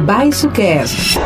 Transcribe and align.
Baixo 0.00 0.50
Cast. 0.50 1.18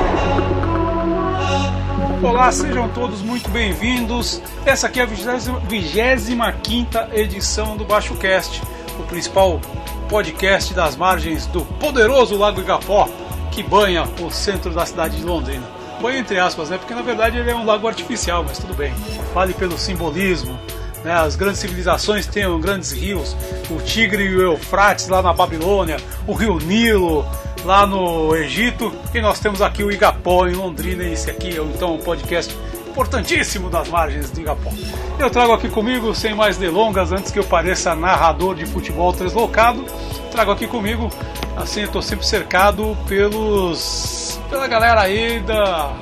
Olá, 2.20 2.50
sejam 2.50 2.88
todos 2.88 3.22
muito 3.22 3.48
bem-vindos. 3.50 4.42
Essa 4.66 4.88
aqui 4.88 4.98
é 4.98 5.04
a 5.04 5.06
25 5.06 6.98
edição 7.12 7.76
do 7.76 7.84
Baixo 7.84 8.16
Cast, 8.16 8.60
o 8.98 9.04
principal 9.04 9.60
podcast 10.08 10.74
das 10.74 10.96
margens 10.96 11.46
do 11.46 11.64
poderoso 11.64 12.36
Lago 12.36 12.60
Igapó, 12.60 13.08
que 13.52 13.62
banha 13.62 14.02
o 14.20 14.28
centro 14.32 14.72
da 14.72 14.84
cidade 14.84 15.18
de 15.18 15.22
Londrina. 15.22 15.62
Banha 16.00 16.18
entre 16.18 16.40
aspas, 16.40 16.68
né? 16.68 16.78
Porque 16.78 16.94
na 16.94 17.02
verdade 17.02 17.38
ele 17.38 17.52
é 17.52 17.54
um 17.54 17.64
lago 17.64 17.86
artificial, 17.86 18.42
mas 18.42 18.58
tudo 18.58 18.74
bem. 18.74 18.92
Vale 19.32 19.54
pelo 19.54 19.78
simbolismo. 19.78 20.58
Né? 21.04 21.12
As 21.12 21.36
grandes 21.36 21.60
civilizações 21.60 22.26
têm 22.26 22.60
grandes 22.60 22.92
rios, 22.92 23.36
o 23.70 23.80
Tigre 23.82 24.24
e 24.24 24.36
o 24.36 24.42
Eufrates 24.42 25.08
lá 25.08 25.22
na 25.22 25.32
Babilônia, 25.32 25.96
o 26.26 26.32
Rio 26.32 26.58
Nilo, 26.58 27.26
lá 27.64 27.86
no 27.86 28.34
Egito. 28.36 28.92
E 29.14 29.20
nós 29.20 29.40
temos 29.40 29.60
aqui 29.60 29.82
o 29.82 29.90
Igapó 29.90 30.46
em 30.46 30.54
Londrina. 30.54 31.04
E 31.04 31.12
esse 31.12 31.30
aqui 31.30 31.58
é 31.58 31.62
então 31.62 31.94
um 31.94 31.98
podcast 31.98 32.56
importantíssimo 32.88 33.70
das 33.70 33.88
margens 33.88 34.30
do 34.30 34.40
Igapó. 34.40 34.70
Eu 35.18 35.30
trago 35.30 35.52
aqui 35.52 35.68
comigo, 35.68 36.14
sem 36.14 36.34
mais 36.34 36.56
delongas, 36.56 37.12
antes 37.12 37.30
que 37.32 37.38
eu 37.38 37.44
pareça 37.44 37.94
narrador 37.94 38.54
de 38.54 38.66
futebol 38.66 39.12
translocado, 39.12 39.84
trago 40.30 40.50
aqui 40.50 40.66
comigo, 40.66 41.10
assim, 41.56 41.80
eu 41.80 41.86
estou 41.86 42.02
sempre 42.02 42.26
cercado 42.26 42.96
pelos. 43.08 44.38
pela 44.50 44.66
galera 44.66 45.02
aí 45.02 45.40
da 45.40 45.92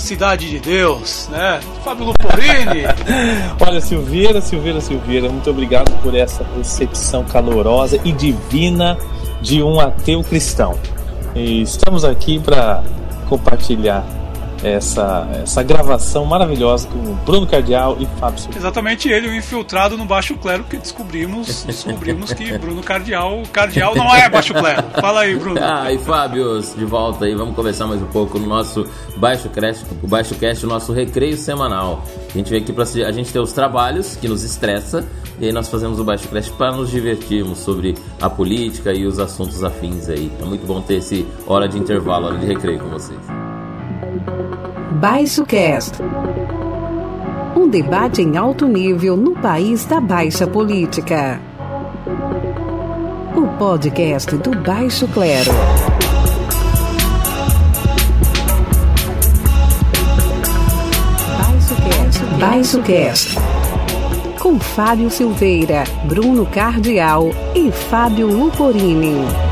Cidade 0.00 0.48
de 0.50 0.58
Deus, 0.58 1.28
né? 1.30 1.60
Fábio 1.84 2.06
Luporini. 2.06 2.84
Olha, 3.60 3.80
Silveira, 3.80 4.40
Silveira, 4.40 4.80
Silveira, 4.80 5.28
muito 5.28 5.48
obrigado 5.50 5.90
por 6.02 6.14
essa 6.14 6.44
recepção 6.56 7.24
calorosa 7.24 8.00
e 8.04 8.10
divina 8.10 8.96
de 9.40 9.62
um 9.62 9.78
ateu 9.78 10.24
cristão. 10.24 10.76
E 11.34 11.62
estamos 11.62 12.04
aqui 12.04 12.40
para 12.40 12.82
compartilhar 13.28 14.04
essa, 14.62 15.28
essa 15.42 15.62
gravação 15.62 16.24
maravilhosa 16.24 16.88
com 16.88 17.14
Bruno 17.24 17.46
Cardial 17.46 17.96
e 17.98 18.06
Fábio 18.18 18.40
Silva. 18.40 18.58
Exatamente 18.58 19.08
ele, 19.08 19.28
o 19.28 19.34
infiltrado 19.34 19.96
no 19.96 20.04
Baixo 20.04 20.36
Clero, 20.36 20.64
que 20.64 20.76
descobrimos, 20.76 21.64
descobrimos 21.64 22.32
que 22.32 22.56
Bruno 22.58 22.82
Cardial, 22.82 23.42
Cardial 23.52 23.94
não 23.94 24.14
é 24.14 24.28
Baixo 24.28 24.54
Clero. 24.54 24.82
Fala 25.00 25.22
aí, 25.22 25.36
Bruno. 25.36 25.60
Ah, 25.62 25.92
e 25.92 25.98
Fábio, 25.98 26.60
de 26.60 26.84
volta 26.84 27.24
aí, 27.24 27.34
vamos 27.34 27.54
conversar 27.54 27.86
mais 27.86 28.02
um 28.02 28.06
pouco 28.06 28.38
no 28.38 28.46
nosso 28.46 28.86
Baixo 29.16 29.48
Cast, 29.48 29.84
o 30.02 30.06
Baixo 30.06 30.34
Cast, 30.34 30.64
o 30.64 30.68
nosso 30.68 30.92
recreio 30.92 31.36
semanal. 31.36 32.04
A 32.28 32.36
gente 32.36 32.50
vem 32.50 32.62
aqui 32.62 32.72
para 32.72 32.84
a 32.84 33.12
gente 33.12 33.32
ter 33.32 33.40
os 33.40 33.52
trabalhos 33.52 34.16
que 34.16 34.28
nos 34.28 34.42
estressa 34.42 35.06
e 35.40 35.46
aí 35.46 35.52
nós 35.52 35.68
fazemos 35.68 35.98
o 35.98 36.04
Baixo 36.04 36.28
Cast 36.28 36.52
para 36.52 36.72
nos 36.72 36.90
divertirmos 36.90 37.58
sobre 37.58 37.94
a 38.20 38.28
política 38.28 38.92
e 38.92 39.06
os 39.06 39.18
assuntos 39.18 39.64
afins 39.64 40.08
aí. 40.08 40.30
É 40.40 40.44
muito 40.44 40.66
bom 40.66 40.82
ter 40.82 40.96
esse 40.96 41.26
hora 41.46 41.66
de 41.66 41.78
intervalo, 41.78 42.26
hora 42.26 42.38
de 42.38 42.46
recreio 42.46 42.78
com 42.78 42.90
vocês. 42.90 43.49
Baixo 44.92 45.46
Cast. 45.46 46.02
Um 47.56 47.68
debate 47.68 48.22
em 48.22 48.36
alto 48.36 48.66
nível 48.66 49.16
no 49.16 49.36
país 49.36 49.84
da 49.84 50.00
baixa 50.00 50.46
política. 50.46 51.40
O 53.36 53.46
podcast 53.56 54.36
do 54.36 54.50
Baixo 54.62 55.06
Clero. 55.08 55.52
Baixo 62.40 62.82
Cast. 62.82 63.36
Com 64.40 64.58
Fábio 64.58 65.08
Silveira, 65.08 65.84
Bruno 66.06 66.46
Cardial 66.46 67.30
e 67.54 67.70
Fábio 67.70 68.26
Luporini. 68.26 69.49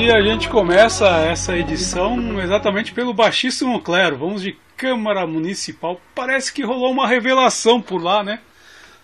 E 0.00 0.12
a 0.12 0.22
gente 0.22 0.48
começa 0.48 1.08
essa 1.08 1.58
edição 1.58 2.40
exatamente 2.40 2.92
pelo 2.92 3.12
baixíssimo 3.12 3.80
clero. 3.80 4.16
Vamos 4.16 4.40
de 4.40 4.56
Câmara 4.76 5.26
Municipal. 5.26 6.00
Parece 6.14 6.52
que 6.52 6.62
rolou 6.62 6.92
uma 6.92 7.08
revelação 7.08 7.82
por 7.82 8.00
lá, 8.00 8.22
né? 8.22 8.38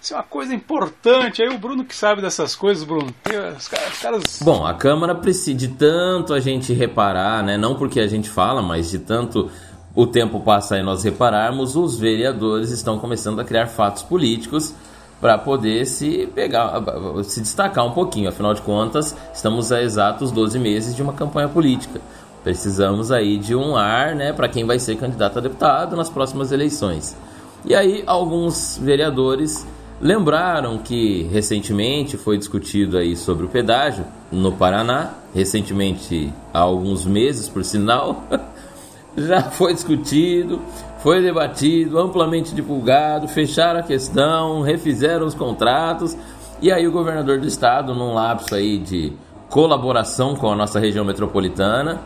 Isso 0.00 0.14
é 0.14 0.16
uma 0.16 0.22
coisa 0.22 0.54
importante. 0.54 1.42
Aí 1.42 1.48
o 1.48 1.58
Bruno 1.58 1.84
que 1.84 1.96
sabe 1.96 2.22
dessas 2.22 2.54
coisas, 2.54 2.84
Bruno. 2.84 3.12
Os 3.58 3.69
caras... 4.00 4.38
Bom, 4.41 4.64
a 4.64 4.72
Câmara 4.72 5.16
precisa 5.16 5.58
de 5.58 5.66
tanto 5.66 6.32
a 6.32 6.38
gente 6.38 6.72
reparar, 6.72 7.42
né? 7.42 7.56
Não 7.58 7.74
porque 7.74 7.98
a 7.98 8.06
gente 8.06 8.30
fala, 8.30 8.62
mas 8.62 8.88
de 8.88 9.00
tanto 9.00 9.50
o 9.96 10.06
tempo 10.06 10.38
passa 10.38 10.78
e 10.78 10.82
nós 10.84 11.02
repararmos, 11.02 11.74
os 11.74 11.98
vereadores 11.98 12.70
estão 12.70 13.00
começando 13.00 13.40
a 13.40 13.44
criar 13.44 13.66
fatos 13.66 14.04
políticos 14.04 14.72
para 15.20 15.38
poder 15.38 15.86
se 15.86 16.28
pegar, 16.34 16.82
se 17.25 17.41
destacar 17.41 17.86
um 17.86 17.92
pouquinho. 17.92 18.28
Afinal 18.28 18.54
de 18.54 18.62
contas, 18.62 19.16
estamos 19.32 19.72
a 19.72 19.82
exatos 19.82 20.30
12 20.30 20.58
meses 20.58 20.94
de 20.94 21.02
uma 21.02 21.12
campanha 21.12 21.48
política. 21.48 22.00
Precisamos 22.42 23.10
aí 23.10 23.38
de 23.38 23.54
um 23.54 23.75
ar, 23.75 24.14
né, 24.14 24.32
para 24.32 24.48
quem 24.48 24.66
vai 24.66 24.78
ser 24.78 24.97
candidato 24.97 25.38
a 25.38 25.41
deputado 25.41 25.97
nas 25.97 26.10
próximas 26.10 26.52
eleições. 26.52 27.16
E 27.64 27.75
aí 27.75 28.04
alguns 28.06 28.78
vereadores 28.80 29.66
lembraram 30.00 30.76
que 30.76 31.22
recentemente 31.32 32.19
foi 32.19 32.36
discutido 32.36 32.98
aí 32.98 33.16
sobre 33.16 33.46
o 33.46 33.48
pedágio 33.48 34.04
no 34.31 34.52
Paraná, 34.52 35.14
recentemente 35.34 36.31
há 36.52 36.58
alguns 36.58 37.06
meses, 37.06 37.48
por 37.48 37.64
sinal, 37.64 38.25
já 39.16 39.42
foi 39.42 39.72
discutido, 39.72 40.60
foi 41.04 41.20
debatido, 41.20 41.98
amplamente 41.98 42.54
divulgado, 42.54 43.28
fecharam 43.28 43.81
a 43.81 43.82
questão, 43.82 44.62
refizeram 44.62 45.26
os 45.26 45.34
contratos, 45.34 46.16
e 46.62 46.72
aí 46.72 46.88
o 46.88 46.92
governador 46.92 47.38
do 47.38 47.47
estado, 47.47 47.94
num 47.94 48.15
lapso 48.15 48.54
aí 48.54 48.78
de 48.78 49.12
colaboração 49.50 50.34
com 50.34 50.50
a 50.50 50.56
nossa 50.56 50.81
região 50.81 51.04
metropolitana, 51.04 52.00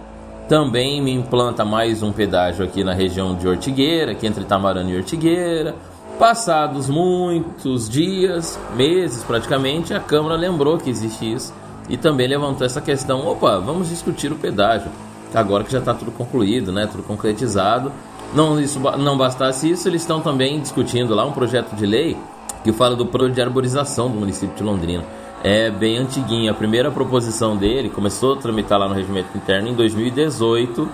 também 0.48 1.00
me 1.00 1.12
implanta 1.12 1.64
mais 1.64 2.02
um 2.02 2.10
pedágio 2.10 2.64
aqui 2.64 2.82
na 2.82 2.92
região 2.92 3.36
de 3.36 3.46
Ortigueira, 3.46 4.10
aqui 4.10 4.26
entre 4.26 4.44
Tamarana 4.44 4.90
e 4.90 4.96
Ortigueira. 4.96 5.76
Passados 6.18 6.88
muitos 6.88 7.88
dias, 7.88 8.58
meses 8.74 9.22
praticamente, 9.22 9.94
a 9.94 10.00
Câmara 10.00 10.34
lembrou 10.34 10.76
que 10.76 10.90
existe 10.90 11.34
isso 11.34 11.54
e 11.88 11.96
também 11.96 12.26
levantou 12.26 12.66
essa 12.66 12.80
questão: 12.80 13.24
opa, 13.28 13.60
vamos 13.60 13.90
discutir 13.90 14.32
o 14.32 14.36
pedágio. 14.36 14.90
Agora 15.32 15.62
que 15.62 15.70
já 15.70 15.78
está 15.78 15.94
tudo 15.94 16.10
concluído, 16.10 16.72
né, 16.72 16.88
tudo 16.90 17.04
concretizado, 17.04 17.92
não, 18.34 18.60
isso, 18.60 18.78
não 18.78 19.16
bastasse 19.16 19.70
isso, 19.70 19.88
eles 19.88 20.02
estão 20.02 20.20
também 20.20 20.60
discutindo 20.60 21.14
lá 21.14 21.24
um 21.24 21.32
projeto 21.32 21.74
de 21.74 21.86
lei 21.86 22.16
que 22.62 22.72
fala 22.72 22.94
do 22.94 23.06
plano 23.06 23.32
de 23.32 23.40
arborização 23.40 24.10
do 24.10 24.18
município 24.18 24.54
de 24.54 24.62
Londrina. 24.62 25.04
É 25.42 25.70
bem 25.70 25.98
antiguinho. 25.98 26.50
A 26.50 26.54
primeira 26.54 26.90
proposição 26.90 27.56
dele 27.56 27.88
começou 27.88 28.34
a 28.34 28.36
tramitar 28.36 28.78
lá 28.78 28.88
no 28.88 28.94
regimento 28.94 29.36
interno 29.36 29.68
em 29.68 29.74
2018. 29.74 30.88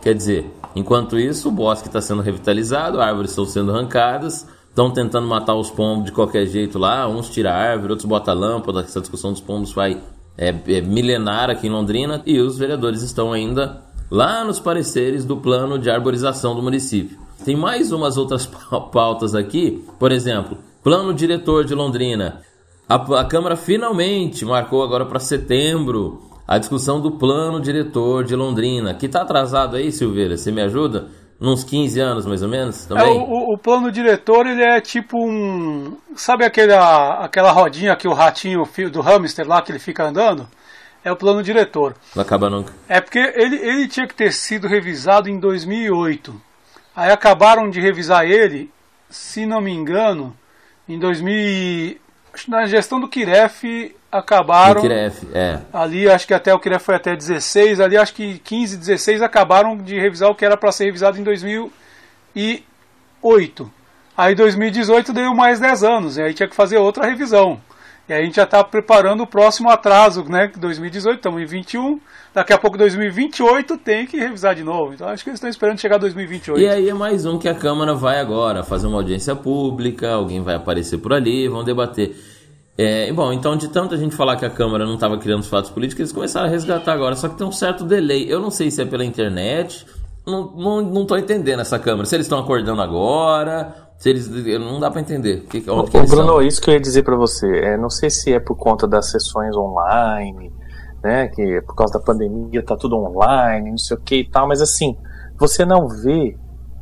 Quer 0.00 0.14
dizer, 0.14 0.50
enquanto 0.74 1.18
isso, 1.18 1.48
o 1.48 1.52
bosque 1.52 1.88
está 1.88 2.00
sendo 2.00 2.22
revitalizado, 2.22 3.00
árvores 3.00 3.30
estão 3.30 3.44
sendo 3.44 3.70
arrancadas, 3.70 4.46
estão 4.68 4.90
tentando 4.90 5.26
matar 5.28 5.54
os 5.54 5.70
pombos 5.70 6.06
de 6.06 6.12
qualquer 6.12 6.46
jeito 6.46 6.78
lá. 6.78 7.06
Uns 7.06 7.28
tiram 7.28 7.50
árvore, 7.50 7.92
outros 7.92 8.08
botam 8.08 8.34
lâmpada. 8.34 8.80
Essa 8.80 9.00
discussão 9.00 9.30
dos 9.30 9.42
pombos 9.42 9.72
vai 9.72 10.00
é, 10.36 10.48
é 10.48 10.80
milenar 10.80 11.50
aqui 11.50 11.66
em 11.66 11.70
Londrina 11.70 12.22
e 12.24 12.40
os 12.40 12.58
vereadores 12.58 13.02
estão 13.02 13.32
ainda 13.32 13.82
lá 14.12 14.44
nos 14.44 14.60
pareceres 14.60 15.24
do 15.24 15.38
plano 15.38 15.78
de 15.78 15.88
arborização 15.88 16.54
do 16.54 16.62
município. 16.62 17.18
Tem 17.46 17.56
mais 17.56 17.92
umas 17.92 18.18
outras 18.18 18.44
pautas 18.92 19.34
aqui, 19.34 19.82
por 19.98 20.12
exemplo, 20.12 20.58
plano 20.82 21.14
diretor 21.14 21.64
de 21.64 21.74
Londrina. 21.74 22.42
A, 22.86 22.96
a 23.20 23.24
Câmara 23.24 23.56
finalmente 23.56 24.44
marcou 24.44 24.82
agora 24.82 25.06
para 25.06 25.18
setembro 25.18 26.28
a 26.46 26.58
discussão 26.58 27.00
do 27.00 27.12
plano 27.12 27.58
diretor 27.58 28.22
de 28.22 28.36
Londrina, 28.36 28.92
que 28.92 29.06
está 29.06 29.22
atrasado 29.22 29.76
aí, 29.76 29.90
Silveira, 29.90 30.36
você 30.36 30.52
me 30.52 30.60
ajuda? 30.60 31.08
Uns 31.40 31.64
15 31.64 31.98
anos, 31.98 32.26
mais 32.26 32.42
ou 32.42 32.48
menos, 32.48 32.84
também? 32.84 33.16
É, 33.16 33.18
o, 33.18 33.54
o, 33.54 33.58
plano 33.58 33.90
diretor, 33.90 34.46
ele 34.46 34.62
é 34.62 34.80
tipo 34.80 35.18
um... 35.18 35.96
Sabe 36.14 36.44
aquela, 36.44 37.24
aquela 37.24 37.50
rodinha 37.50 37.96
que 37.96 38.06
o 38.06 38.12
ratinho 38.12 38.68
do 38.92 39.00
hamster 39.00 39.48
lá, 39.48 39.62
que 39.62 39.72
ele 39.72 39.78
fica 39.78 40.06
andando? 40.06 40.46
É 41.04 41.10
o 41.10 41.16
plano 41.16 41.42
diretor. 41.42 41.96
Não 42.14 42.22
acaba 42.22 42.48
nunca. 42.48 42.72
É 42.88 43.00
porque 43.00 43.18
ele, 43.18 43.56
ele 43.56 43.88
tinha 43.88 44.06
que 44.06 44.14
ter 44.14 44.32
sido 44.32 44.68
revisado 44.68 45.28
em 45.28 45.36
2008. 45.38 46.40
Aí 46.94 47.10
acabaram 47.10 47.68
de 47.70 47.80
revisar 47.80 48.24
ele, 48.24 48.70
se 49.10 49.44
não 49.46 49.60
me 49.60 49.72
engano, 49.72 50.36
em 50.88 50.96
2000. 50.98 52.00
Na 52.48 52.66
gestão 52.66 53.00
do 53.00 53.08
Kiref 53.08 53.94
acabaram. 54.10 54.80
Kiref, 54.80 55.26
é. 55.34 55.58
Ali, 55.72 56.08
acho 56.08 56.26
que 56.26 56.34
até 56.34 56.54
o 56.54 56.58
Kiref 56.58 56.84
foi 56.84 56.94
até 56.94 57.16
16. 57.16 57.80
Ali, 57.80 57.96
acho 57.96 58.14
que 58.14 58.38
15, 58.38 58.76
16 58.76 59.22
acabaram 59.22 59.76
de 59.76 59.98
revisar 59.98 60.30
o 60.30 60.34
que 60.34 60.44
era 60.44 60.56
para 60.56 60.72
ser 60.72 60.84
revisado 60.86 61.18
em 61.18 61.22
2008. 61.22 63.70
Aí, 64.16 64.34
2018 64.34 65.12
deu 65.12 65.34
mais 65.34 65.58
10 65.58 65.82
anos. 65.82 66.16
E 66.16 66.22
aí 66.22 66.34
tinha 66.34 66.48
que 66.48 66.54
fazer 66.54 66.78
outra 66.78 67.06
revisão. 67.06 67.60
E 68.12 68.14
a 68.14 68.22
gente 68.22 68.36
já 68.36 68.42
está 68.42 68.62
preparando 68.62 69.22
o 69.22 69.26
próximo 69.26 69.70
atraso, 69.70 70.22
né? 70.24 70.52
2018, 70.54 71.16
estamos 71.16 71.40
em 71.40 71.46
21. 71.46 71.98
Daqui 72.34 72.52
a 72.52 72.58
pouco, 72.58 72.76
2028, 72.76 73.78
tem 73.78 74.06
que 74.06 74.18
revisar 74.18 74.54
de 74.54 74.62
novo. 74.62 74.92
Então 74.92 75.08
acho 75.08 75.24
que 75.24 75.30
eles 75.30 75.38
estão 75.38 75.48
esperando 75.48 75.80
chegar 75.80 75.96
2028. 75.96 76.60
E 76.60 76.68
aí 76.68 76.90
é 76.90 76.92
mais 76.92 77.24
um 77.24 77.38
que 77.38 77.48
a 77.48 77.54
Câmara 77.54 77.94
vai 77.94 78.20
agora 78.20 78.62
fazer 78.62 78.86
uma 78.86 78.98
audiência 78.98 79.34
pública, 79.34 80.12
alguém 80.12 80.42
vai 80.42 80.54
aparecer 80.54 80.98
por 80.98 81.14
ali, 81.14 81.48
vão 81.48 81.64
debater. 81.64 82.14
É, 82.76 83.10
bom, 83.14 83.32
então 83.32 83.56
de 83.56 83.68
tanto 83.68 83.94
a 83.94 83.98
gente 83.98 84.14
falar 84.14 84.36
que 84.36 84.44
a 84.44 84.50
Câmara 84.50 84.84
não 84.84 84.96
estava 84.96 85.16
criando 85.16 85.40
os 85.40 85.48
fatos 85.48 85.70
políticos, 85.70 86.00
eles 86.00 86.12
começaram 86.12 86.48
a 86.48 86.50
resgatar 86.50 86.92
agora, 86.92 87.16
só 87.16 87.30
que 87.30 87.38
tem 87.38 87.46
um 87.46 87.52
certo 87.52 87.82
delay. 87.82 88.30
Eu 88.30 88.40
não 88.40 88.50
sei 88.50 88.70
se 88.70 88.82
é 88.82 88.84
pela 88.84 89.06
internet, 89.06 89.86
não, 90.26 90.52
não, 90.52 90.82
não 90.82 91.18
entendendo 91.18 91.60
essa 91.60 91.78
Câmara. 91.78 92.04
Se 92.04 92.14
eles 92.14 92.26
estão 92.26 92.38
acordando 92.38 92.82
agora, 92.82 93.81
se 94.02 94.10
eles. 94.10 94.28
Não 94.58 94.80
dá 94.80 94.90
para 94.90 95.00
entender. 95.00 95.42
Que, 95.42 95.62
onde 95.70 95.92
que 95.92 96.00
Bruno, 96.00 96.32
são. 96.32 96.42
isso 96.42 96.60
que 96.60 96.68
eu 96.68 96.74
ia 96.74 96.80
dizer 96.80 97.04
para 97.04 97.14
você. 97.14 97.46
É, 97.46 97.76
não 97.78 97.88
sei 97.88 98.10
se 98.10 98.32
é 98.32 98.40
por 98.40 98.56
conta 98.56 98.84
das 98.84 99.08
sessões 99.12 99.56
online, 99.56 100.52
né? 101.04 101.28
Que 101.28 101.62
por 101.62 101.76
causa 101.76 101.94
da 101.94 102.04
pandemia 102.04 102.64
tá 102.64 102.76
tudo 102.76 102.96
online, 102.96 103.70
não 103.70 103.78
sei 103.78 103.96
o 103.96 104.00
que 104.00 104.16
e 104.16 104.28
tal, 104.28 104.48
mas 104.48 104.60
assim, 104.60 104.96
você 105.38 105.64
não 105.64 105.86
vê 105.86 106.36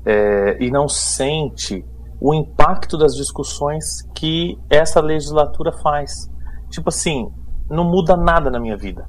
é, 0.06 0.64
e 0.64 0.70
não 0.70 0.88
sente 0.88 1.84
o 2.18 2.32
impacto 2.32 2.96
das 2.96 3.14
discussões 3.14 3.84
que 4.14 4.58
essa 4.70 5.02
legislatura 5.02 5.72
faz. 5.72 6.26
Tipo 6.70 6.88
assim, 6.88 7.28
não 7.68 7.84
muda 7.84 8.16
nada 8.16 8.50
na 8.50 8.58
minha 8.58 8.78
vida. 8.78 9.06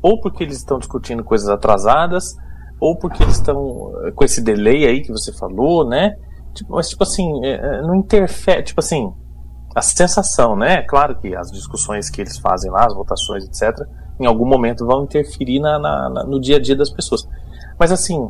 Ou 0.00 0.20
porque 0.20 0.44
eles 0.44 0.58
estão 0.58 0.78
discutindo 0.78 1.24
coisas 1.24 1.48
atrasadas, 1.48 2.36
ou 2.80 2.96
porque 2.96 3.20
eles 3.20 3.34
estão 3.34 3.92
eh, 4.04 4.12
com 4.12 4.24
esse 4.24 4.40
delay 4.40 4.86
aí 4.86 5.02
que 5.02 5.10
você 5.10 5.32
falou, 5.32 5.88
né? 5.88 6.14
Tipo, 6.58 6.74
mas, 6.74 6.88
tipo 6.88 7.02
assim, 7.04 7.44
é, 7.44 7.82
não 7.82 7.94
interfere. 7.94 8.62
Tipo 8.64 8.80
assim, 8.80 9.12
a 9.74 9.80
sensação, 9.80 10.56
né? 10.56 10.82
Claro 10.82 11.16
que 11.18 11.34
as 11.36 11.50
discussões 11.52 12.10
que 12.10 12.20
eles 12.20 12.38
fazem 12.38 12.70
lá, 12.70 12.84
as 12.84 12.94
votações, 12.94 13.44
etc., 13.44 13.86
em 14.18 14.26
algum 14.26 14.46
momento 14.46 14.84
vão 14.84 15.04
interferir 15.04 15.60
na, 15.60 15.78
na, 15.78 16.10
na, 16.10 16.24
no 16.24 16.40
dia 16.40 16.56
a 16.56 16.60
dia 16.60 16.74
das 16.74 16.90
pessoas. 16.90 17.28
Mas, 17.78 17.92
assim, 17.92 18.28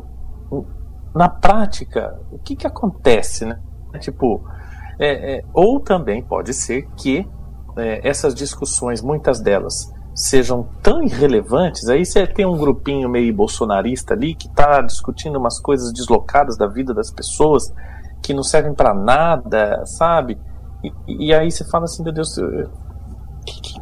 na 1.15 1.27
prática, 1.27 2.19
o 2.31 2.37
que, 2.37 2.55
que 2.55 2.67
acontece, 2.67 3.45
né? 3.45 3.59
Tipo, 3.99 4.43
é, 4.99 5.37
é, 5.37 5.43
ou 5.51 5.79
também 5.79 6.23
pode 6.23 6.53
ser 6.53 6.87
que 6.95 7.27
é, 7.75 8.07
essas 8.07 8.35
discussões, 8.35 9.01
muitas 9.01 9.41
delas, 9.41 9.91
sejam 10.13 10.69
tão 10.83 11.01
irrelevantes, 11.01 11.87
aí 11.87 12.05
você 12.05 12.27
tem 12.27 12.45
um 12.45 12.57
grupinho 12.57 13.09
meio 13.09 13.33
bolsonarista 13.33 14.13
ali 14.13 14.35
que 14.35 14.47
está 14.47 14.81
discutindo 14.81 15.39
umas 15.39 15.59
coisas 15.59 15.91
deslocadas 15.91 16.57
da 16.57 16.67
vida 16.67 16.93
das 16.93 17.09
pessoas 17.09 17.73
que 18.21 18.33
não 18.33 18.43
servem 18.43 18.73
para 18.73 18.93
nada, 18.93 19.83
sabe? 19.85 20.37
E, 20.83 21.27
e, 21.27 21.33
aí 21.33 21.51
você 21.51 21.63
fala 21.65 21.85
assim, 21.85 22.03
meu 22.03 22.13
Deus, 22.13 22.35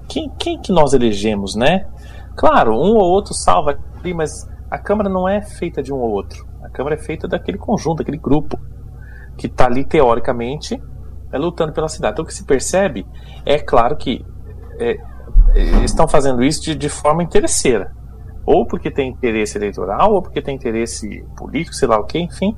quem, 0.08 0.32
quem, 0.38 0.60
que 0.60 0.72
nós 0.72 0.94
elegemos, 0.94 1.56
né? 1.56 1.88
Claro, 2.36 2.74
um 2.74 2.96
ou 2.96 3.04
outro 3.04 3.34
salva 3.34 3.78
ali, 4.00 4.14
mas 4.14 4.48
a 4.70 4.78
Câmara 4.78 5.10
não 5.10 5.28
é 5.28 5.42
feita 5.42 5.82
de 5.82 5.94
um 5.94 5.98
ou 5.98 6.12
outro. 6.12 6.46
A 6.64 6.70
Câmara 6.70 6.96
é 6.96 6.98
feita 6.98 7.28
daquele 7.28 7.58
conjunto, 7.58 8.00
daquele 8.00 8.18
grupo 8.18 8.60
que 9.38 9.48
está 9.48 9.66
ali 9.66 9.86
teoricamente 9.86 10.82
é, 11.32 11.38
lutando 11.38 11.74
pela 11.74 11.88
cidade. 11.88 12.14
Então 12.14 12.24
o 12.24 12.28
que 12.28 12.34
se 12.34 12.46
percebe 12.46 13.06
é 13.46 13.60
claro 13.60 13.96
que 13.96 14.26
é, 14.80 14.98
estão 15.84 16.08
fazendo 16.08 16.44
isso 16.44 16.62
de, 16.62 16.76
de 16.76 16.90
forma 16.90 17.24
interesseira. 17.24 17.92
Ou 18.46 18.66
porque 18.66 18.90
tem 18.90 19.10
interesse 19.10 19.58
eleitoral, 19.58 20.14
ou 20.14 20.22
porque 20.22 20.42
tem 20.42 20.56
interesse 20.56 21.26
político, 21.36 21.76
sei 21.76 21.88
lá 21.88 22.00
o 22.00 22.06
que, 22.06 22.20
enfim. 22.20 22.56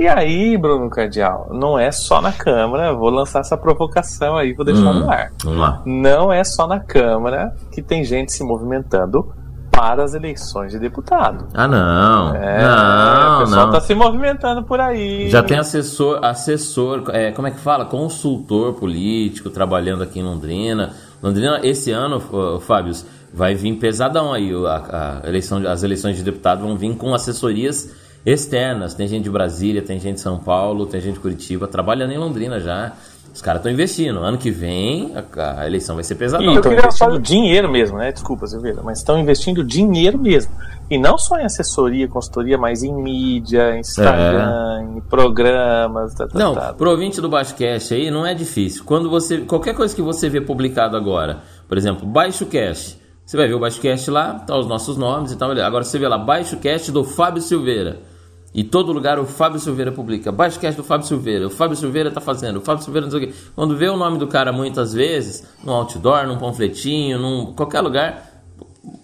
E 0.00 0.08
aí, 0.08 0.56
Bruno 0.56 0.88
Cardial, 0.88 1.50
não 1.52 1.78
é 1.78 1.92
só 1.92 2.22
na 2.22 2.32
Câmara, 2.32 2.90
vou 2.94 3.10
lançar 3.10 3.40
essa 3.40 3.54
provocação 3.54 4.34
aí, 4.34 4.54
vou 4.54 4.64
deixar 4.64 4.92
hum, 4.92 5.00
no 5.00 5.10
ar. 5.10 5.30
Vamos 5.44 5.60
lá. 5.60 5.82
Não 5.84 6.32
é 6.32 6.42
só 6.42 6.66
na 6.66 6.80
Câmara 6.80 7.54
que 7.70 7.82
tem 7.82 8.02
gente 8.02 8.32
se 8.32 8.42
movimentando 8.42 9.30
para 9.70 10.02
as 10.02 10.14
eleições 10.14 10.72
de 10.72 10.78
deputado. 10.78 11.48
Ah, 11.52 11.68
não. 11.68 12.34
É, 12.34 12.62
não, 12.62 13.36
o 13.36 13.40
pessoal 13.40 13.66
está 13.66 13.80
se 13.82 13.94
movimentando 13.94 14.62
por 14.62 14.80
aí. 14.80 15.28
Já 15.28 15.42
tem 15.42 15.58
assessor, 15.58 16.24
assessor, 16.24 17.04
é, 17.10 17.30
como 17.32 17.48
é 17.48 17.50
que 17.50 17.60
fala? 17.60 17.84
Consultor 17.84 18.72
político 18.72 19.50
trabalhando 19.50 20.02
aqui 20.02 20.20
em 20.20 20.22
Londrina. 20.22 20.94
Londrina, 21.22 21.60
esse 21.62 21.90
ano, 21.90 22.18
Fábio, 22.60 22.94
vai 23.34 23.54
vir 23.54 23.74
pesadão 23.74 24.32
aí. 24.32 24.50
A, 24.64 25.20
a 25.24 25.28
eleição, 25.28 25.58
as 25.68 25.82
eleições 25.82 26.16
de 26.16 26.22
deputado 26.22 26.62
vão 26.62 26.74
vir 26.74 26.96
com 26.96 27.12
assessorias 27.14 27.99
externas. 28.24 28.94
Tem 28.94 29.08
gente 29.08 29.24
de 29.24 29.30
Brasília, 29.30 29.82
tem 29.82 29.98
gente 29.98 30.16
de 30.16 30.20
São 30.20 30.38
Paulo, 30.38 30.86
tem 30.86 31.00
gente 31.00 31.14
de 31.14 31.20
Curitiba 31.20 31.66
trabalhando 31.66 32.12
em 32.12 32.18
Londrina 32.18 32.60
já. 32.60 32.92
Os 33.32 33.40
caras 33.40 33.60
estão 33.60 33.72
investindo. 33.72 34.18
Ano 34.18 34.38
que 34.38 34.50
vem 34.50 35.12
a, 35.14 35.60
a 35.60 35.66
eleição 35.66 35.94
vai 35.94 36.04
ser 36.04 36.16
pesadão. 36.16 36.52
Estão 36.54 36.72
investindo 36.72 37.18
dinheiro 37.18 37.70
mesmo, 37.70 37.96
né? 37.96 38.10
Desculpa, 38.12 38.46
Silveira, 38.46 38.82
mas 38.82 38.98
estão 38.98 39.18
investindo 39.18 39.62
dinheiro 39.62 40.18
mesmo. 40.18 40.52
E 40.90 40.98
não 40.98 41.16
só 41.16 41.38
em 41.38 41.44
assessoria, 41.44 42.08
consultoria, 42.08 42.58
mas 42.58 42.82
em 42.82 42.92
mídia, 42.92 43.76
em 43.76 43.80
Instagram, 43.80 44.80
é. 44.80 44.96
em 44.96 45.00
programas. 45.02 46.12
Tá, 46.14 46.26
tá, 46.26 46.36
não, 46.36 46.54
tá. 46.54 46.72
pro 46.72 46.90
ouvinte 46.90 47.20
do 47.20 47.28
Baixocast 47.28 47.94
aí 47.94 48.10
não 48.10 48.26
é 48.26 48.34
difícil. 48.34 48.82
Quando 48.84 49.08
você. 49.08 49.38
Qualquer 49.38 49.74
coisa 49.74 49.94
que 49.94 50.02
você 50.02 50.28
vê 50.28 50.40
publicado 50.40 50.96
agora, 50.96 51.38
por 51.68 51.78
exemplo, 51.78 52.06
Baixo 52.06 52.44
Cast. 52.46 52.98
Você 53.24 53.36
vai 53.36 53.46
ver 53.46 53.54
o 53.54 53.60
Baixo 53.60 53.80
Cast 53.80 54.10
lá, 54.10 54.34
tá 54.40 54.58
os 54.58 54.66
nossos 54.66 54.96
nomes 54.96 55.30
e 55.30 55.36
tal. 55.36 55.52
Agora 55.52 55.84
você 55.84 55.96
vê 55.96 56.08
lá, 56.08 56.18
Baixo 56.18 56.56
Cast 56.56 56.90
do 56.90 57.04
Fábio 57.04 57.40
Silveira. 57.40 58.09
E 58.52 58.64
todo 58.64 58.92
lugar 58.92 59.18
o 59.18 59.24
Fábio 59.24 59.60
Silveira 59.60 59.92
publica. 59.92 60.32
Baixocast 60.32 60.76
do 60.76 60.84
Fábio 60.84 61.06
Silveira. 61.06 61.46
O 61.46 61.50
Fábio 61.50 61.76
Silveira 61.76 62.10
tá 62.10 62.20
fazendo. 62.20 62.56
O 62.56 62.60
Fábio 62.60 62.82
Silveira 62.82 63.06
não 63.06 63.12
sei 63.12 63.24
o 63.24 63.28
quê. 63.28 63.34
Quando 63.54 63.76
vê 63.76 63.88
o 63.88 63.96
nome 63.96 64.18
do 64.18 64.26
cara 64.26 64.52
muitas 64.52 64.92
vezes, 64.92 65.46
num 65.62 65.72
outdoor, 65.72 66.26
num 66.26 66.36
panfletinho, 66.36 67.18
num 67.18 67.52
qualquer 67.52 67.80
lugar, 67.80 68.28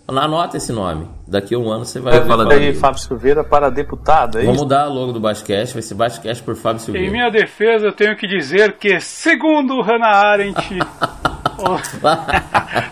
anota 0.09 0.57
esse 0.57 0.73
nome. 0.73 1.09
Daqui 1.29 1.55
a 1.55 1.59
um 1.59 1.71
ano 1.71 1.85
você 1.85 2.01
vai 2.01 2.25
falar 2.25 2.45
dele. 2.45 2.75
Fábio 2.75 3.01
Silveira 3.01 3.45
para 3.45 3.71
deputado, 3.71 4.39
é 4.39 4.45
Vamos 4.45 4.63
mudar 4.63 4.89
o 4.89 4.93
logo 4.93 5.13
do 5.13 5.21
Baixocast, 5.21 5.75
vai 5.75 5.83
ser 5.83 5.95
Baixocast 5.95 6.43
por 6.43 6.57
Fábio 6.57 6.81
Silveira. 6.81 7.07
Em 7.07 7.11
minha 7.11 7.31
defesa, 7.31 7.87
eu 7.87 7.93
tenho 7.93 8.17
que 8.17 8.27
dizer 8.27 8.73
que, 8.73 9.01
segundo 9.01 9.81
Hannah 9.81 10.09
Arendt, 10.09 10.61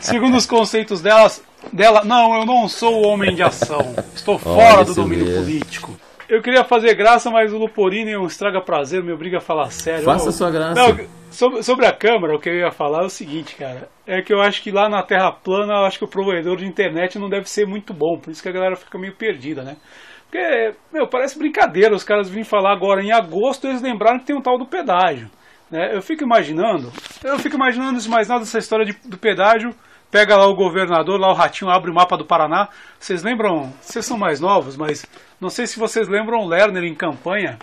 segundo 0.01 0.37
os 0.37 0.47
conceitos 0.47 1.01
delas, 1.01 1.43
dela, 1.73 2.05
não, 2.05 2.35
eu 2.35 2.47
não 2.47 2.69
sou 2.69 3.03
o 3.03 3.09
homem 3.09 3.35
de 3.35 3.43
ação. 3.43 3.95
Estou 4.15 4.39
fora 4.39 4.77
Olha 4.77 4.85
do 4.85 4.95
domínio 4.95 5.37
político. 5.37 5.97
Eu 6.29 6.41
queria 6.41 6.65
fazer 6.65 6.94
graça, 6.94 7.31
mas 7.31 7.53
o 7.53 7.59
Luporini 7.59 8.12
é 8.12 8.19
um 8.19 8.26
estraga 8.26 8.61
prazer, 8.61 9.03
me 9.03 9.12
obriga 9.12 9.38
a 9.38 9.41
falar 9.41 9.71
sério. 9.71 10.05
Faça 10.05 10.32
sua 10.32 10.50
graça. 10.50 10.75
Não, 10.75 11.06
sobre, 11.31 11.62
sobre, 11.62 11.87
a 11.87 11.93
câmera, 11.93 12.35
o 12.35 12.41
que 12.41 12.49
eu 12.49 12.55
ia 12.55 12.71
falar 12.71 13.03
é 13.03 13.06
o 13.06 13.11
seguinte, 13.11 13.56
cara. 13.56 13.88
É 14.06 14.23
que 14.23 14.32
eu 14.32 14.41
acho 14.41 14.62
que 14.62 14.71
lá 14.71 14.88
na 14.88 15.03
Terra 15.03 15.32
plana, 15.32 15.75
eu 15.75 15.85
acho 15.85 15.99
que 15.99 16.05
o 16.05 16.09
provedor 16.09 16.56
de 16.56 16.67
internet 16.67 17.19
não 17.19 17.29
deve 17.29 17.49
ser 17.49 17.67
muito 17.67 17.93
bom. 17.93 18.19
Por 18.19 18.31
isso 18.31 18.43
que 18.43 18.49
a 18.49 18.53
galera 18.53 18.76
fica 18.76 18.99
meio 18.99 19.15
perdida, 19.15 19.62
né? 19.62 19.76
Porque, 20.25 20.75
meu, 20.93 21.06
parece 21.06 21.38
brincadeira. 21.38 21.94
Os 21.94 22.05
caras 22.05 22.29
vêm 22.29 22.44
falar 22.44 22.73
agora 22.73 23.03
em 23.03 23.12
agosto, 23.12 23.67
eles 23.67 23.82
lembraram 23.82 24.19
que 24.19 24.27
tem 24.27 24.37
um 24.37 24.43
tal 24.43 24.59
do 24.59 24.67
pedágio. 24.67 25.29
Né? 25.70 25.94
Eu 25.94 26.03
fico 26.03 26.25
imaginando, 26.25 26.93
eu 27.23 27.38
fico 27.38 27.56
imaginando 27.56 27.99
mais 28.09 28.29
nada 28.29 28.41
dessa 28.41 28.59
história 28.59 28.85
de, 28.85 28.93
do 29.08 29.19
pedágio 29.19 29.75
Pega 30.15 30.37
lá 30.37 30.47
o 30.47 30.55
governador, 30.55 31.19
lá 31.19 31.29
o 31.29 31.35
ratinho 31.35 31.69
abre 31.69 31.91
o 31.91 31.94
mapa 31.94 32.17
do 32.17 32.25
Paraná. 32.25 32.69
Vocês 33.01 33.25
lembram? 33.25 33.73
Vocês 33.81 34.06
são 34.06 34.17
mais 34.17 34.39
novos, 34.39 34.77
mas 34.77 35.05
não 35.41 35.51
sei 35.51 35.67
se 35.67 35.77
vocês 35.77 36.06
lembram 36.06 36.39
o 36.39 36.47
Lerner 36.47 36.85
em 36.85 36.94
campanha. 36.94 37.59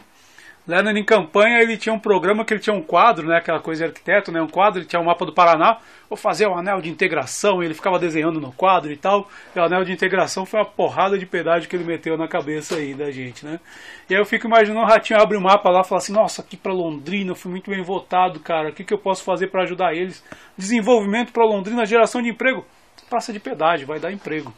Lerner 0.67 0.95
em 0.95 1.03
campanha 1.03 1.59
ele 1.59 1.75
tinha 1.75 1.93
um 1.93 1.99
programa 1.99 2.45
que 2.45 2.53
ele 2.53 2.61
tinha 2.61 2.75
um 2.75 2.83
quadro, 2.83 3.27
né, 3.27 3.37
aquela 3.37 3.59
coisa 3.59 3.85
arquiteto, 3.85 4.31
né, 4.31 4.39
um 4.41 4.47
quadro, 4.47 4.79
ele 4.79 4.87
tinha 4.87 5.01
um 5.01 5.05
mapa 5.05 5.25
do 5.25 5.33
Paraná, 5.33 5.79
vou 6.07 6.15
fazer 6.15 6.47
um 6.47 6.55
anel 6.55 6.79
de 6.81 6.89
integração, 6.89 7.61
e 7.61 7.65
ele 7.65 7.73
ficava 7.73 7.97
desenhando 7.97 8.39
no 8.39 8.51
quadro 8.51 8.91
e 8.91 8.97
tal. 8.97 9.27
E 9.55 9.59
o 9.59 9.63
anel 9.63 9.83
de 9.83 9.91
integração 9.91 10.45
foi 10.45 10.59
uma 10.59 10.65
porrada 10.65 11.17
de 11.17 11.25
pedágio 11.25 11.67
que 11.67 11.75
ele 11.75 11.83
meteu 11.83 12.15
na 12.15 12.27
cabeça 12.27 12.75
aí 12.75 12.93
da 12.93 13.09
gente, 13.09 13.43
né? 13.43 13.59
E 14.07 14.13
aí 14.13 14.21
eu 14.21 14.25
fico 14.25 14.45
imaginando 14.45 14.81
o 14.81 14.85
ratinho 14.85 15.19
abre 15.19 15.35
o 15.35 15.41
mapa 15.41 15.69
lá 15.69 15.83
fala 15.83 15.99
assim: 15.99 16.13
"Nossa, 16.13 16.41
aqui 16.41 16.55
para 16.55 16.73
Londrina, 16.73 17.31
eu 17.31 17.35
fui 17.35 17.49
muito 17.49 17.71
bem 17.71 17.81
votado, 17.81 18.39
cara. 18.39 18.69
O 18.69 18.73
que 18.73 18.83
que 18.83 18.93
eu 18.93 18.97
posso 18.97 19.23
fazer 19.23 19.47
para 19.47 19.63
ajudar 19.63 19.95
eles? 19.95 20.23
Desenvolvimento 20.57 21.31
para 21.31 21.45
Londrina, 21.45 21.85
geração 21.85 22.21
de 22.21 22.29
emprego. 22.29 22.65
Praça 23.09 23.33
de 23.33 23.39
pedágio, 23.39 23.87
vai 23.87 23.99
dar 23.99 24.11
emprego." 24.11 24.53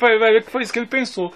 vai 0.00 0.18
ver 0.18 0.44
que 0.44 0.50
foi 0.50 0.62
isso 0.62 0.72
que 0.72 0.78
ele 0.78 0.86
pensou 0.86 1.32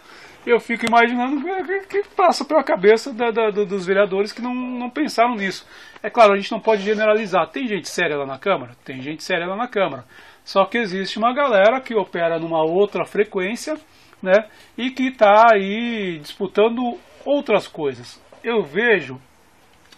eu 0.51 0.59
fico 0.59 0.87
imaginando 0.87 1.43
que, 1.65 1.81
que 1.81 2.09
passa 2.15 2.45
pela 2.45 2.63
cabeça 2.63 3.13
da, 3.13 3.31
da, 3.31 3.51
dos 3.51 3.85
vereadores 3.85 4.33
que 4.33 4.41
não, 4.41 4.55
não 4.55 4.91
pensaram 4.91 5.35
nisso. 5.35 5.67
É 6.03 6.09
claro, 6.09 6.33
a 6.33 6.37
gente 6.37 6.51
não 6.51 6.61
pode 6.61 6.83
generalizar. 6.83 7.49
Tem 7.51 7.67
gente 7.67 7.89
séria 7.89 8.17
lá 8.17 8.27
na 8.27 8.39
Câmara? 8.39 8.73
Tem 8.85 9.01
gente 9.01 9.23
séria 9.23 9.47
lá 9.47 9.57
na 9.57 9.69
Câmara. 9.69 10.05
Só 10.45 10.65
que 10.65 10.79
existe 10.79 11.19
uma 11.19 11.35
galera 11.35 11.81
que 11.81 11.95
opera 11.95 12.39
numa 12.39 12.63
outra 12.63 13.05
frequência 13.05 13.77
né, 14.23 14.49
e 14.77 14.91
que 14.91 15.09
está 15.09 15.53
aí 15.53 16.19
disputando 16.19 16.99
outras 17.25 17.69
coisas. 17.69 18.21
Eu 18.43 18.63
vejo 18.63 19.21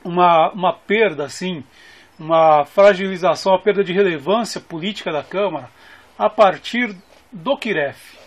uma, 0.04 0.50
uma 0.50 0.72
perda, 0.72 1.24
assim, 1.24 1.62
uma 2.18 2.64
fragilização, 2.64 3.52
uma 3.52 3.62
perda 3.62 3.84
de 3.84 3.92
relevância 3.92 4.60
política 4.60 5.12
da 5.12 5.22
Câmara 5.22 5.68
a 6.18 6.28
partir 6.28 6.96
do 7.32 7.56
Kiref. 7.56 8.19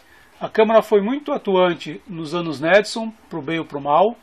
A 0.44 0.50
Câmara 0.50 0.82
foi 0.82 1.00
muito 1.00 1.32
atuante 1.32 2.02
nos 2.06 2.36
anos 2.36 2.60
Nedson, 2.60 3.14
para 3.30 3.40
o 3.40 3.42
bem 3.42 3.60
ou 3.60 3.66
para 3.66 3.78
o 3.78 3.82
mal. 3.82 4.18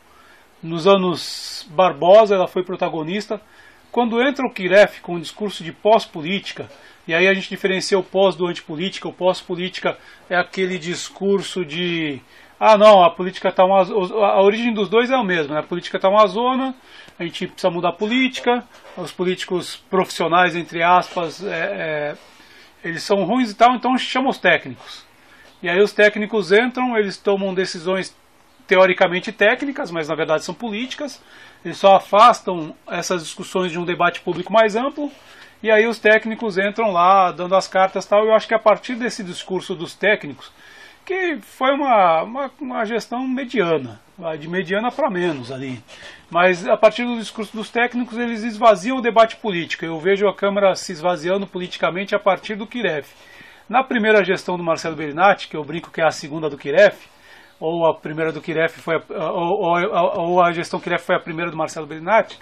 Nos 0.61 0.85
anos 0.85 1.67
Barbosa, 1.71 2.35
ela 2.35 2.47
foi 2.47 2.61
protagonista. 2.63 3.41
Quando 3.91 4.21
entra 4.21 4.45
o 4.45 4.53
Kiref 4.53 5.01
com 5.01 5.15
um 5.15 5.19
discurso 5.19 5.63
de 5.63 5.71
pós-política, 5.71 6.69
E 7.07 7.15
aí 7.15 7.27
a 7.27 7.33
gente 7.33 7.49
diferencia 7.49 7.97
o 7.97 8.03
pós 8.03 8.35
do 8.35 8.45
antipolítica. 8.45 9.07
O 9.07 9.11
pós-política 9.11 9.97
é 10.29 10.35
aquele 10.35 10.77
discurso 10.77 11.65
de 11.65 12.21
ah 12.59 12.77
não, 12.77 13.03
a 13.03 13.09
política 13.09 13.49
está 13.49 13.65
uma 13.65 13.81
a 13.81 14.43
origem 14.43 14.71
dos 14.75 14.87
dois 14.89 15.09
é 15.09 15.15
a 15.15 15.23
mesma, 15.23 15.55
né? 15.55 15.61
a 15.61 15.63
política 15.63 15.97
está 15.97 16.07
uma 16.07 16.27
zona, 16.27 16.75
a 17.17 17.23
gente 17.23 17.47
precisa 17.47 17.71
mudar 17.71 17.89
a 17.89 17.93
política, 17.93 18.63
os 18.95 19.11
políticos 19.11 19.75
profissionais, 19.89 20.55
entre 20.55 20.83
aspas, 20.83 21.43
é, 21.43 21.49
é, 21.49 22.15
eles 22.87 23.01
são 23.01 23.23
ruins 23.23 23.49
e 23.49 23.55
tal, 23.55 23.73
então 23.73 23.97
chama 23.97 24.29
os 24.29 24.37
técnicos. 24.37 25.09
E 25.61 25.69
aí 25.69 25.81
os 25.81 25.93
técnicos 25.93 26.51
entram, 26.51 26.97
eles 26.97 27.17
tomam 27.17 27.53
decisões 27.53 28.15
teoricamente 28.67 29.31
técnicas, 29.31 29.91
mas 29.91 30.07
na 30.07 30.15
verdade 30.15 30.43
são 30.43 30.55
políticas. 30.55 31.21
Eles 31.63 31.77
só 31.77 31.95
afastam 31.95 32.75
essas 32.87 33.23
discussões 33.23 33.71
de 33.71 33.77
um 33.77 33.85
debate 33.85 34.21
público 34.21 34.51
mais 34.51 34.75
amplo. 34.75 35.11
E 35.61 35.69
aí 35.69 35.85
os 35.85 35.99
técnicos 35.99 36.57
entram 36.57 36.91
lá, 36.91 37.31
dando 37.31 37.55
as 37.55 37.67
cartas 37.67 38.05
tal. 38.05 38.25
Eu 38.25 38.33
acho 38.33 38.47
que 38.47 38.53
a 38.53 38.59
partir 38.59 38.95
desse 38.95 39.23
discurso 39.23 39.75
dos 39.75 39.93
técnicos, 39.93 40.51
que 41.05 41.37
foi 41.41 41.71
uma, 41.71 42.23
uma, 42.23 42.51
uma 42.59 42.85
gestão 42.85 43.27
mediana, 43.27 43.99
de 44.39 44.47
mediana 44.47 44.91
para 44.91 45.09
menos 45.09 45.51
ali. 45.51 45.83
Mas 46.29 46.67
a 46.67 46.77
partir 46.77 47.03
do 47.03 47.17
discurso 47.17 47.55
dos 47.55 47.69
técnicos, 47.69 48.17
eles 48.17 48.43
esvaziam 48.43 48.97
o 48.97 49.01
debate 49.01 49.35
político. 49.35 49.85
Eu 49.85 49.99
vejo 49.99 50.27
a 50.27 50.33
Câmara 50.33 50.75
se 50.75 50.91
esvaziando 50.91 51.45
politicamente 51.45 52.15
a 52.15 52.19
partir 52.19 52.55
do 52.55 52.65
Kiref. 52.65 53.09
Na 53.71 53.85
primeira 53.85 54.21
gestão 54.21 54.57
do 54.57 54.63
Marcelo 54.65 54.97
Berinatti, 54.97 55.47
que 55.47 55.55
eu 55.55 55.63
brinco 55.63 55.89
que 55.89 56.01
é 56.01 56.05
a 56.05 56.11
segunda 56.11 56.49
do 56.49 56.57
Kiref, 56.57 57.07
ou 57.57 57.89
a 57.89 57.95
primeira 57.95 58.29
do 58.29 58.41
Kiref 58.41 58.81
foi 58.81 58.97
a, 58.97 59.31
ou, 59.31 59.61
ou, 59.61 60.29
ou, 60.29 60.43
a 60.43 60.51
gestão 60.51 60.77
Kiref 60.77 61.05
foi 61.05 61.15
a 61.15 61.21
primeira 61.21 61.49
do 61.49 61.55
Marcelo 61.55 61.87
Berinatti. 61.87 62.37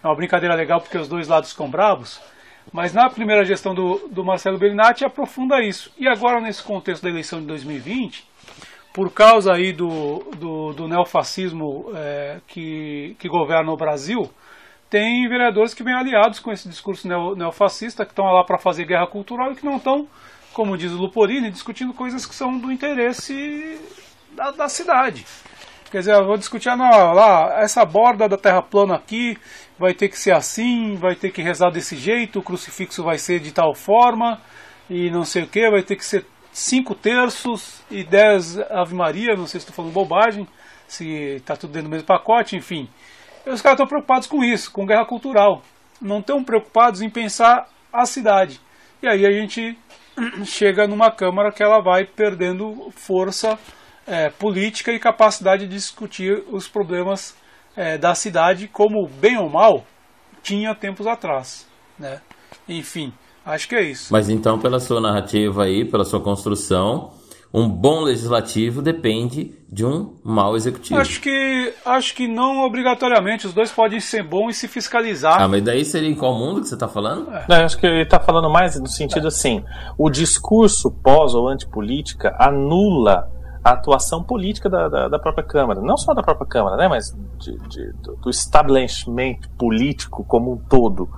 É 0.00 0.06
uma 0.06 0.14
brincadeira 0.14 0.54
legal 0.54 0.80
porque 0.80 0.96
os 0.96 1.08
dois 1.08 1.26
lados 1.26 1.50
ficam 1.50 1.68
bravos. 1.68 2.22
Mas 2.72 2.94
na 2.94 3.10
primeira 3.10 3.44
gestão 3.44 3.74
do, 3.74 4.08
do 4.08 4.24
Marcelo 4.24 4.56
Berinatti 4.56 5.04
aprofunda 5.04 5.60
isso. 5.60 5.92
E 5.98 6.06
agora 6.06 6.40
nesse 6.40 6.62
contexto 6.62 7.02
da 7.02 7.10
eleição 7.10 7.40
de 7.40 7.46
2020, 7.48 8.24
por 8.94 9.12
causa 9.12 9.52
aí 9.54 9.72
do, 9.72 10.18
do, 10.36 10.74
do 10.74 10.86
neofascismo 10.86 11.90
é, 11.92 12.38
que, 12.46 13.16
que 13.18 13.28
governa 13.28 13.72
o 13.72 13.76
Brasil, 13.76 14.30
tem 14.88 15.28
vereadores 15.28 15.74
que 15.74 15.82
vêm 15.82 15.94
aliados 15.94 16.38
com 16.38 16.52
esse 16.52 16.68
discurso 16.68 17.08
neo, 17.08 17.34
neofascista, 17.34 18.04
que 18.04 18.12
estão 18.12 18.26
lá 18.26 18.44
para 18.44 18.58
fazer 18.58 18.84
guerra 18.84 19.08
cultural 19.08 19.50
e 19.50 19.56
que 19.56 19.64
não 19.64 19.78
estão, 19.78 20.06
como 20.52 20.76
diz 20.76 20.92
o 20.92 20.96
Luporini, 20.96 21.50
discutindo 21.50 21.92
coisas 21.92 22.26
que 22.26 22.34
são 22.34 22.58
do 22.58 22.70
interesse 22.70 23.78
da, 24.32 24.50
da 24.50 24.68
cidade. 24.68 25.24
Quer 25.90 25.98
dizer, 25.98 26.14
eu 26.14 26.24
vou 26.24 26.38
discutir 26.38 26.70
ah, 26.70 26.76
não, 26.76 27.12
lá, 27.12 27.60
essa 27.60 27.84
borda 27.84 28.26
da 28.28 28.38
terra 28.38 28.62
plana 28.62 28.94
aqui 28.94 29.36
vai 29.78 29.92
ter 29.92 30.08
que 30.08 30.18
ser 30.18 30.32
assim, 30.32 30.96
vai 30.96 31.14
ter 31.14 31.30
que 31.30 31.42
rezar 31.42 31.70
desse 31.70 31.96
jeito, 31.96 32.38
o 32.38 32.42
crucifixo 32.42 33.02
vai 33.02 33.18
ser 33.18 33.40
de 33.40 33.52
tal 33.52 33.74
forma, 33.74 34.40
e 34.88 35.10
não 35.10 35.24
sei 35.24 35.42
o 35.42 35.46
que, 35.46 35.70
vai 35.70 35.82
ter 35.82 35.96
que 35.96 36.04
ser 36.04 36.26
cinco 36.52 36.94
terços 36.94 37.82
e 37.90 38.04
dez 38.04 38.58
Ave 38.70 38.94
Maria, 38.94 39.36
não 39.36 39.46
sei 39.46 39.60
se 39.60 39.66
estou 39.66 39.74
falando 39.74 39.92
bobagem, 39.92 40.48
se 40.88 41.06
está 41.36 41.56
tudo 41.56 41.72
dentro 41.72 41.88
do 41.88 41.92
mesmo 41.92 42.06
pacote, 42.06 42.56
enfim. 42.56 42.88
E 43.44 43.50
os 43.50 43.60
caras 43.60 43.76
estão 43.76 43.86
preocupados 43.86 44.26
com 44.26 44.42
isso, 44.44 44.70
com 44.70 44.86
guerra 44.86 45.04
cultural. 45.04 45.62
Não 46.00 46.20
estão 46.20 46.44
preocupados 46.44 47.02
em 47.02 47.10
pensar 47.10 47.68
a 47.92 48.06
cidade. 48.06 48.60
E 49.02 49.08
aí 49.08 49.26
a 49.26 49.32
gente 49.32 49.76
chega 50.44 50.86
numa 50.86 51.10
Câmara 51.10 51.52
que 51.52 51.62
ela 51.62 51.80
vai 51.82 52.04
perdendo 52.04 52.90
força 52.92 53.58
é, 54.06 54.30
política 54.30 54.92
e 54.92 54.98
capacidade 54.98 55.66
de 55.66 55.74
discutir 55.74 56.44
os 56.50 56.68
problemas 56.68 57.36
é, 57.76 57.96
da 57.96 58.14
cidade, 58.14 58.68
como 58.68 59.08
bem 59.08 59.38
ou 59.38 59.48
mal 59.48 59.84
tinha 60.42 60.74
tempos 60.74 61.06
atrás. 61.06 61.68
Né? 61.98 62.20
Enfim, 62.68 63.12
acho 63.44 63.68
que 63.68 63.76
é 63.76 63.82
isso. 63.82 64.12
Mas 64.12 64.28
então, 64.28 64.58
pela 64.58 64.80
sua 64.80 65.00
narrativa 65.00 65.64
aí, 65.64 65.88
pela 65.88 66.04
sua 66.04 66.20
construção, 66.20 67.12
um 67.52 67.68
bom 67.68 68.00
legislativo 68.00 68.80
depende 68.80 69.52
de 69.70 69.84
um 69.84 70.14
mau 70.24 70.56
executivo. 70.56 70.98
Acho 70.98 71.20
que 71.20 71.74
acho 71.84 72.14
que 72.14 72.26
não 72.26 72.64
obrigatoriamente. 72.64 73.46
Os 73.46 73.52
dois 73.52 73.70
podem 73.70 74.00
ser 74.00 74.22
bons 74.22 74.56
e 74.56 74.60
se 74.60 74.68
fiscalizar. 74.68 75.40
Ah, 75.40 75.48
mas 75.48 75.62
daí 75.62 75.84
seria 75.84 76.08
em 76.08 76.14
qual 76.14 76.34
mundo 76.34 76.62
que 76.62 76.68
você 76.68 76.74
está 76.74 76.88
falando? 76.88 77.30
É. 77.30 77.44
Não, 77.48 77.56
acho 77.64 77.78
que 77.78 77.86
ele 77.86 78.02
está 78.02 78.18
falando 78.18 78.48
mais 78.48 78.78
no 78.80 78.86
sentido 78.86 79.28
assim: 79.28 79.62
o 79.98 80.08
discurso 80.08 80.90
pós 80.90 81.34
ou 81.34 81.48
antipolítica 81.48 82.34
anula 82.38 83.30
a 83.64 83.70
atuação 83.70 84.22
política 84.22 84.68
da, 84.68 84.88
da, 84.88 85.08
da, 85.08 85.18
própria 85.18 85.44
Câmara. 85.44 85.80
Não 85.80 85.96
só 85.96 86.14
da 86.14 86.22
própria 86.22 86.46
Câmara, 86.46 86.76
né, 86.76 86.88
mas 86.88 87.16
de, 87.38 87.56
de, 87.68 87.92
do, 88.02 88.16
do 88.16 88.30
establishment 88.30 89.36
político 89.58 90.24
como 90.24 90.52
um 90.52 90.56
todo. 90.56 91.08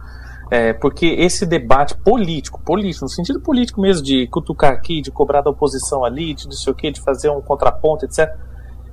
É, 0.50 0.72
porque 0.72 1.06
esse 1.06 1.46
debate 1.46 1.96
político, 1.96 2.60
político, 2.62 3.04
no 3.04 3.08
sentido 3.08 3.40
político 3.40 3.80
mesmo, 3.80 4.04
de 4.04 4.26
cutucar 4.28 4.72
aqui, 4.72 5.00
de 5.00 5.10
cobrar 5.10 5.40
da 5.40 5.50
oposição 5.50 6.04
ali, 6.04 6.34
de 6.34 6.44
não 6.44 6.52
sei 6.52 6.72
o 6.72 6.76
que, 6.76 6.90
de 6.90 7.00
fazer 7.00 7.30
um 7.30 7.40
contraponto, 7.40 8.04
etc., 8.04 8.30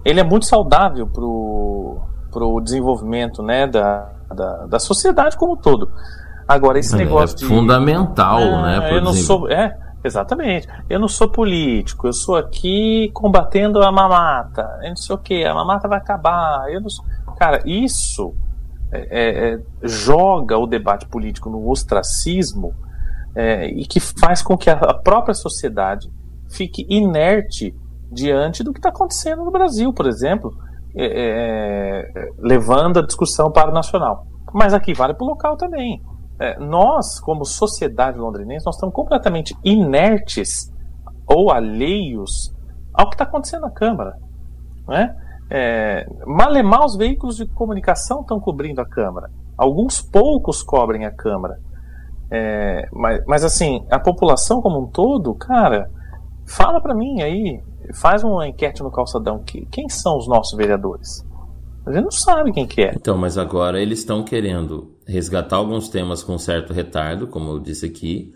ele 0.04 0.20
é 0.20 0.24
muito 0.24 0.46
saudável 0.46 1.08
para 1.08 1.24
o 2.44 2.62
desenvolvimento 2.62 3.44
né, 3.44 3.68
da, 3.68 4.10
da, 4.34 4.66
da 4.66 4.80
sociedade 4.80 5.38
como 5.38 5.54
um 5.54 5.58
todo. 5.58 5.92
Agora, 6.48 6.80
esse 6.80 6.96
é, 6.96 6.98
negócio 6.98 7.36
é 7.36 7.40
de. 7.40 7.46
Fundamental, 7.46 8.40
é, 8.40 8.62
né? 8.62 8.98
Eu 8.98 9.02
não 9.02 9.14
sou. 9.14 9.50
É, 9.50 9.78
Exatamente. 10.04 10.68
Eu 10.90 11.00
não 11.00 11.08
sou 11.08 11.30
político, 11.30 12.08
eu 12.08 12.14
sou 12.14 12.36
aqui 12.36 13.12
combatendo 13.14 13.82
a 13.84 13.92
mamata. 13.92 14.80
Eu 14.82 14.90
não 14.90 14.96
sei 14.96 15.16
o 15.16 15.20
que, 15.20 15.46
a 15.46 15.54
mamata 15.54 15.88
vai 15.88 16.00
acabar. 16.00 16.72
Eu 16.72 16.82
não 16.82 16.90
sou... 16.90 17.06
Cara, 17.38 17.62
isso 17.66 18.34
é, 18.92 19.00
é, 19.00 19.54
é, 19.54 19.60
joga 19.82 20.58
o 20.58 20.68
debate 20.68 21.08
político 21.08 21.50
no 21.50 21.70
ostracismo 21.70 22.74
é, 23.36 23.68
e 23.68 23.86
que 23.86 24.00
faz 24.00 24.42
com 24.42 24.58
que 24.58 24.70
a 24.70 24.94
própria 24.94 25.34
sociedade 25.34 26.12
fique 26.50 26.86
inerte 26.90 27.74
diante 28.12 28.64
do 28.64 28.74
que 28.74 28.80
está 28.80 28.90
acontecendo 28.90 29.46
no 29.46 29.52
Brasil, 29.52 29.94
por 29.94 30.06
exemplo, 30.06 30.54
é, 30.94 32.30
levando 32.38 33.00
a 33.00 33.06
discussão 33.06 33.50
para 33.50 33.72
o 33.72 33.74
nacional. 33.74 34.26
Mas 34.54 34.74
aqui 34.74 34.94
vale 34.94 35.14
para 35.14 35.24
o 35.24 35.30
local 35.30 35.56
também 35.56 36.02
nós, 36.60 37.20
como 37.20 37.46
sociedade 37.46 38.18
londrinense, 38.18 38.66
nós 38.66 38.74
estamos 38.74 38.96
completamente 38.96 39.56
inertes 39.64 40.74
ou 41.28 41.52
alheios 41.52 42.52
ao 42.92 43.10
que 43.10 43.14
está 43.14 43.26
acontecendo 43.26 43.62
na 43.62 43.70
Câmara. 43.70 44.18
Né? 44.88 45.16
É, 45.54 46.08
malemar 46.26 46.86
os 46.86 46.96
veículos 46.96 47.36
de 47.36 47.46
comunicação 47.46 48.22
estão 48.22 48.40
cobrindo 48.40 48.80
a 48.80 48.86
Câmara. 48.86 49.30
Alguns 49.58 50.02
poucos 50.02 50.64
cobrem 50.64 51.06
a 51.06 51.12
Câmara. 51.12 51.60
É, 52.32 52.88
mas, 52.94 53.22
mas, 53.28 53.44
assim, 53.44 53.86
a 53.92 54.00
população 54.00 54.62
como 54.62 54.82
um 54.82 54.88
todo, 54.88 55.36
cara, 55.36 55.92
fala 56.46 56.80
para 56.80 56.96
mim 56.96 57.22
aí, 57.22 57.62
faz 57.94 58.24
uma 58.24 58.48
enquete 58.48 58.82
no 58.82 58.90
calçadão. 58.90 59.40
Que, 59.40 59.66
quem 59.66 59.90
são 59.90 60.18
os 60.18 60.26
nossos 60.26 60.58
vereadores? 60.58 61.26
A 61.86 61.92
gente 61.92 62.04
não 62.04 62.12
sabe 62.12 62.54
quem 62.54 62.66
que 62.66 62.82
é. 62.82 62.94
Então, 62.96 63.18
mas 63.18 63.38
agora 63.38 63.82
eles 63.82 64.00
estão 64.00 64.24
querendo 64.24 64.96
resgatar 65.06 65.58
alguns 65.58 65.90
temas 65.90 66.24
com 66.24 66.38
certo 66.38 66.72
retardo, 66.72 67.28
como 67.28 67.52
eu 67.52 67.60
disse 67.60 67.86
aqui, 67.86 68.34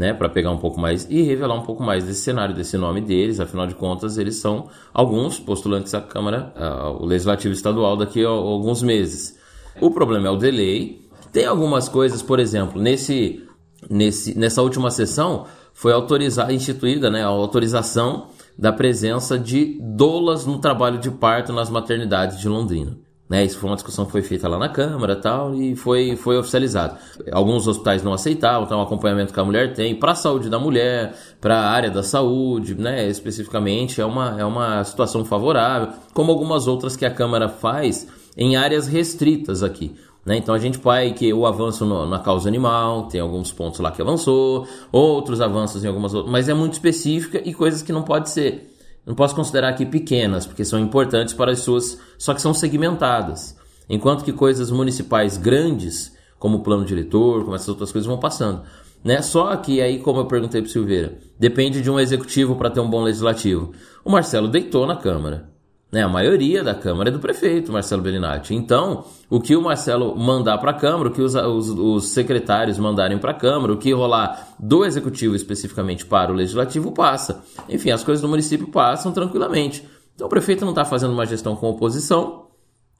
né, 0.00 0.14
para 0.14 0.30
pegar 0.30 0.50
um 0.50 0.56
pouco 0.56 0.80
mais 0.80 1.06
e 1.10 1.20
revelar 1.20 1.54
um 1.54 1.60
pouco 1.60 1.82
mais 1.82 2.04
desse 2.04 2.22
cenário, 2.22 2.54
desse 2.54 2.78
nome 2.78 3.02
deles. 3.02 3.38
Afinal 3.38 3.66
de 3.66 3.74
contas, 3.74 4.16
eles 4.16 4.36
são 4.36 4.70
alguns 4.94 5.38
postulantes 5.38 5.92
à 5.92 6.00
Câmara, 6.00 6.54
ao 6.56 7.04
Legislativo 7.04 7.52
Estadual 7.52 7.98
daqui 7.98 8.24
a 8.24 8.28
alguns 8.28 8.82
meses. 8.82 9.38
O 9.78 9.90
problema 9.90 10.28
é 10.28 10.30
o 10.30 10.38
delay. 10.38 11.06
Tem 11.30 11.44
algumas 11.44 11.86
coisas, 11.86 12.22
por 12.22 12.40
exemplo, 12.40 12.80
nesse, 12.80 13.46
nesse, 13.90 14.38
nessa 14.38 14.62
última 14.62 14.90
sessão 14.90 15.44
foi 15.74 15.92
autorizada, 15.92 16.50
instituída, 16.50 17.10
né, 17.10 17.22
a 17.22 17.26
autorização 17.26 18.28
da 18.58 18.72
presença 18.72 19.38
de 19.38 19.78
doulas 19.82 20.46
no 20.46 20.58
trabalho 20.58 20.98
de 20.98 21.10
parto 21.10 21.52
nas 21.52 21.68
maternidades 21.68 22.40
de 22.40 22.48
Londrina. 22.48 22.96
Né, 23.30 23.44
isso 23.44 23.58
foi 23.58 23.70
uma 23.70 23.76
discussão 23.76 24.04
que 24.04 24.10
foi 24.10 24.22
feita 24.22 24.48
lá 24.48 24.58
na 24.58 24.68
Câmara 24.68 25.14
tal, 25.14 25.54
e 25.54 25.76
foi, 25.76 26.16
foi 26.16 26.36
oficializado. 26.36 26.98
Alguns 27.30 27.68
hospitais 27.68 28.02
não 28.02 28.12
aceitavam, 28.12 28.64
então 28.64 28.80
o 28.80 28.82
acompanhamento 28.82 29.32
que 29.32 29.38
a 29.38 29.44
mulher 29.44 29.72
tem 29.72 29.94
para 29.94 30.10
a 30.10 30.14
saúde 30.16 30.50
da 30.50 30.58
mulher, 30.58 31.14
para 31.40 31.56
a 31.56 31.70
área 31.70 31.92
da 31.92 32.02
saúde, 32.02 32.74
né, 32.74 33.08
especificamente, 33.08 34.00
é 34.00 34.04
uma, 34.04 34.40
é 34.40 34.44
uma 34.44 34.82
situação 34.82 35.24
favorável, 35.24 35.90
como 36.12 36.32
algumas 36.32 36.66
outras 36.66 36.96
que 36.96 37.06
a 37.06 37.10
Câmara 37.10 37.48
faz 37.48 38.08
em 38.36 38.56
áreas 38.56 38.88
restritas 38.88 39.62
aqui. 39.62 39.94
Né? 40.26 40.36
Então 40.36 40.52
a 40.52 40.58
gente 40.58 40.78
vai 40.78 41.12
que 41.12 41.32
o 41.32 41.46
avanço 41.46 41.84
no, 41.84 42.06
na 42.06 42.18
causa 42.18 42.48
animal, 42.48 43.04
tem 43.04 43.20
alguns 43.20 43.52
pontos 43.52 43.78
lá 43.78 43.92
que 43.92 44.02
avançou, 44.02 44.66
outros 44.90 45.40
avanços 45.40 45.84
em 45.84 45.86
algumas 45.86 46.14
outras, 46.14 46.32
mas 46.32 46.48
é 46.48 46.54
muito 46.54 46.72
específica 46.72 47.40
e 47.44 47.54
coisas 47.54 47.80
que 47.80 47.92
não 47.92 48.02
pode 48.02 48.28
ser. 48.28 48.69
Não 49.06 49.14
posso 49.14 49.34
considerar 49.34 49.70
aqui 49.70 49.86
pequenas, 49.86 50.46
porque 50.46 50.64
são 50.64 50.78
importantes 50.78 51.34
para 51.34 51.52
as 51.52 51.60
suas, 51.60 51.98
só 52.18 52.34
que 52.34 52.42
são 52.42 52.52
segmentadas. 52.54 53.56
Enquanto 53.88 54.24
que 54.24 54.32
coisas 54.32 54.70
municipais 54.70 55.36
grandes, 55.36 56.16
como 56.38 56.58
o 56.58 56.62
plano 56.62 56.84
diretor, 56.84 57.42
como 57.42 57.56
essas 57.56 57.68
outras 57.68 57.90
coisas, 57.90 58.06
vão 58.06 58.18
passando. 58.18 58.62
Né? 59.02 59.22
Só 59.22 59.56
que 59.56 59.80
aí, 59.80 59.98
como 59.98 60.20
eu 60.20 60.26
perguntei 60.26 60.60
para 60.60 60.70
Silveira, 60.70 61.18
depende 61.38 61.80
de 61.80 61.90
um 61.90 61.98
executivo 61.98 62.56
para 62.56 62.70
ter 62.70 62.80
um 62.80 62.88
bom 62.88 63.02
legislativo. 63.02 63.72
O 64.04 64.10
Marcelo 64.10 64.48
deitou 64.48 64.86
na 64.86 64.96
Câmara. 64.96 65.48
Né? 65.90 66.02
A 66.02 66.08
maioria 66.08 66.62
da 66.62 66.74
Câmara 66.74 67.10
é 67.10 67.12
do 67.12 67.18
prefeito, 67.18 67.72
Marcelo 67.72 68.02
Bellinati. 68.02 68.54
Então, 68.54 69.04
o 69.28 69.40
que 69.40 69.56
o 69.56 69.62
Marcelo 69.62 70.16
mandar 70.16 70.58
para 70.58 70.70
a 70.70 70.74
Câmara, 70.74 71.08
o 71.08 71.12
que 71.12 71.22
os, 71.22 71.34
os, 71.34 71.68
os 71.70 72.08
secretários 72.10 72.78
mandarem 72.78 73.18
para 73.18 73.32
a 73.32 73.34
Câmara, 73.34 73.72
o 73.72 73.76
que 73.76 73.92
rolar 73.92 74.54
do 74.58 74.84
Executivo 74.84 75.34
especificamente 75.34 76.06
para 76.06 76.30
o 76.30 76.34
Legislativo, 76.34 76.92
passa. 76.92 77.42
Enfim, 77.68 77.90
as 77.90 78.04
coisas 78.04 78.22
do 78.22 78.28
município 78.28 78.68
passam 78.68 79.12
tranquilamente. 79.12 79.84
Então, 80.14 80.26
o 80.26 80.30
prefeito 80.30 80.64
não 80.64 80.70
está 80.70 80.84
fazendo 80.84 81.12
uma 81.12 81.26
gestão 81.26 81.56
com 81.56 81.68
oposição, 81.68 82.50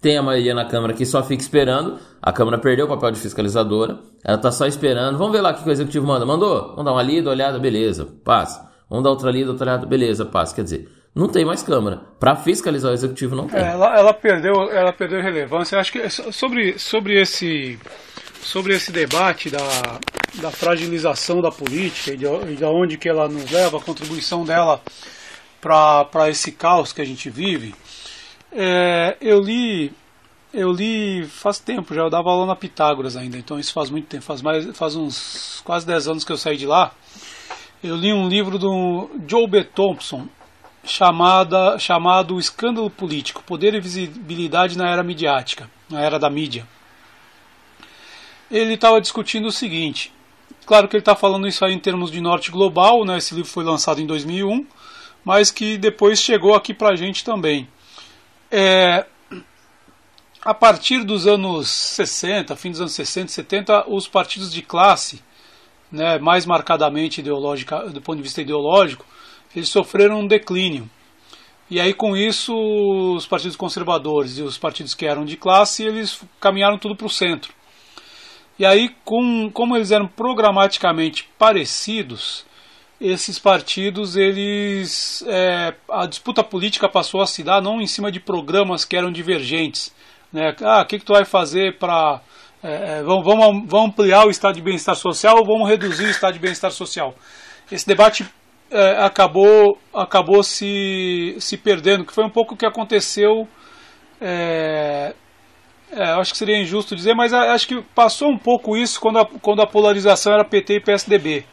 tem 0.01 0.17
a 0.17 0.23
maioria 0.23 0.55
na 0.55 0.65
Câmara 0.65 0.95
que 0.95 1.05
só 1.05 1.23
fica 1.23 1.43
esperando. 1.43 1.99
A 2.23 2.33
Câmara 2.33 2.57
perdeu 2.57 2.87
o 2.87 2.89
papel 2.89 3.11
de 3.11 3.21
fiscalizadora. 3.21 3.99
Ela 4.25 4.39
está 4.39 4.51
só 4.51 4.67
esperando. 4.67 5.19
Vamos 5.19 5.33
ver 5.33 5.43
lá 5.43 5.51
o 5.51 5.55
que 5.55 5.69
o 5.69 5.71
Executivo 5.71 6.07
manda. 6.07 6.25
Mandou? 6.25 6.71
Vamos 6.71 6.87
dar 6.87 6.93
uma 6.93 7.03
lida, 7.03 7.29
olhada, 7.29 7.59
beleza, 7.59 8.09
passa. 8.25 8.67
Vamos 8.89 9.05
dar 9.05 9.11
outra 9.11 9.31
lida, 9.31 9.51
outra 9.51 9.67
olhada, 9.67 9.87
beleza, 9.87 10.25
passa. 10.25 10.55
Quer 10.55 10.65
dizer, 10.65 10.89
não 11.15 11.29
tem 11.29 11.45
mais 11.45 11.63
Câmara. 11.63 12.03
Para 12.19 12.37
fiscalizar 12.37 12.91
o 12.91 12.95
Executivo 12.95 13.35
não 13.35 13.49
tem. 13.49 13.61
É, 13.61 13.69
ela, 13.69 13.99
ela, 13.99 14.15
perdeu, 14.15 14.71
ela 14.71 14.93
perdeu 14.93 15.21
relevância. 15.21 15.79
Acho 15.79 15.93
que 15.93 16.09
sobre, 16.09 16.79
sobre, 16.79 17.21
esse, 17.21 17.79
sobre 18.41 18.75
esse 18.75 18.93
debate 18.93 19.51
da, 19.51 19.59
da 20.41 20.51
fragilização 20.51 21.41
da 21.41 21.51
política 21.51 22.13
e 22.13 22.17
de, 22.17 22.27
e 22.27 22.57
de 22.57 22.65
onde 22.65 22.97
que 22.97 23.09
ela 23.09 23.29
nos 23.29 23.51
leva, 23.51 23.79
a 23.79 23.81
contribuição 23.81 24.45
dela 24.45 24.81
para 25.61 26.31
esse 26.31 26.53
caos 26.53 26.93
que 26.93 27.03
a 27.03 27.05
gente 27.05 27.29
vive, 27.29 27.75
é, 28.53 29.17
eu 29.21 29.41
li 29.41 29.93
eu 30.53 30.73
li 30.73 31.25
faz 31.27 31.61
tempo 31.61 31.95
já, 31.95 32.03
eu 32.03 32.11
dava 32.11 32.29
aula 32.29 32.47
na 32.47 32.57
Pitágoras 32.57 33.17
ainda, 33.17 33.37
então 33.37 33.59
isso 33.59 33.73
faz 33.73 33.89
muito 33.89 34.09
tempo, 34.09 34.25
faz, 34.25 34.43
mais, 34.43 34.67
faz 34.77 34.97
uns 34.97 35.61
quase 35.65 35.87
10 35.87 36.09
anos 36.09 36.25
que 36.25 36.33
eu 36.33 36.37
saí 36.37 36.57
de 36.57 36.67
lá. 36.67 36.93
Eu 37.83 37.95
li 37.95 38.13
um 38.13 38.29
livro 38.29 38.59
do 38.59 39.09
Joe 39.29 39.47
B. 39.47 39.63
Thompson 39.63 40.27
chamada, 40.85 41.79
chamado 41.79 42.39
Escândalo 42.39 42.91
Político, 42.91 43.43
Poder 43.43 43.75
e 43.75 43.81
Visibilidade 43.81 44.77
na 44.77 44.89
Era 44.89 45.03
Midiática, 45.03 45.71
na 45.89 46.01
Era 46.01 46.19
da 46.19 46.31
Mídia. 46.31 46.67
Ele 48.51 48.75
estava 48.75 49.01
discutindo 49.01 49.47
o 49.49 49.53
seguinte, 49.53 50.13
claro 50.67 50.89
que 50.89 50.97
ele 50.97 51.03
está 51.03 51.15
falando 51.15 51.47
isso 51.47 51.65
aí 51.65 51.73
em 51.73 51.79
termos 51.79 52.11
de 52.11 52.21
norte 52.21 52.51
global, 52.51 53.05
né, 53.05 53.19
esse 53.19 53.35
livro 53.35 53.51
foi 53.51 53.65
lançado 53.65 54.01
em 54.01 54.07
2001, 54.07 54.67
mas 55.25 55.51
que 55.51 55.79
depois 55.79 56.21
chegou 56.21 56.55
aqui 56.55 56.75
para 56.75 56.91
a 56.91 56.97
gente 56.97 57.25
também. 57.25 57.69
É, 58.51 59.07
a 60.43 60.55
partir 60.55 61.05
dos 61.05 61.27
anos 61.27 61.69
60, 61.69 62.57
fim 62.57 62.71
dos 62.71 62.81
anos 62.81 62.93
60, 62.93 63.31
70, 63.31 63.89
os 63.89 64.09
partidos 64.09 64.51
de 64.51 64.63
classe, 64.63 65.23
né, 65.93 66.19
mais 66.19 66.47
marcadamente 66.47 67.21
ideológica, 67.21 67.81
do 67.91 68.01
ponto 68.01 68.17
de 68.17 68.23
vista 68.23 68.41
ideológico, 68.41 69.05
eles 69.55 69.69
sofreram 69.69 70.21
um 70.21 70.27
declínio. 70.27 70.89
E 71.71 71.81
aí 71.81 71.95
com 71.95 72.17
isso 72.17 72.53
os 73.17 73.27
partidos 73.27 73.57
conservadores 73.57 74.39
e 74.39 74.43
os 74.43 74.59
partidos 74.59 74.95
que 74.95 75.07
eram 75.07 75.25
de 75.25 75.37
classe, 75.37 75.85
eles 75.85 76.21
caminharam 76.41 76.79
tudo 76.79 76.97
para 76.97 77.07
o 77.07 77.11
centro. 77.11 77.53
E 78.61 78.67
aí, 78.67 78.91
com, 79.07 79.51
como 79.51 79.75
eles 79.75 79.91
eram 79.91 80.07
programaticamente 80.07 81.27
parecidos, 81.39 82.45
esses 83.01 83.39
partidos, 83.39 84.17
eles 84.17 85.25
é, 85.27 85.75
a 85.91 86.05
disputa 86.05 86.45
política 86.45 86.87
passou 86.87 87.23
a 87.23 87.27
se 87.27 87.43
dar 87.43 87.63
não 87.63 87.81
em 87.81 87.87
cima 87.87 88.13
de 88.13 88.21
programas 88.21 88.85
que 88.85 88.97
eram 88.97 89.11
divergentes. 89.11 89.95
Né? 90.31 90.55
Ah, 90.61 90.83
o 90.83 90.87
que, 90.87 90.99
que 90.99 91.05
tu 91.07 91.15
vai 91.15 91.25
fazer 91.25 91.79
para. 91.79 92.21
É, 92.63 92.99
é, 92.99 93.03
vamos, 93.03 93.25
vamos, 93.25 93.67
vamos 93.67 93.89
ampliar 93.89 94.27
o 94.27 94.31
estado 94.31 94.57
de 94.57 94.61
bem-estar 94.61 94.95
social 94.95 95.39
ou 95.39 95.47
vamos 95.47 95.67
reduzir 95.67 96.05
o 96.05 96.11
estado 96.11 96.35
de 96.35 96.41
bem-estar 96.41 96.71
social? 96.71 97.15
Esse 97.73 97.87
debate 97.87 98.27
é, 98.71 99.05
acabou, 99.05 99.79
acabou 99.93 100.43
se, 100.43 101.37
se 101.39 101.57
perdendo, 101.57 102.05
que 102.05 102.15
foi 102.15 102.25
um 102.25 102.31
pouco 102.31 102.55
o 102.55 102.57
que 102.57 102.67
aconteceu. 102.67 103.49
É, 104.21 105.15
é, 105.93 106.05
acho 106.13 106.33
que 106.33 106.39
seria 106.39 106.61
injusto 106.61 106.95
dizer, 106.95 107.15
mas 107.15 107.33
acho 107.33 107.67
que 107.67 107.83
passou 107.95 108.31
um 108.31 108.39
pouco 108.39 108.77
isso 108.77 109.01
quando 109.01 109.19
a, 109.19 109.27
quando 109.27 109.61
a 109.61 109.67
polarização 109.67 110.33
era 110.33 110.45
PT 110.45 110.77
e 110.77 110.81
PSDB. 110.81 111.45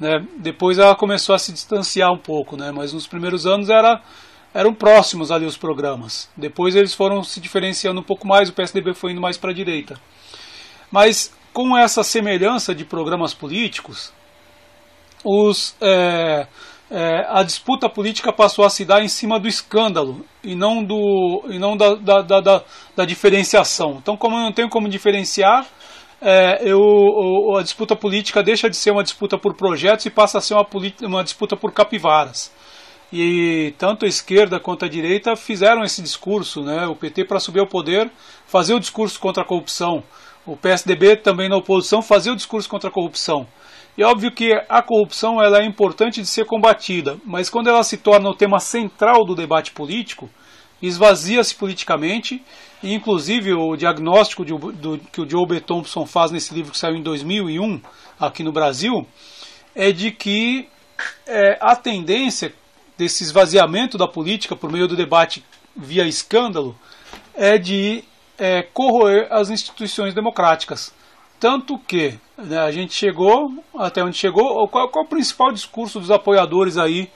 Né? 0.00 0.24
Depois 0.38 0.78
ela 0.78 0.94
começou 0.94 1.34
a 1.34 1.38
se 1.38 1.52
distanciar 1.52 2.10
um 2.10 2.18
pouco, 2.18 2.56
né? 2.56 2.72
mas 2.72 2.92
nos 2.92 3.06
primeiros 3.06 3.46
anos 3.46 3.68
era, 3.68 4.00
eram 4.54 4.72
próximos 4.72 5.30
ali 5.30 5.44
os 5.44 5.56
programas. 5.56 6.30
Depois 6.36 6.74
eles 6.74 6.94
foram 6.94 7.22
se 7.22 7.40
diferenciando 7.40 8.00
um 8.00 8.04
pouco 8.04 8.26
mais, 8.26 8.48
o 8.48 8.54
PSDB 8.54 8.94
foi 8.94 9.12
indo 9.12 9.20
mais 9.20 9.36
para 9.36 9.50
a 9.50 9.54
direita. 9.54 10.00
Mas 10.90 11.32
com 11.52 11.76
essa 11.76 12.02
semelhança 12.02 12.74
de 12.74 12.84
programas 12.84 13.34
políticos, 13.34 14.12
os, 15.24 15.74
é, 15.80 16.46
é, 16.90 17.26
a 17.28 17.42
disputa 17.42 17.88
política 17.88 18.32
passou 18.32 18.64
a 18.64 18.70
se 18.70 18.84
dar 18.84 19.02
em 19.02 19.08
cima 19.08 19.40
do 19.40 19.48
escândalo 19.48 20.24
e 20.42 20.54
não, 20.54 20.84
do, 20.84 21.44
e 21.48 21.58
não 21.58 21.76
da, 21.76 21.94
da, 21.94 22.40
da, 22.40 22.62
da 22.94 23.04
diferenciação. 23.04 23.96
Então, 24.00 24.16
como 24.16 24.36
eu 24.36 24.42
não 24.42 24.52
tenho 24.52 24.68
como 24.68 24.88
diferenciar, 24.88 25.66
é, 26.20 26.60
eu, 26.62 27.56
a 27.56 27.62
disputa 27.62 27.96
política 27.96 28.42
deixa 28.42 28.68
de 28.68 28.76
ser 28.76 28.90
uma 28.90 29.02
disputa 29.02 29.36
por 29.38 29.54
projetos 29.54 30.06
e 30.06 30.10
passa 30.10 30.38
a 30.38 30.40
ser 30.40 30.54
uma, 30.54 30.66
uma 31.02 31.24
disputa 31.24 31.56
por 31.56 31.72
capivaras. 31.72 32.52
E 33.12 33.74
tanto 33.78 34.04
a 34.04 34.08
esquerda 34.08 34.58
quanto 34.58 34.84
a 34.84 34.88
direita 34.88 35.36
fizeram 35.36 35.84
esse 35.84 36.02
discurso, 36.02 36.62
né? 36.62 36.86
o 36.86 36.96
PT 36.96 37.24
para 37.24 37.40
subir 37.40 37.60
ao 37.60 37.66
poder, 37.66 38.10
fazer 38.46 38.74
o 38.74 38.80
discurso 38.80 39.20
contra 39.20 39.42
a 39.42 39.46
corrupção, 39.46 40.02
o 40.46 40.56
PSDB 40.56 41.16
também 41.16 41.48
na 41.48 41.56
oposição 41.56 42.02
fazer 42.02 42.30
o 42.30 42.36
discurso 42.36 42.68
contra 42.68 42.88
a 42.90 42.92
corrupção. 42.92 43.46
E 43.96 44.02
é 44.02 44.06
óbvio 44.06 44.32
que 44.32 44.52
a 44.68 44.82
corrupção 44.82 45.40
ela 45.40 45.58
é 45.58 45.64
importante 45.64 46.20
de 46.20 46.26
ser 46.26 46.46
combatida, 46.46 47.16
mas 47.24 47.48
quando 47.48 47.68
ela 47.68 47.84
se 47.84 47.96
torna 47.96 48.28
o 48.28 48.34
tema 48.34 48.58
central 48.58 49.24
do 49.24 49.34
debate 49.34 49.70
político, 49.70 50.28
esvazia-se 50.82 51.54
politicamente 51.54 52.42
e, 52.82 52.92
inclusive, 52.92 53.52
o 53.52 53.76
diagnóstico 53.76 54.44
de, 54.44 54.52
do, 54.52 54.98
que 54.98 55.20
o 55.20 55.28
Joe 55.28 55.46
B. 55.46 55.60
Thompson 55.60 56.04
faz 56.04 56.30
nesse 56.30 56.52
livro 56.52 56.72
que 56.72 56.78
saiu 56.78 56.96
em 56.96 57.02
2001 57.02 57.80
aqui 58.18 58.42
no 58.42 58.52
Brasil 58.52 59.06
é 59.74 59.90
de 59.90 60.10
que 60.10 60.68
é, 61.26 61.58
a 61.60 61.74
tendência 61.74 62.52
desse 62.96 63.24
esvaziamento 63.24 63.98
da 63.98 64.06
política 64.06 64.54
por 64.54 64.70
meio 64.70 64.86
do 64.86 64.96
debate 64.96 65.44
via 65.76 66.06
escândalo 66.06 66.76
é 67.34 67.58
de 67.58 68.04
é, 68.38 68.62
corroer 68.62 69.26
as 69.30 69.50
instituições 69.50 70.14
democráticas. 70.14 70.94
Tanto 71.38 71.78
que 71.78 72.18
né, 72.38 72.58
a 72.58 72.70
gente 72.70 72.94
chegou 72.94 73.50
até 73.78 74.02
onde 74.02 74.16
chegou. 74.16 74.66
Qual, 74.68 74.88
qual 74.88 75.04
é 75.04 75.06
o 75.06 75.10
principal 75.10 75.52
discurso 75.52 76.00
dos 76.00 76.10
apoiadores 76.10 76.78
aí 76.78 77.10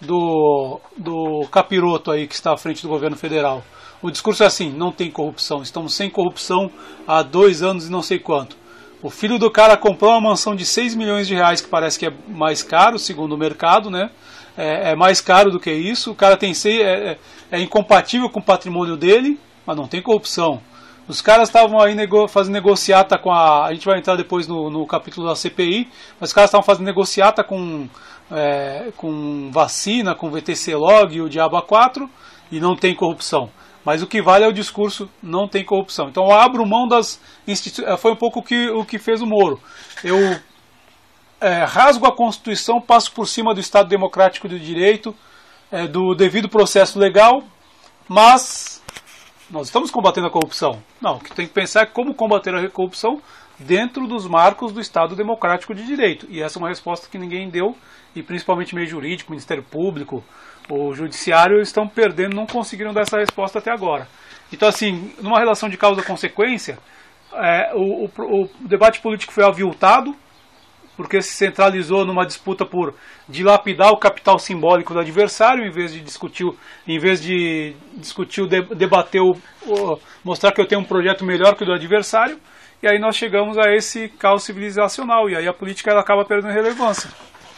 do, 0.00 0.80
do 0.96 1.46
capiroto 1.50 2.10
aí 2.10 2.26
que 2.26 2.34
está 2.34 2.52
à 2.52 2.56
frente 2.56 2.82
do 2.82 2.88
governo 2.88 3.16
federal? 3.16 3.62
O 4.00 4.10
discurso 4.10 4.42
é 4.42 4.46
assim: 4.46 4.70
não 4.70 4.90
tem 4.90 5.10
corrupção, 5.10 5.62
estamos 5.62 5.94
sem 5.94 6.10
corrupção 6.10 6.70
há 7.06 7.22
dois 7.22 7.62
anos 7.62 7.86
e 7.86 7.90
não 7.90 8.02
sei 8.02 8.18
quanto. 8.18 8.56
O 9.02 9.10
filho 9.10 9.36
do 9.36 9.50
cara 9.50 9.76
comprou 9.76 10.12
uma 10.12 10.30
mansão 10.30 10.54
de 10.54 10.64
6 10.64 10.94
milhões 10.94 11.26
de 11.26 11.34
reais, 11.34 11.60
que 11.60 11.68
parece 11.68 11.98
que 11.98 12.06
é 12.06 12.12
mais 12.28 12.62
caro, 12.62 12.98
segundo 12.98 13.32
o 13.32 13.38
mercado, 13.38 13.90
né? 13.90 14.10
É, 14.56 14.92
é 14.92 14.96
mais 14.96 15.20
caro 15.20 15.50
do 15.50 15.58
que 15.58 15.72
isso. 15.72 16.12
O 16.12 16.14
cara 16.14 16.36
tem 16.36 16.54
seis, 16.54 16.80
é, 16.80 17.12
é, 17.12 17.18
é 17.50 17.60
incompatível 17.60 18.28
com 18.28 18.38
o 18.38 18.44
patrimônio 18.44 18.96
dele, 18.96 19.40
mas 19.66 19.76
não 19.76 19.88
tem 19.88 20.00
corrupção. 20.00 20.60
Os 21.08 21.20
caras 21.20 21.48
estavam 21.48 21.80
aí 21.80 21.94
nego 21.94 22.28
fazendo 22.28 22.54
negociata 22.54 23.18
com 23.18 23.30
a. 23.32 23.66
A 23.66 23.72
gente 23.74 23.86
vai 23.86 23.98
entrar 23.98 24.16
depois 24.16 24.46
no, 24.46 24.70
no 24.70 24.86
capítulo 24.86 25.26
da 25.26 25.34
CPI, 25.34 25.88
mas 26.20 26.30
os 26.30 26.34
caras 26.34 26.48
estavam 26.48 26.64
fazendo 26.64 26.86
negociata 26.86 27.42
com, 27.42 27.88
é, 28.30 28.92
com 28.96 29.50
vacina, 29.50 30.14
com 30.14 30.30
VTC 30.30 30.74
Log 30.74 31.14
e 31.14 31.20
o 31.20 31.28
Diabo 31.28 31.56
A4, 31.56 32.08
e 32.50 32.60
não 32.60 32.76
tem 32.76 32.94
corrupção. 32.94 33.50
Mas 33.84 34.00
o 34.00 34.06
que 34.06 34.22
vale 34.22 34.44
é 34.44 34.48
o 34.48 34.52
discurso, 34.52 35.10
não 35.20 35.48
tem 35.48 35.64
corrupção. 35.64 36.08
Então 36.08 36.24
eu 36.24 36.32
abro 36.32 36.64
mão 36.64 36.86
das 36.86 37.20
instituições. 37.48 38.00
Foi 38.00 38.12
um 38.12 38.16
pouco 38.16 38.38
o 38.38 38.42
que, 38.42 38.70
o 38.70 38.84
que 38.84 38.98
fez 38.98 39.20
o 39.20 39.26
Moro. 39.26 39.60
Eu 40.04 40.38
é, 41.40 41.64
rasgo 41.64 42.06
a 42.06 42.14
Constituição, 42.14 42.80
passo 42.80 43.12
por 43.12 43.26
cima 43.26 43.52
do 43.52 43.60
Estado 43.60 43.88
Democrático 43.88 44.48
de 44.48 44.60
Direito, 44.60 45.12
é, 45.72 45.88
do 45.88 46.14
devido 46.14 46.48
processo 46.48 46.98
legal, 46.98 47.42
mas 48.08 48.71
nós 49.52 49.66
estamos 49.66 49.90
combatendo 49.90 50.26
a 50.26 50.30
corrupção. 50.30 50.82
Não, 51.00 51.16
o 51.16 51.20
que 51.20 51.34
tem 51.34 51.46
que 51.46 51.52
pensar 51.52 51.82
é 51.82 51.86
como 51.86 52.14
combater 52.14 52.54
a 52.54 52.70
corrupção 52.70 53.20
dentro 53.58 54.06
dos 54.06 54.26
marcos 54.26 54.72
do 54.72 54.80
Estado 54.80 55.14
Democrático 55.14 55.74
de 55.74 55.84
Direito. 55.84 56.26
E 56.30 56.42
essa 56.42 56.58
é 56.58 56.60
uma 56.60 56.70
resposta 56.70 57.06
que 57.08 57.18
ninguém 57.18 57.50
deu, 57.50 57.76
e 58.16 58.22
principalmente 58.22 58.74
meio 58.74 58.86
jurídico, 58.86 59.30
Ministério 59.30 59.62
Público, 59.62 60.24
o 60.70 60.94
Judiciário 60.94 61.60
estão 61.60 61.86
perdendo, 61.86 62.34
não 62.34 62.46
conseguiram 62.46 62.94
dar 62.94 63.02
essa 63.02 63.18
resposta 63.18 63.58
até 63.58 63.70
agora. 63.70 64.08
Então, 64.50 64.66
assim, 64.66 65.12
numa 65.20 65.38
relação 65.38 65.68
de 65.68 65.76
causa-consequência, 65.76 66.78
é, 67.34 67.72
o, 67.74 68.06
o, 68.06 68.44
o, 68.44 68.48
debate 68.60 69.00
político 69.00 69.34
foi 69.34 69.44
aviltado, 69.44 70.14
porque 70.96 71.22
se 71.22 71.32
centralizou 71.32 72.04
numa 72.04 72.26
disputa 72.26 72.64
por 72.64 72.94
dilapidar 73.28 73.90
o 73.90 73.96
capital 73.96 74.38
simbólico 74.38 74.92
do 74.92 75.00
adversário, 75.00 75.64
em 75.64 75.70
vez 75.70 75.92
de 75.92 76.00
discutir, 76.00 76.52
em 76.86 76.98
vez 76.98 77.20
de 77.20 77.74
discutir, 77.96 78.46
debater, 78.46 79.22
mostrar 80.22 80.52
que 80.52 80.60
eu 80.60 80.66
tenho 80.66 80.80
um 80.80 80.84
projeto 80.84 81.24
melhor 81.24 81.54
que 81.54 81.62
o 81.62 81.66
do 81.66 81.72
adversário, 81.72 82.38
e 82.82 82.86
aí 82.86 82.98
nós 82.98 83.16
chegamos 83.16 83.56
a 83.56 83.74
esse 83.74 84.08
caos 84.08 84.42
civilizacional, 84.42 85.30
e 85.30 85.36
aí 85.36 85.46
a 85.46 85.52
política 85.52 85.90
ela 85.90 86.00
acaba 86.00 86.24
perdendo 86.24 86.52
relevância. 86.52 87.10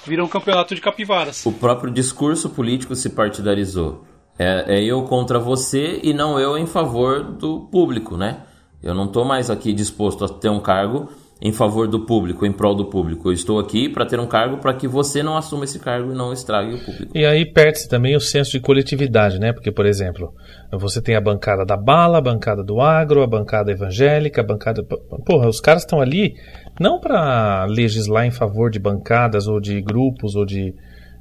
Vira 0.06 0.22
um 0.22 0.28
campeonato 0.28 0.74
de 0.74 0.82
capivaras. 0.82 1.44
O 1.46 1.52
próprio 1.52 1.90
discurso 1.90 2.50
político 2.50 2.94
se 2.94 3.08
partidarizou. 3.10 4.04
É, 4.38 4.76
é 4.76 4.84
eu 4.84 5.02
contra 5.04 5.38
você 5.38 6.00
e 6.02 6.12
não 6.12 6.38
eu 6.38 6.58
em 6.58 6.66
favor 6.66 7.22
do 7.22 7.60
público, 7.60 8.16
né? 8.16 8.42
Eu 8.82 8.94
não 8.94 9.06
estou 9.06 9.24
mais 9.24 9.48
aqui 9.48 9.72
disposto 9.72 10.24
a 10.26 10.28
ter 10.28 10.50
um 10.50 10.60
cargo 10.60 11.08
em 11.44 11.52
favor 11.52 11.86
do 11.86 12.06
público, 12.06 12.46
em 12.46 12.52
prol 12.52 12.74
do 12.74 12.86
público. 12.86 13.28
Eu 13.28 13.34
estou 13.34 13.58
aqui 13.58 13.86
para 13.86 14.06
ter 14.06 14.18
um 14.18 14.26
cargo 14.26 14.56
para 14.56 14.72
que 14.72 14.88
você 14.88 15.22
não 15.22 15.36
assuma 15.36 15.64
esse 15.64 15.78
cargo 15.78 16.10
e 16.10 16.16
não 16.16 16.32
estrague 16.32 16.74
o 16.74 16.82
público. 16.82 17.12
E 17.14 17.26
aí 17.26 17.44
perde-se 17.44 17.86
também 17.86 18.16
o 18.16 18.20
senso 18.20 18.52
de 18.52 18.60
coletividade, 18.60 19.38
né? 19.38 19.52
Porque, 19.52 19.70
por 19.70 19.84
exemplo, 19.84 20.32
você 20.72 21.02
tem 21.02 21.14
a 21.14 21.20
bancada 21.20 21.62
da 21.66 21.76
bala, 21.76 22.16
a 22.16 22.22
bancada 22.22 22.64
do 22.64 22.80
agro, 22.80 23.22
a 23.22 23.26
bancada 23.26 23.70
evangélica, 23.70 24.40
a 24.40 24.44
bancada. 24.44 24.82
Porra, 25.26 25.46
os 25.46 25.60
caras 25.60 25.82
estão 25.82 26.00
ali 26.00 26.34
não 26.80 26.98
para 26.98 27.66
legislar 27.66 28.24
em 28.24 28.30
favor 28.30 28.70
de 28.70 28.78
bancadas 28.78 29.46
ou 29.46 29.60
de 29.60 29.82
grupos 29.82 30.34
ou 30.34 30.46
de, 30.46 30.74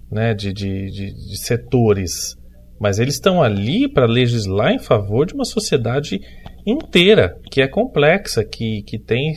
né, 0.10 0.34
de, 0.34 0.54
de, 0.54 0.90
de, 0.90 1.14
de 1.14 1.38
setores, 1.38 2.38
mas 2.80 2.98
eles 2.98 3.16
estão 3.16 3.44
ali 3.44 3.92
para 3.92 4.06
legislar 4.06 4.72
em 4.72 4.80
favor 4.80 5.26
de 5.26 5.34
uma 5.34 5.44
sociedade 5.44 6.22
inteira, 6.66 7.36
que 7.52 7.62
é 7.62 7.68
complexa, 7.68 8.44
que, 8.44 8.84
que 8.84 8.98
tem 8.98 9.34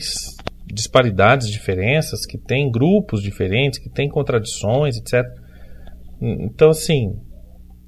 disparidades, 0.73 1.49
diferenças, 1.49 2.25
que 2.25 2.37
tem 2.37 2.69
grupos 2.69 3.21
diferentes, 3.21 3.79
que 3.79 3.89
tem 3.89 4.09
contradições, 4.09 4.97
etc. 4.97 5.23
Então, 6.21 6.69
assim, 6.69 7.13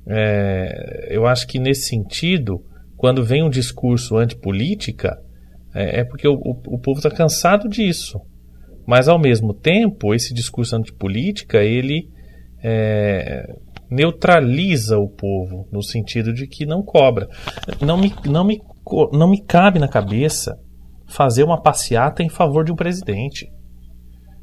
é, 0.08 1.08
eu 1.10 1.26
acho 1.28 1.48
que 1.48 1.60
nesse 1.60 1.88
sentido, 1.88 2.64
quando 2.96 3.24
vem 3.24 3.44
um 3.44 3.50
discurso 3.50 4.18
antipolítica, 4.18 5.18
é, 5.74 6.00
é 6.02 6.04
porque 6.04 6.28
o, 6.28 6.34
o, 6.34 6.76
o 6.76 6.80
povo 6.80 7.00
está 7.00 7.12
cansado 7.12 7.68
disso. 7.68 8.20
Mas, 8.88 9.08
ao 9.08 9.20
mesmo 9.20 9.54
tempo, 9.54 10.16
esse 10.16 10.34
discurso 10.34 10.76
antipolítica, 10.76 11.64
ele 11.64 12.10
é, 12.64 13.46
neutraliza 13.90 14.98
o 14.98 15.10
povo, 15.10 15.68
no 15.72 15.84
sentido 15.84 16.34
de 16.34 16.48
que 16.48 16.66
não 16.66 16.82
cobra. 16.82 17.28
Não 17.82 17.98
me, 17.98 18.14
não 18.26 18.44
me, 18.44 18.60
não 19.12 19.30
me 19.30 19.44
cabe 19.44 19.80
na 19.80 19.88
cabeça 19.88 20.58
fazer 21.10 21.44
uma 21.44 21.62
passeata 21.62 22.24
em 22.24 22.30
favor 22.30 22.64
de 22.64 22.72
um 22.72 22.76
presidente. 22.76 23.48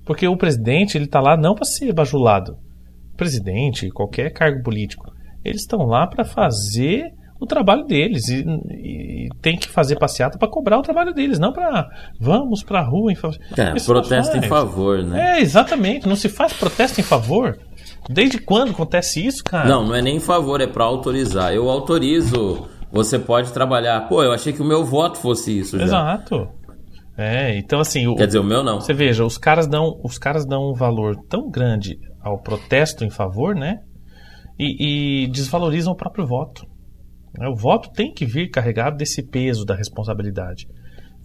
Porque 0.05 0.27
o 0.29 0.37
presidente 0.37 0.97
ele 0.97 1.07
está 1.07 1.21
lá 1.21 1.37
não 1.37 1.55
para 1.55 1.65
ser 1.65 1.93
bajulado. 1.93 2.53
O 3.13 3.17
presidente, 3.17 3.91
qualquer 3.91 4.31
cargo 4.31 4.63
político, 4.63 5.11
eles 5.45 5.63
estão 5.63 5.81
lá 5.87 6.07
para 6.07 6.25
fazer 6.25 7.13
o 7.41 7.47
trabalho 7.47 7.85
deles 7.85 8.29
e, 8.29 8.45
e, 8.71 9.29
tem 9.43 9.57
que 9.57 9.69
fazer 9.69 9.99
passeata 9.99 10.39
para 10.39 10.49
cobrar 10.49 10.79
o 10.79 10.83
trabalho 10.83 11.13
deles, 11.13 11.39
não 11.39 11.53
para 11.53 11.87
vamos 12.19 12.63
para 12.63 12.81
a 12.81 12.85
rua 12.85 13.13
em 13.13 13.15
favor. 13.15 13.39
É, 13.57 13.75
protesto 13.85 14.37
em 14.37 14.43
favor, 14.43 15.03
né? 15.03 15.39
É, 15.39 15.41
exatamente. 15.41 16.09
Não 16.09 16.17
se 16.17 16.29
faz 16.29 16.53
protesto 16.53 17.01
em 17.01 17.05
favor. 17.05 17.59
Desde 18.09 18.39
quando 18.39 18.71
acontece 18.71 19.25
isso, 19.25 19.45
cara? 19.45 19.69
Não, 19.69 19.85
não 19.85 19.95
é 19.95 20.01
nem 20.01 20.17
em 20.17 20.21
favor, 20.21 20.61
é 20.61 20.67
para 20.67 20.85
autorizar. 20.85 21.53
Eu 21.53 21.69
autorizo 21.69 22.69
você 22.97 23.19
pode 23.19 23.53
trabalhar. 23.53 24.09
Pô, 24.09 24.23
eu 24.23 24.33
achei 24.33 24.53
que 24.53 24.63
o 24.63 24.65
meu 24.65 24.85
voto 24.85 25.19
fosse 25.19 25.57
isso. 25.59 25.79
Já. 25.79 25.85
Exato. 25.85 26.49
É, 27.17 27.57
então 27.57 27.81
assim. 27.81 28.07
O, 28.07 28.15
Quer 28.15 28.27
dizer, 28.27 28.39
o 28.39 28.45
meu 28.45 28.63
não. 28.63 28.81
Você 28.81 28.93
veja, 28.93 29.25
os 29.25 29.39
caras 29.39 29.67
dão, 29.67 29.99
os 30.03 30.19
caras 30.19 30.45
dão 30.45 30.71
um 30.71 30.75
valor 30.75 31.17
tão 31.29 31.51
grande 31.51 31.99
ao 32.21 32.39
protesto 32.39 33.05
em 33.05 33.11
favor, 33.11 33.55
né? 33.55 33.79
E, 34.59 35.25
e 35.25 35.27
desvalorizam 35.29 35.93
o 35.93 35.97
próprio 35.97 36.27
voto. 36.27 36.67
Né? 37.39 37.49
O 37.49 37.55
voto 37.55 37.91
tem 37.93 38.13
que 38.13 38.25
vir 38.25 38.51
carregado 38.51 38.97
desse 38.97 39.23
peso 39.23 39.65
da 39.65 39.75
responsabilidade. 39.75 40.67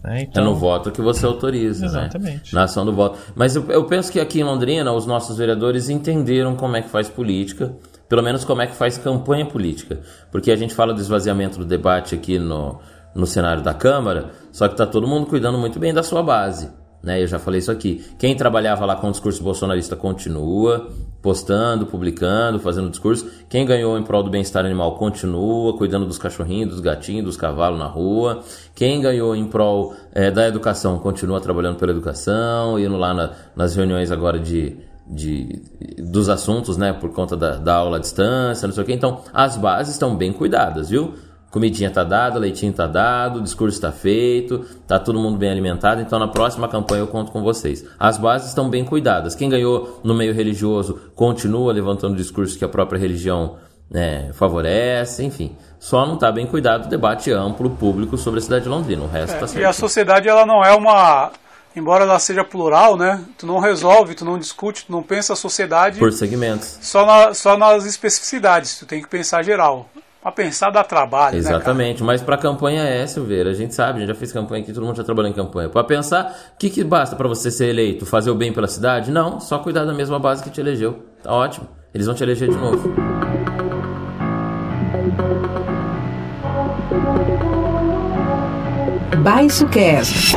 Né? 0.04 0.24
Então, 0.24 0.44
é 0.44 0.46
no 0.46 0.56
voto 0.56 0.92
que 0.92 1.02
você 1.02 1.26
autoriza, 1.26 1.82
né? 1.82 1.88
exatamente. 1.88 2.54
Né? 2.54 2.60
Na 2.60 2.64
ação 2.64 2.86
do 2.86 2.94
voto. 2.94 3.20
Mas 3.36 3.56
eu, 3.56 3.66
eu 3.70 3.86
penso 3.86 4.12
que 4.12 4.20
aqui 4.20 4.40
em 4.40 4.44
Londrina, 4.44 4.92
os 4.92 5.06
nossos 5.06 5.38
vereadores 5.38 5.90
entenderam 5.90 6.56
como 6.56 6.76
é 6.76 6.82
que 6.82 6.90
faz 6.90 7.10
política 7.10 7.74
pelo 8.12 8.22
menos 8.22 8.44
como 8.44 8.62
é 8.62 8.68
que 8.68 8.76
faz 8.76 8.98
campanha 8.98 9.46
política. 9.46 10.02
Porque 10.30 10.52
a 10.52 10.56
gente 10.58 10.76
fala 10.76 10.94
do 10.94 11.00
esvaziamento 11.00 11.58
do 11.58 11.64
debate 11.64 12.14
aqui 12.14 12.38
no, 12.38 12.78
no 13.16 13.26
cenário 13.26 13.64
da 13.64 13.74
Câmara, 13.74 14.32
só 14.52 14.68
que 14.68 14.74
está 14.74 14.86
todo 14.86 15.08
mundo 15.08 15.28
cuidando 15.28 15.58
muito 15.58 15.80
bem 15.80 15.94
da 15.94 16.04
sua 16.04 16.22
base. 16.22 16.70
Né? 17.02 17.24
Eu 17.24 17.28
já 17.28 17.40
falei 17.40 17.60
isso 17.60 17.72
aqui. 17.72 18.06
Quem 18.20 18.36
trabalhava 18.36 18.86
lá 18.86 18.98
com 18.98 19.08
o 19.08 19.12
discurso 19.12 19.42
bolsonarista 19.42 19.96
continua 19.96 20.90
postando, 21.22 21.86
publicando, 21.86 22.60
fazendo 22.60 22.90
discurso. 22.90 23.26
Quem 23.48 23.66
ganhou 23.66 23.98
em 23.98 24.04
prol 24.04 24.24
do 24.24 24.30
bem-estar 24.30 24.66
animal 24.66 24.96
continua 24.96 25.78
cuidando 25.78 26.06
dos 26.06 26.18
cachorrinhos, 26.18 26.72
dos 26.72 26.80
gatinhos, 26.82 27.24
dos 27.24 27.38
cavalos 27.38 27.80
na 27.80 27.88
rua. 27.88 28.44
Quem 28.76 29.00
ganhou 29.00 29.34
em 29.34 29.46
prol 29.46 29.96
é, 30.14 30.30
da 30.30 30.46
educação 30.46 31.00
continua 31.00 31.40
trabalhando 31.40 31.78
pela 31.78 31.94
educação, 31.94 32.78
indo 32.78 32.98
lá 32.98 33.14
na, 33.14 33.32
nas 33.56 33.74
reuniões 33.74 34.12
agora 34.12 34.38
de 34.38 34.91
de, 35.12 35.62
dos 35.98 36.30
assuntos, 36.30 36.78
né, 36.78 36.94
por 36.94 37.12
conta 37.12 37.36
da, 37.36 37.58
da 37.58 37.76
aula 37.76 37.98
à 37.98 38.00
distância, 38.00 38.68
não 38.68 38.74
sei 38.74 38.84
o 38.84 38.86
que. 38.86 38.94
Então, 38.94 39.22
as 39.34 39.58
bases 39.58 39.94
estão 39.94 40.16
bem 40.16 40.32
cuidadas, 40.32 40.90
viu? 40.90 41.14
Comidinha 41.52 41.92
tá 41.92 42.06
dada, 42.06 42.40
leitinho 42.40 42.72
tá 42.72 42.88
dado, 42.88 43.40
o 43.40 43.42
discurso 43.42 43.76
está 43.76 43.92
feito, 43.92 44.60
tá 44.88 44.98
todo 44.98 45.20
mundo 45.20 45.38
bem 45.38 45.52
alimentado. 45.52 46.02
Então, 46.02 46.18
na 46.18 46.30
próxima 46.30 46.66
campanha 46.70 47.02
eu 47.02 47.08
conto 47.08 47.30
com 47.30 47.44
vocês. 47.44 47.86
As 48.00 48.18
bases 48.18 48.48
estão 48.48 48.70
bem 48.70 48.86
cuidadas. 48.86 49.36
Quem 49.36 49.50
ganhou 49.50 50.00
no 50.02 50.14
meio 50.14 50.34
religioso 50.34 51.12
continua 51.14 51.74
levantando 51.74 52.14
o 52.14 52.16
discurso 52.16 52.58
que 52.58 52.64
a 52.64 52.70
própria 52.70 52.98
religião 52.98 53.58
né, 53.90 54.32
favorece, 54.32 55.26
enfim. 55.26 55.54
Só 55.78 56.06
não 56.06 56.14
está 56.14 56.32
bem 56.32 56.48
cuidado 56.48 56.86
o 56.86 56.90
debate 56.90 57.30
amplo, 57.34 57.72
público 57.72 58.18
sobre 58.18 58.40
a 58.40 58.42
cidade 58.42 58.64
de 58.64 58.70
Londrina. 58.70 59.04
O 59.04 59.08
resto 59.08 59.34
está 59.34 59.46
é, 59.46 59.48
certo. 59.48 59.62
E 59.62 59.66
a 59.66 59.74
sociedade 59.74 60.30
ela 60.30 60.46
não 60.46 60.64
é 60.64 60.74
uma 60.74 61.32
embora 61.76 62.04
ela 62.04 62.20
seja 62.20 62.44
plural, 62.44 62.98
né? 62.98 63.22
Tu 63.38 63.46
não 63.46 63.60
resolve, 63.60 64.16
tu 64.16 64.26
não 64.26 64.38
discute, 64.38 64.86
tu 64.86 64.92
não 64.92 65.04
pensa 65.04 65.34
a 65.34 65.36
sociedade 65.36 66.00
por 66.00 66.12
segmentos. 66.12 66.78
Só, 66.82 67.06
na, 67.06 67.34
só 67.34 67.58
nas 67.58 67.86
especificidades, 67.86 68.80
tu 68.80 68.86
tem 68.86 69.02
que 69.02 69.08
pensar 69.08 69.44
geral. 69.44 69.90
Para 70.22 70.32
pensar 70.32 70.70
dá 70.70 70.84
trabalho, 70.84 71.34
né, 71.34 71.40
Exatamente, 71.40 72.02
né, 72.02 72.06
mas 72.06 72.22
para 72.22 72.38
campanha 72.38 72.84
é, 72.84 73.08
Silveira, 73.08 73.50
a 73.50 73.54
gente 73.56 73.74
sabe, 73.74 73.98
a 73.98 74.00
gente 74.02 74.10
já 74.10 74.14
fez 74.14 74.32
campanha 74.32 74.62
aqui, 74.62 74.72
todo 74.72 74.86
mundo 74.86 74.96
já 74.96 75.04
trabalhou 75.04 75.32
em 75.32 75.34
campanha. 75.34 75.68
Para 75.68 75.84
pensar, 75.84 76.52
o 76.54 76.60
que, 76.60 76.70
que 76.70 76.84
basta 76.84 77.16
para 77.16 77.28
você 77.28 77.50
ser 77.50 77.70
eleito? 77.70 78.06
Fazer 78.06 78.30
o 78.30 78.36
bem 78.36 78.54
pela 78.54 78.68
cidade? 78.68 79.10
Não, 79.10 79.40
só 79.40 79.58
cuidar 79.58 79.84
da 79.84 79.94
mesma 79.94 80.20
base 80.20 80.44
que 80.44 80.52
te 80.52 80.62
elegeu. 80.62 81.00
Tá 81.24 81.34
ótimo. 81.34 81.68
Eles 81.92 82.06
vão 82.06 82.14
te 82.14 82.22
eleger 82.22 82.50
de 82.50 82.56
novo. 82.56 82.94
Baixo 89.24 89.68
Cast. 89.70 90.36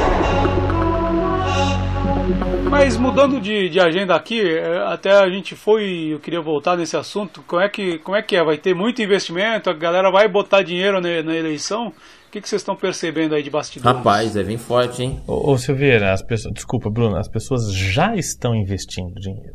Mas 2.71 2.97
mudando 2.97 3.41
de, 3.41 3.69
de 3.69 3.79
agenda 3.79 4.15
aqui, 4.15 4.41
é, 4.41 4.79
até 4.87 5.13
a 5.13 5.29
gente 5.29 5.55
foi, 5.55 6.09
eu 6.13 6.19
queria 6.19 6.41
voltar 6.41 6.77
nesse 6.77 6.97
assunto, 6.97 7.43
como 7.47 7.63
é 7.63 7.69
que, 7.69 7.99
como 7.99 8.17
é, 8.17 8.23
que 8.23 8.37
é? 8.37 8.43
Vai 8.43 8.59
ter 8.59 8.75
muito 8.75 9.03
investimento, 9.03 9.71
a 9.71 9.75
galera 9.75 10.11
vai 10.11 10.27
botar 10.29 10.63
dinheiro 10.63 11.01
na, 11.01 11.23
na 11.23 11.37
eleição? 11.37 11.89
O 11.89 12.31
que, 12.31 12.41
que 12.41 12.49
vocês 12.49 12.63
estão 12.63 12.75
percebendo 12.75 13.35
aí 13.35 13.43
de 13.43 13.51
bastidores? 13.51 13.97
Rapaz, 13.97 14.37
é 14.37 14.43
bem 14.43 14.59
forte, 14.59 15.03
hein? 15.03 15.21
Ô, 15.27 15.53
ô 15.53 15.59
Silveira, 15.59 16.13
as 16.13 16.23
pessoas, 16.23 16.53
desculpa, 16.53 16.91
Bruno, 16.91 17.17
as 17.17 17.29
pessoas 17.29 17.73
já 17.73 18.17
estão 18.17 18.55
investindo 18.55 19.15
dinheiro. 19.21 19.55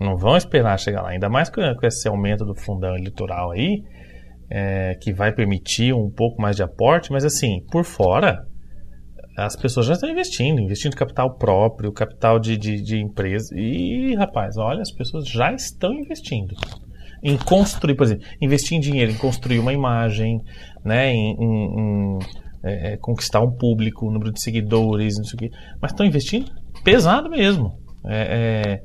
Não 0.00 0.16
vão 0.16 0.36
esperar 0.36 0.78
chegar 0.78 1.02
lá, 1.02 1.10
ainda 1.10 1.28
mais 1.28 1.50
com, 1.50 1.60
com 1.74 1.86
esse 1.86 2.06
aumento 2.06 2.44
do 2.44 2.54
fundão 2.54 2.94
eleitoral 2.94 3.50
aí, 3.50 3.82
é, 4.50 4.94
que 5.00 5.12
vai 5.12 5.32
permitir 5.32 5.92
um 5.94 6.10
pouco 6.10 6.40
mais 6.40 6.56
de 6.56 6.62
aporte, 6.62 7.10
mas 7.10 7.24
assim, 7.24 7.64
por 7.72 7.84
fora, 7.84 8.44
as 9.36 9.56
pessoas 9.56 9.86
já 9.86 9.94
estão 9.94 10.08
investindo, 10.08 10.60
investindo 10.60 10.94
capital 10.94 11.36
próprio, 11.36 11.92
capital 11.92 12.38
de, 12.38 12.56
de, 12.56 12.80
de 12.80 12.98
empresa. 12.98 13.54
E, 13.58 14.14
rapaz, 14.14 14.56
olha, 14.56 14.80
as 14.80 14.92
pessoas 14.92 15.26
já 15.26 15.52
estão 15.52 15.92
investindo 15.92 16.54
em 17.22 17.38
construir, 17.38 17.94
por 17.94 18.04
exemplo, 18.04 18.24
investir 18.40 18.76
em 18.76 18.80
dinheiro, 18.80 19.10
em 19.10 19.16
construir 19.16 19.58
uma 19.58 19.72
imagem, 19.72 20.42
né, 20.84 21.10
em, 21.10 21.34
em, 21.40 21.80
em 21.80 22.18
é, 22.62 22.92
é 22.92 22.96
conquistar 22.98 23.40
um 23.40 23.50
público, 23.50 24.06
um 24.06 24.12
número 24.12 24.30
de 24.30 24.40
seguidores, 24.42 25.16
não 25.16 25.24
sei 25.24 25.34
o 25.34 25.38
quê. 25.38 25.50
Mas 25.80 25.92
estão 25.92 26.04
investindo 26.04 26.52
pesado 26.84 27.30
mesmo. 27.30 27.78
É, 28.06 28.80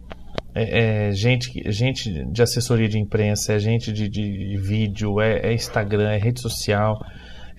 é, 0.56 0.62
é, 0.62 1.08
é 1.10 1.12
gente, 1.12 1.52
gente 1.70 2.26
de 2.32 2.42
assessoria 2.42 2.88
de 2.88 2.98
imprensa, 2.98 3.54
é 3.54 3.60
gente 3.60 3.92
de, 3.92 4.08
de 4.08 4.58
vídeo, 4.58 5.20
é, 5.20 5.50
é 5.50 5.54
Instagram, 5.54 6.10
é 6.10 6.18
rede 6.18 6.40
social. 6.40 6.98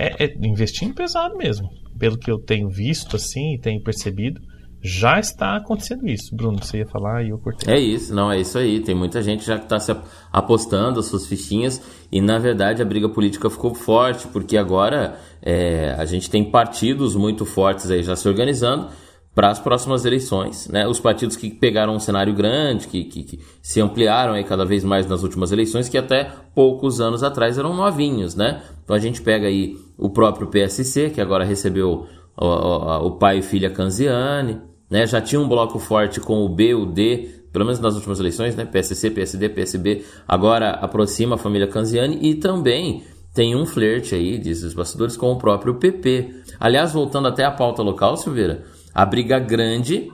É, 0.00 0.24
é 0.24 0.34
investindo 0.42 0.94
pesado 0.94 1.36
mesmo 1.36 1.68
pelo 2.00 2.18
que 2.18 2.30
eu 2.30 2.38
tenho 2.38 2.70
visto 2.70 3.14
assim 3.14 3.54
e 3.54 3.58
tenho 3.58 3.82
percebido, 3.82 4.40
já 4.82 5.20
está 5.20 5.56
acontecendo 5.56 6.08
isso. 6.08 6.34
Bruno, 6.34 6.58
você 6.64 6.78
ia 6.78 6.86
falar 6.86 7.22
e 7.22 7.28
eu 7.28 7.38
cortei. 7.38 7.72
É 7.72 7.78
isso, 7.78 8.14
não, 8.14 8.32
é 8.32 8.40
isso 8.40 8.56
aí. 8.56 8.80
Tem 8.80 8.94
muita 8.94 9.20
gente 9.20 9.44
já 9.44 9.58
que 9.58 9.64
está 9.64 9.78
se 9.78 9.94
apostando 10.32 10.98
as 10.98 11.06
suas 11.06 11.26
fichinhas 11.26 11.82
e, 12.10 12.22
na 12.22 12.38
verdade, 12.38 12.80
a 12.80 12.84
briga 12.86 13.10
política 13.10 13.50
ficou 13.50 13.74
forte, 13.74 14.26
porque 14.28 14.56
agora 14.56 15.18
é, 15.42 15.94
a 15.98 16.06
gente 16.06 16.30
tem 16.30 16.50
partidos 16.50 17.14
muito 17.14 17.44
fortes 17.44 17.90
aí 17.90 18.02
já 18.02 18.16
se 18.16 18.26
organizando 18.26 18.88
para 19.34 19.48
as 19.50 19.58
próximas 19.58 20.04
eleições. 20.04 20.68
Né? 20.68 20.86
Os 20.86 20.98
partidos 20.98 21.36
que 21.36 21.50
pegaram 21.50 21.94
um 21.94 22.00
cenário 22.00 22.34
grande, 22.34 22.88
que, 22.88 23.04
que, 23.04 23.22
que, 23.22 23.40
se 23.62 23.80
ampliaram 23.80 24.32
aí 24.32 24.44
cada 24.44 24.64
vez 24.64 24.84
mais 24.84 25.06
nas 25.06 25.22
últimas 25.22 25.52
eleições, 25.52 25.88
que 25.88 25.96
até 25.96 26.30
poucos 26.54 27.00
anos 27.00 27.22
atrás 27.22 27.56
eram 27.56 27.74
novinhos. 27.74 28.34
Né? 28.34 28.62
Então 28.84 28.94
a 28.94 28.98
gente 28.98 29.22
pega 29.22 29.46
aí 29.46 29.76
o 29.96 30.10
próprio 30.10 30.48
PSC, 30.48 31.10
que 31.10 31.20
agora 31.20 31.44
recebeu 31.44 32.06
o, 32.36 32.46
o, 32.46 33.06
o 33.06 33.10
pai 33.12 33.38
e 33.38 33.42
filha 33.42 33.70
Canziani, 33.70 34.60
né? 34.90 35.06
já 35.06 35.20
tinha 35.20 35.40
um 35.40 35.48
bloco 35.48 35.78
forte 35.78 36.20
com 36.20 36.44
o 36.44 36.48
B, 36.48 36.74
o 36.74 36.86
D 36.86 37.40
pelo 37.52 37.64
menos 37.64 37.80
nas 37.80 37.94
últimas 37.94 38.20
eleições, 38.20 38.54
né? 38.54 38.64
PSC, 38.64 39.10
PSD, 39.10 39.48
PSB, 39.48 40.04
agora 40.26 40.70
aproxima 40.70 41.34
a 41.34 41.38
família 41.38 41.66
Canziani 41.66 42.18
e 42.22 42.36
também 42.36 43.02
tem 43.34 43.54
um 43.56 43.64
flerte 43.64 44.14
aí, 44.14 44.38
diz 44.38 44.62
os 44.62 44.74
bastidores, 44.74 45.16
com 45.16 45.32
o 45.32 45.38
próprio 45.38 45.74
PP. 45.74 46.42
Aliás, 46.58 46.92
voltando 46.92 47.28
até 47.28 47.44
a 47.44 47.50
pauta 47.50 47.82
local, 47.82 48.16
Silveira, 48.16 48.64
a 48.94 49.04
briga 49.04 49.38
grande 49.38 50.10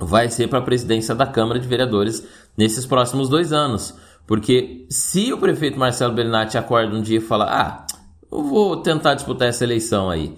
vai 0.00 0.28
ser 0.28 0.48
para 0.48 0.58
a 0.60 0.62
presidência 0.62 1.14
da 1.14 1.26
Câmara 1.26 1.58
de 1.58 1.66
Vereadores 1.66 2.26
nesses 2.56 2.86
próximos 2.86 3.28
dois 3.28 3.52
anos. 3.52 3.94
Porque 4.26 4.86
se 4.90 5.32
o 5.32 5.38
prefeito 5.38 5.78
Marcelo 5.78 6.12
Bellinati 6.12 6.58
acorda 6.58 6.94
um 6.94 7.00
dia 7.00 7.18
e 7.18 7.20
fala: 7.20 7.46
Ah, 7.46 7.86
eu 8.30 8.42
vou 8.42 8.76
tentar 8.76 9.14
disputar 9.14 9.48
essa 9.48 9.64
eleição 9.64 10.10
aí, 10.10 10.36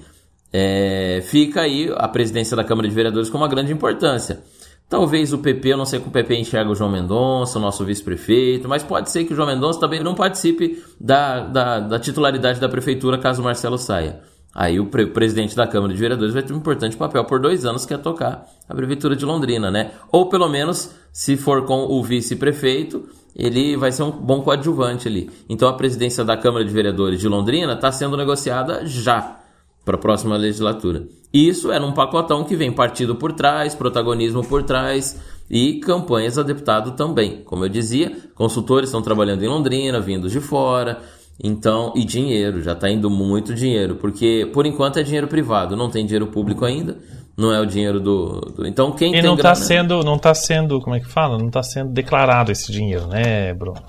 é, 0.53 1.23
fica 1.27 1.63
aí 1.63 1.93
a 1.97 2.09
presidência 2.09 2.57
da 2.57 2.65
Câmara 2.65 2.89
de 2.89 2.95
Vereadores 2.95 3.29
com 3.29 3.37
uma 3.37 3.49
grande 3.49 3.73
importância. 3.73 4.43
Talvez 4.89 5.33
o 5.33 5.39
PP, 5.39 5.69
eu 5.73 5.77
não 5.77 5.85
sei 5.85 6.01
como 6.01 6.11
o 6.11 6.13
PP 6.13 6.35
enxerga 6.37 6.69
o 6.69 6.75
João 6.75 6.91
Mendonça, 6.91 7.61
o 7.61 7.63
nosso 7.63 7.85
vice-prefeito, 7.85 8.69
mas 8.69 8.83
pode 8.83 9.09
ser 9.09 9.25
que 9.25 9.33
o 9.33 9.37
João 9.37 9.47
Mendonça 9.47 9.79
também 9.79 10.03
não 10.03 10.17
participe 10.17 10.83
da, 11.01 11.41
da, 11.41 11.79
da 11.79 11.99
titularidade 12.01 12.59
da 12.59 12.69
prefeitura 12.69 13.17
caso 13.17 13.41
o 13.41 13.45
Marcelo 13.45 13.79
saia. 13.79 14.21
Aí 14.55 14.81
o 14.81 14.87
pre 14.87 15.07
presidente 15.07 15.55
da 15.55 15.67
Câmara 15.67 15.93
de 15.93 16.01
Vereadores 16.01 16.35
vai 16.35 16.43
ter 16.43 16.53
um 16.53 16.57
importante 16.57 16.97
papel 16.97 17.25
por 17.25 17.39
dois 17.39 17.65
anos, 17.65 17.87
que 17.87 17.95
é 17.95 17.99
tocar 17.99 18.47
a 18.69 18.75
Prefeitura 18.75 19.15
de 19.15 19.25
Londrina, 19.25 19.71
né? 19.71 19.93
Ou 20.11 20.29
pelo 20.29 20.49
menos, 20.49 20.93
se 21.13 21.37
for 21.37 21.65
com 21.65 21.85
o 21.85 22.03
vice-prefeito, 22.03 23.09
ele 23.35 23.77
vai 23.77 23.93
ser 23.93 24.03
um 24.03 24.11
bom 24.11 24.43
coadjuvante 24.43 25.07
ali. 25.07 25.31
Então 25.49 25.69
a 25.69 25.73
presidência 25.75 26.25
da 26.25 26.37
Câmara 26.37 26.65
de 26.65 26.73
Vereadores 26.73 27.21
de 27.21 27.29
Londrina 27.29 27.75
está 27.75 27.93
sendo 27.93 28.17
negociada 28.17 28.85
já 28.85 29.39
para 29.85 29.95
a 29.95 29.99
próxima 29.99 30.37
legislatura. 30.37 31.05
Isso 31.33 31.71
é 31.71 31.79
num 31.79 31.93
pacotão 31.93 32.43
que 32.45 32.57
vem 32.57 32.73
partido 32.73 33.15
por 33.15 33.33
trás, 33.33 33.75
protagonismo 33.75 34.45
por 34.45 34.65
trás 34.65 35.17
e 35.49 35.75
campanhas 35.81 36.39
a 36.39 36.43
deputado 36.43 36.93
também. 36.93 37.43
Como 37.45 37.65
eu 37.65 37.69
dizia, 37.69 38.17
consultores 38.35 38.89
estão 38.89 39.01
trabalhando 39.01 39.43
em 39.43 39.49
Londrina, 39.49 40.01
vindos 40.01 40.33
de 40.33 40.41
fora. 40.41 41.01
Então, 41.43 41.93
e 41.97 42.05
dinheiro, 42.05 42.63
já 42.63 42.73
está 42.73 42.91
indo 42.91 43.09
muito 43.09 43.55
dinheiro, 43.55 43.95
porque 43.97 44.49
por 44.53 44.67
enquanto 44.67 44.99
é 44.99 45.03
dinheiro 45.03 45.27
privado, 45.27 45.75
não 45.75 45.89
tem 45.89 46.05
dinheiro 46.05 46.27
público 46.27 46.67
ainda, 46.67 46.99
não 47.37 47.53
é 47.53 47.59
o 47.59 47.65
dinheiro 47.65 47.99
do. 47.99 48.41
do 48.41 48.67
então 48.67 48.93
quem 48.93 49.11
e 49.11 49.13
tem 49.15 49.23
não 49.23 49.35
está 49.35 49.55
sendo, 49.55 50.03
não 50.03 50.17
está 50.17 50.35
sendo, 50.35 50.81
como 50.81 50.95
é 50.95 51.01
que 51.01 51.09
fala? 51.09 51.39
Não 51.39 51.47
está 51.47 51.63
sendo 51.63 51.91
declarado 51.93 52.53
esse 52.53 52.71
dinheiro, 52.71 53.07
né, 53.07 53.55
Bruno? 53.55 53.81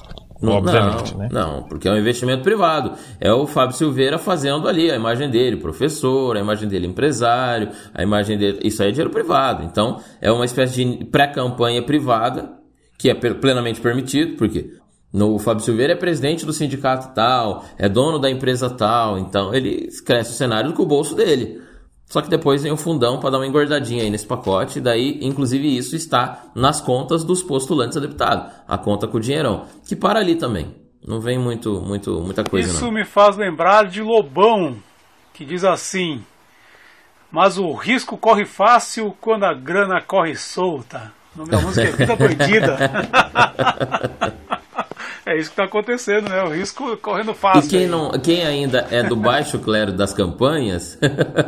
Não, 0.41 0.53
Obviamente, 0.53 1.11
não, 1.11 1.19
né? 1.19 1.29
Não, 1.31 1.63
porque 1.63 1.87
é 1.87 1.91
um 1.91 1.97
investimento 1.97 2.41
privado. 2.41 2.93
É 3.19 3.31
o 3.31 3.45
Fábio 3.45 3.75
Silveira 3.75 4.17
fazendo 4.17 4.67
ali 4.67 4.89
a 4.89 4.95
imagem 4.95 5.29
dele, 5.29 5.57
professor, 5.57 6.35
a 6.35 6.39
imagem 6.39 6.67
dele, 6.67 6.87
empresário, 6.87 7.69
a 7.93 8.01
imagem 8.01 8.39
dele. 8.39 8.59
Isso 8.63 8.81
aí 8.81 8.89
é 8.89 8.91
dinheiro 8.91 9.11
privado. 9.11 9.63
Então, 9.63 9.99
é 10.19 10.31
uma 10.31 10.45
espécie 10.45 10.83
de 10.83 11.05
pré-campanha 11.05 11.83
privada, 11.83 12.53
que 12.97 13.09
é 13.09 13.13
plenamente 13.13 13.79
permitido, 13.79 14.35
porque 14.35 14.71
no, 15.13 15.35
o 15.35 15.39
Fábio 15.39 15.63
Silveira 15.63 15.93
é 15.93 15.95
presidente 15.95 16.45
do 16.45 16.53
sindicato 16.53 17.13
tal, 17.13 17.65
é 17.77 17.89
dono 17.89 18.17
da 18.17 18.29
empresa 18.29 18.69
tal, 18.69 19.17
então 19.19 19.53
ele 19.53 19.89
cresce 20.05 20.31
o 20.31 20.35
cenário 20.35 20.71
com 20.73 20.83
o 20.83 20.85
bolso 20.85 21.15
dele. 21.15 21.61
Só 22.05 22.21
que 22.21 22.29
depois 22.29 22.63
vem 22.63 22.71
o 22.71 22.77
fundão 22.77 23.19
para 23.19 23.29
dar 23.29 23.37
uma 23.37 23.47
engordadinha 23.47 24.03
aí 24.03 24.09
nesse 24.09 24.27
pacote, 24.27 24.79
e 24.79 24.81
daí, 24.81 25.19
inclusive, 25.21 25.77
isso 25.77 25.95
está 25.95 26.43
nas 26.53 26.81
contas 26.81 27.23
dos 27.23 27.41
postulantes 27.41 27.97
a 27.97 28.01
deputado. 28.01 28.51
A 28.67 28.77
conta 28.77 29.07
com 29.07 29.17
o 29.17 29.19
dinheirão, 29.19 29.65
que 29.87 29.95
para 29.95 30.19
ali 30.19 30.35
também. 30.35 30.75
Não 31.05 31.19
vem 31.19 31.39
muito, 31.39 31.81
muito, 31.81 32.19
muita 32.21 32.43
coisa. 32.43 32.69
Isso 32.69 32.85
não. 32.85 32.91
me 32.91 33.05
faz 33.05 33.35
lembrar 33.35 33.85
de 33.85 34.01
Lobão, 34.01 34.75
que 35.33 35.43
diz 35.43 35.63
assim: 35.63 36.23
Mas 37.31 37.57
o 37.57 37.73
risco 37.73 38.17
corre 38.17 38.45
fácil 38.45 39.15
quando 39.19 39.45
a 39.45 39.53
grana 39.53 40.01
corre 40.01 40.35
solta. 40.35 41.11
O 41.33 41.39
nome 41.39 41.51
da 41.51 41.59
música 41.59 41.87
é 41.87 41.91
Vida 41.95 42.15
Bandida. 42.15 42.77
É 45.25 45.37
isso 45.37 45.49
que 45.49 45.53
está 45.53 45.65
acontecendo, 45.65 46.29
né? 46.29 46.43
O 46.43 46.49
risco 46.49 46.97
correndo 46.97 47.33
fácil. 47.33 47.65
E 47.65 47.69
quem, 47.69 47.87
não, 47.87 48.11
quem 48.11 48.43
ainda 48.43 48.87
é 48.89 49.03
do 49.03 49.15
baixo 49.15 49.59
clero 49.59 49.91
das 49.91 50.13
campanhas, 50.13 50.97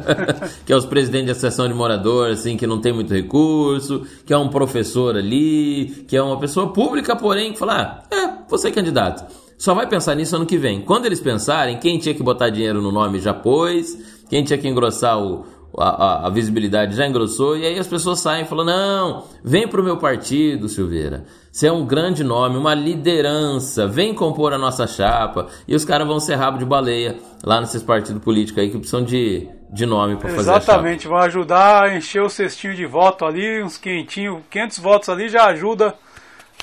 que 0.66 0.72
é 0.72 0.76
os 0.76 0.86
presidentes 0.86 1.26
de 1.26 1.32
associação 1.32 1.68
de 1.68 1.74
moradores, 1.74 2.42
assim, 2.42 2.56
que 2.56 2.68
não 2.68 2.80
tem 2.80 2.94
muito 2.94 3.14
recurso, 3.14 4.06
que 4.26 4.34
é 4.34 4.38
um 4.38 4.50
professor 4.50 5.16
ali, 5.18 6.06
que 6.08 6.16
é 6.16 6.22
uma 6.22 6.40
pessoa 6.40 6.72
pública, 6.72 7.16
porém, 7.16 7.54
que 7.54 7.60
fala, 7.60 8.04
ah, 8.12 8.16
é, 8.16 8.30
você 8.48 8.68
é 8.68 8.72
candidato. 8.72 9.26
Só 9.58 9.74
vai 9.74 9.88
pensar 9.88 10.16
nisso 10.16 10.36
ano 10.36 10.46
que 10.46 10.58
vem. 10.58 10.82
Quando 10.82 11.06
eles 11.06 11.20
pensarem, 11.20 11.78
quem 11.78 11.98
tinha 11.98 12.14
que 12.14 12.22
botar 12.22 12.50
dinheiro 12.50 12.82
no 12.82 12.92
nome 12.92 13.20
já 13.20 13.34
pôs, 13.34 13.98
quem 14.30 14.44
tinha 14.44 14.58
que 14.58 14.68
engrossar 14.68 15.18
o, 15.18 15.46
a, 15.78 15.90
a, 15.90 16.28
a, 16.28 16.30
visibilidade 16.30 16.96
já 16.96 17.08
engrossou, 17.08 17.58
e 17.58 17.66
aí 17.66 17.80
as 17.80 17.88
pessoas 17.88 18.20
saem 18.20 18.46
falam: 18.46 18.66
não, 18.66 19.26
vem 19.44 19.68
para 19.68 19.82
o 19.82 19.84
meu 19.84 19.98
partido, 19.98 20.70
Silveira. 20.70 21.26
Você 21.52 21.68
é 21.68 21.72
um 21.72 21.86
grande 21.86 22.24
nome, 22.24 22.58
uma 22.58 22.74
liderança, 22.74 23.88
vem 23.88 24.14
compor 24.14 24.54
a 24.54 24.58
nossa 24.58 24.88
chapa. 24.88 25.48
E 25.68 25.76
os 25.76 25.86
caras 25.86 26.08
vão 26.08 26.20
ser 26.20 26.36
rabo 26.36 26.58
de 26.58 26.66
baleia 26.66 27.18
lá 27.44 27.62
nesses 27.62 27.84
partidos 27.84 28.24
políticos 28.24 28.62
aí 28.62 28.70
que 28.70 28.78
precisam 28.78 29.04
de, 29.04 29.48
de 29.72 29.86
nome 29.86 30.16
para 30.16 30.30
fazer 30.30 30.40
Exatamente, 30.40 31.08
vão 31.08 31.18
ajudar 31.18 31.84
a 31.84 31.96
encher 31.96 32.24
o 32.24 32.30
cestinho 32.30 32.76
de 32.76 32.86
voto 32.86 33.24
ali, 33.24 33.62
uns 33.64 33.78
quentinhos, 33.78 34.42
500 34.50 34.80
votos 34.80 35.10
ali 35.10 35.30
já 35.30 35.46
ajuda 35.46 35.94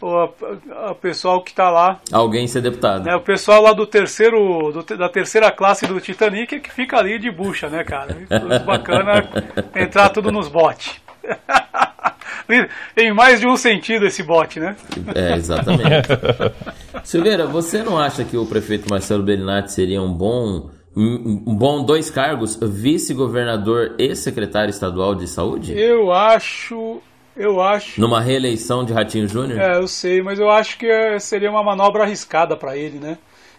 o 0.03 0.95
pessoal 0.95 1.43
que 1.43 1.51
está 1.51 1.71
lá. 1.71 2.01
Alguém 2.13 2.47
ser 2.47 2.61
deputado. 2.61 3.05
Né, 3.05 3.15
o 3.15 3.21
pessoal 3.21 3.63
lá 3.63 3.73
do 3.73 3.87
terceiro, 3.87 4.73
do, 4.73 4.97
da 4.97 5.09
terceira 5.09 5.51
classe 5.51 5.87
do 5.87 6.01
Titanic 6.01 6.61
que 6.61 6.73
fica 6.73 6.99
ali 6.99 7.19
de 7.19 7.31
bucha, 7.31 7.69
né, 7.69 7.85
cara? 7.85 8.17
Bacana 8.65 9.29
entrar 9.75 10.09
tudo 10.11 10.33
nos 10.33 10.49
botes. 10.49 11.01
em 12.97 13.13
mais 13.13 13.41
de 13.41 13.47
um 13.47 13.57
sentido 13.57 14.07
esse 14.07 14.23
bote, 14.23 14.59
né? 14.59 14.77
É, 15.15 15.37
exatamente. 15.37 16.09
Silveira, 17.05 17.47
você 17.47 17.83
não 17.83 17.99
acha 17.99 18.25
que 18.25 18.37
o 18.37 18.47
prefeito 18.47 18.89
Marcelo 18.91 19.23
Bellinati 19.23 19.73
seria 19.73 20.03
um 20.03 20.13
bom 20.13 20.71
um 20.97 21.55
bom 21.55 21.85
dois 21.85 22.11
cargos, 22.11 22.59
vice-governador 22.61 23.95
e 23.97 24.15
secretário 24.17 24.71
estadual 24.71 25.15
de 25.15 25.29
saúde? 25.29 25.73
Eu 25.73 26.13
acho, 26.13 27.01
eu 27.37 27.61
acho. 27.61 28.01
Numa 28.01 28.21
reeleição 28.21 28.85
de 28.85 28.93
Ratinho 28.93 29.29
Júnior? 29.29 29.61
É, 29.61 29.77
eu 29.79 29.87
sei, 29.87 30.23
mas 30.23 30.39
eu 30.39 30.51
acho 30.51 30.77
que 30.79 30.87
é, 30.87 31.19
seria 31.19 31.51
uma 31.51 31.63
manobra 31.63 32.05
arriscada 32.05 32.57
para 32.57 32.77
ele, 32.77 32.99
né? 32.99 33.19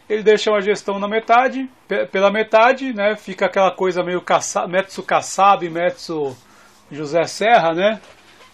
Ele 0.10 0.24
deixa 0.24 0.52
uma 0.52 0.62
gestão 0.62 1.00
na 1.00 1.08
metade, 1.08 1.70
pela 2.12 2.30
metade, 2.30 2.94
né? 2.94 3.16
Fica 3.16 3.46
aquela 3.46 3.72
coisa 3.72 4.04
meio 4.04 4.22
caça, 4.22 4.68
Metsu 4.68 5.02
Kassab, 5.04 5.70
Metsu 5.70 6.36
José 6.92 7.24
Serra, 7.24 7.74
né? 7.74 8.02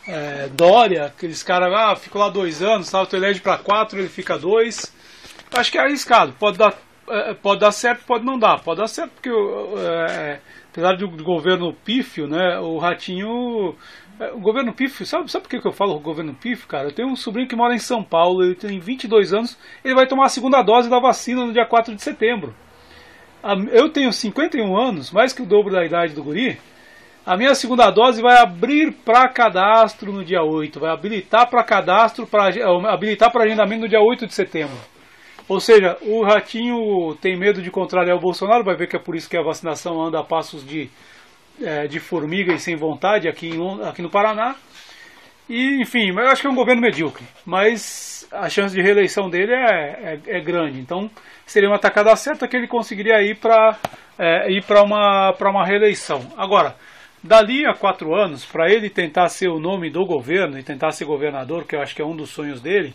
É, 0.07 0.47
Dória, 0.49 1.05
aqueles 1.07 1.41
caras, 1.41 1.73
ah, 1.73 1.95
ficou 1.95 2.21
lá 2.21 2.29
dois 2.29 2.61
anos, 2.61 2.89
tal, 2.89 3.07
tu 3.07 3.15
elege 3.15 3.41
para 3.41 3.57
quatro, 3.57 3.99
ele 3.99 4.07
fica 4.07 4.37
dois. 4.37 4.93
Acho 5.51 5.71
que 5.71 5.77
é 5.77 5.81
arriscado, 5.81 6.33
pode 6.33 6.57
dar, 6.57 6.73
é, 7.09 7.33
pode 7.33 7.59
dar 7.59 7.71
certo, 7.71 8.05
pode 8.05 8.23
não 8.23 8.37
dar. 8.37 8.61
Pode 8.61 8.79
dar 8.79 8.87
certo 8.87 9.11
porque, 9.13 9.29
é, 9.29 10.39
apesar 10.71 10.95
do 10.95 11.09
governo 11.23 11.73
pífio, 11.73 12.27
né, 12.27 12.59
o 12.59 12.77
Ratinho 12.77 13.75
é, 13.75 13.75
o 14.33 14.39
governo 14.39 14.73
pífio, 14.73 15.05
sabe, 15.05 15.31
sabe 15.31 15.47
por 15.47 15.61
que 15.61 15.67
eu 15.67 15.71
falo 15.71 15.99
governo 15.99 16.33
pífio, 16.33 16.67
cara? 16.67 16.87
Eu 16.87 16.93
tenho 16.93 17.07
um 17.07 17.15
sobrinho 17.15 17.47
que 17.47 17.55
mora 17.55 17.75
em 17.75 17.79
São 17.79 18.03
Paulo, 18.03 18.43
ele 18.43 18.55
tem 18.55 18.79
22 18.79 19.33
anos, 19.33 19.57
ele 19.83 19.93
vai 19.93 20.07
tomar 20.07 20.25
a 20.25 20.29
segunda 20.29 20.61
dose 20.61 20.89
da 20.89 20.99
vacina 20.99 21.45
no 21.45 21.53
dia 21.53 21.65
4 21.65 21.93
de 21.95 22.01
setembro. 22.01 22.53
Eu 23.71 23.89
tenho 23.89 24.11
51 24.11 24.75
anos, 24.77 25.11
mais 25.11 25.31
que 25.33 25.41
o 25.41 25.45
dobro 25.45 25.71
da 25.71 25.85
idade 25.85 26.13
do 26.13 26.23
guri. 26.23 26.57
A 27.25 27.37
minha 27.37 27.53
segunda 27.53 27.91
dose 27.91 28.21
vai 28.21 28.37
abrir 28.37 28.91
para 28.91 29.29
cadastro 29.29 30.11
no 30.11 30.23
dia 30.23 30.41
8, 30.41 30.79
vai 30.79 30.91
habilitar 30.91 31.49
para 31.49 31.63
cadastro, 31.63 32.25
para 32.25 32.49
habilitar 32.91 33.31
para 33.31 33.43
agendamento 33.43 33.81
no 33.81 33.89
dia 33.89 34.01
8 34.01 34.25
de 34.25 34.33
setembro. 34.33 34.77
Ou 35.47 35.59
seja, 35.59 35.97
o 36.01 36.23
ratinho 36.23 37.15
tem 37.21 37.37
medo 37.37 37.61
de 37.61 37.69
contrariar 37.69 38.17
o 38.17 38.21
Bolsonaro, 38.21 38.63
vai 38.63 38.75
ver 38.75 38.87
que 38.87 38.95
é 38.97 38.99
por 38.99 39.15
isso 39.15 39.29
que 39.29 39.37
a 39.37 39.43
vacinação 39.43 40.01
anda 40.01 40.19
a 40.19 40.23
passos 40.23 40.65
de 40.65 40.89
é, 41.61 41.87
de 41.87 41.99
formiga 41.99 42.53
e 42.53 42.59
sem 42.59 42.75
vontade 42.75 43.27
aqui, 43.27 43.49
em, 43.49 43.83
aqui 43.83 44.01
no 44.01 44.09
Paraná. 44.09 44.55
E, 45.49 45.81
enfim, 45.81 46.09
eu 46.09 46.27
acho 46.27 46.41
que 46.41 46.47
é 46.47 46.49
um 46.49 46.55
governo 46.55 46.81
medíocre, 46.81 47.23
mas 47.45 48.27
a 48.31 48.49
chance 48.49 48.75
de 48.75 48.81
reeleição 48.81 49.29
dele 49.29 49.53
é, 49.53 50.19
é, 50.27 50.37
é 50.37 50.39
grande. 50.41 50.79
Então, 50.79 51.09
seria 51.45 51.69
uma 51.69 51.79
tacada 51.79 52.13
certa 52.15 52.47
que 52.47 52.57
ele 52.57 52.67
conseguiria 52.67 53.21
ir 53.21 53.37
para 53.37 53.77
é, 54.19 54.51
ir 54.51 54.63
uma, 54.83 55.31
uma 55.31 55.65
reeleição. 55.65 56.21
Agora, 56.35 56.75
dali 57.23 57.65
a 57.65 57.73
quatro 57.73 58.13
anos, 58.13 58.45
para 58.45 58.69
ele 58.71 58.89
tentar 58.89 59.29
ser 59.29 59.47
o 59.47 59.59
nome 59.59 59.89
do 59.89 60.05
governo 60.05 60.59
e 60.59 60.63
tentar 60.63 60.91
ser 60.91 61.05
governador, 61.05 61.65
que 61.65 61.75
eu 61.75 61.81
acho 61.81 61.95
que 61.95 62.01
é 62.01 62.05
um 62.05 62.15
dos 62.15 62.29
sonhos 62.29 62.61
dele, 62.61 62.93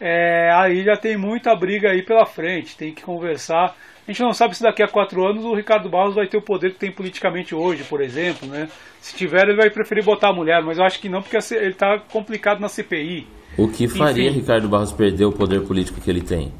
é, 0.00 0.50
aí 0.52 0.84
já 0.84 0.96
tem 0.96 1.16
muita 1.16 1.54
briga 1.56 1.90
aí 1.90 2.02
pela 2.02 2.26
frente. 2.26 2.76
Tem 2.76 2.92
que 2.92 3.02
conversar 3.02 3.74
a 4.06 4.10
gente 4.12 4.22
não 4.22 4.32
sabe 4.34 4.56
se 4.56 4.62
daqui 4.62 4.82
a 4.82 4.88
quatro 4.88 5.26
anos 5.26 5.44
o 5.44 5.54
Ricardo 5.54 5.88
Barros 5.88 6.14
vai 6.14 6.26
ter 6.26 6.36
o 6.36 6.42
poder 6.42 6.72
que 6.72 6.78
tem 6.78 6.92
politicamente 6.92 7.54
hoje, 7.54 7.84
por 7.84 8.02
exemplo. 8.02 8.46
Né? 8.46 8.68
Se 9.00 9.16
tiver, 9.16 9.48
ele 9.48 9.56
vai 9.56 9.70
preferir 9.70 10.04
botar 10.04 10.28
a 10.28 10.32
mulher, 10.32 10.62
mas 10.62 10.78
eu 10.78 10.84
acho 10.84 11.00
que 11.00 11.08
não, 11.08 11.22
porque 11.22 11.36
ele 11.54 11.70
está 11.70 11.98
complicado 11.98 12.60
na 12.60 12.68
CPI. 12.68 13.26
O 13.56 13.68
que 13.68 13.88
faria 13.88 14.28
Enfim. 14.28 14.40
Ricardo 14.40 14.68
Barros 14.68 14.92
perder 14.92 15.24
o 15.24 15.32
poder 15.32 15.62
político 15.62 16.00
que 16.00 16.10
ele 16.10 16.20
tem? 16.20 16.52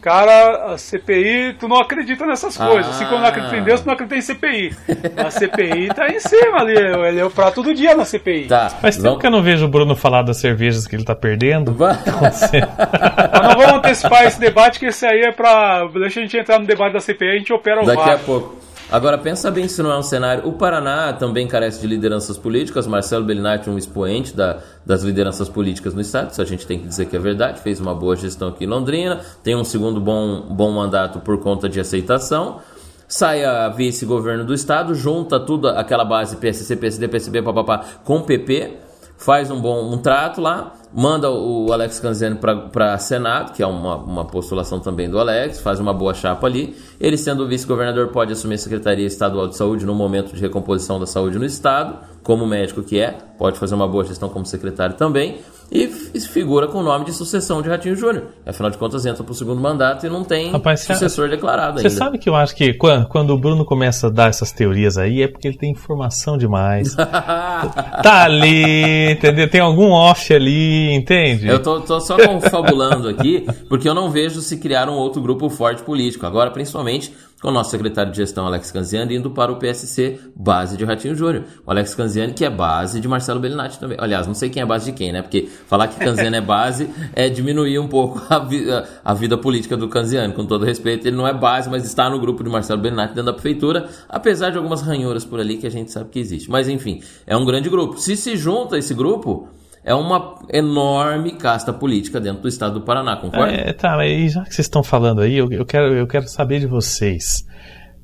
Cara, 0.00 0.72
a 0.74 0.78
CPI, 0.78 1.56
tu 1.58 1.66
não 1.66 1.78
acredita 1.80 2.24
nessas 2.24 2.56
coisas. 2.56 2.86
Ah. 2.86 2.90
Assim 2.90 3.04
como 3.06 3.18
não 3.18 3.26
acredita 3.26 3.56
em 3.56 3.64
Deus, 3.64 3.80
tu 3.80 3.86
não 3.86 3.94
acredita 3.94 4.16
em 4.16 4.22
CPI. 4.22 4.76
A 5.16 5.30
CPI 5.30 5.88
tá 5.88 6.08
em 6.08 6.20
cima 6.20 6.60
ali. 6.60 6.76
Ele 6.76 7.20
é 7.20 7.24
o 7.24 7.30
prato 7.30 7.62
do 7.62 7.74
dia 7.74 7.96
na 7.96 8.04
CPI. 8.04 8.46
Tá. 8.46 8.70
Mas 8.82 8.96
tempo 8.96 9.18
que 9.18 9.26
eu 9.26 9.30
não 9.30 9.42
vejo 9.42 9.64
o 9.64 9.68
Bruno 9.68 9.96
falar 9.96 10.22
das 10.22 10.36
cervejas 10.38 10.86
que 10.86 10.94
ele 10.94 11.04
tá 11.04 11.14
perdendo. 11.14 11.74
Mas 11.78 12.50
não 12.52 13.56
vamos 13.56 13.72
antecipar 13.74 14.24
esse 14.24 14.38
debate, 14.38 14.78
que 14.78 14.86
esse 14.86 15.04
aí 15.04 15.22
é 15.22 15.32
pra. 15.32 15.86
Deixa 15.94 16.20
a 16.20 16.22
gente 16.22 16.36
entrar 16.36 16.58
no 16.58 16.66
debate 16.66 16.92
da 16.92 17.00
CPI, 17.00 17.28
a 17.30 17.38
gente 17.38 17.52
opera 17.52 17.82
o 17.82 17.86
Daqui 17.86 18.00
VAR. 18.02 18.14
a 18.14 18.18
pouco. 18.18 18.67
Agora 18.90 19.18
pensa 19.18 19.50
bem 19.50 19.68
se 19.68 19.82
não 19.82 19.92
é 19.92 19.98
um 19.98 20.02
cenário. 20.02 20.48
O 20.48 20.52
Paraná 20.52 21.12
também 21.12 21.46
carece 21.46 21.78
de 21.78 21.86
lideranças 21.86 22.38
políticas. 22.38 22.86
Marcelo 22.86 23.22
Bellinati, 23.22 23.68
um 23.68 23.76
expoente 23.76 24.34
da, 24.34 24.60
das 24.84 25.02
lideranças 25.02 25.46
políticas 25.46 25.92
no 25.92 26.00
estado, 26.00 26.30
isso 26.30 26.40
a 26.40 26.44
gente 26.46 26.66
tem 26.66 26.78
que 26.78 26.88
dizer 26.88 27.04
que 27.04 27.14
é 27.14 27.18
verdade. 27.18 27.60
Fez 27.60 27.80
uma 27.80 27.94
boa 27.94 28.16
gestão 28.16 28.48
aqui 28.48 28.64
em 28.64 28.66
Londrina, 28.66 29.20
tem 29.42 29.54
um 29.54 29.62
segundo 29.62 30.00
bom, 30.00 30.40
bom 30.40 30.72
mandato 30.72 31.20
por 31.20 31.38
conta 31.38 31.68
de 31.68 31.78
aceitação. 31.78 32.60
Sai 33.06 33.44
a 33.44 33.68
vice-governo 33.68 34.44
do 34.44 34.54
estado, 34.54 34.94
junta 34.94 35.38
tudo 35.38 35.68
aquela 35.68 36.04
base 36.04 36.36
PSC, 36.36 36.74
PSD, 36.76 37.08
PSB, 37.08 37.42
papapá, 37.42 37.84
com 38.04 38.22
PP, 38.22 38.74
faz 39.18 39.50
um 39.50 39.60
bom 39.60 39.92
um 39.92 39.98
trato 39.98 40.40
lá 40.40 40.72
manda 40.92 41.30
o 41.30 41.72
Alex 41.72 42.00
Canziani 42.00 42.38
para 42.72 42.98
Senado, 42.98 43.52
que 43.52 43.62
é 43.62 43.66
uma, 43.66 43.96
uma 43.96 44.24
postulação 44.24 44.80
também 44.80 45.08
do 45.08 45.18
Alex, 45.18 45.60
faz 45.60 45.78
uma 45.80 45.92
boa 45.92 46.14
chapa 46.14 46.46
ali. 46.46 46.76
Ele, 47.00 47.16
sendo 47.16 47.46
vice-governador, 47.46 48.08
pode 48.08 48.32
assumir 48.32 48.54
a 48.54 48.58
Secretaria 48.58 49.06
Estadual 49.06 49.48
de 49.48 49.56
Saúde 49.56 49.84
no 49.84 49.94
momento 49.94 50.34
de 50.34 50.40
recomposição 50.40 50.98
da 50.98 51.06
saúde 51.06 51.38
no 51.38 51.44
Estado, 51.44 51.98
como 52.22 52.46
médico 52.46 52.82
que 52.82 52.98
é, 52.98 53.18
pode 53.38 53.58
fazer 53.58 53.74
uma 53.74 53.88
boa 53.88 54.04
gestão 54.04 54.28
como 54.28 54.44
secretário 54.46 54.96
também 54.96 55.38
e 55.70 55.86
figura 56.28 56.66
com 56.66 56.78
o 56.78 56.82
nome 56.82 57.04
de 57.04 57.12
sucessão 57.12 57.62
de 57.62 57.68
Ratinho 57.68 57.96
Júnior. 57.96 58.24
Afinal 58.46 58.70
de 58.70 58.78
contas, 58.78 59.04
entra 59.06 59.22
para 59.22 59.32
o 59.32 59.34
segundo 59.34 59.60
mandato 59.60 60.06
e 60.06 60.08
não 60.08 60.24
tem 60.24 60.50
Rapaz, 60.50 60.80
sucessor 60.80 61.28
declarado 61.28 61.78
ainda. 61.78 61.88
Você 61.88 61.96
sabe 61.96 62.18
que 62.18 62.28
eu 62.28 62.34
acho 62.34 62.54
que 62.54 62.74
quando, 62.74 63.06
quando, 63.08 63.30
o 63.30 63.38
Bruno 63.38 63.64
começa 63.64 64.06
a 64.06 64.10
dar 64.10 64.28
essas 64.28 64.52
teorias 64.52 64.96
aí, 64.96 65.22
é 65.22 65.28
porque 65.28 65.48
ele 65.48 65.56
tem 65.56 65.70
informação 65.70 66.36
demais. 66.36 66.94
tá 68.02 68.24
ali, 68.24 69.12
entendeu? 69.12 69.48
Tem 69.48 69.60
algum 69.60 69.90
off 69.90 70.32
ali, 70.32 70.92
entende? 70.92 71.46
Eu 71.46 71.62
tô, 71.62 71.80
tô 71.80 72.00
só 72.00 72.16
confabulando 72.16 73.08
aqui, 73.08 73.46
porque 73.68 73.88
eu 73.88 73.94
não 73.94 74.10
vejo 74.10 74.40
se 74.40 74.56
criar 74.56 74.88
um 74.88 74.94
outro 74.94 75.20
grupo 75.20 75.48
forte 75.48 75.82
político. 75.82 76.26
Agora, 76.26 76.50
principalmente 76.50 77.12
com 77.40 77.48
o 77.48 77.52
nosso 77.52 77.70
secretário 77.70 78.10
de 78.10 78.18
gestão, 78.18 78.46
Alex 78.46 78.70
Canziani, 78.72 79.14
indo 79.14 79.30
para 79.30 79.52
o 79.52 79.56
PSC, 79.56 80.18
base 80.34 80.76
de 80.76 80.84
Ratinho 80.84 81.14
Júnior. 81.14 81.44
O 81.64 81.70
Alex 81.70 81.94
Canziani, 81.94 82.32
que 82.32 82.44
é 82.44 82.50
base 82.50 83.00
de 83.00 83.06
Marcelo 83.06 83.38
Bellinati 83.38 83.78
também. 83.78 83.96
Aliás, 84.00 84.26
não 84.26 84.34
sei 84.34 84.50
quem 84.50 84.60
é 84.60 84.66
base 84.66 84.86
de 84.86 84.92
quem, 84.96 85.12
né? 85.12 85.22
Porque 85.22 85.48
falar 85.68 85.86
que 85.86 85.97
Canziani 85.98 86.36
é 86.36 86.40
base 86.40 86.88
é 87.14 87.28
diminuir 87.28 87.78
um 87.78 87.88
pouco 87.88 88.22
a, 88.28 88.38
vi 88.38 88.66
a 89.04 89.14
vida 89.14 89.36
política 89.36 89.76
do 89.76 89.88
Canziani. 89.88 90.32
Com 90.32 90.46
todo 90.46 90.64
respeito, 90.64 91.06
ele 91.06 91.16
não 91.16 91.26
é 91.26 91.34
base, 91.34 91.68
mas 91.68 91.84
está 91.84 92.08
no 92.08 92.18
grupo 92.20 92.42
de 92.42 92.50
Marcelo 92.50 92.80
Bellinati 92.80 93.14
dentro 93.14 93.26
da 93.26 93.32
prefeitura, 93.32 93.88
apesar 94.08 94.50
de 94.50 94.58
algumas 94.58 94.82
ranhuras 94.82 95.24
por 95.24 95.40
ali 95.40 95.56
que 95.56 95.66
a 95.66 95.70
gente 95.70 95.90
sabe 95.90 96.10
que 96.10 96.18
existe. 96.18 96.50
Mas 96.50 96.68
enfim, 96.68 97.00
é 97.26 97.36
um 97.36 97.44
grande 97.44 97.68
grupo. 97.68 97.98
Se 97.98 98.16
se 98.16 98.36
junta 98.36 98.78
esse 98.78 98.94
grupo, 98.94 99.48
é 99.84 99.94
uma 99.94 100.34
enorme 100.50 101.32
casta 101.32 101.72
política 101.72 102.20
dentro 102.20 102.42
do 102.42 102.48
estado 102.48 102.74
do 102.74 102.82
Paraná, 102.82 103.16
concorda? 103.16 103.52
É, 103.52 103.72
tá, 103.72 104.06
e 104.06 104.28
já 104.28 104.42
que 104.42 104.54
vocês 104.54 104.66
estão 104.66 104.82
falando 104.82 105.22
aí, 105.22 105.36
eu, 105.36 105.50
eu, 105.50 105.64
quero, 105.64 105.94
eu 105.94 106.06
quero 106.06 106.28
saber 106.28 106.60
de 106.60 106.66
vocês. 106.66 107.44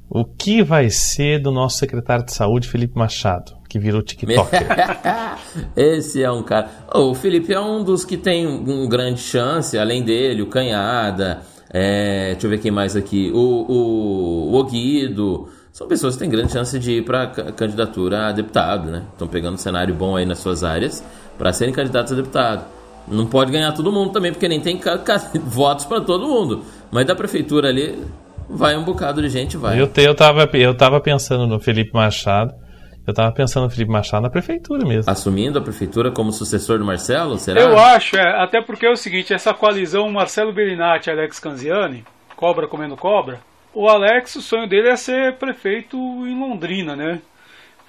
O 0.08 0.24
que 0.24 0.62
vai 0.62 0.88
ser 0.90 1.40
do 1.40 1.50
nosso 1.50 1.78
secretário 1.78 2.24
de 2.24 2.32
saúde, 2.32 2.68
Felipe 2.68 2.96
Machado, 2.96 3.52
que 3.74 3.78
virou 3.80 4.02
TikToker? 4.02 4.68
Esse 5.74 6.22
é 6.22 6.30
um 6.30 6.44
cara. 6.44 6.70
Oh, 6.94 7.10
o 7.10 7.14
Felipe 7.14 7.52
é 7.52 7.58
um 7.58 7.82
dos 7.82 8.04
que 8.04 8.16
tem 8.16 8.46
um 8.46 8.88
grande 8.88 9.20
chance, 9.20 9.76
além 9.76 10.04
dele, 10.04 10.42
o 10.42 10.46
Canhada, 10.46 11.42
é... 11.68 12.30
deixa 12.32 12.46
eu 12.46 12.50
ver 12.50 12.58
quem 12.58 12.70
mais 12.70 12.94
aqui, 12.94 13.32
o, 13.34 13.36
o, 13.36 14.52
o 14.52 14.54
Oguido. 14.54 15.48
São 15.72 15.88
pessoas 15.88 16.14
que 16.14 16.20
têm 16.20 16.30
grande 16.30 16.52
chance 16.52 16.78
de 16.78 16.98
ir 16.98 17.04
para 17.04 17.26
candidatura 17.26 18.28
a 18.28 18.32
deputado, 18.32 18.92
né? 18.92 19.02
Estão 19.12 19.26
pegando 19.26 19.54
um 19.54 19.58
cenário 19.58 19.92
bom 19.92 20.14
aí 20.14 20.24
nas 20.24 20.38
suas 20.38 20.62
áreas 20.62 21.02
para 21.36 21.52
serem 21.52 21.74
candidatos 21.74 22.12
a 22.12 22.16
deputado. 22.16 22.64
Não 23.08 23.26
pode 23.26 23.50
ganhar 23.50 23.72
todo 23.72 23.90
mundo 23.90 24.12
também, 24.12 24.30
porque 24.30 24.46
nem 24.46 24.60
tem 24.60 24.80
votos 25.44 25.84
para 25.84 26.00
todo 26.00 26.28
mundo. 26.28 26.62
Mas 26.92 27.06
da 27.06 27.16
prefeitura 27.16 27.70
ali, 27.70 27.98
vai 28.48 28.76
um 28.76 28.84
bocado 28.84 29.20
de 29.20 29.28
gente, 29.28 29.56
vai. 29.56 29.80
Eu, 29.80 29.88
te, 29.88 30.00
eu, 30.00 30.14
tava, 30.14 30.48
eu 30.52 30.76
tava 30.76 31.00
pensando 31.00 31.44
no 31.44 31.58
Felipe 31.58 31.92
Machado. 31.92 32.54
Eu 33.06 33.12
tava 33.12 33.32
pensando 33.32 33.64
no 33.64 33.70
Felipe 33.70 33.90
Machado 33.90 34.22
na 34.22 34.30
prefeitura 34.30 34.86
mesmo. 34.86 35.10
Assumindo 35.10 35.58
a 35.58 35.62
prefeitura 35.62 36.10
como 36.10 36.32
sucessor 36.32 36.78
do 36.78 36.84
Marcelo, 36.84 37.38
será? 37.38 37.60
Eu 37.60 37.78
acho, 37.78 38.16
é, 38.16 38.42
até 38.42 38.62
porque 38.62 38.86
é 38.86 38.90
o 38.90 38.96
seguinte, 38.96 39.34
essa 39.34 39.52
coalizão 39.52 40.10
Marcelo 40.10 40.52
Bellinati 40.52 41.10
e 41.10 41.12
Alex 41.12 41.38
Canziani, 41.38 42.04
cobra 42.34 42.66
comendo 42.66 42.96
cobra, 42.96 43.40
o 43.74 43.88
Alex, 43.88 44.36
o 44.36 44.42
sonho 44.42 44.68
dele 44.68 44.88
é 44.88 44.96
ser 44.96 45.36
prefeito 45.36 45.96
em 45.96 46.38
Londrina, 46.38 46.94
né? 46.94 47.20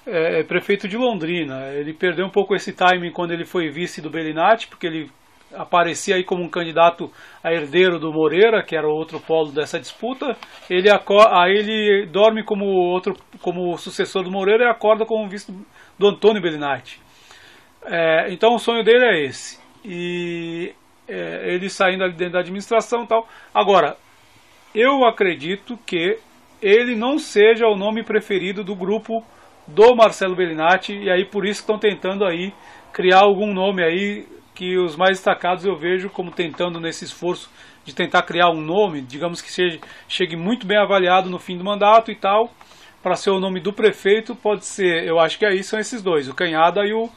É, 0.06 0.40
é, 0.40 0.42
prefeito 0.42 0.88
de 0.88 0.96
Londrina. 0.96 1.68
Ele 1.72 1.92
perdeu 1.92 2.26
um 2.26 2.30
pouco 2.30 2.54
esse 2.54 2.72
timing 2.72 3.10
quando 3.10 3.32
ele 3.32 3.44
foi 3.44 3.70
vice 3.70 4.00
do 4.00 4.10
Bellinati, 4.10 4.66
porque 4.66 4.86
ele 4.86 5.10
aparecia 5.54 6.16
aí 6.16 6.24
como 6.24 6.42
um 6.42 6.48
candidato 6.48 7.10
a 7.42 7.52
herdeiro 7.52 7.98
do 7.98 8.12
Moreira, 8.12 8.62
que 8.62 8.76
era 8.76 8.86
o 8.86 8.94
outro 8.94 9.20
polo 9.20 9.52
dessa 9.52 9.78
disputa. 9.78 10.36
Ele 10.68 10.88
aí 10.90 11.52
ele 11.52 12.06
dorme 12.06 12.42
como 12.44 12.64
outro 12.64 13.14
como 13.40 13.76
sucessor 13.76 14.22
do 14.22 14.30
Moreira 14.30 14.64
e 14.64 14.68
acorda 14.68 15.04
como 15.04 15.28
vice 15.28 15.52
do 15.98 16.08
Antônio 16.08 16.42
Bellinati. 16.42 17.00
É, 17.84 18.32
então 18.32 18.54
o 18.54 18.58
sonho 18.58 18.82
dele 18.82 19.04
é 19.04 19.24
esse. 19.24 19.60
E 19.84 20.74
é, 21.08 21.54
ele 21.54 21.68
saindo 21.68 22.02
ali 22.02 22.14
dentro 22.14 22.34
da 22.34 22.40
administração 22.40 23.04
e 23.04 23.06
tal. 23.06 23.28
Agora, 23.54 23.96
eu 24.74 25.04
acredito 25.06 25.78
que 25.86 26.18
ele 26.60 26.96
não 26.96 27.18
seja 27.18 27.66
o 27.66 27.76
nome 27.76 28.02
preferido 28.02 28.64
do 28.64 28.74
grupo 28.74 29.24
do 29.66 29.94
Marcelo 29.94 30.36
Bellinati 30.36 30.92
e 30.92 31.10
aí 31.10 31.24
por 31.24 31.44
isso 31.44 31.60
estão 31.60 31.78
tentando 31.78 32.24
aí 32.24 32.52
criar 32.92 33.20
algum 33.20 33.52
nome 33.52 33.82
aí 33.82 34.26
que 34.56 34.76
os 34.78 34.96
mais 34.96 35.18
destacados 35.18 35.64
eu 35.64 35.76
vejo 35.76 36.08
como 36.08 36.30
tentando 36.30 36.80
nesse 36.80 37.04
esforço 37.04 37.48
de 37.84 37.94
tentar 37.94 38.22
criar 38.22 38.50
um 38.50 38.60
nome, 38.60 39.02
digamos 39.02 39.40
que 39.40 39.52
seja, 39.52 39.78
chegue 40.08 40.34
muito 40.34 40.66
bem 40.66 40.78
avaliado 40.78 41.30
no 41.30 41.38
fim 41.38 41.56
do 41.56 41.62
mandato 41.62 42.10
e 42.10 42.16
tal, 42.16 42.52
para 43.02 43.14
ser 43.14 43.30
o 43.30 43.38
nome 43.38 43.60
do 43.60 43.72
prefeito, 43.72 44.34
pode 44.34 44.64
ser, 44.64 45.04
eu 45.04 45.20
acho 45.20 45.38
que 45.38 45.46
aí 45.46 45.62
são 45.62 45.78
esses 45.78 46.02
dois, 46.02 46.28
o 46.28 46.34
Canhada 46.34 46.84
e 46.84 46.92
o, 46.92 47.08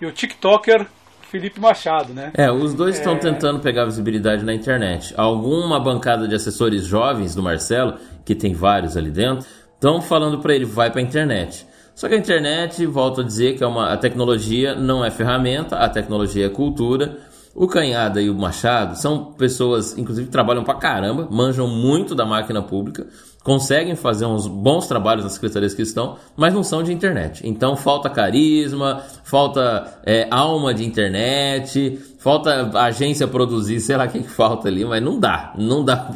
e 0.00 0.06
o 0.06 0.12
TikToker 0.12 0.86
Felipe 1.22 1.60
Machado, 1.60 2.12
né? 2.12 2.32
É, 2.34 2.50
os 2.50 2.74
dois 2.74 2.96
estão 2.96 3.14
é... 3.14 3.18
tentando 3.18 3.60
pegar 3.60 3.84
visibilidade 3.84 4.44
na 4.44 4.52
internet. 4.52 5.14
Alguma 5.16 5.78
bancada 5.78 6.26
de 6.26 6.34
assessores 6.34 6.84
jovens 6.84 7.34
do 7.34 7.42
Marcelo, 7.42 7.94
que 8.24 8.34
tem 8.34 8.54
vários 8.54 8.96
ali 8.96 9.10
dentro, 9.10 9.46
estão 9.74 10.02
falando 10.02 10.40
para 10.40 10.54
ele, 10.54 10.64
vai 10.64 10.90
para 10.90 11.00
a 11.00 11.04
internet. 11.04 11.66
Só 11.98 12.08
que 12.08 12.14
a 12.14 12.16
internet, 12.16 12.86
volto 12.86 13.22
a 13.22 13.24
dizer 13.24 13.56
que 13.56 13.64
é 13.64 13.66
uma, 13.66 13.92
a 13.92 13.96
tecnologia 13.96 14.72
não 14.72 15.04
é 15.04 15.10
ferramenta, 15.10 15.74
a 15.74 15.88
tecnologia 15.88 16.46
é 16.46 16.48
cultura. 16.48 17.18
O 17.52 17.66
Canhada 17.66 18.22
e 18.22 18.30
o 18.30 18.34
Machado 18.36 18.96
são 18.96 19.32
pessoas, 19.32 19.98
inclusive, 19.98 20.28
trabalham 20.28 20.62
pra 20.62 20.74
caramba, 20.74 21.26
manjam 21.28 21.66
muito 21.66 22.14
da 22.14 22.24
máquina 22.24 22.62
pública, 22.62 23.08
conseguem 23.42 23.96
fazer 23.96 24.26
uns 24.26 24.46
bons 24.46 24.86
trabalhos 24.86 25.24
nas 25.24 25.32
secretarias 25.32 25.74
que 25.74 25.82
estão, 25.82 26.18
mas 26.36 26.54
não 26.54 26.62
são 26.62 26.84
de 26.84 26.92
internet. 26.92 27.40
Então 27.44 27.74
falta 27.74 28.08
carisma, 28.08 29.02
falta 29.24 29.98
é, 30.06 30.28
alma 30.30 30.72
de 30.72 30.84
internet, 30.84 31.98
falta 32.18 32.70
agência 32.78 33.26
produzir, 33.26 33.80
sei 33.80 33.96
lá 33.96 34.04
o 34.04 34.08
que, 34.08 34.20
que 34.20 34.28
falta 34.28 34.68
ali, 34.68 34.84
mas 34.84 35.02
não 35.02 35.18
dá. 35.18 35.52
Não 35.56 35.84
dá. 35.84 36.10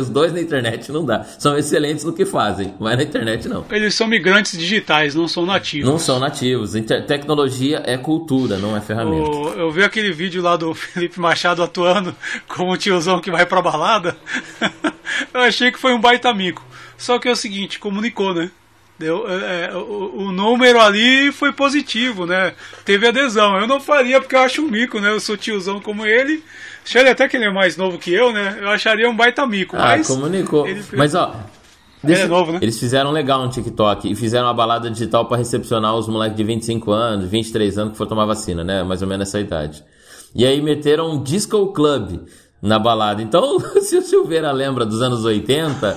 Os 0.00 0.10
dois 0.10 0.32
na 0.32 0.40
internet 0.40 0.90
não 0.90 1.04
dá. 1.04 1.22
São 1.38 1.56
excelentes 1.56 2.04
no 2.04 2.12
que 2.12 2.26
fazem, 2.26 2.74
mas 2.78 2.96
na 2.96 3.04
internet 3.04 3.48
não. 3.48 3.64
Eles 3.70 3.94
são 3.94 4.06
migrantes 4.06 4.58
digitais, 4.58 5.14
não 5.14 5.28
são 5.28 5.46
nativos. 5.46 5.88
Não 5.88 5.98
são 5.98 6.18
nativos. 6.18 6.74
Inter 6.74 7.06
tecnologia 7.06 7.82
é 7.86 7.96
cultura, 7.96 8.58
não 8.58 8.76
é 8.76 8.80
ferramenta. 8.80 9.30
O, 9.30 9.48
eu 9.54 9.70
vi 9.70 9.84
aquele 9.84 10.12
vídeo 10.12 10.42
lá 10.42 10.56
do 10.56 10.74
Felipe 10.74 11.20
Machado 11.20 11.62
atuando 11.62 12.14
como 12.48 12.72
um 12.72 12.76
tiozão 12.76 13.20
que 13.20 13.30
vai 13.30 13.46
pra 13.46 13.62
balada. 13.62 14.16
eu 15.32 15.40
achei 15.40 15.70
que 15.70 15.78
foi 15.78 15.94
um 15.94 16.00
baita 16.00 16.28
amigo. 16.28 16.62
Só 16.96 17.18
que 17.18 17.28
é 17.28 17.32
o 17.32 17.36
seguinte, 17.36 17.78
comunicou, 17.78 18.34
né? 18.34 18.50
Deu, 18.96 19.28
é, 19.28 19.70
é, 19.70 19.76
o, 19.76 20.26
o, 20.26 20.32
número 20.32 20.80
ali 20.80 21.32
foi 21.32 21.52
positivo, 21.52 22.26
né? 22.26 22.52
Teve 22.84 23.08
adesão. 23.08 23.58
Eu 23.58 23.66
não 23.66 23.80
faria 23.80 24.20
porque 24.20 24.36
eu 24.36 24.40
acho 24.40 24.62
um 24.62 24.68
mico, 24.68 25.00
né? 25.00 25.10
Eu 25.10 25.18
sou 25.18 25.36
tiozão 25.36 25.80
como 25.80 26.06
ele. 26.06 26.44
Acharia 26.84 27.10
até 27.10 27.28
que 27.28 27.36
ele 27.36 27.46
é 27.46 27.52
mais 27.52 27.76
novo 27.76 27.98
que 27.98 28.12
eu, 28.12 28.32
né? 28.32 28.58
Eu 28.60 28.68
acharia 28.68 29.10
um 29.10 29.16
baita 29.16 29.44
mico. 29.46 29.76
Ah, 29.76 29.96
mas 29.96 30.06
comunicou. 30.06 30.64
Fez... 30.64 30.90
Mas 30.92 31.14
ó. 31.14 31.34
Deixa... 32.04 32.22
É 32.22 32.26
novo, 32.26 32.52
né? 32.52 32.58
Eles 32.62 32.78
fizeram 32.78 33.10
legal 33.10 33.42
no 33.42 33.50
TikTok 33.50 34.12
e 34.12 34.14
fizeram 34.14 34.46
uma 34.46 34.54
balada 34.54 34.88
digital 34.88 35.26
para 35.26 35.38
recepcionar 35.38 35.96
os 35.96 36.06
moleques 36.06 36.36
de 36.36 36.44
25 36.44 36.92
anos, 36.92 37.28
23 37.28 37.78
anos 37.78 37.92
que 37.92 37.98
foram 37.98 38.10
tomar 38.10 38.26
vacina, 38.26 38.62
né? 38.62 38.84
Mais 38.84 39.02
ou 39.02 39.08
menos 39.08 39.26
essa 39.26 39.40
idade. 39.40 39.82
E 40.34 40.44
aí 40.44 40.60
meteram 40.60 41.12
um 41.12 41.22
Disco 41.22 41.72
Club 41.72 42.20
na 42.64 42.78
balada. 42.78 43.20
Então, 43.22 43.60
se 43.82 43.98
o 43.98 44.02
Silveira 44.02 44.50
lembra 44.50 44.86
dos 44.86 45.02
anos 45.02 45.22
80, 45.24 45.96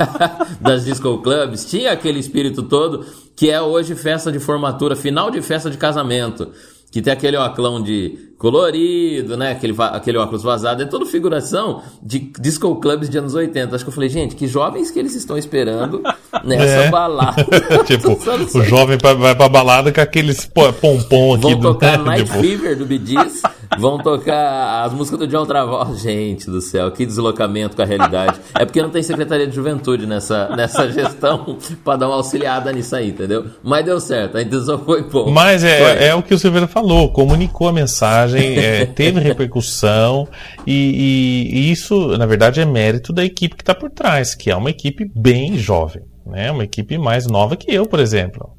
das 0.60 0.84
disco 0.84 1.18
clubs, 1.18 1.64
tinha 1.64 1.90
aquele 1.90 2.18
espírito 2.18 2.62
todo 2.62 3.04
que 3.34 3.50
é 3.50 3.60
hoje 3.60 3.94
festa 3.94 4.30
de 4.30 4.38
formatura, 4.38 4.94
final 4.94 5.30
de 5.30 5.40
festa 5.40 5.70
de 5.70 5.78
casamento. 5.78 6.52
que 6.90 7.00
tem 7.00 7.10
aquele 7.10 7.38
óculos 7.38 7.82
de 7.82 8.32
colorido, 8.36 9.36
né? 9.38 9.52
Aquele, 9.52 9.74
aquele 9.78 10.18
óculos 10.18 10.42
vazado, 10.42 10.82
é 10.82 10.84
toda 10.84 11.06
figuração 11.06 11.80
de 12.02 12.30
disco 12.38 12.76
clubs 12.76 13.08
de 13.08 13.16
anos 13.16 13.34
80. 13.34 13.74
Acho 13.74 13.82
que 13.82 13.88
eu 13.88 13.94
falei, 13.94 14.10
gente, 14.10 14.36
que 14.36 14.46
jovens 14.46 14.90
que 14.90 14.98
eles 14.98 15.14
estão 15.14 15.38
esperando 15.38 16.02
nessa 16.44 16.64
é. 16.66 16.90
balada. 16.90 17.42
tipo, 17.86 18.18
o 18.58 18.62
jovem 18.64 18.98
vai 18.98 19.34
pra 19.34 19.48
balada 19.48 19.90
com 19.90 20.00
aqueles 20.00 20.44
pompom 20.44 21.34
aqui. 21.34 21.42
Vão 21.42 21.58
do, 21.58 21.72
tocar 21.72 21.98
né? 21.98 22.04
Night 22.04 22.24
tipo... 22.24 22.40
Fever 22.40 22.76
do 22.76 22.84
Bee 22.84 23.00
Gees, 23.02 23.40
vão 23.78 23.98
tocar 23.98 24.84
as 24.84 24.92
músicas 24.92 25.20
do 25.20 25.26
John 25.26 25.46
Travolta. 25.46 25.94
Gente 25.94 26.50
do 26.50 26.60
céu, 26.60 26.90
que 26.90 27.06
deslocamento 27.06 27.76
com 27.76 27.82
a 27.82 27.84
realidade. 27.84 28.40
É 28.54 28.64
porque 28.64 28.82
não 28.82 28.90
tem 28.90 29.02
Secretaria 29.02 29.46
de 29.46 29.54
Juventude 29.54 30.06
nessa, 30.06 30.48
nessa 30.56 30.90
gestão 30.90 31.58
pra 31.84 31.96
dar 31.96 32.08
uma 32.08 32.16
auxiliada 32.16 32.72
nisso 32.72 32.96
aí, 32.96 33.10
entendeu? 33.10 33.46
Mas 33.62 33.84
deu 33.84 34.00
certo, 34.00 34.36
a 34.38 34.42
intenção 34.42 34.78
foi 34.78 35.02
bom. 35.02 35.30
Mas 35.30 35.64
é, 35.64 36.08
é 36.08 36.14
o 36.14 36.22
que 36.22 36.34
o 36.34 36.38
Silveira 36.38 36.66
falou, 36.66 37.12
comunicou 37.12 37.68
a 37.68 37.72
mensagem 37.72 37.92
mensagem, 37.92 38.58
é, 38.58 38.86
teve 38.86 39.20
repercussão 39.20 40.26
e, 40.66 40.72
e, 40.72 41.58
e, 41.58 41.72
isso, 41.72 42.16
na 42.16 42.26
verdade, 42.26 42.60
é 42.60 42.64
mérito 42.64 43.12
da 43.12 43.24
equipe 43.24 43.56
que 43.56 43.62
está 43.62 43.74
por 43.74 43.90
trás, 43.90 44.34
que 44.34 44.50
é 44.50 44.56
uma 44.56 44.70
equipe 44.70 45.10
bem 45.14 45.56
jovem, 45.56 46.02
né? 46.26 46.50
Uma 46.50 46.64
equipe 46.64 46.96
mais 46.98 47.26
nova 47.26 47.56
que 47.56 47.72
eu, 47.72 47.86
por 47.86 48.00
exemplo. 48.00 48.50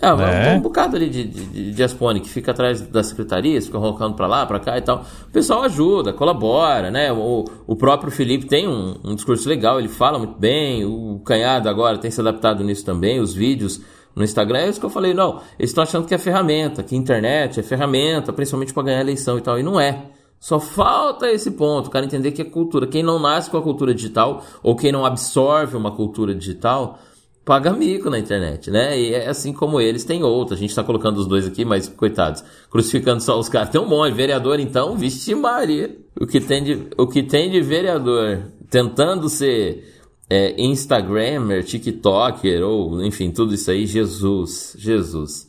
É, 0.00 0.14
né? 0.14 0.54
um, 0.54 0.58
um, 0.58 0.60
bocado 0.60 0.96
ali 0.96 1.08
de, 1.08 1.24
de, 1.24 1.72
de 1.72 1.82
Aspone 1.82 2.20
que 2.20 2.28
fica 2.28 2.50
atrás 2.50 2.80
da 2.82 3.02
secretaria, 3.02 3.60
fica 3.60 3.78
colocando 3.78 4.14
para 4.14 4.26
lá, 4.26 4.44
para 4.44 4.60
cá 4.60 4.76
e 4.76 4.82
tal. 4.82 5.04
O 5.28 5.32
pessoal 5.32 5.62
ajuda, 5.62 6.12
colabora, 6.12 6.90
né? 6.90 7.12
O, 7.12 7.44
o 7.66 7.76
próprio 7.76 8.10
Felipe 8.10 8.46
tem 8.46 8.68
um, 8.68 8.96
um 9.02 9.14
discurso 9.14 9.48
legal, 9.48 9.78
ele 9.78 9.88
fala 9.88 10.18
muito 10.18 10.38
bem. 10.38 10.84
O 10.84 11.20
Canhado 11.24 11.68
agora 11.68 11.98
tem 11.98 12.10
se 12.10 12.20
adaptado 12.20 12.62
nisso 12.62 12.84
também. 12.84 13.20
Os 13.20 13.32
vídeos 13.32 13.80
no 14.14 14.24
Instagram, 14.24 14.60
é 14.60 14.68
isso 14.70 14.80
que 14.80 14.86
eu 14.86 14.90
falei, 14.90 15.12
não, 15.12 15.42
eles 15.58 15.70
estão 15.70 15.84
achando 15.84 16.06
que 16.06 16.14
é 16.14 16.18
ferramenta, 16.18 16.82
que 16.82 16.96
internet 16.96 17.60
é 17.60 17.62
ferramenta, 17.62 18.32
principalmente 18.32 18.72
para 18.72 18.84
ganhar 18.84 19.00
eleição 19.02 19.36
e 19.36 19.42
tal, 19.42 19.58
e 19.58 19.62
não 19.62 19.78
é. 19.78 20.06
Só 20.40 20.58
falta 20.58 21.30
esse 21.30 21.50
ponto, 21.50 21.88
o 21.88 21.90
cara 21.90 22.06
entender 22.06 22.32
que 22.32 22.40
é 22.40 22.44
cultura. 22.44 22.86
Quem 22.86 23.02
não 23.02 23.18
nasce 23.18 23.50
com 23.50 23.58
a 23.58 23.62
cultura 23.62 23.94
digital, 23.94 24.42
ou 24.62 24.74
quem 24.74 24.90
não 24.90 25.04
absorve 25.04 25.76
uma 25.76 25.90
cultura 25.90 26.34
digital, 26.34 26.98
paga 27.46 27.72
mico 27.72 28.10
na 28.10 28.18
internet, 28.18 28.72
né? 28.72 28.98
E 29.00 29.14
é 29.14 29.28
assim 29.28 29.52
como 29.52 29.80
eles, 29.80 30.04
tem 30.04 30.24
outros. 30.24 30.58
A 30.58 30.60
gente 30.60 30.74
tá 30.74 30.82
colocando 30.82 31.18
os 31.18 31.28
dois 31.28 31.46
aqui, 31.46 31.64
mas 31.64 31.88
coitados, 31.88 32.42
crucificando 32.68 33.22
só 33.22 33.38
os 33.38 33.48
caras. 33.48 33.70
Tem 33.70 33.80
um 33.80 33.86
monte, 33.86 34.12
vereador 34.12 34.58
então, 34.58 34.96
vixe 34.96 35.32
Maria. 35.32 35.96
O 36.20 36.26
que 36.26 36.40
tem 36.40 36.64
de, 36.64 36.88
o 36.98 37.06
que 37.06 37.22
tem 37.22 37.48
de 37.48 37.60
vereador 37.60 38.42
tentando 38.68 39.28
ser 39.28 39.94
é, 40.28 40.60
Instagrammer, 40.60 41.62
TikToker, 41.62 42.64
ou 42.64 43.00
enfim, 43.04 43.30
tudo 43.30 43.54
isso 43.54 43.70
aí, 43.70 43.86
Jesus, 43.86 44.74
Jesus. 44.76 45.45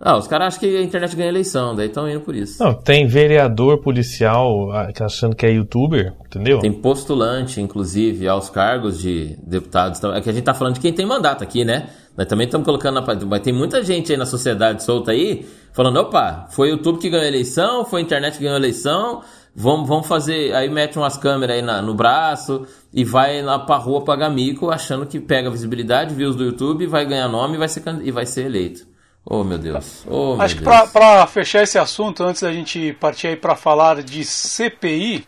Ah, 0.00 0.16
os 0.16 0.28
caras 0.28 0.48
acham 0.48 0.60
que 0.60 0.76
a 0.76 0.82
internet 0.82 1.16
ganha 1.16 1.28
eleição, 1.28 1.74
daí 1.74 1.88
estão 1.88 2.08
indo 2.08 2.20
por 2.20 2.34
isso. 2.34 2.62
Não, 2.62 2.72
tem 2.72 3.06
vereador 3.06 3.78
policial 3.78 4.70
ah, 4.70 4.88
achando 5.00 5.34
que 5.34 5.44
é 5.44 5.50
youtuber, 5.50 6.14
entendeu? 6.24 6.60
Tem 6.60 6.72
postulante, 6.72 7.60
inclusive, 7.60 8.28
aos 8.28 8.48
cargos 8.48 9.00
de 9.00 9.36
deputados. 9.42 10.02
É 10.04 10.20
que 10.20 10.30
a 10.30 10.32
gente 10.32 10.44
tá 10.44 10.54
falando 10.54 10.74
de 10.74 10.80
quem 10.80 10.92
tem 10.92 11.04
mandato 11.04 11.42
aqui, 11.42 11.64
né? 11.64 11.88
Nós 12.16 12.26
também 12.28 12.46
estamos 12.46 12.64
colocando 12.64 13.00
na. 13.00 13.26
Mas 13.26 13.40
tem 13.40 13.52
muita 13.52 13.82
gente 13.82 14.12
aí 14.12 14.18
na 14.18 14.26
sociedade 14.26 14.84
solta 14.84 15.10
aí 15.10 15.46
falando: 15.72 15.96
opa, 15.98 16.46
foi 16.50 16.68
o 16.68 16.72
YouTube 16.72 17.00
que 17.00 17.10
ganhou 17.10 17.24
a 17.24 17.28
eleição, 17.28 17.84
foi 17.84 18.00
a 18.00 18.04
internet 18.04 18.34
que 18.34 18.44
ganhou 18.44 18.54
a 18.54 18.60
eleição, 18.60 19.22
Vamos, 19.60 19.88
vamos 19.88 20.06
fazer. 20.06 20.54
Aí 20.54 20.70
mete 20.70 20.96
umas 20.96 21.16
câmeras 21.16 21.56
aí 21.56 21.62
na, 21.62 21.82
no 21.82 21.92
braço 21.92 22.64
e 22.94 23.04
vai 23.04 23.42
lá 23.42 23.58
pra 23.58 23.76
rua 23.76 24.04
pagar 24.04 24.30
mico, 24.30 24.70
achando 24.70 25.04
que 25.04 25.18
pega 25.18 25.50
visibilidade, 25.50 26.14
views 26.14 26.36
do 26.36 26.44
YouTube, 26.44 26.86
vai 26.86 27.04
ganhar 27.04 27.28
nome 27.28 27.56
e 27.56 27.58
vai 27.58 27.68
ser, 27.68 27.82
e 28.02 28.12
vai 28.12 28.24
ser 28.24 28.46
eleito. 28.46 28.86
Oh 29.30 29.44
meu 29.44 29.58
Deus. 29.58 30.04
Oh, 30.06 30.36
Acho 30.40 30.54
meu 30.54 30.64
que 30.64 30.70
Deus. 30.70 30.90
para 30.90 31.26
fechar 31.26 31.62
esse 31.62 31.78
assunto, 31.78 32.24
antes 32.24 32.40
da 32.40 32.50
gente 32.50 32.94
partir 32.94 33.26
aí 33.26 33.36
para 33.36 33.54
falar 33.54 34.02
de 34.02 34.24
CPI, 34.24 35.26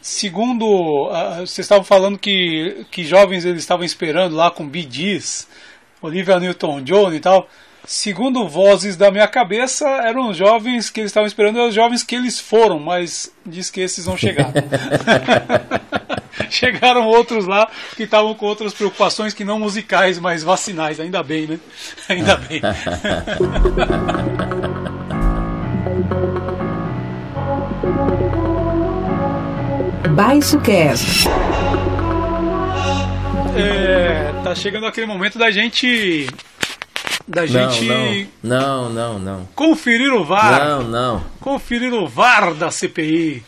segundo. 0.00 0.64
Uh, 0.64 1.40
vocês 1.40 1.58
estavam 1.58 1.84
falando 1.84 2.18
que, 2.18 2.86
que 2.90 3.04
jovens 3.04 3.44
eles 3.44 3.60
estavam 3.60 3.84
esperando 3.84 4.34
lá 4.34 4.50
com 4.50 4.66
BDs, 4.66 5.46
Olivia 6.00 6.40
Newton-John 6.40 7.12
e 7.12 7.20
tal. 7.20 7.46
Segundo 7.84 8.48
vozes 8.48 8.96
da 8.96 9.10
minha 9.10 9.26
cabeça, 9.26 9.86
eram 9.88 10.30
os 10.30 10.36
jovens 10.36 10.88
que 10.88 11.00
eles 11.00 11.10
estavam 11.10 11.26
esperando, 11.26 11.58
eram 11.58 11.68
os 11.68 11.74
jovens 11.74 12.04
que 12.04 12.14
eles 12.14 12.38
foram, 12.38 12.78
mas 12.78 13.32
diz 13.44 13.70
que 13.70 13.80
esses 13.80 14.06
não 14.06 14.16
chegaram. 14.16 14.52
Chegaram 16.48 17.06
outros 17.06 17.46
lá 17.46 17.68
que 17.96 18.02
estavam 18.04 18.34
com 18.34 18.46
outras 18.46 18.72
preocupações 18.74 19.34
que 19.34 19.44
não 19.44 19.58
musicais, 19.58 20.18
mas 20.18 20.42
vacinais. 20.42 20.98
Ainda 21.00 21.22
bem, 21.22 21.46
né? 21.46 21.60
Ainda 22.08 22.36
bem. 22.36 22.60
Baixo 30.14 30.60
Cast. 30.60 31.28
É, 33.56 34.32
tá 34.42 34.54
chegando 34.54 34.86
aquele 34.86 35.06
momento 35.06 35.38
da 35.38 35.50
gente 35.50 36.26
da 37.32 37.46
gente. 37.46 38.28
Não, 38.42 38.90
não, 38.90 38.90
não, 38.90 39.18
não. 39.18 39.48
Conferir 39.54 40.12
o 40.12 40.22
VAR. 40.22 40.64
Não, 40.64 40.82
não. 40.82 41.24
Conferir 41.40 41.92
o 41.92 42.06
VAR 42.06 42.54
da 42.54 42.70
CPI. 42.70 43.42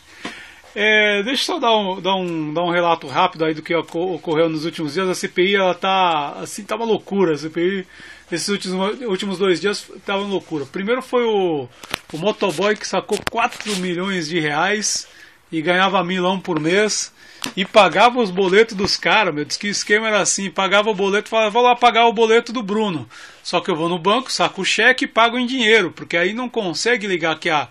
É, 0.73 1.23
deixa 1.23 1.43
eu 1.43 1.55
só 1.55 1.59
dar 1.59 1.73
um, 1.73 2.01
dar, 2.01 2.15
um, 2.15 2.53
dar 2.53 2.63
um 2.63 2.71
relato 2.71 3.07
rápido 3.07 3.45
aí 3.45 3.53
do 3.53 3.61
que 3.61 3.73
ocorreu 3.73 4.49
nos 4.49 4.65
últimos 4.65 4.95
dias. 4.95 5.07
A 5.07 5.15
CPI 5.15 5.55
ela 5.55 5.75
tá 5.75 6.31
assim, 6.41 6.63
tá 6.63 6.75
uma 6.75 6.85
loucura. 6.85 7.33
A 7.33 7.37
CPI 7.37 7.85
esses 8.31 8.49
últimos, 8.49 9.01
últimos 9.01 9.37
dois 9.37 9.61
dias 9.61 9.87
tava 10.05 10.23
uma 10.23 10.31
loucura. 10.31 10.65
Primeiro 10.65 11.01
foi 11.01 11.23
o, 11.23 11.69
o 12.11 12.17
motoboy 12.17 12.75
que 12.75 12.87
sacou 12.87 13.19
4 13.31 13.75
milhões 13.77 14.27
de 14.27 14.39
reais 14.39 15.07
e 15.51 15.61
ganhava 15.61 16.03
milão 16.03 16.39
por 16.39 16.59
mês 16.59 17.13
e 17.55 17.65
pagava 17.65 18.19
os 18.19 18.31
boletos 18.31 18.75
dos 18.75 18.97
caras, 18.97 19.33
meu. 19.33 19.45
Diz 19.45 19.57
que 19.57 19.67
o 19.67 19.71
esquema 19.71 20.07
era 20.07 20.21
assim: 20.21 20.49
pagava 20.49 20.89
o 20.89 20.95
boleto, 20.95 21.29
falava, 21.29 21.49
vou 21.49 21.61
lá 21.61 21.75
pagar 21.75 22.07
o 22.07 22.13
boleto 22.13 22.51
do 22.51 22.63
Bruno. 22.63 23.07
Só 23.43 23.59
que 23.59 23.69
eu 23.69 23.75
vou 23.75 23.89
no 23.89 23.99
banco, 23.99 24.31
saco 24.31 24.61
o 24.61 24.65
cheque 24.65 25.05
e 25.05 25.07
pago 25.07 25.37
em 25.37 25.45
dinheiro, 25.45 25.91
porque 25.91 26.17
aí 26.17 26.33
não 26.33 26.49
consegue 26.49 27.07
ligar 27.07 27.39
que 27.39 27.49
a 27.49 27.67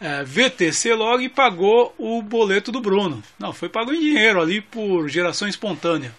é, 0.00 0.22
VTC 0.22 0.94
log 0.94 1.24
e 1.24 1.28
pagou 1.28 1.94
o 1.98 2.22
boleto 2.22 2.70
do 2.70 2.80
Bruno. 2.80 3.22
Não, 3.38 3.52
foi 3.52 3.68
pago 3.68 3.92
em 3.92 4.00
dinheiro 4.00 4.40
ali 4.40 4.60
por 4.60 5.08
geração 5.08 5.48
espontânea. 5.48 6.14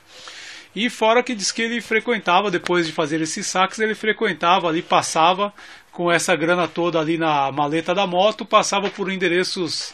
E 0.75 0.89
fora 0.89 1.23
que 1.23 1.33
diz 1.33 1.51
que 1.51 1.63
ele 1.63 1.81
frequentava, 1.81 2.51
depois 2.51 2.85
de 2.85 2.93
fazer 2.93 3.21
esses 3.21 3.47
saques, 3.47 3.79
ele 3.79 3.95
frequentava 3.95 4.67
ali, 4.67 4.81
passava 4.81 5.51
com 5.91 6.11
essa 6.11 6.35
grana 6.35 6.67
toda 6.67 6.99
ali 6.99 7.17
na 7.17 7.51
maleta 7.51 7.95
da 7.95 8.05
moto, 8.05 8.45
passava 8.45 8.89
por 8.89 9.11
endereços 9.11 9.93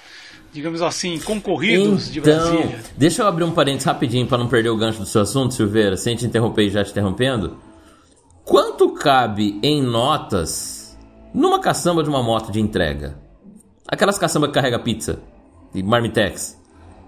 digamos 0.56 0.82
assim, 0.82 1.20
concorridos 1.20 2.10
então, 2.10 2.14
de 2.14 2.22
Brasília. 2.22 2.80
Deixa 2.95 3.22
eu 3.22 3.28
abrir 3.28 3.43
um 3.43 3.51
parênteses 3.51 3.86
rapidinho 3.86 4.26
para 4.26 4.38
não 4.38 4.47
perder 4.47 4.70
o 4.70 4.78
gancho 4.78 4.99
do 4.99 5.06
seu 5.06 5.22
assunto, 5.22 5.53
Silveira, 5.53 5.97
sem 5.97 6.16
te 6.16 6.26
interromper 6.26 6.64
e 6.64 6.70
já 6.70 6.82
te 6.82 6.91
interrompendo. 6.91 7.58
Quanto 8.45 8.93
cabe 8.93 9.60
em 9.62 9.84
notas 9.84 10.97
numa 11.34 11.60
caçamba 11.60 12.01
de 12.01 12.10
uma 12.10 12.24
moto 12.24 12.53
de 12.53 12.62
entrega? 12.62 13.20
Aquelas 13.86 14.18
caçambas 14.18 14.49
que 14.49 14.53
carrega 14.53 14.80
pizza 14.80 15.20
e 15.74 15.84
marmitex. 15.84 16.58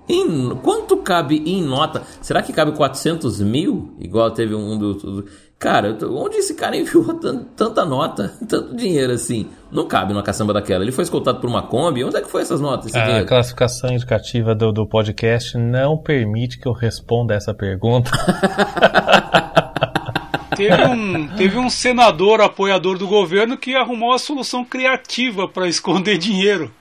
Em, 0.10 0.50
quanto 0.62 0.98
cabe 0.98 1.42
em 1.46 1.62
nota? 1.64 2.04
Será 2.22 2.42
que 2.42 2.52
cabe 2.52 2.74
400 2.74 3.40
mil? 3.40 3.96
Igual 3.98 4.32
teve 4.32 4.56
um 4.56 4.78
do, 4.78 4.94
do 4.94 5.26
Cara, 5.60 5.98
onde 6.04 6.38
esse 6.38 6.54
cara 6.54 6.78
enviou 6.78 7.20
tanta 7.56 7.84
nota, 7.84 8.34
tanto 8.48 8.76
dinheiro 8.76 9.14
assim? 9.14 9.50
Não 9.72 9.88
cabe 9.88 10.14
numa 10.14 10.24
caçamba 10.24 10.54
daquela. 10.54 10.84
Ele 10.84 10.92
foi 10.92 11.04
escoltado 11.04 11.40
por 11.40 11.50
uma 11.50 11.64
Kombi. 11.64 12.04
Onde 12.04 12.18
é 12.18 12.22
que 12.22 12.30
foi 12.30 12.42
essas 12.42 12.62
notas? 12.62 12.96
A 12.96 13.06
dinheiro? 13.06 13.26
classificação 13.26 13.92
indicativa 13.92 14.54
do, 14.54 14.72
do 14.72 14.88
podcast 14.88 15.58
não 15.58 15.98
permite 15.98 16.60
que 16.60 16.68
eu 16.68 16.74
responda 16.74 17.34
essa 17.34 17.54
pergunta. 17.54 18.12
teve, 20.56 20.86
um, 20.86 21.28
teve 21.36 21.58
um 21.58 21.70
senador 21.70 22.40
apoiador 22.40 22.98
do 22.98 23.08
governo 23.08 23.58
que 23.58 23.76
arrumou 23.76 24.14
a 24.14 24.20
solução 24.20 24.64
criativa 24.64 25.48
para 25.48 25.68
esconder 25.68 26.18
dinheiro. 26.18 26.72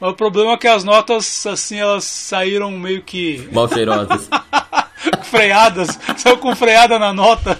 Mas 0.00 0.10
o 0.10 0.14
problema 0.14 0.52
é 0.52 0.56
que 0.56 0.66
as 0.66 0.82
notas, 0.82 1.46
assim, 1.46 1.78
elas 1.78 2.02
saíram 2.02 2.72
meio 2.72 3.02
que. 3.02 3.48
Mal 3.52 3.68
cheirosas. 3.68 4.28
Freadas, 5.24 5.98
saiu 6.16 6.38
com 6.38 6.54
freada 6.54 6.98
na 6.98 7.12
nota. 7.12 7.58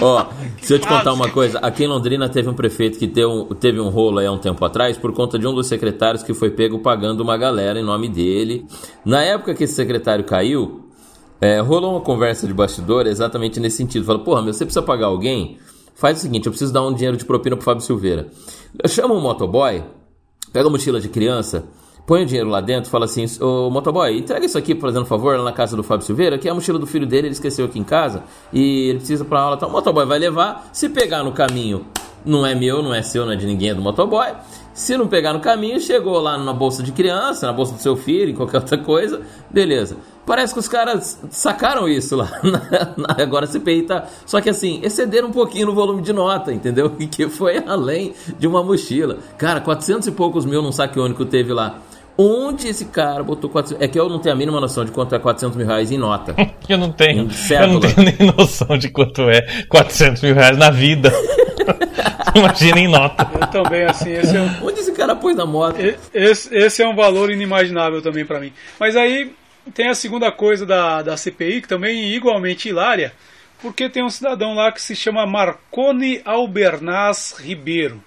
Ó, 0.00 0.26
se 0.60 0.74
eu 0.74 0.78
te 0.78 0.86
contar 0.86 1.12
uma 1.12 1.30
coisa, 1.30 1.58
aqui 1.58 1.84
em 1.84 1.86
Londrina 1.86 2.28
teve 2.28 2.48
um 2.48 2.54
prefeito 2.54 2.98
que 2.98 3.06
teve 3.06 3.26
um, 3.26 3.46
teve 3.46 3.80
um 3.80 3.88
rolo 3.88 4.18
aí 4.18 4.26
há 4.26 4.32
um 4.32 4.38
tempo 4.38 4.64
atrás 4.64 4.96
por 4.96 5.12
conta 5.12 5.38
de 5.38 5.46
um 5.46 5.54
dos 5.54 5.66
secretários 5.66 6.22
que 6.22 6.34
foi 6.34 6.50
pego 6.50 6.78
pagando 6.78 7.20
uma 7.20 7.36
galera 7.36 7.80
em 7.80 7.84
nome 7.84 8.08
dele. 8.08 8.66
Na 9.04 9.22
época 9.22 9.54
que 9.54 9.64
esse 9.64 9.74
secretário 9.74 10.24
caiu, 10.24 10.90
é, 11.40 11.60
rolou 11.60 11.92
uma 11.92 12.00
conversa 12.00 12.46
de 12.46 12.52
bastidor 12.52 13.06
exatamente 13.06 13.58
nesse 13.58 13.78
sentido. 13.78 14.04
Falou, 14.04 14.22
porra, 14.22 14.42
meu, 14.42 14.52
você 14.52 14.64
precisa 14.64 14.82
pagar 14.82 15.06
alguém? 15.06 15.58
Faz 15.94 16.18
o 16.18 16.20
seguinte, 16.20 16.46
eu 16.46 16.52
preciso 16.52 16.72
dar 16.72 16.82
um 16.82 16.92
dinheiro 16.92 17.16
de 17.16 17.24
propina 17.24 17.56
pro 17.56 17.64
Fábio 17.64 17.82
Silveira. 17.82 18.28
Chama 18.86 19.14
um 19.14 19.20
motoboy, 19.20 19.82
pega 20.52 20.66
a 20.66 20.70
mochila 20.70 21.00
de 21.00 21.08
criança, 21.08 21.64
põe 22.10 22.24
o 22.24 22.26
dinheiro 22.26 22.50
lá 22.50 22.60
dentro, 22.60 22.90
fala 22.90 23.04
assim, 23.04 23.24
ô 23.40 23.70
motoboy, 23.70 24.18
entrega 24.18 24.44
isso 24.44 24.58
aqui, 24.58 24.74
fazendo 24.74 25.06
favor, 25.06 25.38
lá 25.38 25.44
na 25.44 25.52
casa 25.52 25.76
do 25.76 25.82
Fábio 25.84 26.04
Silveira, 26.04 26.38
que 26.38 26.48
é 26.48 26.50
a 26.50 26.54
mochila 26.54 26.76
do 26.76 26.84
filho 26.84 27.06
dele, 27.06 27.28
ele 27.28 27.34
esqueceu 27.34 27.66
aqui 27.66 27.78
em 27.78 27.84
casa, 27.84 28.24
e 28.52 28.88
ele 28.88 28.98
precisa 28.98 29.24
pra 29.24 29.38
aula, 29.38 29.56
tal. 29.56 29.68
O 29.68 29.72
motoboy 29.72 30.04
vai 30.04 30.18
levar, 30.18 30.68
se 30.72 30.88
pegar 30.88 31.22
no 31.22 31.30
caminho, 31.30 31.86
não 32.24 32.44
é 32.44 32.52
meu, 32.52 32.82
não 32.82 32.92
é 32.92 33.00
seu, 33.00 33.24
não 33.24 33.32
é 33.32 33.36
de 33.36 33.46
ninguém, 33.46 33.70
é 33.70 33.74
do 33.74 33.80
motoboy. 33.80 34.26
Se 34.74 34.96
não 34.96 35.06
pegar 35.06 35.32
no 35.32 35.38
caminho, 35.38 35.78
chegou 35.78 36.18
lá 36.18 36.36
na 36.36 36.52
bolsa 36.52 36.82
de 36.82 36.90
criança, 36.90 37.46
na 37.46 37.52
bolsa 37.52 37.74
do 37.74 37.80
seu 37.80 37.94
filho, 37.94 38.32
em 38.32 38.34
qualquer 38.34 38.56
outra 38.56 38.78
coisa, 38.78 39.20
beleza. 39.48 39.96
Parece 40.26 40.52
que 40.52 40.58
os 40.58 40.66
caras 40.66 41.16
sacaram 41.30 41.88
isso 41.88 42.16
lá. 42.16 42.28
Agora 43.22 43.44
a 43.44 43.48
CPI 43.48 43.82
tá. 43.82 44.06
Só 44.26 44.40
que 44.40 44.50
assim, 44.50 44.80
excederam 44.82 45.28
um 45.28 45.32
pouquinho 45.32 45.66
no 45.66 45.74
volume 45.74 46.02
de 46.02 46.12
nota, 46.12 46.52
entendeu? 46.52 46.90
Que 47.10 47.28
foi 47.28 47.58
além 47.58 48.14
de 48.36 48.48
uma 48.48 48.64
mochila. 48.64 49.18
Cara, 49.38 49.60
400 49.60 50.08
e 50.08 50.12
poucos 50.12 50.44
mil 50.44 50.60
num 50.60 50.72
saque 50.72 50.98
único 50.98 51.24
teve 51.24 51.52
lá. 51.52 51.80
Onde 52.22 52.68
esse 52.68 52.84
cara 52.84 53.22
botou 53.22 53.48
400... 53.48 53.82
É 53.82 53.88
que 53.88 53.98
eu 53.98 54.06
não 54.06 54.18
tenho 54.18 54.34
a 54.34 54.38
mínima 54.38 54.60
noção 54.60 54.84
de 54.84 54.90
quanto 54.90 55.14
é 55.14 55.18
400 55.18 55.56
mil 55.56 55.66
reais 55.66 55.90
em 55.90 55.96
nota. 55.96 56.36
eu 56.68 56.76
não 56.76 56.92
tenho. 56.92 57.26
Eu 57.48 57.66
não 57.66 57.80
tenho 57.80 57.94
nem 57.96 58.30
noção 58.36 58.76
de 58.76 58.90
quanto 58.90 59.22
é 59.30 59.64
400 59.66 60.22
mil 60.22 60.34
reais 60.34 60.58
na 60.58 60.70
vida. 60.70 61.10
Imagina 62.36 62.78
em 62.78 62.88
nota. 62.88 63.26
Eu 63.40 63.46
também, 63.46 63.84
assim, 63.84 64.10
esse 64.12 64.36
é 64.36 64.40
um... 64.42 64.66
Onde 64.66 64.80
esse 64.80 64.92
cara 64.92 65.16
pôs 65.16 65.34
na 65.34 65.46
moto? 65.46 65.78
Esse, 66.12 66.54
esse 66.54 66.82
é 66.82 66.86
um 66.86 66.94
valor 66.94 67.30
inimaginável 67.30 68.02
também 68.02 68.26
para 68.26 68.38
mim. 68.38 68.52
Mas 68.78 68.96
aí 68.96 69.32
tem 69.72 69.88
a 69.88 69.94
segunda 69.94 70.30
coisa 70.30 70.66
da, 70.66 71.00
da 71.00 71.16
CPI, 71.16 71.62
que 71.62 71.68
também 71.68 72.02
é 72.02 72.08
igualmente 72.14 72.68
hilária, 72.68 73.14
porque 73.62 73.88
tem 73.88 74.04
um 74.04 74.10
cidadão 74.10 74.52
lá 74.52 74.70
que 74.70 74.82
se 74.82 74.94
chama 74.94 75.26
Marconi 75.26 76.20
Albernaz 76.26 77.36
Ribeiro. 77.38 78.04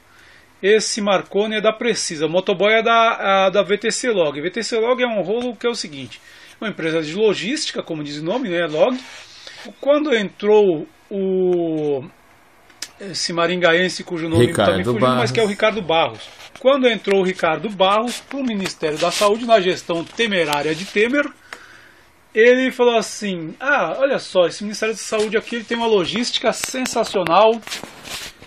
Esse 0.64 1.01
Marconi 1.01 1.57
é 1.57 1.61
da 1.61 1.74
Precisa, 1.74 2.26
o 2.26 2.30
motoboy 2.30 2.72
é 2.72 2.82
da, 2.82 3.47
a, 3.47 3.49
da 3.49 3.61
VTC 3.61 4.09
Log. 4.11 4.39
VTC 4.39 4.78
Log 4.78 5.03
é 5.03 5.07
um 5.07 5.22
rolo 5.22 5.57
que 5.57 5.68
é 5.68 5.70
o 5.70 5.76
seguinte: 5.76 6.22
uma 6.61 6.70
empresa 6.70 7.01
de 7.01 7.14
logística, 7.14 7.84
como 7.84 8.01
diz 8.01 8.20
o 8.20 8.24
nome, 8.24 8.47
né, 8.47 8.66
Log. 8.66 8.97
Quando 9.82 10.16
entrou 10.16 10.88
o 11.11 12.05
esse 13.01 13.34
maringaense 13.34 14.05
cujo 14.05 14.30
nome 14.30 14.51
está 14.51 14.78
me 14.78 14.84
fugindo, 14.86 15.01
Barros. 15.01 15.18
mas 15.18 15.32
que 15.32 15.39
é 15.39 15.43
o 15.43 15.47
Ricardo 15.47 15.82
Barros. 15.82 16.22
Quando 16.59 16.88
entrou 16.88 17.20
o 17.20 17.24
Ricardo 17.24 17.70
Barros 17.70 18.22
para 18.22 18.39
o 18.39 18.43
Ministério 18.43 18.97
da 18.97 19.11
Saúde 19.11 19.45
na 19.45 19.59
gestão 19.59 20.03
temerária 20.03 20.74
de 20.74 20.86
Temer, 20.86 21.30
ele 22.34 22.72
falou 22.72 22.95
assim: 22.95 23.53
Ah, 23.59 23.97
olha 23.99 24.18
só, 24.18 24.47
esse 24.47 24.64
Ministério 24.64 24.95
da 24.95 25.01
Saúde 25.01 25.36
aqui 25.36 25.55
ele 25.55 25.66
tem 25.66 25.76
uma 25.76 25.88
logística 25.88 26.53
sensacional 26.53 27.59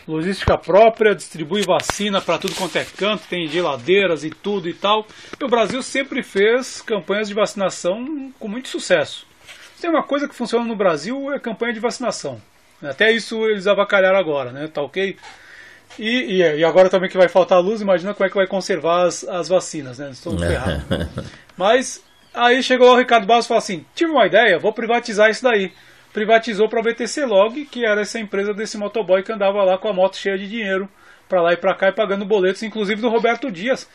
logística 0.06 0.56
própria, 0.56 1.14
distribui 1.14 1.62
vacina 1.62 2.20
para 2.20 2.38
tudo 2.38 2.54
quanto 2.54 2.76
é 2.76 2.84
canto, 2.84 3.24
tem 3.28 3.48
geladeiras 3.48 4.22
e 4.24 4.30
tudo 4.30 4.68
e 4.68 4.74
tal. 4.74 5.06
E 5.38 5.44
o 5.44 5.48
Brasil 5.48 5.82
sempre 5.82 6.22
fez 6.22 6.80
campanhas 6.80 7.28
de 7.28 7.34
vacinação 7.34 8.32
com 8.38 8.48
muito 8.48 8.68
sucesso. 8.68 9.26
Tem 9.80 9.90
uma 9.90 10.02
coisa 10.02 10.28
que 10.28 10.34
funciona 10.34 10.64
no 10.64 10.76
Brasil 10.76 11.32
é 11.32 11.38
campanha 11.38 11.72
de 11.72 11.80
vacinação. 11.80 12.40
Até 12.82 13.10
isso 13.10 13.44
eles 13.46 13.66
avacalharam 13.66 14.18
agora, 14.18 14.52
né? 14.52 14.68
Tá 14.68 14.82
ok? 14.82 15.16
E, 15.98 16.08
e, 16.08 16.58
e, 16.58 16.64
agora 16.64 16.90
também 16.90 17.08
que 17.08 17.16
vai 17.16 17.28
faltar 17.28 17.60
luz, 17.60 17.80
imagina 17.80 18.12
como 18.12 18.26
é 18.26 18.28
que 18.28 18.36
vai 18.36 18.46
conservar 18.46 19.06
as, 19.06 19.24
as 19.24 19.48
vacinas, 19.48 19.98
né? 19.98 20.10
Estão 20.10 20.38
ferrados. 20.38 20.82
Mas 21.56 22.02
aí 22.34 22.62
chegou 22.62 22.92
o 22.92 22.98
Ricardo 22.98 23.26
Barros 23.26 23.46
e 23.46 23.48
falou 23.48 23.58
assim: 23.58 23.84
tive 23.94 24.10
uma 24.10 24.26
ideia, 24.26 24.58
vou 24.58 24.72
privatizar 24.72 25.30
isso 25.30 25.42
daí 25.42 25.72
privatizou 26.16 26.66
para 26.66 26.80
a 26.80 26.82
VTC 26.82 27.26
Log, 27.26 27.66
que 27.66 27.84
era 27.84 28.00
essa 28.00 28.18
empresa 28.18 28.54
desse 28.54 28.78
motoboy 28.78 29.22
que 29.22 29.30
andava 29.30 29.62
lá 29.62 29.76
com 29.76 29.86
a 29.86 29.92
moto 29.92 30.16
cheia 30.16 30.38
de 30.38 30.48
dinheiro 30.48 30.88
para 31.28 31.42
lá 31.42 31.52
e 31.52 31.58
para 31.58 31.74
cá 31.74 31.88
e 31.88 31.92
pagando 31.92 32.24
boletos, 32.24 32.62
inclusive 32.62 33.02
do 33.02 33.10
Roberto 33.10 33.52
Dias, 33.52 33.86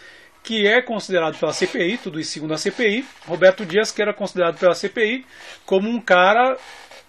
que 0.44 0.68
é 0.68 0.84
considerado 0.84 1.36
pela 1.40 1.52
CPI, 1.52 1.98
tudo 1.98 2.20
isso 2.20 2.34
segundo 2.34 2.54
a 2.54 2.58
CPI, 2.58 3.04
Roberto 3.26 3.66
Dias 3.66 3.92
que 3.92 4.04
era 4.04 4.14
considerado 4.14 4.60
pela 4.60 4.76
CPI 4.76 5.26
como 5.66 5.90
um 5.90 6.00
cara 6.00 6.56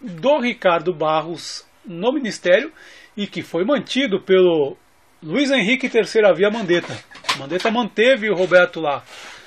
do 0.00 0.38
Ricardo 0.40 0.94
Barros 0.94 1.66
no 1.84 2.10
Ministério 2.10 2.72
e 3.14 3.26
que 3.26 3.42
foi 3.42 3.66
mantido 3.66 4.18
pelo 4.18 4.78
Luiz 5.22 5.50
Henrique 5.50 5.90
III 5.94 6.34
Via 6.34 6.50
Mandetta. 6.50 6.98
Mandetta 7.38 7.70
manteve 7.70 8.30
o 8.30 8.34
Roberto 8.34 8.80
lá. 8.80 9.04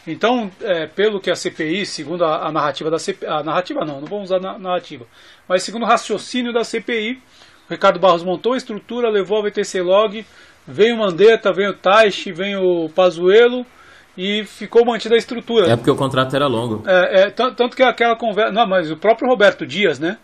Então, 0.08 0.52
é, 0.62 0.86
pelo 0.88 1.20
que 1.20 1.32
a 1.32 1.36
CPI, 1.36 1.86
segundo 1.86 2.24
a, 2.24 2.48
a 2.48 2.52
narrativa 2.52 2.92
da 2.92 3.00
CPI, 3.00 3.28
a 3.28 3.44
narrativa 3.44 3.84
não, 3.84 4.00
não 4.00 4.08
vamos 4.08 4.26
usar 4.26 4.38
a 4.38 4.60
narrativa, 4.60 5.06
mas 5.50 5.64
segundo 5.64 5.84
o 5.84 5.88
raciocínio 5.88 6.54
da 6.54 6.64
CPI, 6.64 7.20
o 7.68 7.74
Ricardo 7.74 8.00
Barros 8.00 8.24
montou 8.24 8.54
a 8.54 8.58
estrutura, 8.58 9.10
levou 9.10 9.40
a 9.40 9.50
VTC 9.50 9.82
Log, 9.82 10.24
veio 10.68 10.96
o 10.96 11.00
Mandetta, 11.00 11.52
veio 11.52 11.72
o 11.72 11.78
Taishi, 11.78 12.32
veio 12.32 12.62
o 12.62 12.90
Pazuello 12.90 13.66
e 14.18 14.46
ficou 14.46 14.86
mantida 14.86 15.16
a 15.16 15.18
estrutura. 15.18 15.72
É 15.72 15.76
porque 15.76 15.92
o 15.92 15.96
contrato 15.96 16.36
era 16.36 16.48
longo. 16.48 16.84
É, 16.88 17.22
é 17.22 17.30
tanto, 17.32 17.56
tanto 17.56 17.76
que 17.76 17.84
aquela 17.84 18.16
conversa, 18.16 18.52
não, 18.52 18.68
mas 18.68 18.92
o 18.92 18.98
próprio 18.98 19.30
Roberto 19.30 19.66
Dias, 19.66 20.00
né? 20.00 20.18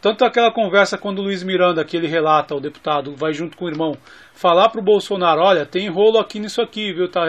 Tanto 0.00 0.24
aquela 0.24 0.52
conversa 0.52 0.98
quando 0.98 1.20
o 1.20 1.22
Luiz 1.22 1.42
Miranda, 1.42 1.82
que 1.84 1.96
ele 1.96 2.06
relata, 2.06 2.54
o 2.54 2.60
deputado, 2.60 3.14
vai 3.16 3.32
junto 3.32 3.56
com 3.56 3.64
o 3.64 3.68
irmão, 3.68 3.96
falar 4.34 4.68
para 4.68 4.80
o 4.80 4.84
Bolsonaro, 4.84 5.40
olha, 5.40 5.64
tem 5.64 5.88
rolo 5.88 6.18
aqui 6.18 6.38
nisso 6.38 6.60
aqui, 6.60 6.92
viu? 6.92 7.10
Tá, 7.10 7.24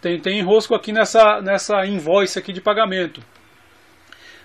tem, 0.00 0.20
tem 0.20 0.38
enrosco 0.38 0.74
aqui 0.74 0.92
nessa, 0.92 1.40
nessa 1.40 1.84
invoice 1.86 2.38
aqui 2.38 2.52
de 2.52 2.60
pagamento. 2.60 3.20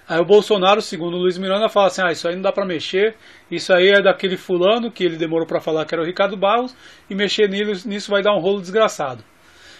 Aí 0.07 0.19
o 0.19 0.25
Bolsonaro, 0.25 0.81
segundo 0.81 1.15
o 1.15 1.19
Luiz 1.19 1.37
Miranda, 1.37 1.69
fala 1.69 1.87
assim: 1.87 2.01
ah, 2.01 2.11
isso 2.11 2.27
aí 2.27 2.35
não 2.35 2.41
dá 2.41 2.51
para 2.51 2.65
mexer, 2.65 3.15
isso 3.49 3.71
aí 3.71 3.89
é 3.89 4.01
daquele 4.01 4.35
fulano 4.35 4.91
que 4.91 5.03
ele 5.03 5.15
demorou 5.15 5.47
para 5.47 5.61
falar 5.61 5.85
que 5.85 5.95
era 5.95 6.01
o 6.01 6.05
Ricardo 6.05 6.35
Barros, 6.35 6.75
e 7.09 7.15
mexer 7.15 7.47
nisso, 7.49 7.87
nisso 7.87 8.11
vai 8.11 8.21
dar 8.21 8.35
um 8.35 8.39
rolo 8.39 8.59
desgraçado. 8.59 9.23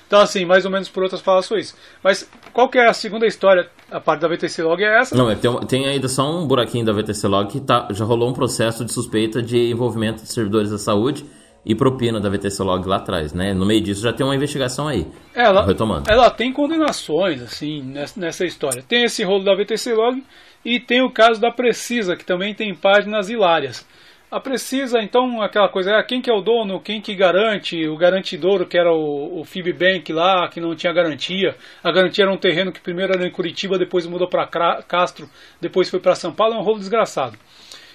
Então, 0.08 0.20
assim, 0.20 0.44
mais 0.44 0.66
ou 0.66 0.72
menos 0.72 0.90
por 0.90 1.04
outras 1.04 1.22
palavras 1.22 1.48
foi 1.48 1.60
isso. 1.60 1.74
Mas 2.04 2.30
qual 2.52 2.70
que 2.70 2.78
é 2.78 2.86
a 2.86 2.94
segunda 2.94 3.26
história? 3.26 3.70
A 3.90 4.00
parte 4.00 4.20
da 4.20 4.28
VTC 4.28 4.62
Log 4.62 4.84
é 4.84 5.00
essa? 5.00 5.16
Não, 5.16 5.34
tem, 5.34 5.68
tem 5.68 5.88
ainda 5.88 6.10
só 6.10 6.30
um 6.30 6.46
buraquinho 6.46 6.86
da 6.86 6.92
VTC 6.92 7.28
Log 7.28 7.50
que 7.50 7.62
tá, 7.62 7.88
já 7.92 8.04
rolou 8.04 8.30
um 8.30 8.34
processo 8.34 8.84
de 8.84 8.92
suspeita 8.92 9.42
de 9.42 9.72
envolvimento 9.72 10.22
de 10.22 10.30
servidores 10.30 10.70
da 10.70 10.78
saúde 10.78 11.26
e 11.66 11.76
propina 11.76 12.20
da 12.20 12.30
VTC 12.30 12.64
Log 12.64 12.88
lá 12.88 12.98
atrás, 12.98 13.34
né? 13.34 13.54
No 13.54 13.66
meio 13.66 13.82
disso 13.82 14.02
já 14.02 14.12
tem 14.12 14.26
uma 14.26 14.36
investigação 14.36 14.88
aí. 14.88 15.06
Ela, 15.34 15.66
retomando. 15.66 16.10
ela 16.10 16.30
tem 16.30 16.52
condenações, 16.52 17.42
assim, 17.42 17.82
nessa, 17.84 18.20
nessa 18.20 18.46
história. 18.46 18.84
Tem 18.88 19.04
esse 19.04 19.24
rolo 19.24 19.44
da 19.44 19.56
VTC 19.56 19.94
Log 19.94 20.24
e 20.66 20.80
tem 20.80 21.02
o 21.02 21.12
caso 21.12 21.40
da 21.40 21.52
Precisa, 21.52 22.16
que 22.16 22.26
também 22.26 22.54
tem 22.54 22.74
páginas 22.74 23.30
hilárias. 23.30 23.86
A 24.32 24.40
Precisa, 24.40 25.02
então, 25.02 25.42
aquela 25.42 25.68
coisa, 25.68 25.98
ah, 25.98 26.04
quem 26.04 26.22
que 26.22 26.30
é 26.30 26.34
o 26.34 26.40
dono, 26.40 26.80
quem 26.80 27.02
que 27.02 27.14
garante, 27.14 27.86
o 27.86 27.98
garantidouro 27.98 28.66
que 28.66 28.78
era 28.78 28.90
o, 28.90 29.42
o 29.42 29.44
Fibbank 29.44 30.12
lá, 30.14 30.48
que 30.48 30.62
não 30.62 30.74
tinha 30.74 30.94
garantia. 30.94 31.54
A 31.84 31.92
garantia 31.92 32.24
era 32.24 32.32
um 32.32 32.38
terreno 32.38 32.72
que 32.72 32.80
primeiro 32.80 33.12
era 33.12 33.28
em 33.28 33.32
Curitiba, 33.32 33.78
depois 33.78 34.08
mudou 34.08 34.30
para 34.30 34.48
Castro, 34.88 35.30
depois 35.60 35.90
foi 35.90 36.00
para 36.00 36.16
São 36.16 36.32
Paulo, 36.32 36.56
é 36.56 36.58
um 36.58 36.64
rolo 36.64 36.80
desgraçado. 36.80 37.38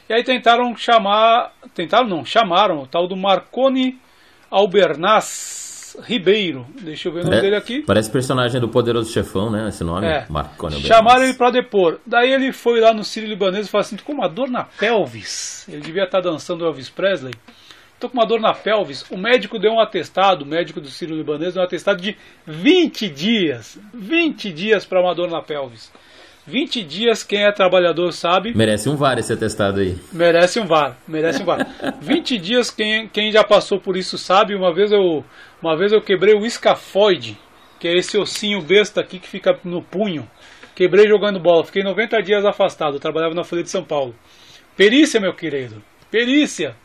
E 0.09 0.15
aí 0.15 0.23
tentaram 0.23 0.77
chamar, 0.77 1.53
tentaram 1.75 2.07
não, 2.09 2.25
chamaram 2.25 2.83
o 2.83 2.87
tal 2.87 3.09
do 3.09 3.17
Marconi 3.17 3.99
Albernaz 4.49 5.97
Ribeiro. 6.05 6.67
Deixa 6.81 7.09
eu 7.09 7.13
ver 7.13 7.21
o 7.21 7.25
nome 7.25 7.39
é, 7.39 7.41
dele 7.41 7.57
aqui. 7.57 7.83
Parece 7.83 8.11
personagem 8.11 8.61
do 8.61 8.69
Poderoso 8.69 9.13
Chefão, 9.13 9.51
né? 9.51 9.69
Esse 9.69 9.83
nome, 9.83 10.07
é. 10.07 10.27
Marconi 10.29 10.75
Albernaz. 10.75 10.97
Chamaram 10.97 11.25
ele 11.25 11.35
para 11.35 11.51
depor. 11.51 11.99
Daí 12.07 12.33
ele 12.33 12.53
foi 12.53 12.81
lá 12.81 12.95
no 12.95 13.03
Sírio 13.03 13.29
Libanês 13.29 13.67
e 13.67 13.71
falou 13.71 13.83
assim: 13.83 13.97
tô 13.97 14.05
com 14.05 14.13
uma 14.13 14.29
dor 14.29 14.49
na 14.49 14.65
pelvis. 14.65 15.67
Ele 15.69 15.81
devia 15.81 16.05
estar 16.05 16.21
dançando 16.21 16.65
Elvis 16.65 16.89
Presley. 16.89 17.35
Tô 17.99 18.09
com 18.11 18.19
uma 18.19 18.27
dor 18.27 18.41
na 18.41 18.53
pelvis. 18.53 19.05
O 19.11 19.17
médico 19.17 19.59
deu 19.59 19.73
um 19.73 19.81
atestado, 19.81 20.45
o 20.45 20.47
médico 20.47 20.81
do 20.81 20.89
Sírio 20.89 21.17
Libanês 21.17 21.55
deu 21.55 21.63
um 21.63 21.65
atestado 21.65 22.01
de 22.01 22.17
20 22.47 23.09
dias. 23.09 23.79
20 23.93 24.53
dias 24.53 24.85
para 24.85 25.01
uma 25.01 25.15
dor 25.15 25.31
na 25.31 25.41
pelvis. 25.41 25.91
20 26.47 26.85
dias, 26.85 27.25
quem 27.25 27.45
é 27.45 27.51
trabalhador 27.51 28.13
sabe. 28.13 28.55
Merece 28.55 28.89
um 28.89 28.95
VAR 28.95 29.19
esse 29.19 29.33
atestado 29.33 29.81
aí. 29.81 29.99
Merece 30.13 30.61
um 30.61 30.67
VAR, 30.67 30.97
merece 31.07 31.43
um 31.43 31.45
VAR. 31.45 31.67
20 32.01 32.39
dias, 32.39 32.71
quem, 32.71 33.09
quem 33.09 33.33
já 33.33 33.43
passou 33.43 33.81
por 33.81 33.97
isso 33.97 34.17
sabe. 34.17 34.55
Uma 34.55 34.73
vez 34.73 34.93
eu, 34.93 35.25
uma 35.61 35.77
vez 35.77 35.93
eu 35.93 36.01
quebrei 36.01 36.35
o 36.35 36.47
escafoide, 36.47 37.37
que 37.81 37.89
é 37.89 37.97
esse 37.97 38.17
ossinho 38.17 38.63
besta 38.63 39.01
aqui 39.01 39.19
que 39.19 39.29
fica 39.29 39.59
no 39.65 39.83
punho. 39.83 40.29
Quebrei 40.75 41.09
jogando 41.09 41.41
bola, 41.41 41.65
fiquei 41.65 41.83
90 41.83 42.23
dias 42.23 42.45
afastado. 42.45 43.01
trabalhava 43.01 43.35
na 43.35 43.43
Folha 43.43 43.65
de 43.65 43.71
São 43.71 43.83
Paulo. 43.83 44.15
Perícia, 44.77 45.21
meu 45.21 45.35
querido, 45.35 45.83
perícia. 46.11 46.77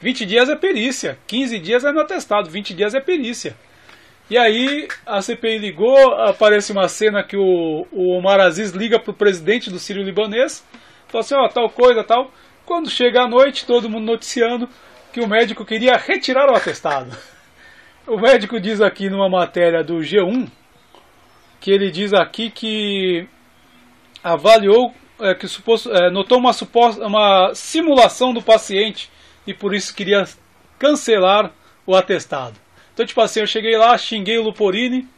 20 0.00 0.24
dias 0.24 0.48
é 0.48 0.56
perícia, 0.56 1.18
15 1.26 1.58
dias 1.58 1.84
é 1.84 1.92
no 1.92 2.00
atestado, 2.00 2.48
20 2.48 2.72
dias 2.72 2.94
é 2.94 3.00
perícia. 3.00 3.54
E 4.30 4.38
aí 4.38 4.86
a 5.04 5.20
CPI 5.20 5.58
ligou, 5.58 6.14
aparece 6.14 6.70
uma 6.70 6.86
cena 6.86 7.24
que 7.24 7.36
o, 7.36 7.84
o 7.90 8.16
Omar 8.16 8.38
Aziz 8.38 8.70
liga 8.70 9.00
para 9.00 9.10
o 9.10 9.14
presidente 9.14 9.68
do 9.68 9.78
Sírio 9.78 10.04
Libanês, 10.04 10.64
fala 11.08 11.24
assim, 11.24 11.34
ó, 11.34 11.48
tal 11.48 11.68
coisa, 11.68 12.04
tal. 12.04 12.30
Quando 12.64 12.88
chega 12.88 13.22
a 13.22 13.28
noite, 13.28 13.66
todo 13.66 13.90
mundo 13.90 14.06
noticiando 14.06 14.68
que 15.12 15.20
o 15.20 15.26
médico 15.26 15.64
queria 15.64 15.96
retirar 15.96 16.48
o 16.48 16.54
atestado. 16.54 17.10
O 18.06 18.16
médico 18.16 18.60
diz 18.60 18.80
aqui 18.80 19.10
numa 19.10 19.28
matéria 19.28 19.82
do 19.82 19.98
G1 19.98 20.48
que 21.60 21.70
ele 21.70 21.90
diz 21.90 22.14
aqui 22.14 22.50
que 22.50 23.28
avaliou, 24.24 24.94
é, 25.20 25.34
que 25.34 25.46
suposto, 25.46 25.92
é, 25.92 26.10
notou 26.10 26.38
uma, 26.38 26.52
suposta, 26.52 27.06
uma 27.06 27.52
simulação 27.54 28.32
do 28.32 28.40
paciente 28.40 29.10
e 29.46 29.52
por 29.52 29.74
isso 29.74 29.94
queria 29.94 30.24
cancelar 30.78 31.52
o 31.86 31.94
atestado. 31.94 32.54
Então, 33.00 33.06
tipo 33.06 33.20
assim, 33.22 33.40
eu 33.40 33.46
cheguei 33.46 33.78
lá, 33.78 33.96
xinguei 33.96 34.36
o 34.36 34.42
Luporini, 34.42 35.08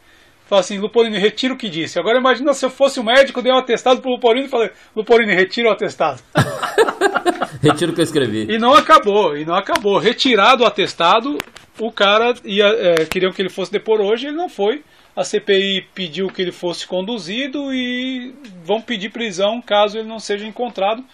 falei 0.47 0.61
assim, 0.61 0.79
Luporini, 0.79 1.19
retira 1.19 1.53
o 1.53 1.57
que 1.57 1.69
disse. 1.69 1.99
Agora 1.99 2.17
imagina 2.17 2.55
se 2.55 2.65
eu 2.65 2.71
fosse 2.71 3.01
o 3.01 3.03
médico, 3.03 3.43
dei 3.43 3.53
um 3.53 3.59
atestado 3.59 4.01
pro 4.01 4.13
Luporini 4.13 4.47
e 4.47 4.49
falei, 4.49 4.71
Luporini, 4.95 5.35
retira 5.35 5.69
o 5.69 5.73
atestado. 5.73 6.23
retira 7.61 7.91
o 7.91 7.95
que 7.95 8.01
eu 8.01 8.05
escrevi. 8.05 8.47
E 8.49 8.57
não 8.57 8.73
acabou, 8.73 9.37
e 9.37 9.45
não 9.45 9.57
acabou. 9.57 9.99
Retirado 9.99 10.63
o 10.63 10.67
atestado, 10.67 11.39
o 11.77 11.91
cara 11.91 12.35
ia, 12.45 12.67
é, 12.67 13.05
queriam 13.05 13.33
que 13.33 13.43
ele 13.43 13.51
fosse 13.51 13.73
depor 13.73 14.01
hoje, 14.01 14.29
ele 14.29 14.37
não 14.37 14.49
foi. 14.49 14.85
A 15.17 15.25
CPI 15.25 15.89
pediu 15.93 16.29
que 16.29 16.41
ele 16.41 16.53
fosse 16.53 16.87
conduzido 16.87 17.75
e 17.75 18.33
vão 18.65 18.81
pedir 18.81 19.11
prisão 19.11 19.61
caso 19.61 19.99
ele 19.99 20.07
não 20.07 20.21
seja 20.21 20.47
encontrado. 20.47 21.05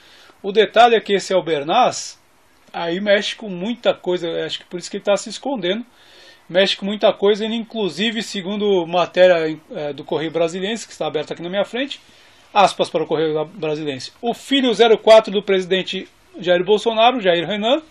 O 0.42 0.52
detalhe 0.52 0.94
é 0.94 1.00
que 1.00 1.14
esse 1.14 1.32
Albernaz 1.32 2.20
aí 2.70 3.00
mexe 3.00 3.34
com 3.34 3.48
muita 3.48 3.94
coisa, 3.94 4.44
acho 4.44 4.58
que 4.58 4.66
por 4.66 4.78
isso 4.78 4.90
que 4.90 4.98
ele 4.98 5.02
está 5.02 5.16
se 5.16 5.30
escondendo. 5.30 5.82
Mexe 6.48 6.76
com 6.76 6.86
muita 6.86 7.12
coisa, 7.12 7.44
inclusive, 7.44 8.22
segundo 8.22 8.86
matéria 8.86 9.58
é, 9.70 9.92
do 9.92 10.02
Correio 10.02 10.30
Brasiliense, 10.30 10.86
que 10.86 10.92
está 10.92 11.06
aberta 11.06 11.34
aqui 11.34 11.42
na 11.42 11.50
minha 11.50 11.64
frente, 11.64 12.00
aspas 12.54 12.88
para 12.88 13.02
o 13.02 13.06
Correio 13.06 13.44
Brasiliense. 13.44 14.12
O 14.22 14.32
filho 14.32 14.72
04 14.74 15.30
do 15.30 15.42
presidente 15.42 16.08
Jair 16.40 16.64
Bolsonaro, 16.64 17.20
Jair 17.20 17.46
Renan, 17.46 17.82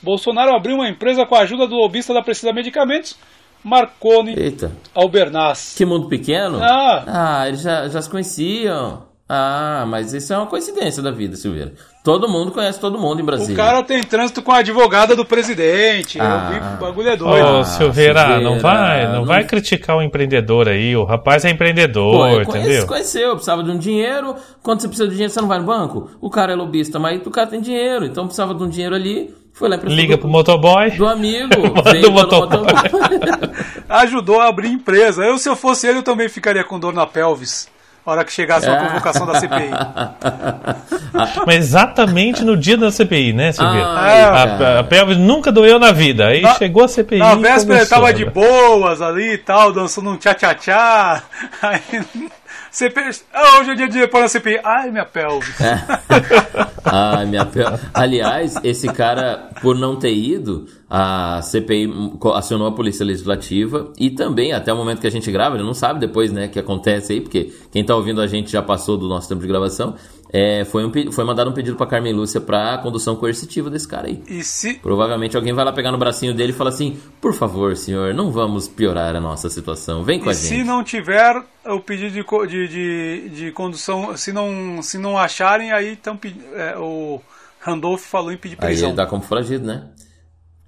Bolsonaro 0.00 0.54
abriu 0.54 0.76
uma 0.76 0.88
empresa 0.88 1.26
com 1.26 1.34
a 1.34 1.40
ajuda 1.40 1.66
do 1.66 1.74
lobista 1.74 2.14
da 2.14 2.22
Precisa 2.22 2.52
Medicamentos, 2.52 3.16
Marconi 3.64 4.38
Eita. 4.38 4.70
Albernaz. 4.94 5.74
Que 5.76 5.86
mundo 5.86 6.08
pequeno? 6.08 6.62
Ah. 6.62 7.04
ah, 7.06 7.48
eles 7.48 7.62
já, 7.62 7.88
já 7.88 8.00
se 8.00 8.10
conheciam. 8.10 9.13
Ah, 9.26 9.86
mas 9.88 10.12
isso 10.12 10.34
é 10.34 10.36
uma 10.36 10.46
coincidência 10.46 11.02
da 11.02 11.10
vida, 11.10 11.34
Silveira. 11.34 11.72
Todo 12.04 12.28
mundo 12.28 12.52
conhece 12.52 12.78
todo 12.78 12.98
mundo 12.98 13.22
em 13.22 13.24
Brasília. 13.24 13.54
O 13.54 13.56
cara 13.56 13.82
tem 13.82 14.02
trânsito 14.02 14.42
com 14.42 14.52
a 14.52 14.58
advogada 14.58 15.16
do 15.16 15.24
presidente. 15.24 16.20
Ah. 16.20 16.50
Eu 16.52 16.60
vi, 16.60 16.74
o 16.74 16.76
bagulho 16.78 17.08
é 17.08 17.16
doido. 17.16 17.46
Ô, 17.46 17.58
Ah, 17.60 17.64
Silveira, 17.64 18.20
Silveira, 18.20 18.40
não 18.42 18.58
vai, 18.60 19.06
não, 19.06 19.14
não- 19.14 19.24
vai 19.24 19.42
criticar 19.44 19.96
o 19.96 20.02
empreendedor 20.02 20.68
aí. 20.68 20.94
O 20.94 21.04
rapaz 21.04 21.42
é 21.44 21.48
Pô, 21.48 21.54
empreendedor, 21.54 22.28
ele 22.32 22.44
conhece- 22.44 22.68
entendeu? 22.68 22.86
conheceu, 22.86 23.30
precisava 23.30 23.62
de 23.62 23.70
um 23.70 23.78
dinheiro. 23.78 24.36
Quando 24.62 24.80
você 24.82 24.88
precisa 24.88 25.08
de 25.08 25.14
dinheiro, 25.14 25.32
você 25.32 25.40
não 25.40 25.48
vai 25.48 25.58
no 25.58 25.64
banco? 25.64 26.10
O 26.20 26.28
cara 26.28 26.52
é 26.52 26.54
lobista, 26.54 26.98
mas 26.98 27.26
o 27.26 27.30
cara 27.30 27.46
tem 27.46 27.62
dinheiro, 27.62 28.04
então 28.04 28.24
precisava 28.26 28.54
de 28.54 28.62
um 28.62 28.68
dinheiro 28.68 28.94
ali. 28.94 29.34
Foi 29.54 29.70
lá 29.70 29.76
Liga 29.84 30.16
do- 30.16 30.20
pro 30.20 30.28
motoboy. 30.28 30.90
do 30.90 31.06
amigo. 31.06 31.48
Manda 31.74 31.90
veio 31.92 32.08
o 32.10 32.12
pelo 32.12 32.12
motoboy. 32.12 32.58
motoboy. 32.58 33.50
Ajudou 33.88 34.40
a 34.40 34.48
abrir 34.48 34.68
empresa. 34.68 35.24
Eu, 35.24 35.38
se 35.38 35.48
eu 35.48 35.56
fosse 35.56 35.86
ele, 35.86 35.98
eu 35.98 36.02
também 36.02 36.28
ficaria 36.28 36.64
com 36.64 36.78
dor 36.78 36.92
na 36.92 37.06
pelvis. 37.06 37.72
Hora 38.06 38.22
que 38.24 38.30
chegasse 38.32 38.68
a 38.68 38.76
convocação 38.86 39.24
da 39.26 39.40
CPI. 39.40 39.70
Mas 41.46 41.56
exatamente 41.56 42.44
no 42.44 42.54
dia 42.56 42.76
da 42.76 42.90
CPI, 42.90 43.32
né, 43.32 43.50
Silveira? 43.52 43.86
Ai, 43.96 44.20
É, 44.20 44.24
a, 44.24 44.78
a 44.80 44.84
pelvis 44.84 45.16
nunca 45.16 45.50
doeu 45.50 45.78
na 45.78 45.90
vida. 45.90 46.26
Aí 46.26 46.42
Na- 46.42 46.54
chegou 46.54 46.84
a 46.84 46.88
CPI. 46.88 47.18
Na 47.18 47.32
e 47.34 47.38
véspera 47.38 47.78
ele 47.80 47.86
tava 47.88 48.12
de 48.12 48.24
boas 48.26 49.00
ali 49.00 49.32
e 49.34 49.38
tal, 49.38 49.72
dançando 49.72 50.10
um 50.10 50.16
tchá-tchá-tchá. 50.18 51.22
Aí, 51.62 51.80
CPI, 52.74 53.20
ah, 53.32 53.60
hoje 53.60 53.70
é 53.70 53.74
dia 53.76 53.88
de 53.88 54.00
depois 54.00 54.24
da 54.24 54.28
CPI. 54.28 54.58
Ai, 54.64 54.90
minha 54.90 55.04
pelvis. 55.04 55.54
Ai, 56.84 57.24
minha 57.24 57.46
pe- 57.46 57.60
Aliás, 57.94 58.56
esse 58.64 58.88
cara, 58.88 59.48
por 59.62 59.76
não 59.76 59.94
ter 59.96 60.12
ido, 60.12 60.66
a 60.90 61.40
CPI 61.40 61.88
acionou 62.34 62.66
a 62.66 62.72
Polícia 62.72 63.06
Legislativa 63.06 63.92
e 63.96 64.10
também, 64.10 64.52
até 64.52 64.72
o 64.72 64.76
momento 64.76 65.00
que 65.00 65.06
a 65.06 65.10
gente 65.10 65.30
grava, 65.30 65.54
ele 65.54 65.62
não 65.62 65.72
sabe 65.72 66.00
depois, 66.00 66.32
né, 66.32 66.48
que 66.48 66.58
acontece 66.58 67.12
aí, 67.12 67.20
porque 67.20 67.52
quem 67.70 67.84
tá 67.84 67.94
ouvindo 67.94 68.20
a 68.20 68.26
gente 68.26 68.50
já 68.50 68.60
passou 68.60 68.96
do 68.96 69.06
nosso 69.08 69.28
tempo 69.28 69.40
de 69.42 69.46
gravação, 69.46 69.94
é, 70.36 70.64
foi, 70.64 70.84
um, 70.84 71.12
foi 71.12 71.24
mandado 71.24 71.48
um 71.48 71.52
pedido 71.52 71.76
pra 71.76 71.86
Carmen 71.86 72.12
Lúcia 72.12 72.40
pra 72.40 72.76
condução 72.78 73.14
coercitiva 73.14 73.70
desse 73.70 73.86
cara 73.86 74.08
aí. 74.08 74.20
E 74.26 74.42
se, 74.42 74.74
Provavelmente 74.74 75.36
alguém 75.36 75.52
vai 75.52 75.64
lá 75.64 75.72
pegar 75.72 75.92
no 75.92 75.98
bracinho 75.98 76.34
dele 76.34 76.50
e 76.50 76.54
fala 76.56 76.70
assim: 76.70 76.98
por 77.20 77.32
favor, 77.32 77.76
senhor, 77.76 78.12
não 78.12 78.32
vamos 78.32 78.66
piorar 78.66 79.14
a 79.14 79.20
nossa 79.20 79.48
situação. 79.48 80.02
Vem 80.02 80.18
com 80.18 80.26
e 80.26 80.30
a 80.30 80.34
se 80.34 80.48
gente. 80.56 80.64
não 80.66 80.82
tiver 80.82 81.40
o 81.66 81.78
pedido 81.78 82.10
de, 82.10 82.48
de, 82.48 82.68
de, 82.68 83.28
de 83.28 83.52
condução, 83.52 84.16
se 84.16 84.32
não, 84.32 84.82
se 84.82 84.98
não 84.98 85.16
acharem, 85.16 85.70
aí 85.70 85.92
então, 85.92 86.18
o 86.78 87.20
Randolph 87.60 88.02
falou 88.02 88.32
em 88.32 88.36
pedir 88.36 88.56
Aí 88.60 88.66
prisão. 88.70 88.88
ele 88.88 88.96
dá 88.96 89.06
como 89.06 89.22
foragido, 89.22 89.64
né? 89.64 89.84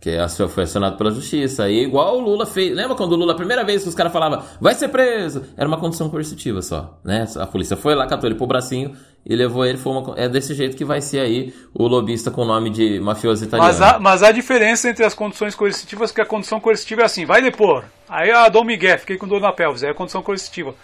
Que 0.01 0.16
foi 0.49 0.64
acionado 0.64 0.97
pela 0.97 1.11
justiça. 1.11 1.64
Aí, 1.64 1.82
igual 1.82 2.18
o 2.18 2.20
Lula 2.20 2.47
fez. 2.47 2.74
Lembra 2.74 2.94
quando 2.94 3.12
o 3.12 3.16
Lula, 3.16 3.32
a 3.32 3.36
primeira 3.36 3.64
vez 3.64 3.82
que 3.82 3.88
os 3.88 3.94
caras 3.94 4.12
falavam, 4.12 4.44
vai 4.61 4.74
ser 4.74 4.88
preso? 4.88 5.42
Era 5.57 5.66
uma 5.66 5.80
condição 5.80 6.09
coercitiva 6.11 6.61
só, 6.62 6.99
né? 7.03 7.26
A 7.36 7.47
polícia 7.47 7.76
foi 7.76 7.94
lá, 7.94 8.07
catou 8.07 8.28
ele 8.28 8.36
pro 8.36 8.47
bracinho 8.47 8.94
e 9.24 9.34
levou 9.34 9.64
ele. 9.64 9.78
Foi 9.78 9.92
uma... 9.92 10.14
É 10.16 10.28
desse 10.28 10.55
jeito 10.55 10.76
que 10.76 10.84
vai 10.84 11.01
ser 11.01 11.20
aí 11.20 11.53
o 11.74 11.88
lobista 11.88 12.30
com 12.30 12.42
o 12.42 12.44
nome 12.44 12.70
de 12.70 13.01
mafioso 13.01 13.44
italiano. 13.44 13.72
Mas 13.72 13.80
há, 13.82 13.99
mas 13.99 14.22
há 14.22 14.30
diferença 14.30 14.88
entre 14.88 15.05
as 15.05 15.14
condições 15.14 15.55
coercitivas, 15.55 16.12
que 16.12 16.20
a 16.20 16.26
condição 16.26 16.61
coercitiva 16.61 17.03
é 17.03 17.05
assim, 17.07 17.24
vai 17.24 17.42
depor. 17.42 17.84
Aí 18.09 18.30
a 18.30 18.49
Dom 18.49 18.64
Miguel, 18.64 18.99
fiquei 18.99 19.16
com 19.16 19.26
dor 19.26 19.40
na 19.40 19.53
pelvis, 19.53 19.82
é 19.82 19.90
a 19.90 19.94
condição 19.94 20.22
coercitiva. 20.22 20.74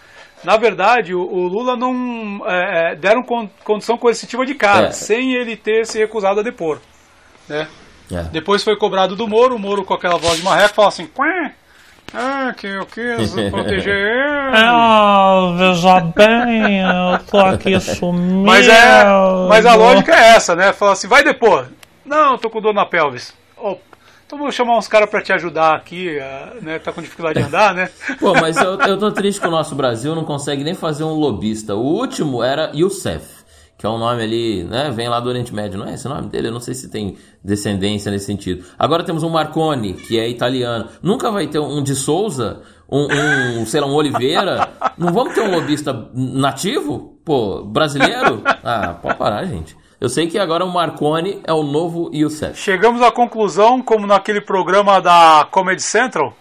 Na 0.42 0.56
verdade, 0.56 1.14
o, 1.14 1.20
o 1.20 1.46
Lula 1.46 1.76
não 1.76 2.42
é, 2.46 2.92
é, 2.92 2.96
deram 2.96 3.22
con, 3.22 3.48
condição 3.62 3.96
coercitiva 3.96 4.44
de 4.44 4.54
cara, 4.54 4.88
É. 4.88 4.90
sem 4.90 5.34
ele 5.34 5.54
ter 5.54 5.86
se 5.86 5.98
recusado 5.98 6.40
a 6.40 6.42
depor. 6.42 6.80
Né? 7.48 7.68
É. 8.12 8.22
Depois 8.24 8.62
foi 8.62 8.76
cobrado 8.76 9.16
do 9.16 9.26
Moro, 9.26 9.56
o 9.56 9.58
Moro 9.58 9.84
com 9.84 9.94
aquela 9.94 10.18
voz 10.18 10.36
de 10.36 10.42
marreco 10.44 10.74
fala 10.74 10.88
assim, 10.88 11.06
Quê? 11.06 11.50
ah, 12.14 12.54
que 12.56 12.66
eu 12.66 12.86
quis 12.86 13.32
proteger 13.50 13.94
ele. 13.94 14.56
Ah, 14.56 15.54
veja 15.56 16.00
bem, 16.00 16.80
eu 16.80 17.18
tô 17.30 17.38
aqui 17.38 17.78
sumindo. 17.80 18.44
Mas, 18.44 18.68
é, 18.68 19.04
mas 19.48 19.64
a 19.64 19.74
lógica 19.74 20.14
é 20.14 20.34
essa, 20.36 20.54
né? 20.54 20.72
Fala 20.72 20.92
assim, 20.92 21.08
vai 21.08 21.24
depor. 21.24 21.66
Não, 22.04 22.36
tô 22.36 22.50
com 22.50 22.60
dor 22.60 22.74
na 22.74 22.84
pelvis. 22.84 23.32
Oh, 23.56 23.76
então 24.26 24.38
vou 24.38 24.50
chamar 24.50 24.76
uns 24.78 24.88
caras 24.88 25.08
pra 25.10 25.20
te 25.22 25.32
ajudar 25.32 25.74
aqui, 25.74 26.18
ah, 26.18 26.54
né? 26.60 26.78
Tá 26.78 26.92
com 26.92 27.02
dificuldade 27.02 27.38
de 27.38 27.46
andar, 27.46 27.74
né? 27.74 27.90
Pô, 28.18 28.32
mas 28.34 28.56
eu, 28.56 28.78
eu 28.80 28.98
tô 28.98 29.12
triste 29.12 29.40
que 29.40 29.46
o 29.46 29.50
nosso 29.50 29.74
Brasil 29.74 30.14
não 30.14 30.24
consegue 30.24 30.64
nem 30.64 30.74
fazer 30.74 31.04
um 31.04 31.12
lobista. 31.14 31.74
O 31.74 31.80
último 31.82 32.42
era 32.42 32.70
Youssef, 32.74 33.41
que 33.82 33.86
é 33.86 33.90
um 33.90 33.98
nome 33.98 34.22
ali, 34.22 34.62
né? 34.62 34.92
Vem 34.92 35.08
lá 35.08 35.18
do 35.18 35.28
Oriente 35.28 35.52
Médio, 35.52 35.76
não 35.76 35.88
é 35.88 35.94
esse 35.94 36.06
o 36.06 36.08
nome 36.08 36.28
dele? 36.28 36.46
Eu 36.46 36.52
não 36.52 36.60
sei 36.60 36.72
se 36.72 36.88
tem 36.88 37.16
descendência 37.42 38.12
nesse 38.12 38.26
sentido. 38.26 38.64
Agora 38.78 39.02
temos 39.02 39.24
um 39.24 39.28
Marconi, 39.28 39.94
que 39.94 40.20
é 40.20 40.28
italiano. 40.28 40.88
Nunca 41.02 41.32
vai 41.32 41.48
ter 41.48 41.58
um 41.58 41.82
de 41.82 41.96
Souza, 41.96 42.62
um, 42.88 43.08
um 43.60 43.66
sei 43.66 43.80
lá, 43.80 43.88
um 43.88 43.94
Oliveira. 43.94 44.68
Não 44.96 45.12
vamos 45.12 45.34
ter 45.34 45.40
um 45.40 45.50
lobista 45.50 46.08
nativo? 46.14 47.18
Pô, 47.24 47.64
brasileiro? 47.64 48.44
Ah, 48.62 48.94
pode 49.02 49.18
parar, 49.18 49.44
gente. 49.46 49.76
Eu 50.00 50.08
sei 50.08 50.28
que 50.28 50.38
agora 50.38 50.64
o 50.64 50.72
Marconi 50.72 51.40
é 51.42 51.52
o 51.52 51.64
novo 51.64 52.08
Youssef. 52.14 52.56
Chegamos 52.56 53.02
à 53.02 53.10
conclusão, 53.10 53.82
como 53.82 54.06
naquele 54.06 54.40
programa 54.40 55.00
da 55.00 55.44
Comedy 55.50 55.82
Central, 55.82 56.36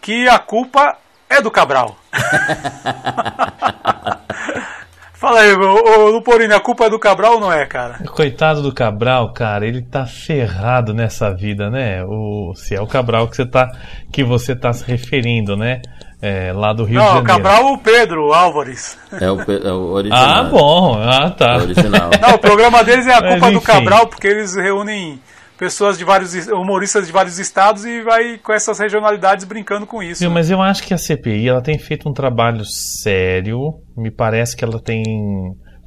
que 0.00 0.28
a 0.28 0.40
culpa 0.40 0.96
é 1.30 1.40
do 1.40 1.48
Cabral. 1.48 1.96
Fala 5.18 5.40
aí, 5.40 5.54
ô, 5.54 6.04
ô, 6.04 6.10
Luporini, 6.10 6.52
a 6.52 6.60
culpa 6.60 6.84
é 6.84 6.90
do 6.90 6.98
Cabral 6.98 7.34
ou 7.34 7.40
não 7.40 7.50
é, 7.50 7.64
cara? 7.64 8.00
Coitado 8.06 8.60
do 8.60 8.70
Cabral, 8.70 9.32
cara, 9.32 9.66
ele 9.66 9.80
tá 9.80 10.04
ferrado 10.04 10.92
nessa 10.92 11.34
vida, 11.34 11.70
né? 11.70 12.04
O, 12.04 12.52
se 12.54 12.74
é 12.74 12.80
o 12.82 12.86
Cabral 12.86 13.26
que 13.26 13.34
você 13.34 13.46
tá, 13.46 13.72
que 14.12 14.22
você 14.22 14.54
tá 14.54 14.74
se 14.74 14.84
referindo, 14.84 15.56
né? 15.56 15.80
É, 16.20 16.52
lá 16.52 16.74
do 16.74 16.84
Rio 16.84 16.98
de 17.00 17.04
Não, 17.04 17.04
o 17.04 17.14
Janeiro. 17.14 17.26
Cabral 17.26 17.64
ou 17.64 17.74
o 17.74 17.78
Pedro 17.78 18.32
Álvares. 18.32 18.98
É 19.18 19.30
o, 19.30 19.40
é 19.40 19.72
o 19.72 19.92
original. 19.92 20.22
Ah, 20.22 20.42
bom, 20.44 20.98
ah, 21.02 21.30
tá. 21.30 21.54
É 21.54 21.58
o 21.58 21.62
original. 21.62 22.10
Não, 22.20 22.34
o 22.34 22.38
programa 22.38 22.84
deles 22.84 23.06
é 23.06 23.14
a 23.14 23.20
Mas, 23.20 23.32
culpa 23.32 23.50
do. 23.52 23.60
Cabral, 23.62 24.06
porque 24.08 24.26
eles 24.26 24.54
reúnem 24.54 25.18
pessoas 25.58 25.98
de 25.98 26.04
vários 26.04 26.34
humoristas 26.48 27.06
de 27.06 27.12
vários 27.12 27.38
estados 27.38 27.84
e 27.84 28.02
vai 28.02 28.38
com 28.38 28.52
essas 28.52 28.78
regionalidades 28.78 29.44
brincando 29.44 29.86
com 29.86 30.02
isso. 30.02 30.20
Viu, 30.20 30.30
mas 30.30 30.50
eu 30.50 30.60
acho 30.60 30.82
que 30.82 30.94
a 30.94 30.98
CPI 30.98 31.48
ela 31.48 31.62
tem 31.62 31.78
feito 31.78 32.08
um 32.08 32.12
trabalho 32.12 32.64
sério. 32.64 33.74
Me 33.96 34.10
parece 34.10 34.56
que 34.56 34.64
ela 34.64 34.80
tem 34.80 35.02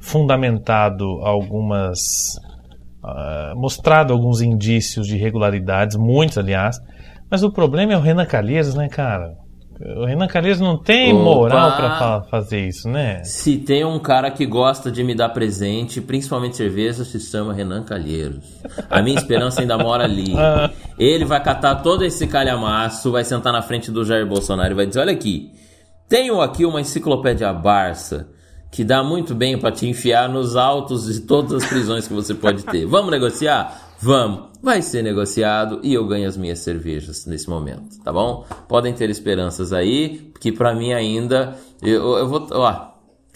fundamentado 0.00 1.04
algumas. 1.22 1.98
ah, 3.04 3.52
mostrado 3.56 4.12
alguns 4.12 4.40
indícios 4.40 5.06
de 5.06 5.16
irregularidades, 5.16 5.96
muitos, 5.96 6.38
aliás. 6.38 6.76
Mas 7.30 7.42
o 7.42 7.52
problema 7.52 7.92
é 7.92 7.96
o 7.96 8.00
Renan 8.00 8.26
Calheiros, 8.26 8.74
né, 8.74 8.88
cara? 8.88 9.34
O 9.96 10.04
Renan 10.04 10.26
Calheiros 10.26 10.60
não 10.60 10.76
tem 10.76 11.12
Opa! 11.14 11.22
moral 11.24 11.76
pra 11.76 11.98
fa- 11.98 12.22
fazer 12.30 12.66
isso, 12.68 12.88
né? 12.88 13.24
Se 13.24 13.56
tem 13.56 13.84
um 13.84 13.98
cara 13.98 14.30
que 14.30 14.44
gosta 14.44 14.90
de 14.90 15.02
me 15.02 15.14
dar 15.14 15.30
presente, 15.30 16.00
principalmente 16.00 16.56
cerveja, 16.56 17.02
se 17.04 17.18
chama 17.18 17.54
Renan 17.54 17.82
Calheiros. 17.82 18.44
A 18.90 19.00
minha 19.00 19.16
esperança 19.18 19.62
ainda 19.62 19.78
mora 19.78 20.04
ali. 20.04 20.34
Ele 20.98 21.24
vai 21.24 21.42
catar 21.42 21.76
todo 21.76 22.04
esse 22.04 22.26
calhamaço, 22.26 23.10
vai 23.10 23.24
sentar 23.24 23.52
na 23.52 23.62
frente 23.62 23.90
do 23.90 24.04
Jair 24.04 24.26
Bolsonaro 24.26 24.72
e 24.72 24.76
vai 24.76 24.86
dizer: 24.86 25.00
Olha 25.00 25.12
aqui, 25.12 25.50
tenho 26.08 26.40
aqui 26.42 26.66
uma 26.66 26.80
enciclopédia 26.80 27.50
Barça 27.52 28.28
que 28.70 28.84
dá 28.84 29.02
muito 29.02 29.34
bem 29.34 29.58
pra 29.58 29.72
te 29.72 29.88
enfiar 29.88 30.28
nos 30.28 30.56
altos 30.56 31.06
de 31.06 31.20
todas 31.22 31.54
as 31.62 31.68
prisões 31.68 32.06
que 32.06 32.12
você 32.14 32.34
pode 32.34 32.64
ter. 32.64 32.84
Vamos 32.86 33.10
negociar? 33.10 33.94
Vamos. 33.98 34.49
Vai 34.62 34.82
ser 34.82 35.02
negociado 35.02 35.80
e 35.82 35.94
eu 35.94 36.06
ganho 36.06 36.28
as 36.28 36.36
minhas 36.36 36.58
cervejas 36.58 37.24
nesse 37.26 37.48
momento, 37.48 37.98
tá 38.04 38.12
bom? 38.12 38.44
Podem 38.68 38.92
ter 38.92 39.08
esperanças 39.08 39.72
aí, 39.72 40.30
que 40.40 40.52
pra 40.52 40.74
mim 40.74 40.92
ainda 40.92 41.56
eu, 41.82 42.18
eu 42.18 42.28
vou, 42.28 42.46
ó, 42.52 42.88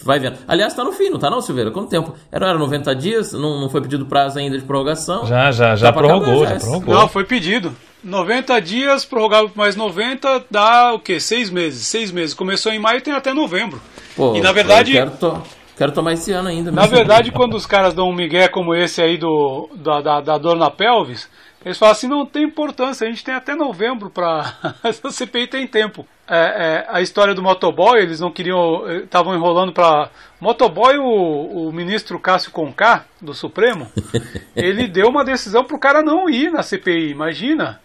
vai 0.03 0.19
vendo. 0.19 0.37
Aliás, 0.47 0.73
tá 0.73 0.83
no 0.83 0.91
fim, 0.91 1.09
não 1.09 1.17
tá 1.17 1.29
não, 1.29 1.41
Silveira? 1.41 1.71
Quanto 1.71 1.89
tempo? 1.89 2.13
Era, 2.31 2.49
era 2.49 2.59
90 2.59 2.95
dias, 2.95 3.33
não, 3.33 3.59
não 3.59 3.69
foi 3.69 3.81
pedido 3.81 4.05
prazo 4.05 4.37
ainda 4.37 4.57
de 4.57 4.63
prorrogação. 4.65 5.25
Já, 5.25 5.51
já, 5.51 5.75
já 5.75 5.91
prorrogou, 5.91 6.33
acabar 6.43 6.49
já 6.49 6.55
esse- 6.57 6.65
prorrogou. 6.65 6.93
Não, 6.95 7.07
foi 7.07 7.23
pedido. 7.23 7.75
90 8.03 8.59
dias, 8.61 9.03
prorrogável 9.03 9.49
por 9.49 9.57
mais 9.57 9.75
90, 9.75 10.45
dá 10.51 10.93
o 10.93 10.99
quê? 10.99 11.19
Seis 11.19 11.49
meses. 11.49 11.87
Seis 11.87 12.11
meses. 12.11 12.35
Começou 12.35 12.71
em 12.71 12.77
maio 12.77 12.99
e 12.99 13.01
tem 13.01 13.13
até 13.13 13.33
novembro. 13.33 13.81
Pô, 14.15 14.35
e 14.35 14.41
na 14.41 14.51
verdade, 14.51 14.95
eu 14.95 15.05
quero 15.07 15.17
to- 15.17 15.41
Quero 15.77 15.91
tomar 15.91 16.13
esse 16.13 16.31
ano 16.31 16.49
ainda. 16.49 16.71
Na 16.71 16.85
verdade, 16.85 17.31
quando 17.31 17.55
os 17.55 17.65
caras 17.65 17.93
dão 17.93 18.09
um 18.09 18.15
migué 18.15 18.47
como 18.47 18.73
esse 18.73 19.01
aí 19.01 19.17
do, 19.17 19.69
da, 19.75 20.01
da, 20.01 20.21
da 20.21 20.37
dor 20.37 20.55
na 20.55 20.71
pelvis, 20.71 21.29
eles 21.65 21.77
falam 21.77 21.93
assim, 21.93 22.07
não 22.07 22.25
tem 22.25 22.43
importância, 22.43 23.07
a 23.07 23.09
gente 23.09 23.23
tem 23.23 23.33
até 23.33 23.55
novembro 23.55 24.09
para 24.09 24.53
essa 24.83 25.09
CPI 25.09 25.47
tem 25.47 25.67
tempo. 25.67 26.07
É, 26.27 26.37
é, 26.37 26.85
a 26.89 27.01
história 27.01 27.33
do 27.33 27.41
motoboy, 27.41 27.99
eles 27.99 28.19
não 28.19 28.31
queriam, 28.31 28.87
estavam 29.03 29.35
enrolando 29.35 29.73
para 29.73 30.09
motoboy. 30.39 30.97
O, 30.97 31.67
o 31.67 31.73
ministro 31.73 32.19
Cássio 32.19 32.51
Conká 32.51 33.05
do 33.19 33.33
Supremo, 33.33 33.87
ele 34.55 34.87
deu 34.87 35.07
uma 35.07 35.25
decisão 35.25 35.63
para 35.63 35.75
o 35.75 35.79
cara 35.79 36.01
não 36.01 36.29
ir 36.29 36.51
na 36.51 36.61
CPI. 36.61 37.09
Imagina. 37.09 37.81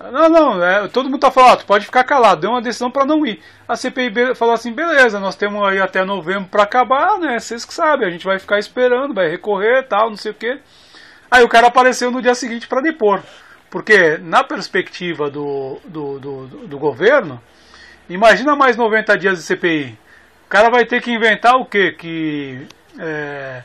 Não, 0.00 0.30
não, 0.30 0.64
é, 0.64 0.88
todo 0.88 1.10
mundo 1.10 1.20
tá 1.20 1.30
falando, 1.30 1.64
pode 1.66 1.84
ficar 1.84 2.04
calado, 2.04 2.40
deu 2.40 2.50
uma 2.50 2.62
decisão 2.62 2.90
para 2.90 3.04
não 3.04 3.26
ir. 3.26 3.42
A 3.68 3.76
CPI 3.76 4.34
falou 4.34 4.54
assim, 4.54 4.72
beleza, 4.72 5.20
nós 5.20 5.36
temos 5.36 5.62
aí 5.68 5.78
até 5.78 6.02
novembro 6.04 6.48
para 6.48 6.62
acabar, 6.62 7.18
né? 7.18 7.38
Vocês 7.38 7.66
que 7.66 7.74
sabem, 7.74 8.08
a 8.08 8.10
gente 8.10 8.24
vai 8.24 8.38
ficar 8.38 8.58
esperando, 8.58 9.12
vai 9.12 9.28
recorrer, 9.28 9.86
tal, 9.86 10.08
não 10.08 10.16
sei 10.16 10.32
o 10.32 10.34
quê. 10.34 10.58
Aí 11.30 11.44
o 11.44 11.48
cara 11.48 11.66
apareceu 11.66 12.10
no 12.10 12.22
dia 12.22 12.34
seguinte 12.34 12.66
para 12.66 12.80
depor. 12.80 13.22
Porque, 13.70 14.16
na 14.18 14.42
perspectiva 14.42 15.30
do, 15.30 15.78
do, 15.84 16.18
do, 16.18 16.46
do, 16.66 16.78
governo, 16.78 17.40
imagina 18.08 18.56
mais 18.56 18.76
90 18.76 19.18
dias 19.18 19.38
de 19.38 19.44
CPI. 19.44 19.98
O 20.46 20.48
cara 20.48 20.70
vai 20.70 20.86
ter 20.86 21.00
que 21.02 21.12
inventar 21.12 21.56
o 21.56 21.66
quê? 21.66 21.92
Que, 21.92 22.66
é, 22.98 23.62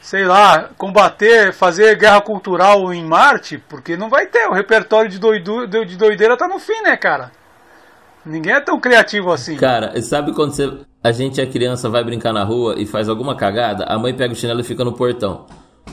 sei 0.00 0.24
lá, 0.24 0.70
combater, 0.76 1.52
fazer 1.52 1.96
guerra 1.96 2.20
cultural 2.20 2.92
em 2.92 3.04
Marte, 3.04 3.58
porque 3.68 3.96
não 3.96 4.08
vai 4.08 4.26
ter. 4.26 4.46
O 4.48 4.52
repertório 4.52 5.10
de, 5.10 5.18
doido, 5.18 5.66
de 5.66 5.96
doideira 5.96 6.36
tá 6.36 6.48
no 6.48 6.58
fim, 6.58 6.80
né, 6.82 6.96
cara? 6.96 7.30
Ninguém 8.24 8.52
é 8.52 8.60
tão 8.60 8.78
criativo 8.78 9.32
assim. 9.32 9.56
Cara, 9.56 10.00
sabe 10.02 10.32
quando 10.34 10.52
você, 10.52 10.70
a 11.02 11.12
gente 11.12 11.40
é 11.40 11.46
criança, 11.46 11.88
vai 11.88 12.04
brincar 12.04 12.32
na 12.32 12.44
rua 12.44 12.74
e 12.78 12.86
faz 12.86 13.08
alguma 13.08 13.34
cagada, 13.34 13.84
a 13.84 13.98
mãe 13.98 14.14
pega 14.14 14.32
o 14.32 14.36
chinelo 14.36 14.60
e 14.60 14.64
fica 14.64 14.84
no 14.84 14.92
portão. 14.92 15.46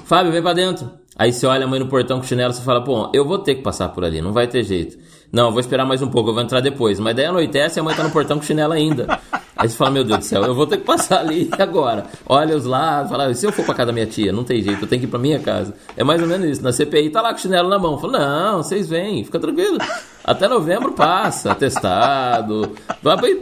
Fábio, 0.05 0.31
vem 0.31 0.41
pra 0.41 0.53
dentro. 0.53 0.89
Aí 1.17 1.33
você 1.33 1.47
olha 1.47 1.65
a 1.65 1.67
mãe 1.67 1.79
no 1.79 1.87
portão 1.87 2.19
com 2.19 2.25
chinelo 2.25 2.53
e 2.53 2.61
fala, 2.61 2.83
pô, 2.83 3.09
eu 3.13 3.25
vou 3.25 3.39
ter 3.39 3.55
que 3.55 3.61
passar 3.61 3.89
por 3.89 4.05
ali, 4.05 4.21
não 4.21 4.33
vai 4.33 4.47
ter 4.47 4.63
jeito. 4.63 4.97
Não, 5.31 5.51
vou 5.51 5.59
esperar 5.59 5.85
mais 5.85 6.01
um 6.01 6.09
pouco, 6.09 6.29
eu 6.29 6.33
vou 6.33 6.43
entrar 6.43 6.61
depois. 6.61 6.99
Mas 6.99 7.15
daí 7.15 7.25
anoitece 7.25 7.79
e 7.79 7.81
a 7.81 7.83
mãe 7.83 7.95
tá 7.95 8.03
no 8.03 8.11
portão 8.11 8.37
com 8.37 8.43
chinelo 8.43 8.73
ainda. 8.73 9.19
Aí 9.57 9.67
você 9.67 9.75
fala, 9.75 9.91
meu 9.91 10.03
Deus 10.03 10.19
do 10.19 10.25
céu, 10.25 10.43
eu 10.43 10.53
vou 10.53 10.67
ter 10.67 10.77
que 10.77 10.83
passar 10.83 11.19
ali 11.19 11.49
agora. 11.57 12.05
Olha 12.25 12.55
os 12.55 12.65
lados, 12.65 13.09
fala, 13.11 13.33
se 13.33 13.45
eu 13.45 13.51
for 13.51 13.65
pra 13.65 13.73
casa 13.73 13.87
da 13.87 13.93
minha 13.93 14.05
tia, 14.05 14.31
não 14.31 14.43
tem 14.43 14.61
jeito, 14.61 14.83
eu 14.83 14.87
tenho 14.87 14.99
que 15.01 15.07
ir 15.07 15.09
pra 15.09 15.19
minha 15.19 15.39
casa. 15.39 15.73
É 15.95 16.03
mais 16.03 16.21
ou 16.21 16.27
menos 16.27 16.47
isso. 16.47 16.63
Na 16.63 16.71
CPI 16.71 17.09
tá 17.09 17.21
lá 17.21 17.29
com 17.31 17.39
o 17.39 17.41
chinelo 17.41 17.67
na 17.69 17.79
mão. 17.79 17.97
Fala, 17.97 18.19
não, 18.19 18.57
vocês 18.63 18.87
vêm, 18.87 19.23
fica 19.23 19.39
tranquilo. 19.39 19.77
Até 20.23 20.47
novembro 20.47 20.91
passa, 20.91 21.51
atestado, 21.51 22.75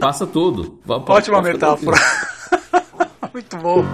passa 0.00 0.26
tudo. 0.26 0.78
Ótima 0.88 1.42
metáfora. 1.42 1.96
Muito 3.34 3.56
bom. 3.58 3.84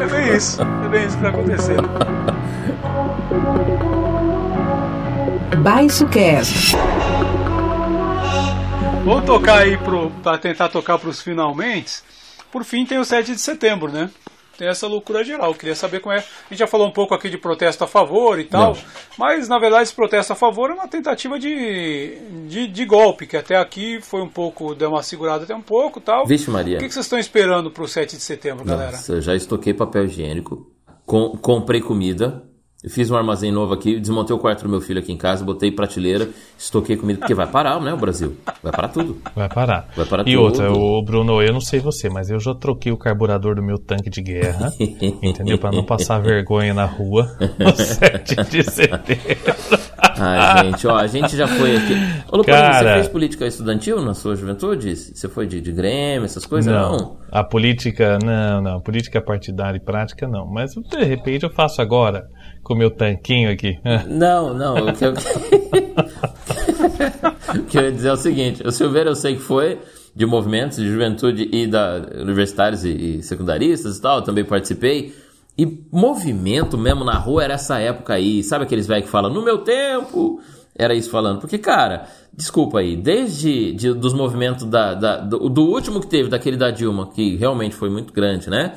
É 0.00 0.06
bem 0.06 0.34
isso. 0.36 0.62
É 0.62 0.88
bem 0.88 1.06
isso 1.06 1.16
que 1.16 1.22
tá 1.22 1.28
acontecendo. 1.28 1.88
Baixo 5.62 6.06
Cast. 6.06 6.76
Vamos 9.08 9.24
tocar 9.24 9.60
aí 9.62 9.78
para 10.22 10.36
tentar 10.36 10.68
tocar 10.68 10.98
para 10.98 11.08
os 11.08 11.22
finalmente. 11.22 12.02
Por 12.52 12.62
fim, 12.62 12.84
tem 12.84 12.98
o 12.98 13.04
7 13.06 13.32
de 13.32 13.40
setembro, 13.40 13.90
né? 13.90 14.10
Tem 14.58 14.68
essa 14.68 14.86
loucura 14.86 15.24
geral. 15.24 15.54
Queria 15.54 15.74
saber 15.74 16.00
como 16.00 16.14
é. 16.14 16.18
A 16.18 16.22
gente 16.50 16.58
já 16.58 16.66
falou 16.66 16.86
um 16.86 16.90
pouco 16.90 17.14
aqui 17.14 17.30
de 17.30 17.38
protesto 17.38 17.82
a 17.82 17.86
favor 17.86 18.38
e 18.38 18.44
tal, 18.44 18.74
Não. 18.74 18.82
mas 19.16 19.48
na 19.48 19.58
verdade 19.58 19.84
esse 19.84 19.94
protesto 19.94 20.34
a 20.34 20.36
favor 20.36 20.68
é 20.68 20.74
uma 20.74 20.86
tentativa 20.86 21.38
de, 21.38 22.18
de, 22.48 22.68
de, 22.68 22.84
golpe, 22.84 23.26
que 23.26 23.38
até 23.38 23.56
aqui 23.56 23.98
foi 24.02 24.20
um 24.20 24.28
pouco, 24.28 24.74
deu 24.74 24.90
uma 24.90 25.02
segurada 25.02 25.44
até 25.44 25.54
um 25.54 25.62
pouco 25.62 26.02
tal. 26.02 26.26
Vixe, 26.26 26.50
Maria. 26.50 26.76
O 26.76 26.80
que, 26.80 26.88
que 26.88 26.92
vocês 26.92 27.06
estão 27.06 27.18
esperando 27.18 27.70
para 27.70 27.84
o 27.84 27.88
7 27.88 28.14
de 28.14 28.22
setembro, 28.22 28.62
galera? 28.62 28.92
Nossa, 28.92 29.14
eu 29.14 29.22
já 29.22 29.34
estoquei 29.34 29.72
papel 29.72 30.04
higiênico, 30.04 30.70
com, 31.06 31.30
comprei 31.30 31.80
comida, 31.80 32.46
eu 32.82 32.88
fiz 32.88 33.10
um 33.10 33.16
armazém 33.16 33.50
novo 33.50 33.74
aqui, 33.74 33.98
desmontei 33.98 34.34
o 34.36 34.38
quarto 34.38 34.62
do 34.62 34.68
meu 34.68 34.80
filho 34.80 35.00
aqui 35.00 35.12
em 35.12 35.16
casa, 35.16 35.44
botei 35.44 35.68
prateleira, 35.68 36.28
estoquei 36.56 36.96
comida, 36.96 37.18
porque 37.18 37.34
vai 37.34 37.48
parar, 37.48 37.80
né, 37.80 37.92
o 37.92 37.96
Brasil? 37.96 38.36
Vai 38.62 38.70
parar 38.70 38.86
tudo. 38.86 39.20
Vai 39.34 39.48
parar. 39.48 39.88
Vai 39.96 40.06
parar 40.06 40.22
e 40.22 40.32
tudo. 40.32 40.42
outra, 40.44 40.72
o 40.72 41.02
Bruno, 41.02 41.42
eu 41.42 41.52
não 41.52 41.60
sei 41.60 41.80
você, 41.80 42.08
mas 42.08 42.30
eu 42.30 42.38
já 42.38 42.54
troquei 42.54 42.92
o 42.92 42.96
carburador 42.96 43.56
do 43.56 43.62
meu 43.64 43.78
tanque 43.78 44.08
de 44.08 44.22
guerra, 44.22 44.72
entendeu? 44.78 45.58
Para 45.58 45.72
não 45.72 45.82
passar 45.82 46.20
vergonha 46.20 46.72
na 46.72 46.84
rua 46.84 47.36
no 47.58 47.74
7 47.74 48.36
de 48.44 48.62
setembro. 48.62 49.18
Ai, 50.16 50.66
gente, 50.66 50.86
ó, 50.86 50.96
a 50.96 51.06
gente 51.08 51.36
já 51.36 51.48
foi 51.48 51.76
aqui. 51.76 51.94
Ô, 52.30 52.36
Luciano, 52.36 52.62
Cara... 52.62 52.78
você 52.78 52.94
fez 52.94 53.08
política 53.08 53.46
estudantil 53.46 54.00
na 54.02 54.14
sua 54.14 54.36
juventude? 54.36 54.94
Você 54.94 55.28
foi 55.28 55.48
de, 55.48 55.60
de 55.60 55.72
Grêmio, 55.72 56.24
essas 56.24 56.46
coisas? 56.46 56.72
Não. 56.72 56.96
não. 56.96 57.16
A 57.30 57.42
política, 57.42 58.20
não, 58.24 58.62
não. 58.62 58.80
Política 58.80 59.20
partidária 59.20 59.76
e 59.76 59.80
prática, 59.80 60.28
não. 60.28 60.46
Mas 60.46 60.74
de 60.74 61.04
repente 61.04 61.44
eu 61.44 61.50
faço 61.50 61.82
agora 61.82 62.28
com 62.68 62.74
o 62.74 62.76
meu 62.76 62.90
tanquinho 62.90 63.50
aqui. 63.50 63.80
Não, 64.06 64.52
não. 64.52 64.88
O 64.88 64.92
que 64.92 65.06
eu, 65.06 65.14
o 67.58 67.62
que 67.64 67.78
eu 67.78 67.82
ia 67.82 67.92
dizer 67.92 68.08
é 68.08 68.12
o 68.12 68.16
seguinte: 68.16 68.62
o 68.64 68.70
Silveira 68.70 69.10
eu 69.10 69.16
sei 69.16 69.36
que 69.36 69.40
foi 69.40 69.78
de 70.14 70.26
movimentos 70.26 70.76
de 70.76 70.86
juventude 70.88 71.48
e 71.50 71.66
da 71.66 72.02
universitários 72.20 72.84
e, 72.84 73.18
e 73.18 73.22
secundaristas 73.22 73.96
e 73.96 74.02
tal, 74.02 74.20
também 74.20 74.44
participei. 74.44 75.14
E 75.56 75.66
movimento 75.90 76.76
mesmo 76.78 77.04
na 77.04 77.18
rua 77.18 77.42
era 77.42 77.54
essa 77.54 77.80
época 77.80 78.14
aí. 78.14 78.44
Sabe 78.44 78.64
aqueles 78.64 78.86
velhos 78.86 79.06
que 79.06 79.10
falam, 79.10 79.32
no 79.32 79.42
meu 79.42 79.58
tempo? 79.58 80.40
Era 80.76 80.94
isso 80.94 81.10
falando. 81.10 81.40
Porque, 81.40 81.58
cara, 81.58 82.06
desculpa 82.32 82.78
aí, 82.78 82.94
desde 82.94 83.72
de, 83.72 83.92
dos 83.94 84.14
movimentos 84.14 84.64
da, 84.64 84.94
da 84.94 85.16
do, 85.16 85.48
do, 85.48 85.62
último 85.62 86.00
que 86.00 86.06
teve, 86.06 86.28
daquele 86.28 86.56
da 86.56 86.70
Dilma, 86.70 87.10
que 87.10 87.34
realmente 87.36 87.74
foi 87.74 87.90
muito 87.90 88.12
grande, 88.12 88.48
né? 88.48 88.74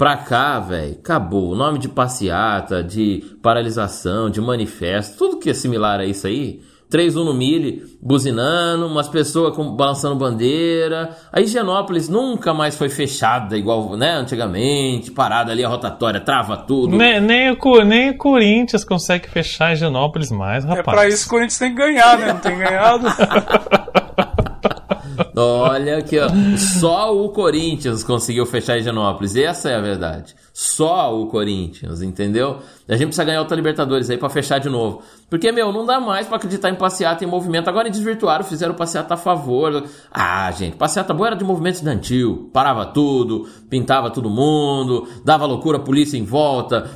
Pra 0.00 0.16
cá, 0.16 0.58
velho, 0.58 0.92
acabou. 0.92 1.50
O 1.50 1.54
nome 1.54 1.78
de 1.78 1.86
passeata, 1.86 2.82
de 2.82 3.22
paralisação, 3.42 4.30
de 4.30 4.40
manifesto, 4.40 5.18
tudo 5.18 5.38
que 5.38 5.50
é 5.50 5.52
similar 5.52 6.00
a 6.00 6.06
isso 6.06 6.26
aí. 6.26 6.62
3-1 6.90 7.16
no 7.16 7.34
Mille, 7.34 7.84
buzinando, 8.00 8.86
umas 8.86 9.10
pessoas 9.10 9.54
com, 9.54 9.76
balançando 9.76 10.16
bandeira. 10.16 11.14
A 11.30 11.42
Higienópolis 11.42 12.08
nunca 12.08 12.54
mais 12.54 12.78
foi 12.78 12.88
fechada 12.88 13.58
igual, 13.58 13.94
né, 13.94 14.12
antigamente, 14.12 15.10
parada 15.10 15.52
ali 15.52 15.62
a 15.62 15.68
rotatória, 15.68 16.18
trava 16.18 16.56
tudo. 16.56 16.96
Nem, 16.96 17.20
nem, 17.20 17.50
o, 17.50 17.84
nem 17.84 18.08
o 18.08 18.16
Corinthians 18.16 18.82
consegue 18.82 19.28
fechar 19.28 19.66
a 19.66 19.72
Higienópolis 19.74 20.32
mais, 20.32 20.64
rapaz. 20.64 20.78
É 20.78 20.82
pra 20.82 21.08
isso 21.08 21.24
que 21.24 21.28
o 21.28 21.36
Corinthians 21.36 21.58
tem 21.58 21.74
que 21.74 21.76
ganhar, 21.76 22.18
né? 22.18 22.32
Não 22.32 22.40
tem 22.40 22.56
ganhado. 22.56 23.06
Olha 25.40 25.98
aqui, 25.98 26.18
ó. 26.18 26.28
Só 26.56 27.16
o 27.16 27.30
Corinthians 27.30 28.04
conseguiu 28.04 28.44
fechar 28.44 28.78
Higienópolis. 28.78 29.34
Essa 29.36 29.70
é 29.70 29.76
a 29.76 29.80
verdade. 29.80 30.34
Só 30.52 31.18
o 31.18 31.26
Corinthians, 31.26 32.02
entendeu? 32.02 32.58
A 32.88 32.92
gente 32.92 33.06
precisa 33.06 33.24
ganhar 33.24 33.38
outra 33.38 33.56
Libertadores 33.56 34.10
aí 34.10 34.18
para 34.18 34.28
fechar 34.28 34.58
de 34.58 34.68
novo. 34.68 35.02
Porque, 35.30 35.52
meu, 35.52 35.72
não 35.72 35.86
dá 35.86 36.00
mais 36.00 36.26
para 36.26 36.36
acreditar 36.36 36.70
em 36.70 36.74
passeata 36.74 37.24
em 37.24 37.26
movimento. 37.26 37.68
Agora 37.68 37.88
desvirtuaram, 37.88 38.44
fizeram 38.44 38.74
passeata 38.74 39.14
a 39.14 39.16
favor. 39.16 39.84
Ah, 40.12 40.50
gente, 40.50 40.76
passeata 40.76 41.14
boa 41.14 41.28
era 41.28 41.36
de 41.36 41.44
movimento 41.44 41.76
estudantil. 41.76 42.50
Parava 42.52 42.84
tudo, 42.84 43.48
pintava 43.70 44.10
todo 44.10 44.28
mundo, 44.28 45.06
dava 45.24 45.46
loucura, 45.46 45.78
polícia 45.78 46.18
em 46.18 46.24
volta, 46.24 46.90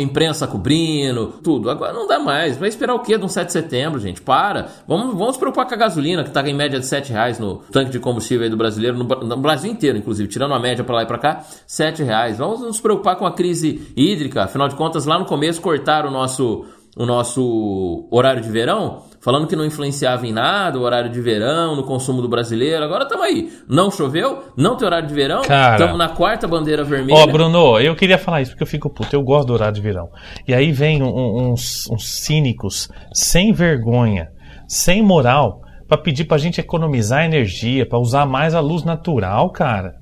imprensa 0.00 0.46
cobrindo, 0.46 1.34
tudo. 1.42 1.68
Agora 1.68 1.92
não 1.92 2.06
dá 2.06 2.20
mais. 2.20 2.56
Vai 2.56 2.68
esperar 2.68 2.94
o 2.94 3.00
quê 3.00 3.18
de 3.18 3.24
um 3.24 3.28
7 3.28 3.46
de 3.46 3.52
setembro, 3.52 3.98
gente? 3.98 4.22
Para. 4.22 4.68
Vamos, 4.86 5.18
vamos 5.18 5.34
se 5.34 5.40
preocupar 5.40 5.66
com 5.66 5.74
a 5.74 5.76
gasolina, 5.76 6.22
que 6.22 6.30
tá 6.30 6.48
em 6.48 6.54
média 6.54 6.78
de 6.78 6.86
7 6.86 7.12
reais 7.12 7.40
no 7.40 7.56
tanque 7.72 7.81
de 7.90 7.98
combustível 7.98 8.44
aí 8.44 8.50
do 8.50 8.56
brasileiro, 8.56 8.96
no, 8.96 9.04
no 9.04 9.36
Brasil 9.36 9.70
inteiro, 9.70 9.98
inclusive, 9.98 10.28
tirando 10.28 10.54
a 10.54 10.58
média 10.58 10.84
para 10.84 10.96
lá 10.96 11.02
e 11.02 11.06
para 11.06 11.18
cá, 11.18 11.44
7 11.66 12.02
reais. 12.02 12.38
Vamos 12.38 12.60
nos 12.60 12.80
preocupar 12.80 13.16
com 13.16 13.26
a 13.26 13.32
crise 13.32 13.92
hídrica. 13.96 14.44
Afinal 14.44 14.68
de 14.68 14.76
contas, 14.76 15.06
lá 15.06 15.18
no 15.18 15.24
começo 15.24 15.60
cortaram 15.60 16.08
o 16.08 16.12
nosso 16.12 16.64
o 16.96 17.06
nosso 17.06 18.06
horário 18.10 18.42
de 18.42 18.50
verão, 18.50 19.04
falando 19.20 19.46
que 19.46 19.56
não 19.56 19.64
influenciava 19.64 20.26
em 20.26 20.32
nada 20.32 20.78
o 20.78 20.82
horário 20.82 21.10
de 21.10 21.20
verão 21.20 21.74
no 21.74 21.84
consumo 21.84 22.20
do 22.20 22.28
brasileiro. 22.28 22.84
Agora 22.84 23.04
estamos 23.04 23.24
aí. 23.24 23.50
Não 23.66 23.90
choveu, 23.90 24.44
não 24.56 24.76
tem 24.76 24.86
horário 24.86 25.08
de 25.08 25.14
verão, 25.14 25.40
estamos 25.40 25.96
na 25.96 26.10
quarta 26.10 26.46
bandeira 26.46 26.84
vermelha. 26.84 27.18
Ó, 27.18 27.26
Bruno, 27.26 27.80
eu 27.80 27.96
queria 27.96 28.18
falar 28.18 28.42
isso 28.42 28.50
porque 28.50 28.62
eu 28.62 28.66
fico 28.66 28.90
puto, 28.90 29.14
eu 29.14 29.22
gosto 29.22 29.46
do 29.46 29.54
horário 29.54 29.74
de 29.74 29.80
verão. 29.80 30.10
E 30.46 30.52
aí 30.52 30.70
vem 30.70 31.02
um, 31.02 31.52
uns, 31.52 31.88
uns 31.90 32.22
cínicos 32.22 32.90
sem 33.14 33.52
vergonha, 33.52 34.28
sem 34.68 35.02
moral, 35.02 35.61
para 35.92 36.00
pedir 36.00 36.24
pra 36.24 36.38
gente 36.38 36.58
economizar 36.58 37.22
energia, 37.22 37.84
para 37.84 37.98
usar 37.98 38.24
mais 38.24 38.54
a 38.54 38.60
luz 38.60 38.82
natural, 38.82 39.50
cara. 39.50 39.94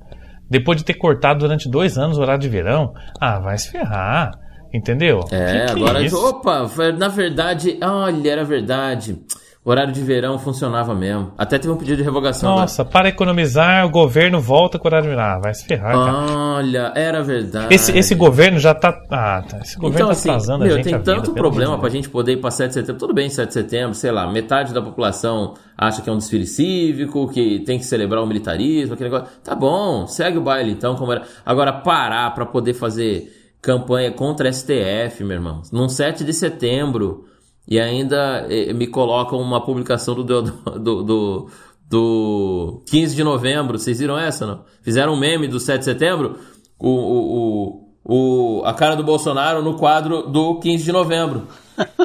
Depois 0.49 0.79
de 0.79 0.85
ter 0.85 0.95
cortado 0.95 1.41
durante 1.41 1.69
dois 1.69 1.99
anos 1.99 2.17
o 2.17 2.21
horário 2.21 2.41
de 2.41 2.49
verão, 2.49 2.95
ah, 3.21 3.41
vai 3.41 3.59
se 3.59 3.73
ferrar. 3.73 4.31
Entendeu? 4.73 5.19
É, 5.33 5.67
que 5.67 5.75
que 5.75 5.83
agora. 5.83 6.07
É 6.07 6.15
opa, 6.15 6.71
na 6.97 7.09
verdade, 7.09 7.77
olha, 7.83 8.31
era 8.31 8.45
verdade. 8.45 9.19
Horário 9.63 9.93
de 9.93 10.01
verão 10.01 10.39
funcionava 10.39 10.95
mesmo. 10.95 11.33
Até 11.37 11.59
teve 11.59 11.71
um 11.71 11.77
pedido 11.77 11.99
de 11.99 12.03
revogação. 12.03 12.57
Nossa, 12.57 12.83
para 12.83 13.11
economizar, 13.11 13.85
o 13.85 13.91
governo 13.91 14.41
volta 14.41 14.79
com 14.79 14.87
o 14.87 14.89
horário 14.89 15.11
de 15.11 15.15
verão. 15.15 15.23
Ah, 15.23 15.39
vai 15.39 15.53
se 15.53 15.67
ferrar, 15.67 15.93
cara. 15.93 16.13
Olha, 16.57 16.93
era 16.97 17.23
verdade. 17.23 17.75
Esse, 17.75 17.97
esse 17.97 18.15
governo 18.15 18.59
já 18.59 18.75
tá. 18.75 18.89
Ah, 19.11 19.45
tá. 19.47 19.59
Esse 19.59 19.77
governo 19.77 19.97
Então, 19.97 20.07
tá 20.07 20.13
assim, 20.13 20.31
atrasando 20.31 20.65
meu, 20.65 20.73
a 20.73 20.77
gente. 20.77 20.85
tem 20.85 20.95
a 20.95 20.99
vida, 20.99 21.15
tanto 21.15 21.33
pelo 21.33 21.51
problema 21.51 21.79
pra 21.79 21.91
gente 21.91 22.09
poder 22.09 22.33
ir 22.33 22.37
pra 22.39 22.51
7 22.51 22.69
de 22.69 22.75
setembro. 22.75 22.99
Tudo 22.99 23.13
bem, 23.13 23.29
7 23.29 23.49
de 23.49 23.53
setembro, 23.53 23.95
sei 23.95 24.11
lá, 24.11 24.27
metade 24.33 24.73
da 24.73 24.81
população 24.81 25.53
acha 25.77 26.01
que 26.01 26.09
é 26.09 26.13
um 26.13 26.17
desfile 26.17 26.47
cívico, 26.47 27.29
que 27.29 27.61
tem 27.61 27.79
que 27.79 27.85
celebrar 27.85 28.23
o 28.23 28.27
militarismo, 28.27 28.95
aquele 28.95 29.11
negócio. 29.11 29.35
Tá 29.45 29.55
bom, 29.55 30.07
segue 30.07 30.39
o 30.39 30.43
baile 30.43 30.71
então, 30.73 30.97
como 30.97 31.13
era. 31.13 31.23
Agora, 31.45 31.71
parar 31.71 32.31
pra 32.35 32.47
poder 32.47 32.73
fazer 32.73 33.31
campanha 33.61 34.11
contra 34.11 34.49
a 34.49 34.53
STF, 34.53 35.23
meu 35.23 35.37
irmão, 35.37 35.61
num 35.71 35.87
7 35.89 36.25
de 36.25 36.33
setembro, 36.33 37.27
e 37.71 37.79
ainda 37.79 38.47
eh, 38.51 38.73
me 38.73 38.89
colocam 38.89 39.41
uma 39.41 39.65
publicação 39.65 40.17
do, 40.17 40.25
do, 40.43 40.43
do, 40.43 41.03
do, 41.05 41.51
do 41.89 42.83
15 42.87 43.15
de 43.15 43.23
novembro. 43.23 43.79
Vocês 43.79 44.01
viram 44.01 44.19
essa, 44.19 44.45
não? 44.45 44.65
Fizeram 44.83 45.15
um 45.15 45.17
meme 45.17 45.47
do 45.47 45.61
7 45.61 45.79
de 45.79 45.85
setembro, 45.85 46.37
o, 46.77 46.91
o, 46.91 47.91
o, 48.05 48.63
a 48.65 48.75
cara 48.75 48.97
do 48.97 49.05
Bolsonaro 49.05 49.63
no 49.63 49.77
quadro 49.77 50.23
do 50.23 50.59
15 50.59 50.83
de 50.83 50.91
novembro. 50.91 51.47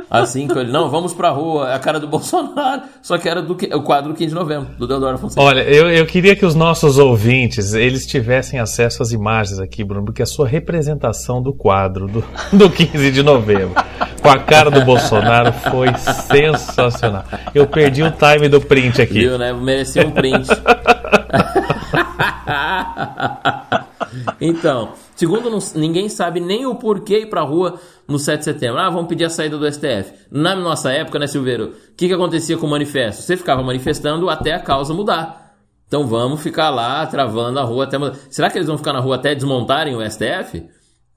Assim, 0.09 0.47
com 0.47 0.59
ele, 0.59 0.71
não, 0.71 0.89
vamos 0.89 1.13
pra 1.13 1.30
rua, 1.30 1.69
é 1.69 1.76
a 1.76 1.80
cara 1.80 1.99
do 1.99 2.07
Bolsonaro, 2.07 2.84
só 3.01 3.17
que 3.17 3.28
era 3.28 3.41
do, 3.41 3.55
que- 3.55 3.73
o 3.73 3.82
quadro 3.82 4.11
do 4.13 4.17
15 4.17 4.30
de 4.30 4.36
novembro, 4.36 4.69
do 4.78 4.88
Deodoro 4.88 5.17
Fonseca. 5.17 5.41
Olha, 5.41 5.61
eu, 5.61 5.89
eu 5.89 6.05
queria 6.05 6.36
que 6.36 6.45
os 6.45 6.55
nossos 6.55 6.97
ouvintes 6.97 7.73
eles 7.73 8.05
tivessem 8.05 8.59
acesso 8.59 9.01
às 9.03 9.11
imagens 9.11 9.59
aqui, 9.59 9.84
Bruno, 9.84 10.05
porque 10.05 10.21
a 10.21 10.26
sua 10.26 10.47
representação 10.47 11.41
do 11.41 11.53
quadro 11.53 12.07
do, 12.07 12.23
do 12.53 12.69
15 12.69 13.11
de 13.11 13.23
novembro 13.23 13.73
com 14.21 14.30
a 14.30 14.39
cara 14.39 14.71
do 14.71 14.84
Bolsonaro 14.84 15.51
foi 15.53 15.88
sensacional. 15.97 17.23
Eu 17.53 17.67
perdi 17.67 18.01
o 18.01 18.11
time 18.11 18.49
do 18.49 18.59
print 18.59 19.01
aqui. 19.01 19.19
Viu, 19.19 19.38
né? 19.38 19.53
Merecia 19.53 20.05
um 20.05 20.11
print. 20.11 20.47
então, 24.41 24.89
segundo, 25.16 25.49
não- 25.49 25.59
ninguém 25.76 26.07
sabe 26.09 26.39
nem 26.39 26.66
o 26.66 26.76
porquê 26.76 27.20
ir 27.22 27.30
pra 27.30 27.41
rua 27.41 27.80
no 28.07 28.20
7 28.20 28.39
de 28.39 28.45
setembro. 28.45 28.80
Ah, 28.80 28.89
vamos 28.89 29.07
pedir 29.07 29.26
a 29.26 29.30
saída 29.30 29.57
do 29.57 29.66
STF. 29.66 30.13
Na 30.32 30.55
nossa 30.55 30.91
época, 30.91 31.18
né, 31.20 31.28
Silveiro? 31.28 31.74
O 31.91 31.95
que, 31.95 32.07
que 32.07 32.13
acontecia 32.13 32.57
com 32.57 32.68
o 32.68 32.70
manifesto? 32.70 33.22
Você 33.24 33.36
ficava 33.38 33.63
manifestando 33.63 34.30
até 34.30 34.53
a 34.53 34.59
causa 34.59 34.93
mudar. 34.93 35.43
Então 35.88 36.05
vamos 36.07 36.41
ficar 36.41 36.70
lá 36.70 37.05
travando 37.05 37.59
a 37.59 37.63
rua 37.63 37.84
até 37.86 37.97
mudar. 37.97 38.16
Será 38.30 38.49
que 38.49 38.57
eles 38.57 38.68
vão 38.68 38.78
ficar 38.78 38.91
na 38.93 38.99
rua 38.99 39.16
até 39.16 39.34
desmontarem 39.36 39.95
o 39.95 40.01
STF? 40.01 40.63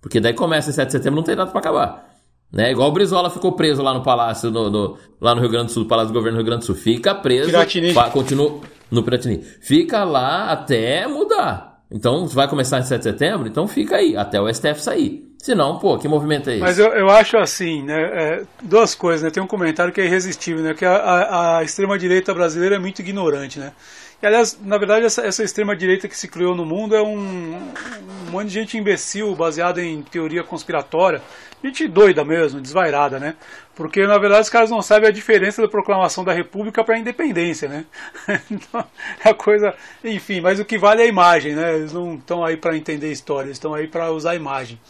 Porque 0.00 0.20
daí 0.20 0.32
começa 0.34 0.70
em 0.70 0.72
7 0.72 0.86
de 0.86 0.92
setembro 0.92 1.16
não 1.16 1.22
tem 1.24 1.34
data 1.34 1.50
pra 1.50 1.60
acabar. 1.60 2.06
Né? 2.52 2.70
Igual 2.70 2.88
o 2.88 2.92
Brizola 2.92 3.28
ficou 3.28 3.52
preso 3.52 3.82
lá 3.82 3.92
no 3.92 4.02
palácio, 4.02 4.50
no, 4.50 4.70
no- 4.70 4.96
lá 5.20 5.34
no 5.34 5.40
Rio 5.40 5.50
Grande 5.50 5.66
do 5.66 5.72
Sul, 5.72 5.84
Palácio 5.86 6.12
do 6.12 6.14
Governo 6.14 6.36
do 6.38 6.40
Rio 6.40 6.46
Grande 6.46 6.60
do 6.62 6.66
Sul. 6.66 6.74
Fica 6.74 7.14
preso. 7.14 7.50
Piratini. 7.50 7.92
continua 8.12 8.60
no 8.90 9.02
Piratini. 9.02 9.42
Fica 9.60 10.02
lá 10.04 10.50
até 10.50 11.06
mudar. 11.06 11.67
Então, 11.90 12.26
vai 12.26 12.46
começar 12.48 12.78
em 12.78 12.82
7 12.82 12.98
de 12.98 13.04
setembro, 13.04 13.48
então 13.48 13.66
fica 13.66 13.96
aí, 13.96 14.16
até 14.16 14.40
o 14.40 14.52
STF 14.52 14.80
sair. 14.80 15.26
Senão, 15.38 15.78
pô, 15.78 15.96
que 15.96 16.08
movimento 16.08 16.50
é 16.50 16.54
esse? 16.54 16.60
Mas 16.60 16.78
eu, 16.78 16.88
eu 16.88 17.08
acho 17.08 17.38
assim, 17.38 17.82
né? 17.82 18.02
é, 18.02 18.42
duas 18.62 18.94
coisas, 18.94 19.22
né? 19.22 19.30
Tem 19.30 19.42
um 19.42 19.46
comentário 19.46 19.92
que 19.92 20.00
é 20.00 20.04
irresistível, 20.04 20.62
né? 20.62 20.74
Que 20.74 20.84
a, 20.84 20.96
a, 20.96 21.58
a 21.58 21.64
extrema-direita 21.64 22.34
brasileira 22.34 22.76
é 22.76 22.78
muito 22.78 22.98
ignorante, 23.00 23.58
né? 23.58 23.72
E, 24.20 24.26
aliás, 24.26 24.58
na 24.60 24.76
verdade, 24.76 25.06
essa, 25.06 25.22
essa 25.24 25.44
extrema-direita 25.44 26.08
que 26.08 26.16
se 26.16 26.26
criou 26.26 26.54
no 26.56 26.66
mundo 26.66 26.94
é 26.94 27.00
um, 27.00 27.54
um 27.56 28.30
monte 28.30 28.48
de 28.48 28.54
gente 28.54 28.76
imbecil, 28.76 29.34
baseada 29.36 29.80
em 29.80 30.02
teoria 30.02 30.42
conspiratória. 30.42 31.22
Gente 31.62 31.86
doida 31.86 32.24
mesmo, 32.24 32.60
desvairada, 32.60 33.20
né? 33.20 33.36
Porque, 33.78 34.04
na 34.08 34.18
verdade, 34.18 34.40
os 34.42 34.50
caras 34.50 34.70
não 34.72 34.82
sabem 34.82 35.08
a 35.08 35.12
diferença 35.12 35.62
da 35.62 35.68
proclamação 35.68 36.24
da 36.24 36.32
República 36.32 36.82
para 36.82 36.96
a 36.96 36.98
independência, 36.98 37.68
né? 37.68 37.84
Então, 38.50 38.84
é 39.24 39.28
a 39.30 39.34
coisa... 39.34 39.72
Enfim, 40.02 40.40
mas 40.40 40.58
o 40.58 40.64
que 40.64 40.76
vale 40.76 41.00
é 41.02 41.04
a 41.04 41.08
imagem, 41.08 41.54
né? 41.54 41.76
Eles 41.76 41.92
não 41.92 42.16
estão 42.16 42.44
aí 42.44 42.56
para 42.56 42.76
entender 42.76 43.12
história, 43.12 43.46
eles 43.46 43.56
estão 43.56 43.72
aí 43.74 43.86
para 43.86 44.10
usar 44.10 44.32
a 44.32 44.34
imagem. 44.34 44.80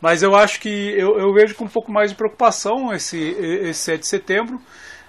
Mas 0.00 0.22
eu 0.22 0.36
acho 0.36 0.60
que 0.60 0.68
eu, 0.96 1.18
eu 1.18 1.34
vejo 1.34 1.56
com 1.56 1.64
um 1.64 1.68
pouco 1.68 1.90
mais 1.90 2.12
de 2.12 2.16
preocupação 2.16 2.92
esse, 2.94 3.18
esse 3.20 3.80
7 3.80 4.00
de 4.02 4.06
setembro. 4.06 4.60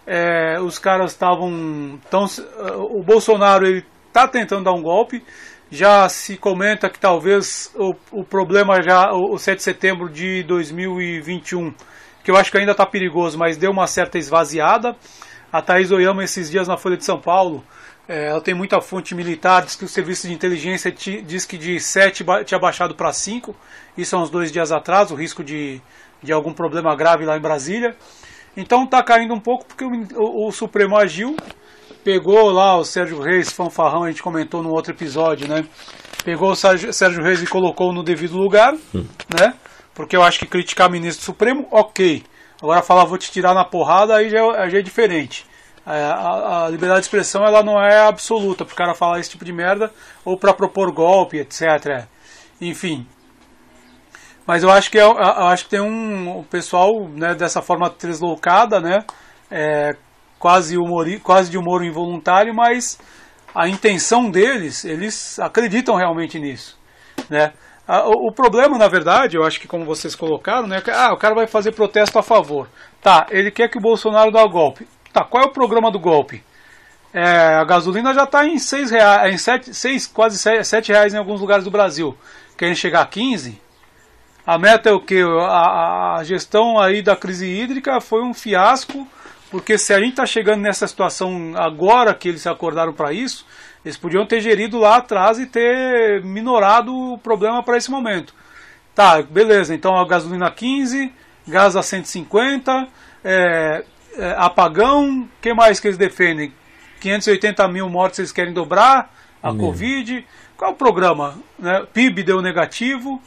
É, 0.08 0.60
os 0.60 0.80
caras 0.80 1.12
estavam. 1.12 2.00
tão- 2.10 2.26
O 2.90 3.04
Bolsonaro 3.04 3.68
ele 3.68 3.86
está 4.08 4.28
tentando 4.28 4.64
dar 4.64 4.74
um 4.74 4.82
golpe. 4.82 5.24
Já 5.70 6.10
se 6.10 6.38
comenta 6.38 6.90
que 6.90 7.00
talvez 7.00 7.72
o, 7.76 7.94
o 8.12 8.24
problema 8.26 8.82
já. 8.82 9.14
O, 9.14 9.36
o 9.36 9.38
7 9.38 9.58
de 9.58 9.64
setembro 9.64 10.10
de 10.10 10.42
2021, 10.44 11.72
que 12.24 12.32
eu 12.32 12.36
acho 12.38 12.52
que 12.52 12.58
ainda 12.58 12.72
está 12.72 12.86
perigoso, 12.86 13.38
mas 13.38 13.58
deu 13.58 13.72
uma 13.72 13.88
certa 13.88 14.18
esvaziada. 14.18 14.96
A 15.52 15.62
Thaís 15.62 15.92
Oyama, 15.92 16.24
esses 16.24 16.50
dias 16.50 16.68
na 16.68 16.78
Folha 16.78 16.96
de 16.98 17.04
São 17.04 17.20
Paulo, 17.20 17.64
é, 18.08 18.28
ela 18.30 18.42
tem 18.42 18.54
muita 18.54 18.80
fonte 18.82 19.14
militar, 19.14 19.64
diz 19.66 19.76
que 19.76 19.86
o 19.86 19.88
serviço 19.88 20.28
de 20.28 20.34
inteligência 20.34 20.92
ti- 20.92 21.22
diz 21.22 21.46
que 21.46 21.58
de 21.58 21.80
7 21.80 22.24
ba- 22.24 22.44
tinha 22.44 22.60
baixado 22.60 22.96
para 22.96 23.12
5, 23.12 23.56
isso 23.98 24.16
há 24.16 24.20
uns 24.22 24.30
dois 24.30 24.52
dias 24.52 24.72
atrás, 24.72 25.12
o 25.12 25.16
risco 25.16 25.44
de, 25.44 25.82
de 26.24 26.32
algum 26.32 26.54
problema 26.54 26.96
grave 26.96 27.26
lá 27.26 27.38
em 27.38 27.42
Brasília. 27.42 27.96
Então 28.56 28.84
está 28.86 29.02
caindo 29.04 29.34
um 29.34 29.40
pouco 29.40 29.66
porque 29.66 29.84
o, 29.84 29.90
o- 30.18 30.48
o 30.48 30.52
Supremo 30.52 30.98
agiu, 30.98 31.36
pegou 32.04 32.50
lá 32.52 32.78
o 32.78 32.84
Sérgio 32.86 33.20
Reis, 33.22 33.52
fanfarrão, 33.52 34.04
a 34.04 34.10
gente 34.10 34.24
comentou 34.24 34.64
no 34.64 34.70
outro 34.72 34.92
episódio, 34.94 35.48
né? 35.48 35.66
Pegou 36.24 36.52
o 36.52 36.56
Sérgio, 36.56 36.92
Sérgio 36.94 37.24
Reis 37.24 37.42
e 37.42 37.48
colocou 37.48 37.92
no 37.94 38.04
devido 38.04 38.38
lugar, 38.38 38.74
né? 38.94 39.54
Porque 40.02 40.18
eu 40.18 40.24
acho 40.24 40.40
que 40.40 40.46
criticar 40.46 40.90
ministro 40.90 41.24
Supremo, 41.24 41.68
ok. 41.72 42.24
Agora 42.62 42.82
falar 42.82 43.06
vou 43.06 43.18
te 43.18 43.32
tirar 43.32 43.54
na 43.54 43.66
porrada, 43.66 44.16
aí 44.16 44.30
já, 44.30 44.40
é- 44.40 44.70
já 44.70 44.80
é 44.80 44.82
diferente. 44.82 45.46
É, 45.86 46.04
A, 46.06 46.66
a 46.66 46.70
liberdade 46.70 47.02
de 47.02 47.06
expressão 47.08 47.44
ela 47.44 47.64
não 47.64 47.82
é 47.82 48.08
absoluta 48.08 48.64
para 48.64 48.74
o 48.74 48.76
cara 48.76 48.94
falar 48.94 49.20
esse 49.20 49.32
tipo 49.32 49.44
de 49.44 49.52
merda 49.52 49.92
ou 50.24 50.38
para 50.38 50.54
propor 50.54 50.92
golpe, 50.92 51.38
etc. 51.38 52.06
Enfim. 52.60 53.08
Mas 54.46 54.64
eu 54.64 54.70
acho 54.72 54.92
que, 54.92 55.00
é, 55.00 55.04
eu 55.04 55.18
acho 55.18 55.64
que 55.66 55.72
tem 55.72 55.82
um 55.82 56.40
o 56.40 56.44
pessoal 56.44 57.08
né, 57.10 57.34
dessa 57.34 57.62
forma 57.62 57.90
deslocada, 58.00 58.80
né, 58.80 59.04
é, 59.50 59.96
quase, 60.38 60.78
humori, 60.78 61.20
quase 61.20 61.50
de 61.50 61.58
humor 61.58 61.84
involuntário, 61.84 62.54
mas 62.54 63.00
a 63.54 63.68
intenção 63.68 64.30
deles, 64.30 64.84
eles 64.86 65.40
acreditam 65.40 65.96
realmente 65.96 66.40
nisso. 66.40 66.78
Né? 67.30 67.54
A- 67.94 68.08
O, 68.08 68.32
problema, 68.32 68.78
na 68.78 68.88
verdade, 68.88 69.36
eu 69.36 69.44
acho 69.44 69.60
que 69.60 69.68
como 69.68 69.84
vocês 69.86 70.16
colocaram, 70.16 70.66
né, 70.68 70.82
ah, 70.94 71.14
o 71.14 71.18
cara 71.18 71.36
vai 71.36 71.48
fazer 71.48 71.72
protesto 71.74 72.18
a 72.18 72.24
favor. 72.24 72.70
Tá, 73.02 73.26
ele 73.30 73.52
quer 73.52 73.68
que 73.70 73.78
o 73.78 73.82
Bolsonaro 73.82 74.32
dê 74.32 74.40
o 74.40 74.50
golpe. 74.50 74.88
Tá, 75.12 75.24
qual 75.26 75.44
é 75.44 75.48
o 75.48 75.52
programa 75.52 75.92
do 75.92 76.00
golpe? 76.00 76.44
É, 77.14 77.56
a 77.56 77.64
gasolina 77.66 78.14
já 78.14 78.24
está 78.24 78.46
em 78.46 78.58
seis 78.58 78.90
reais, 78.92 79.34
em 79.34 79.38
sete, 79.38 79.74
seis, 79.74 80.08
quase 80.08 80.38
se- 80.38 80.64
sete 80.64 80.92
reais 80.94 81.14
em 81.14 81.18
alguns 81.18 81.42
lugares 81.42 81.66
do 81.66 81.72
Brasil. 81.72 82.16
Querem 82.58 82.76
chegar 82.76 83.02
a 83.02 83.06
15? 83.06 83.60
A 84.48 84.58
meta 84.58 84.90
é 84.90 84.94
o 84.94 85.00
que? 85.02 85.22
A, 85.22 86.16
a 86.20 86.24
gestão 86.24 86.80
aí 86.80 87.02
da 87.02 87.16
crise 87.16 87.46
hídrica 87.48 88.00
foi 88.00 88.22
um 88.24 88.34
fiasco, 88.34 89.06
porque 89.52 89.78
se 89.78 89.94
a 89.94 90.00
gente 90.00 90.12
está 90.12 90.26
chegando 90.26 90.62
nessa 90.62 90.88
situação 90.88 91.52
agora 91.58 92.14
que 92.16 92.30
eles 92.30 92.48
acordaram 92.48 92.94
para 92.94 93.12
isso, 93.12 93.46
eles 93.84 93.98
podiam 93.98 94.26
ter 94.26 94.42
gerido 94.42 94.78
lá 94.78 94.98
atrás 94.98 95.40
e 95.40 95.46
ter 95.46 96.24
minorado 96.24 96.94
o 96.96 97.18
problema 97.18 97.64
para 97.64 97.78
esse 97.78 97.90
momento. 97.90 98.34
Tá, 98.94 99.22
beleza, 99.22 99.74
então 99.74 99.98
a 99.98 100.06
gasolina 100.06 100.52
15, 100.52 101.12
gás 101.48 101.76
a 101.76 101.82
150, 101.82 102.88
é, 103.24 103.84
é, 104.18 104.36
apagão, 104.38 105.22
o 105.22 105.30
que 105.42 105.54
mais 105.54 105.80
que 105.80 105.88
eles 105.88 105.98
defendem? 105.98 106.54
580 107.00 107.68
mil 107.68 107.90
mortes 107.90 108.20
eles 108.20 108.32
querem 108.32 108.54
dobrar, 108.54 109.10
a 109.42 109.54
Covid. 109.54 110.26
Qual 110.56 110.70
é 110.70 110.74
o 110.74 110.78
programa? 110.78 111.36
Né? 111.58 111.84
PIB 111.92 112.22
deu 112.22 112.42
negativo, 112.42 113.20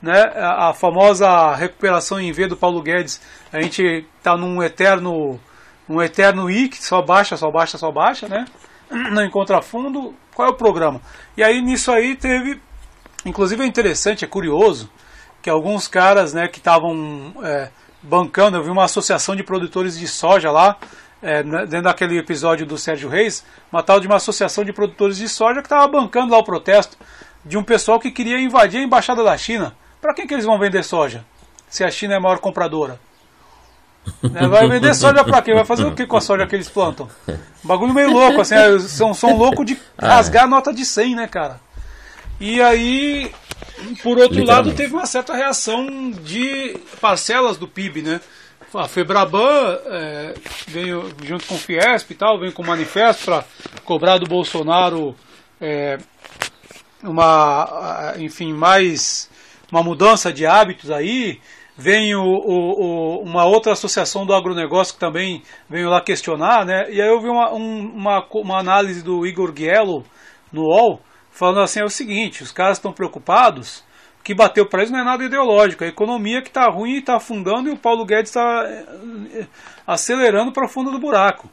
né? 0.00 0.22
a, 0.36 0.68
a 0.68 0.74
famosa 0.74 1.54
recuperação 1.54 2.20
em 2.20 2.30
V 2.30 2.46
do 2.46 2.56
Paulo 2.56 2.80
Guedes, 2.80 3.20
a 3.52 3.60
gente 3.60 4.06
está 4.18 4.36
num 4.36 4.62
eterno, 4.62 5.40
um 5.88 6.00
eterno 6.00 6.48
I 6.48 6.68
que 6.68 6.82
só 6.82 7.02
baixa, 7.02 7.36
só 7.36 7.50
baixa, 7.50 7.76
só 7.76 7.90
baixa, 7.90 8.28
né? 8.28 8.44
Não 8.90 9.24
encontra 9.24 9.62
fundo. 9.62 10.14
Qual 10.34 10.48
é 10.48 10.50
o 10.50 10.54
programa? 10.54 11.00
E 11.36 11.42
aí 11.42 11.60
nisso 11.62 11.90
aí 11.90 12.14
teve, 12.14 12.60
inclusive 13.24 13.62
é 13.62 13.66
interessante, 13.66 14.24
é 14.24 14.28
curioso, 14.28 14.90
que 15.40 15.48
alguns 15.48 15.88
caras 15.88 16.34
né, 16.34 16.48
que 16.48 16.58
estavam 16.58 17.34
é, 17.42 17.70
bancando, 18.02 18.56
eu 18.56 18.62
vi 18.62 18.70
uma 18.70 18.84
associação 18.84 19.34
de 19.34 19.42
produtores 19.42 19.98
de 19.98 20.06
soja 20.06 20.50
lá, 20.50 20.76
é, 21.22 21.42
né, 21.42 21.60
dentro 21.66 21.84
daquele 21.84 22.18
episódio 22.18 22.66
do 22.66 22.76
Sérgio 22.76 23.08
Reis, 23.08 23.44
uma 23.72 23.82
tal 23.82 23.98
de 24.00 24.06
uma 24.06 24.16
associação 24.16 24.64
de 24.64 24.72
produtores 24.72 25.16
de 25.16 25.28
soja 25.28 25.60
que 25.60 25.66
estava 25.66 25.88
bancando 25.88 26.32
lá 26.32 26.38
o 26.38 26.44
protesto 26.44 26.96
de 27.44 27.56
um 27.56 27.62
pessoal 27.62 27.98
que 27.98 28.10
queria 28.10 28.40
invadir 28.40 28.80
a 28.80 28.82
embaixada 28.82 29.22
da 29.22 29.36
China. 29.36 29.74
Para 30.00 30.14
quem 30.14 30.26
que 30.26 30.34
eles 30.34 30.44
vão 30.44 30.58
vender 30.58 30.82
soja? 30.82 31.24
Se 31.68 31.84
a 31.84 31.90
China 31.90 32.14
é 32.14 32.16
a 32.16 32.20
maior 32.20 32.38
compradora. 32.38 33.00
Né, 34.22 34.46
Vai 34.48 34.68
vender 34.68 34.94
soja 34.94 35.24
pra 35.24 35.42
quê? 35.42 35.54
Vai 35.54 35.64
fazer 35.64 35.84
o 35.84 35.94
que 35.94 36.06
com 36.06 36.16
a 36.16 36.20
soja 36.20 36.46
que 36.46 36.54
eles 36.54 36.68
plantam? 36.68 37.08
Bagulho 37.62 37.94
meio 37.94 38.10
louco, 38.10 38.40
assim, 38.40 38.54
é, 38.54 38.78
são, 38.78 39.12
são 39.14 39.36
loucos 39.36 39.66
de 39.66 39.78
rasgar 39.98 40.44
a 40.44 40.48
nota 40.48 40.72
de 40.72 40.84
100, 40.84 41.14
né, 41.16 41.26
cara? 41.26 41.60
E 42.38 42.60
aí, 42.60 43.32
por 44.02 44.18
outro 44.18 44.44
lado, 44.44 44.72
teve 44.74 44.94
uma 44.94 45.06
certa 45.06 45.34
reação 45.34 46.10
de 46.10 46.78
parcelas 47.00 47.56
do 47.56 47.66
PIB, 47.66 48.02
né? 48.02 48.20
a 48.74 48.88
Febraban 48.88 49.78
é, 49.86 50.34
veio 50.66 51.10
junto 51.24 51.46
com 51.46 51.54
o 51.54 51.58
Fiesp 51.58 52.10
e 52.10 52.14
tal, 52.14 52.38
veio 52.38 52.52
com 52.52 52.62
um 52.62 52.66
manifesto 52.66 53.24
para 53.24 53.44
cobrar 53.84 54.18
do 54.18 54.26
Bolsonaro 54.26 55.16
é, 55.60 55.98
uma, 57.02 58.14
enfim, 58.18 58.52
mais 58.52 59.30
uma 59.70 59.82
mudança 59.82 60.32
de 60.32 60.46
hábitos 60.46 60.90
aí. 60.90 61.40
Vem 61.78 62.14
o, 62.14 62.22
o, 62.22 63.20
o, 63.20 63.22
uma 63.22 63.44
outra 63.44 63.72
associação 63.72 64.24
do 64.24 64.34
agronegócio 64.34 64.94
que 64.94 65.00
também 65.00 65.42
veio 65.68 65.90
lá 65.90 66.00
questionar, 66.00 66.64
né? 66.64 66.90
E 66.90 67.00
aí 67.00 67.08
eu 67.08 67.20
vi 67.20 67.28
uma, 67.28 67.52
um, 67.52 67.92
uma, 67.94 68.26
uma 68.32 68.58
análise 68.58 69.02
do 69.02 69.26
Igor 69.26 69.52
Giello 69.54 70.04
no 70.50 70.62
UOL, 70.62 71.00
falando 71.30 71.60
assim, 71.60 71.80
é 71.80 71.84
o 71.84 71.90
seguinte, 71.90 72.42
os 72.42 72.50
caras 72.50 72.78
estão 72.78 72.92
preocupados 72.92 73.84
que 74.26 74.34
bateu 74.34 74.66
para 74.66 74.80
eles 74.80 74.90
não 74.90 74.98
é 74.98 75.04
nada 75.04 75.22
ideológico, 75.22 75.84
é 75.84 75.86
a 75.86 75.90
economia 75.90 76.42
que 76.42 76.48
está 76.48 76.68
ruim 76.68 76.94
e 76.94 76.98
está 76.98 77.14
afundando 77.14 77.68
e 77.68 77.72
o 77.72 77.78
Paulo 77.78 78.04
Guedes 78.04 78.30
está 78.30 78.64
eh, 78.68 79.46
acelerando 79.86 80.50
para 80.50 80.66
o 80.66 80.68
fundo 80.68 80.90
do 80.90 80.98
buraco. 80.98 81.48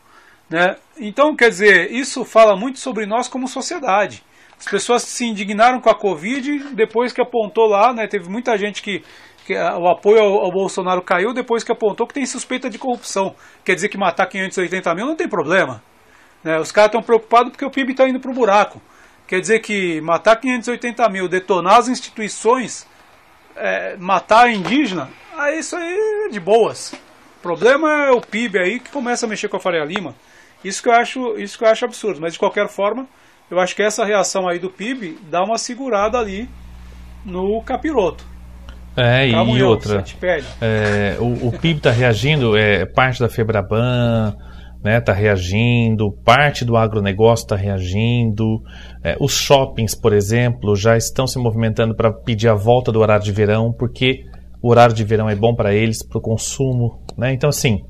Né? 0.50 0.76
Então, 0.98 1.36
quer 1.36 1.50
dizer, 1.50 1.92
isso 1.92 2.26
fala 2.26 2.56
muito 2.56 2.80
sobre 2.80 3.06
nós 3.06 3.28
como 3.28 3.48
sociedade. 3.48 4.24
As 4.58 4.66
pessoas 4.66 5.04
se 5.04 5.24
indignaram 5.24 5.80
com 5.80 5.90
a 5.92 5.94
Covid 5.94 6.74
depois 6.74 7.14
que 7.14 7.22
apontou 7.22 7.68
lá, 7.68 7.94
né, 7.94 8.08
teve 8.08 8.28
muita 8.28 8.58
gente 8.58 8.82
que, 8.82 9.04
que 9.46 9.54
o 9.54 9.88
apoio 9.90 10.22
ao, 10.22 10.46
ao, 10.46 10.52
Bolsonaro 10.52 11.02
caiu 11.02 11.34
depois 11.34 11.64
que 11.64 11.72
apontou 11.72 12.08
que 12.08 12.14
tem 12.14 12.26
suspeita 12.26 12.70
de 12.70 12.78
corrupção. 12.78 13.36
Quer 13.64 13.76
dizer 13.76 13.90
que 13.90 13.98
matar 13.98 14.28
580 14.28 14.96
mil 14.96 15.06
não 15.06 15.16
tem 15.16 15.28
problema. 15.28 15.84
Né? 16.44 16.58
Os 16.60 16.72
caras 16.72 16.90
estão 16.90 17.02
preocupados 17.02 17.52
porque 17.52 17.66
o 17.66 17.72
PIB 17.72 17.92
está 17.92 18.08
indo 18.08 18.20
para 18.20 18.32
o 18.32 18.34
buraco. 18.34 18.82
Quer 19.28 19.40
dizer 19.40 19.60
que 19.60 20.02
matar 20.02 20.36
580 20.36 21.10
mil, 21.10 21.28
detonar 21.28 21.78
as 21.78 21.88
instituições, 21.88 22.88
é, 23.56 23.96
matar 23.98 24.46
a 24.46 24.52
indígena, 24.52 25.10
aí 25.38 25.60
isso 25.60 25.76
aí 25.76 26.26
é 26.26 26.30
de 26.30 26.40
boas. 26.40 26.94
O 27.40 27.42
problema 27.42 28.08
é 28.08 28.12
o 28.12 28.22
PIB 28.22 28.60
aí 28.60 28.80
que 28.80 28.92
começa 28.92 29.26
a 29.26 29.30
mexer 29.30 29.48
com 29.48 29.58
a 29.58 29.60
Faria 29.60 29.84
Lima. 29.84 30.16
Isso 30.64 30.82
que 30.82 30.90
eu 30.90 30.94
acho, 30.94 31.38
isso 31.38 31.58
que 31.58 31.64
eu 31.64 31.70
acho 31.70 31.86
absurdo. 31.86 32.22
Mas 32.22 32.34
de 32.34 32.40
qualquer 32.40 32.70
forma, 32.70 33.08
eu 33.50 33.60
acho 33.60 33.76
que 33.76 33.84
essa 33.84 34.06
reação 34.06 34.48
aí 34.48 34.60
do 34.60 34.70
PIB 34.70 35.20
dá 35.24 35.44
uma 35.44 35.58
segurada 35.58 36.18
ali 36.18 36.50
no 37.26 37.62
capiroto. 37.64 38.33
É, 38.96 39.28
e 39.28 39.64
outra. 39.64 40.04
É, 40.62 41.18
o, 41.20 41.48
o 41.48 41.52
PIB 41.52 41.78
está 41.78 41.92
reagindo, 41.92 42.56
é 42.56 42.86
parte 42.86 43.20
da 43.20 43.30
Febraban, 43.30 44.36
né, 44.84 45.00
tá 45.00 45.14
reagindo, 45.14 46.12
parte 46.24 46.66
do 46.66 46.76
agronegócio 46.76 47.44
está 47.44 47.56
reagindo, 47.56 48.62
é, 49.04 49.16
os 49.20 49.32
shoppings, 49.32 49.96
por 49.96 50.14
exemplo, 50.14 50.76
já 50.76 50.98
estão 50.98 51.26
se 51.26 51.40
movimentando 51.40 51.96
para 51.96 52.12
pedir 52.12 52.50
a 52.50 52.54
volta 52.54 52.92
do 52.92 53.00
horário 53.00 53.24
de 53.24 53.32
verão, 53.32 53.72
porque 53.72 54.26
o 54.62 54.70
horário 54.70 54.94
de 54.94 55.04
verão 55.04 55.30
é 55.30 55.36
bom 55.36 55.56
para 55.56 55.74
eles, 55.74 56.04
para 56.04 56.18
o 56.18 56.22
consumo. 56.22 57.00
Né? 57.18 57.34
Então, 57.34 57.50
assim, 57.50 57.84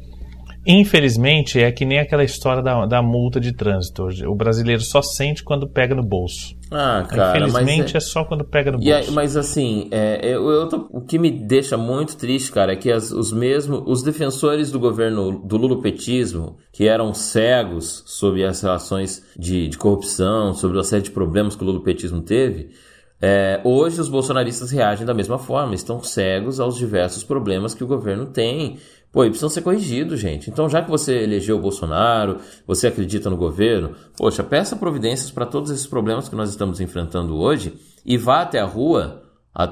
infelizmente, 0.65 1.59
é 1.59 1.71
que 1.71 1.85
nem 1.85 1.99
aquela 1.99 2.23
história 2.23 2.61
da, 2.61 2.85
da 2.85 3.01
multa 3.01 3.39
de 3.39 3.53
trânsito. 3.53 4.07
O 4.27 4.35
brasileiro 4.35 4.81
só 4.81 5.01
sente 5.01 5.43
quando 5.43 5.67
pega 5.67 5.93
no 5.93 6.03
bolso. 6.03 6.55
Ah, 6.71 7.05
cara, 7.07 7.37
Infelizmente 7.37 7.95
é... 7.95 7.97
é... 7.97 7.99
só 7.99 8.23
quando 8.23 8.43
pega 8.43 8.71
no 8.71 8.79
bolso. 8.79 8.93
Aí, 8.93 9.11
mas 9.11 9.37
assim, 9.37 9.87
é, 9.91 10.19
eu, 10.23 10.49
eu 10.49 10.69
tô, 10.69 10.87
o 10.91 11.01
que 11.01 11.19
me 11.19 11.29
deixa 11.29 11.77
muito 11.77 12.17
triste, 12.17 12.51
cara, 12.51 12.73
é 12.73 12.75
que 12.75 12.91
as, 12.91 13.11
os 13.11 13.31
mesmos, 13.31 13.83
os 13.85 14.01
defensores 14.01 14.71
do 14.71 14.79
governo 14.79 15.39
do 15.39 15.57
lulopetismo, 15.57 16.57
que 16.71 16.87
eram 16.87 17.13
cegos 17.13 18.03
sobre 18.07 18.43
as 18.43 18.61
relações 18.61 19.23
de, 19.37 19.67
de 19.67 19.77
corrupção, 19.77 20.53
sobre 20.53 20.79
a 20.79 20.83
série 20.83 21.03
de 21.03 21.11
problemas 21.11 21.55
que 21.55 21.63
o 21.63 21.67
lulopetismo 21.67 22.21
teve, 22.21 22.71
é, 23.25 23.61
hoje 23.63 24.01
os 24.01 24.09
bolsonaristas 24.09 24.69
reagem 24.69 25.05
da 25.05 25.13
mesma 25.13 25.39
forma, 25.39 25.73
estão 25.73 26.03
cegos 26.03 26.59
aos 26.59 26.75
diversos 26.75 27.23
problemas 27.23 27.73
que 27.73 27.81
o 27.81 27.87
governo 27.87 28.25
tem 28.25 28.77
Pô, 29.13 29.23
e 29.23 29.29
precisam 29.29 29.49
ser 29.49 29.61
corrigidos, 29.61 30.19
gente. 30.19 30.49
Então, 30.49 30.67
já 30.67 30.81
que 30.81 30.89
você 30.89 31.13
elegeu 31.13 31.57
o 31.57 31.61
Bolsonaro, 31.61 32.39
você 32.65 32.87
acredita 32.87 33.29
no 33.29 33.37
governo, 33.37 33.91
poxa, 34.17 34.43
peça 34.43 34.75
providências 34.75 35.29
para 35.29 35.45
todos 35.45 35.69
esses 35.69 35.85
problemas 35.85 36.27
que 36.27 36.35
nós 36.35 36.49
estamos 36.49 36.81
enfrentando 36.81 37.37
hoje 37.37 37.75
e 38.03 38.17
vá 38.17 38.41
até 38.41 38.59
a 38.59 38.65
rua 38.65 39.22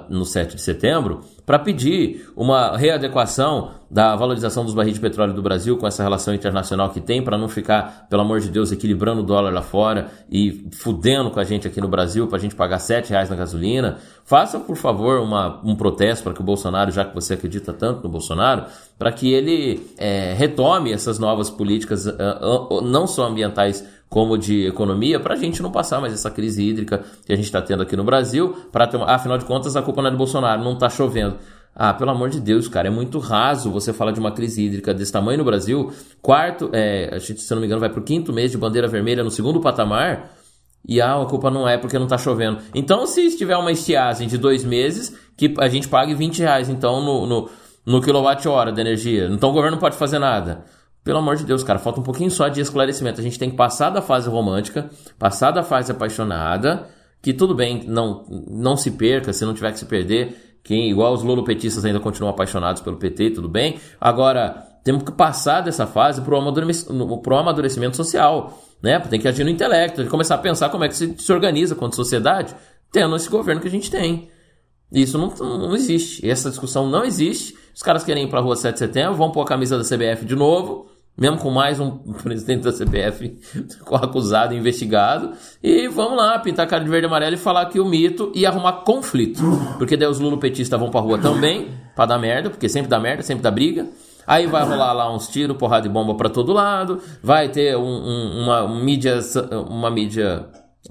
no 0.09 0.25
7 0.25 0.55
de 0.55 0.61
setembro 0.61 1.21
para 1.43 1.57
pedir 1.57 2.29
uma 2.35 2.77
readequação 2.77 3.71
da 3.89 4.15
valorização 4.15 4.63
dos 4.63 4.73
barris 4.73 4.93
de 4.93 4.99
petróleo 4.99 5.33
do 5.33 5.41
Brasil 5.41 5.75
com 5.75 5.87
essa 5.87 6.03
relação 6.03 6.33
internacional 6.33 6.91
que 6.91 7.01
tem, 7.01 7.21
para 7.21 7.37
não 7.37 7.49
ficar, 7.49 8.07
pelo 8.09 8.21
amor 8.21 8.39
de 8.39 8.49
Deus, 8.49 8.71
equilibrando 8.71 9.21
o 9.21 9.23
dólar 9.23 9.51
lá 9.51 9.61
fora 9.61 10.09
e 10.29 10.69
fudendo 10.71 11.31
com 11.31 11.39
a 11.39 11.43
gente 11.43 11.67
aqui 11.67 11.81
no 11.81 11.89
Brasil 11.89 12.27
para 12.27 12.37
a 12.37 12.39
gente 12.39 12.55
pagar 12.55 12.79
7 12.79 13.09
reais 13.09 13.29
na 13.29 13.35
gasolina. 13.35 13.97
Faça, 14.23 14.59
por 14.59 14.77
favor, 14.77 15.19
uma, 15.19 15.59
um 15.63 15.75
protesto 15.75 16.23
para 16.23 16.33
que 16.33 16.41
o 16.41 16.43
Bolsonaro, 16.43 16.91
já 16.91 17.03
que 17.03 17.13
você 17.13 17.33
acredita 17.33 17.73
tanto 17.73 18.03
no 18.03 18.09
Bolsonaro, 18.09 18.65
para 18.97 19.11
que 19.11 19.33
ele 19.33 19.91
é, 19.97 20.33
retome 20.33 20.93
essas 20.93 21.19
novas 21.19 21.49
políticas, 21.49 22.05
uh, 22.05 22.11
uh, 22.69 22.81
não 22.81 23.07
só 23.07 23.27
ambientais 23.27 23.85
como 24.11 24.37
de 24.37 24.67
economia, 24.67 25.21
para 25.21 25.35
a 25.35 25.37
gente 25.37 25.63
não 25.63 25.71
passar 25.71 26.01
mais 26.01 26.11
essa 26.11 26.29
crise 26.29 26.61
hídrica 26.61 27.01
que 27.25 27.31
a 27.31 27.35
gente 27.37 27.45
está 27.45 27.61
tendo 27.61 27.81
aqui 27.81 27.95
no 27.95 28.03
Brasil. 28.03 28.53
Para 28.69 28.85
ter 28.85 29.01
afinal 29.03 29.37
de 29.37 29.45
contas, 29.45 29.77
a 29.77 29.81
culpa 29.81 30.01
não 30.01 30.09
é 30.09 30.11
do 30.11 30.17
Bolsonaro, 30.17 30.61
não 30.61 30.73
está 30.73 30.89
chovendo. 30.89 31.37
Ah, 31.73 31.93
pelo 31.93 32.11
amor 32.11 32.29
de 32.29 32.41
Deus, 32.41 32.67
cara, 32.67 32.89
é 32.89 32.91
muito 32.91 33.19
raso 33.19 33.71
você 33.71 33.93
falar 33.93 34.11
de 34.11 34.19
uma 34.19 34.33
crise 34.33 34.65
hídrica 34.65 34.93
desse 34.93 35.13
tamanho 35.13 35.37
no 35.37 35.45
Brasil. 35.45 35.93
Quarto, 36.21 36.69
é, 36.73 37.09
a 37.09 37.19
gente, 37.19 37.39
se 37.39 37.49
não 37.53 37.61
me 37.61 37.67
engano, 37.67 37.79
vai 37.79 37.89
para 37.89 38.01
o 38.01 38.03
quinto 38.03 38.33
mês 38.33 38.51
de 38.51 38.57
bandeira 38.57 38.85
vermelha 38.85 39.23
no 39.23 39.31
segundo 39.31 39.61
patamar. 39.61 40.33
E 40.85 40.99
ah, 40.99 41.21
a 41.21 41.25
culpa 41.25 41.49
não 41.49 41.65
é 41.65 41.77
porque 41.77 41.97
não 41.97 42.03
está 42.03 42.17
chovendo. 42.17 42.57
Então, 42.75 43.07
se 43.07 43.37
tiver 43.37 43.55
uma 43.55 43.71
estiagem 43.71 44.27
de 44.27 44.37
dois 44.37 44.65
meses, 44.65 45.15
que 45.37 45.53
a 45.57 45.69
gente 45.69 45.87
pague 45.87 46.13
20 46.13 46.39
reais, 46.39 46.67
então, 46.67 47.01
no, 47.01 47.25
no, 47.25 47.49
no 47.85 48.01
quilowatt-hora 48.01 48.73
de 48.73 48.81
energia. 48.81 49.27
Então 49.31 49.51
o 49.51 49.53
governo 49.53 49.75
não 49.75 49.81
pode 49.81 49.95
fazer 49.95 50.19
nada. 50.19 50.65
Pelo 51.03 51.17
amor 51.17 51.35
de 51.35 51.45
Deus, 51.45 51.63
cara, 51.63 51.79
falta 51.79 51.99
um 51.99 52.03
pouquinho 52.03 52.29
só 52.29 52.47
de 52.47 52.61
esclarecimento. 52.61 53.19
A 53.19 53.23
gente 53.23 53.39
tem 53.39 53.49
que 53.49 53.55
passar 53.55 53.89
da 53.89 54.01
fase 54.01 54.29
romântica, 54.29 54.89
passar 55.17 55.51
da 55.51 55.63
fase 55.63 55.91
apaixonada, 55.91 56.87
que 57.21 57.33
tudo 57.33 57.55
bem, 57.55 57.83
não, 57.87 58.25
não 58.47 58.77
se 58.77 58.91
perca, 58.91 59.33
se 59.33 59.43
não 59.43 59.53
tiver 59.53 59.71
que 59.71 59.79
se 59.79 59.85
perder. 59.85 60.59
Quem, 60.63 60.91
igual 60.91 61.13
os 61.13 61.23
lulupetistas 61.23 61.83
ainda 61.85 61.99
continuam 61.99 62.31
apaixonados 62.31 62.81
pelo 62.83 62.97
PT, 62.97 63.31
tudo 63.31 63.49
bem. 63.49 63.79
Agora, 63.99 64.67
temos 64.83 65.03
que 65.03 65.11
passar 65.11 65.61
dessa 65.61 65.87
fase 65.87 66.21
para 66.21 66.35
o 66.35 66.37
amadurecimento, 66.37 67.33
amadurecimento 67.33 67.97
social. 67.97 68.59
Né? 68.81 68.99
Tem 68.99 69.19
que 69.19 69.27
agir 69.27 69.43
no 69.43 69.49
intelecto, 69.49 69.97
tem 69.97 70.05
que 70.05 70.11
começar 70.11 70.35
a 70.35 70.39
pensar 70.39 70.69
como 70.69 70.83
é 70.83 70.87
que 70.87 70.95
se, 70.95 71.15
se 71.17 71.33
organiza 71.33 71.75
quanto 71.75 71.95
sociedade, 71.95 72.55
tendo 72.91 73.15
esse 73.15 73.29
governo 73.29 73.59
que 73.59 73.67
a 73.67 73.71
gente 73.71 73.89
tem. 73.89 74.29
Isso 74.91 75.17
não, 75.17 75.29
não 75.57 75.75
existe. 75.75 76.27
Essa 76.29 76.49
discussão 76.49 76.87
não 76.89 77.03
existe. 77.05 77.55
Os 77.73 77.81
caras 77.81 78.03
querem 78.03 78.25
ir 78.25 78.29
para 78.29 78.39
a 78.39 78.41
rua 78.41 78.55
7 78.55 78.73
de 78.73 78.79
setembro, 78.79 79.15
vão 79.15 79.31
pôr 79.31 79.41
a 79.41 79.45
camisa 79.45 79.77
da 79.77 79.83
CBF 79.83 80.25
de 80.25 80.35
novo, 80.35 80.90
mesmo 81.17 81.37
com 81.37 81.51
mais 81.51 81.79
um 81.79 81.97
presidente 82.23 82.63
da 82.63 82.71
CBF 82.71 83.37
acusado 83.91 84.53
e 84.53 84.57
investigado, 84.57 85.31
e 85.61 85.87
vamos 85.87 86.17
lá, 86.17 86.39
pintar 86.39 86.65
a 86.65 86.69
cara 86.69 86.83
de 86.83 86.89
verde 86.89 87.05
e 87.05 87.07
amarelo 87.07 87.35
e 87.35 87.37
falar 87.37 87.65
que 87.67 87.79
o 87.79 87.85
mito 87.85 88.31
e 88.33 88.45
arrumar 88.45 88.83
conflito. 88.83 89.41
Porque 89.77 89.97
daí 89.97 90.07
os 90.07 90.19
lulopetistas 90.19 90.79
vão 90.79 90.89
pra 90.89 91.01
rua 91.01 91.17
também, 91.17 91.69
pra 91.95 92.05
dar 92.05 92.17
merda, 92.17 92.49
porque 92.49 92.67
sempre 92.67 92.89
dá 92.89 92.99
merda, 92.99 93.23
sempre 93.23 93.43
dá 93.43 93.51
briga. 93.51 93.87
Aí 94.25 94.47
vai 94.47 94.63
rolar 94.63 94.93
lá 94.93 95.13
uns 95.13 95.27
tiros, 95.27 95.57
porrada 95.57 95.83
de 95.83 95.89
bomba 95.89 96.15
para 96.15 96.29
todo 96.29 96.53
lado, 96.53 97.01
vai 97.23 97.49
ter 97.49 97.75
um, 97.75 97.81
um, 97.81 98.43
uma 98.43 98.67
mídia, 98.67 99.19
uma 99.67 99.89
mídia 99.89 100.45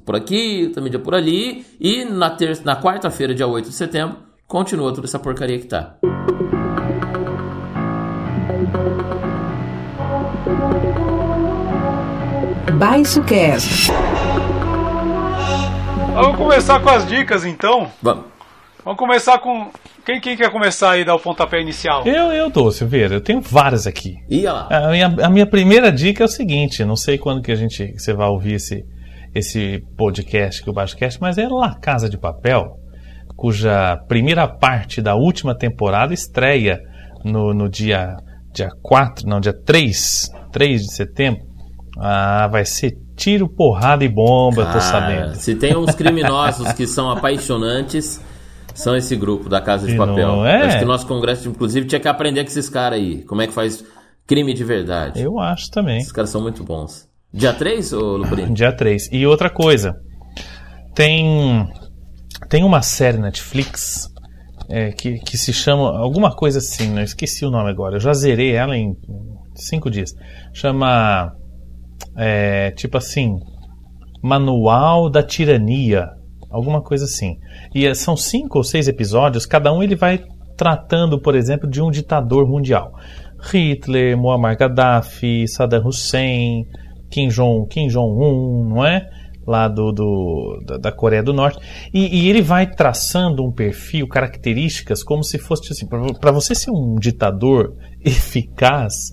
por 0.05 0.17
aqui, 0.17 0.65
outra 0.67 0.83
mídia 0.83 0.99
por 0.99 1.15
ali, 1.15 1.65
e 1.81 2.05
na, 2.05 2.31
ter 2.31 2.61
na 2.65 2.81
quarta-feira, 2.81 3.35
dia 3.35 3.47
8 3.47 3.69
de 3.69 3.75
setembro, 3.75 4.17
continua 4.47 4.93
toda 4.93 5.07
essa 5.07 5.19
porcaria 5.19 5.59
que 5.59 5.67
tá. 5.67 5.97
Baixo 12.81 13.23
Cast. 13.25 13.93
Vamos 16.15 16.37
começar 16.39 16.81
com 16.81 16.89
as 16.89 17.07
dicas 17.07 17.45
então. 17.45 17.91
Vamos. 18.01 18.25
Vamos 18.83 18.99
começar 18.99 19.39
com. 19.39 19.71
Quem, 20.03 20.19
quem 20.19 20.35
quer 20.35 20.51
começar 20.51 20.93
aí 20.93 21.05
dar 21.05 21.15
o 21.15 21.21
pontapé 21.21 21.61
inicial? 21.61 22.07
Eu, 22.07 22.33
eu 22.33 22.49
dou, 22.49 22.73
Silveira. 22.73 23.13
Eu 23.13 23.21
tenho 23.21 23.43
várias 23.43 23.87
aqui. 23.87 24.15
Ia 24.31 24.55
lá. 24.55 24.69
A 24.71 24.91
minha, 24.93 25.15
a 25.27 25.29
minha 25.29 25.47
primeira 25.47 25.93
dica 25.93 26.25
é 26.25 26.27
o 26.27 26.29
seguinte: 26.29 26.83
não 26.83 26.97
sei 26.97 27.19
quando 27.19 27.43
que 27.43 27.53
a 27.53 27.55
gente 27.55 27.93
você 27.99 28.15
vai 28.15 28.31
ouvir 28.31 28.55
esse, 28.55 28.83
esse 29.35 29.83
podcast 29.95 30.65
que 30.65 30.71
o 30.71 30.73
Baixo 30.73 30.97
Cast, 30.97 31.21
mas 31.21 31.37
é 31.37 31.47
La 31.47 31.79
Casa 31.79 32.09
de 32.09 32.17
Papel, 32.17 32.65
cuja 33.37 33.99
primeira 34.09 34.49
parte 34.49 35.03
da 35.03 35.15
última 35.15 35.55
temporada 35.55 36.15
estreia 36.15 36.81
no, 37.23 37.53
no 37.53 37.69
dia, 37.69 38.17
dia 38.55 38.71
4, 38.83 39.29
não, 39.29 39.39
dia 39.39 39.53
3, 39.53 40.31
3 40.51 40.81
de 40.81 40.95
setembro. 40.95 41.50
Ah, 42.01 42.49
vai 42.51 42.65
ser 42.65 42.97
tiro, 43.15 43.47
porrada 43.47 44.03
e 44.03 44.09
bomba, 44.09 44.65
Cara, 44.65 44.73
tô 44.73 44.81
sabendo. 44.81 45.35
Se 45.35 45.55
tem 45.55 45.77
uns 45.77 45.95
criminosos 45.95 46.73
que 46.73 46.87
são 46.89 47.11
apaixonantes, 47.11 48.21
são 48.75 48.97
esse 48.97 49.15
grupo 49.15 49.49
da 49.49 49.61
Casa 49.61 49.87
de 49.87 49.97
Papel. 49.97 50.47
É? 50.47 50.63
Acho 50.63 50.79
que 50.79 50.85
o 50.85 50.89
nosso 50.89 51.07
congresso, 51.07 51.49
inclusive, 51.49 51.87
tinha 51.87 52.01
que 52.01 52.09
aprender 52.09 52.43
com 52.43 52.49
esses 52.49 52.71
caras 52.71 52.99
aí. 52.99 53.23
Como 53.25 53.43
é 53.43 53.47
que 53.47 53.53
faz 53.53 53.85
crime 54.31 54.55
de 54.55 54.63
verdade. 54.63 55.21
Eu 55.21 55.41
acho 55.41 55.69
também. 55.73 55.99
Esses 55.99 56.13
caras 56.13 56.31
são 56.31 56.41
muito 56.41 56.63
bons. 56.63 57.09
Dia 57.35 57.53
3, 57.53 57.93
ô 57.95 58.17
Lubrino? 58.17 58.55
Dia 58.55 58.73
3. 58.73 59.09
E 59.11 59.27
outra 59.27 59.51
coisa, 59.51 59.93
tem, 60.95 61.69
tem 62.49 62.63
uma 62.63 62.81
série 62.81 63.19
Netflix 63.19 64.09
é, 64.69 64.93
que, 64.93 65.19
que 65.19 65.37
se 65.37 65.53
chama 65.53 65.99
alguma 65.99 66.35
coisa 66.35 66.61
assim, 66.61 66.87
não 66.87 66.95
né? 66.95 67.05
esqueci 67.05 67.45
o 67.45 67.51
nome 67.51 67.71
agora. 67.71 67.97
Eu 67.97 68.01
já 68.01 68.15
zerei 68.15 68.53
ela 68.53 68.77
em 68.77 68.97
cinco 69.57 69.91
dias. 69.91 70.15
Chama 70.55 71.33
é, 72.17 72.71
tipo 72.73 72.97
assim, 72.97 73.39
Manual 74.23 75.09
da 75.09 75.23
Tirania, 75.23 76.09
alguma 76.51 76.83
coisa 76.83 77.05
assim. 77.05 77.39
E 77.75 77.87
é, 77.87 77.95
são 77.95 78.17
cinco 78.17 78.59
ou 78.59 78.65
seis 78.65 78.89
episódios. 78.89 79.47
Cada 79.47 79.73
um 79.73 79.83
ele 79.83 79.97
vai 79.97 80.23
tratando, 80.57 81.21
por 81.21 81.35
exemplo, 81.35 81.69
de 81.69 81.81
um 81.81 81.91
ditador 81.91 82.47
mundial. 82.47 82.93
Hitler, 83.41 84.17
Muammar 84.17 84.59
Gaddafi, 84.59 85.49
Saddam 85.49 85.87
Hussein, 85.87 86.67
Kim 87.11 87.29
Jong, 87.29 87.67
Kim 87.69 87.89
Jong 87.89 88.69
não 88.69 88.85
é? 88.85 89.09
lá 89.47 89.67
do, 89.67 89.91
do 89.91 90.79
da, 90.81 90.93
Coreia 90.93 91.23
do 91.23 91.33
Norte. 91.33 91.59
E, 91.93 92.21
e, 92.21 92.29
ele 92.29 92.41
vai 92.41 92.67
traçando 92.71 93.45
um 93.45 93.51
perfil, 93.51 94.07
características, 94.07 95.03
como 95.03 95.25
se 95.25 95.39
fosse 95.39 95.73
assim: 95.73 95.87
para 95.89 96.31
você 96.31 96.55
ser 96.55 96.71
um 96.71 96.95
ditador 96.95 97.75
eficaz, 98.05 99.13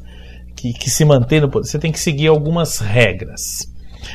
que, 0.74 0.80
que 0.80 0.89
se 0.89 1.05
mantém 1.05 1.41
no 1.41 1.49
poder, 1.49 1.68
você 1.68 1.80
tem 1.80 1.91
que 1.91 1.99
seguir 1.99 2.28
algumas 2.28 2.80
regras. 2.80 3.41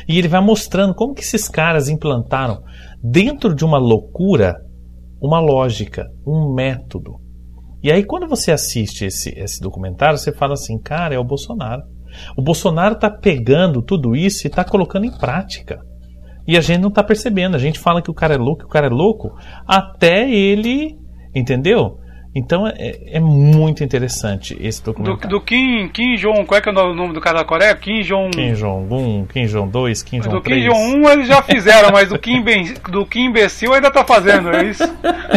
E 0.07 0.17
ele 0.17 0.27
vai 0.27 0.41
mostrando 0.41 0.93
como 0.93 1.13
que 1.13 1.21
esses 1.21 1.47
caras 1.47 1.89
implantaram 1.89 2.63
dentro 3.01 3.53
de 3.53 3.63
uma 3.63 3.77
loucura 3.77 4.55
uma 5.23 5.39
lógica, 5.39 6.11
um 6.27 6.53
método. 6.53 7.15
E 7.81 7.89
aí 7.89 8.03
quando 8.03 8.27
você 8.27 8.51
assiste 8.51 9.05
esse, 9.05 9.29
esse 9.37 9.61
documentário, 9.61 10.17
você 10.17 10.33
fala 10.33 10.53
assim, 10.53 10.77
cara, 10.77 11.15
é 11.15 11.19
o 11.19 11.23
Bolsonaro. 11.23 11.81
O 12.37 12.41
Bolsonaro 12.41 12.95
está 12.95 13.09
pegando 13.09 13.81
tudo 13.81 14.15
isso 14.15 14.45
e 14.45 14.49
está 14.49 14.65
colocando 14.65 15.05
em 15.05 15.17
prática. 15.17 15.79
E 16.45 16.57
a 16.57 16.61
gente 16.61 16.81
não 16.81 16.89
está 16.89 17.01
percebendo. 17.01 17.55
A 17.55 17.59
gente 17.59 17.79
fala 17.79 18.01
que 18.01 18.11
o 18.11 18.13
cara 18.13 18.35
é 18.35 18.37
louco, 18.37 18.59
que 18.59 18.65
o 18.65 18.69
cara 18.69 18.87
é 18.87 18.89
louco, 18.89 19.31
até 19.65 20.29
ele, 20.29 20.97
entendeu? 21.33 21.97
Então 22.35 22.67
é, 22.67 22.99
é 23.05 23.19
muito 23.19 23.83
interessante 23.83 24.57
esse 24.59 24.83
documentário. 24.83 25.21
Do, 25.21 25.39
do 25.39 25.41
Kim, 25.41 25.87
Kim 25.89 26.15
Jong, 26.15 26.45
qual 26.45 26.57
é 26.57 26.61
que 26.61 26.67
é 26.67 26.71
o 26.71 26.93
nome 26.93 27.13
do 27.13 27.21
cara 27.21 27.39
da 27.39 27.45
Coreia? 27.45 27.75
Kim 27.75 28.01
Jong. 28.01 28.31
Kim 28.31 28.53
Jong 28.53 28.91
1, 28.91 29.25
Kim 29.27 29.45
Jong 29.45 29.71
2, 29.71 30.03
Kim 30.03 30.19
Jong 30.19 30.41
3. 30.41 30.63
Do 30.63 30.69
Kim 30.69 30.73
Jong 30.73 31.05
1 31.05 31.09
eles 31.11 31.27
já 31.27 31.43
fizeram, 31.43 31.91
mas 31.91 32.09
do 32.09 32.17
Kim, 32.17 32.41
ben, 32.41 32.73
do 32.89 33.05
Kim 33.05 33.25
imbecil 33.25 33.73
ainda 33.73 33.91
tá 33.91 34.03
fazendo, 34.03 34.49
é 34.49 34.63
isso? 34.65 34.83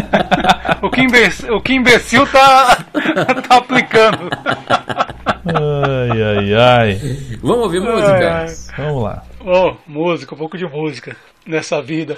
o, 0.80 0.90
Kim 0.90 1.02
imbecil, 1.02 1.54
o 1.54 1.60
Kim 1.60 1.74
imbecil 1.74 2.26
tá, 2.28 2.84
tá 3.46 3.56
aplicando. 3.56 4.30
ai, 5.44 6.22
ai, 6.22 6.54
ai. 6.54 7.00
Vamos 7.42 7.64
ouvir 7.64 7.80
música? 7.80 8.38
Ai, 8.38 8.46
ai. 8.46 8.54
Vamos 8.78 9.02
lá. 9.02 9.22
Oh, 9.44 9.74
música, 9.86 10.34
um 10.34 10.38
pouco 10.38 10.56
de 10.56 10.64
música 10.64 11.14
nessa 11.46 11.80
vida. 11.80 12.16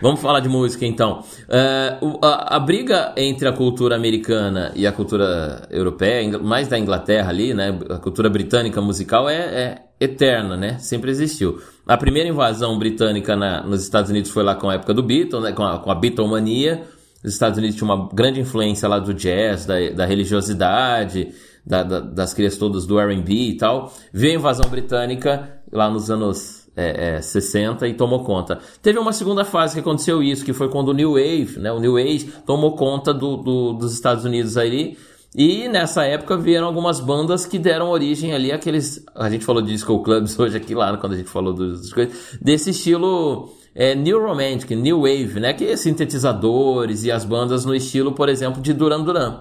Vamos 0.00 0.20
falar 0.20 0.40
de 0.40 0.48
música 0.48 0.86
então. 0.86 1.22
Uh, 1.48 2.18
a, 2.22 2.56
a, 2.56 2.60
briga 2.60 3.12
entre 3.16 3.46
a 3.46 3.52
cultura 3.52 3.94
americana 3.94 4.72
e 4.74 4.86
a 4.86 4.92
cultura 4.92 5.68
europeia, 5.70 6.38
mais 6.38 6.68
da 6.68 6.78
Inglaterra 6.78 7.28
ali, 7.28 7.52
né? 7.52 7.78
A 7.90 7.98
cultura 7.98 8.30
britânica 8.30 8.80
musical 8.80 9.28
é, 9.28 9.36
é 9.36 9.82
eterna, 10.00 10.56
né? 10.56 10.78
Sempre 10.78 11.10
existiu. 11.10 11.60
A 11.86 11.96
primeira 11.96 12.28
invasão 12.28 12.78
britânica 12.78 13.36
na, 13.36 13.62
nos 13.62 13.82
Estados 13.82 14.10
Unidos 14.10 14.30
foi 14.30 14.42
lá 14.42 14.54
com 14.54 14.70
a 14.70 14.74
época 14.74 14.94
do 14.94 15.02
Beatle, 15.02 15.40
né? 15.40 15.52
Com 15.52 15.64
a, 15.64 15.78
com 15.78 15.90
a 15.90 15.94
Beatlemania. 15.94 16.82
Os 17.22 17.34
Estados 17.34 17.58
Unidos 17.58 17.76
tinham 17.76 17.94
uma 17.94 18.08
grande 18.14 18.40
influência 18.40 18.88
lá 18.88 18.98
do 18.98 19.12
jazz, 19.12 19.66
da, 19.66 19.74
da 19.90 20.06
religiosidade, 20.06 21.34
da, 21.66 21.82
da, 21.82 22.00
das 22.00 22.32
crias 22.32 22.56
todas 22.56 22.86
do 22.86 22.98
R&B 22.98 23.32
e 23.32 23.56
tal. 23.58 23.92
Veio 24.12 24.32
a 24.32 24.36
invasão 24.36 24.70
britânica 24.70 25.60
lá 25.70 25.90
nos 25.90 26.10
anos 26.10 26.59
é, 26.80 27.16
é, 27.16 27.20
60 27.20 27.86
e 27.86 27.94
tomou 27.94 28.24
conta. 28.24 28.58
Teve 28.82 28.98
uma 28.98 29.12
segunda 29.12 29.44
fase 29.44 29.74
que 29.74 29.80
aconteceu 29.80 30.22
isso, 30.22 30.44
que 30.44 30.52
foi 30.52 30.68
quando 30.68 30.88
o 30.88 30.94
New 30.94 31.12
Wave, 31.12 31.58
né, 31.58 31.70
o 31.70 31.78
New 31.78 31.96
Age, 31.96 32.32
tomou 32.46 32.74
conta 32.74 33.12
do, 33.12 33.36
do, 33.36 33.72
dos 33.74 33.92
Estados 33.92 34.24
Unidos 34.24 34.56
aí. 34.56 34.96
E 35.34 35.68
nessa 35.68 36.04
época 36.04 36.36
vieram 36.36 36.66
algumas 36.66 36.98
bandas 36.98 37.46
que 37.46 37.58
deram 37.58 37.90
origem 37.90 38.32
ali 38.32 38.50
àqueles. 38.50 39.04
A 39.14 39.30
gente 39.30 39.44
falou 39.44 39.62
de 39.62 39.72
disco 39.72 40.02
clubs 40.02 40.36
hoje 40.40 40.56
aqui 40.56 40.74
lá, 40.74 40.96
quando 40.96 41.12
a 41.12 41.16
gente 41.16 41.30
falou 41.30 41.52
dos 41.52 41.92
coisas. 41.92 42.38
Desse 42.40 42.70
estilo 42.70 43.52
é, 43.74 43.94
New 43.94 44.20
Romantic, 44.20 44.70
New 44.70 45.02
Wave, 45.02 45.38
né? 45.38 45.52
Que 45.52 45.66
é 45.66 45.76
sintetizadores 45.76 47.04
e 47.04 47.12
as 47.12 47.24
bandas 47.24 47.64
no 47.64 47.74
estilo, 47.74 48.12
por 48.12 48.28
exemplo, 48.28 48.60
de 48.60 48.72
Duran 48.72 49.02
Duran. 49.02 49.40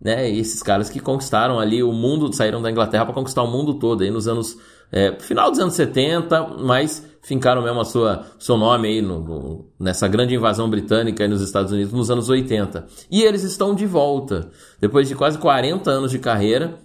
Né? 0.00 0.30
E 0.30 0.38
esses 0.38 0.62
caras 0.62 0.88
que 0.88 1.00
conquistaram 1.00 1.58
ali 1.58 1.82
o 1.82 1.92
mundo, 1.92 2.32
saíram 2.32 2.62
da 2.62 2.70
Inglaterra 2.70 3.04
para 3.04 3.14
conquistar 3.14 3.42
o 3.42 3.50
mundo 3.50 3.74
todo 3.74 4.02
aí 4.02 4.10
nos 4.10 4.28
anos 4.28 4.56
é, 4.90 5.12
final 5.20 5.50
dos 5.50 5.60
anos 5.60 5.74
70, 5.74 6.56
mas 6.58 7.06
fincaram 7.22 7.62
mesmo 7.62 7.80
a 7.80 7.84
sua 7.84 8.24
seu 8.38 8.56
nome 8.56 8.88
aí 8.88 9.02
no, 9.02 9.20
no, 9.20 9.66
nessa 9.78 10.08
grande 10.08 10.34
invasão 10.34 10.68
britânica 10.70 11.22
aí 11.22 11.28
nos 11.28 11.42
Estados 11.42 11.72
Unidos 11.72 11.92
nos 11.92 12.10
anos 12.10 12.28
80. 12.28 12.86
E 13.10 13.22
eles 13.22 13.42
estão 13.42 13.74
de 13.74 13.84
volta. 13.86 14.50
Depois 14.80 15.06
de 15.06 15.14
quase 15.14 15.36
40 15.36 15.90
anos 15.90 16.10
de 16.10 16.18
carreira, 16.18 16.78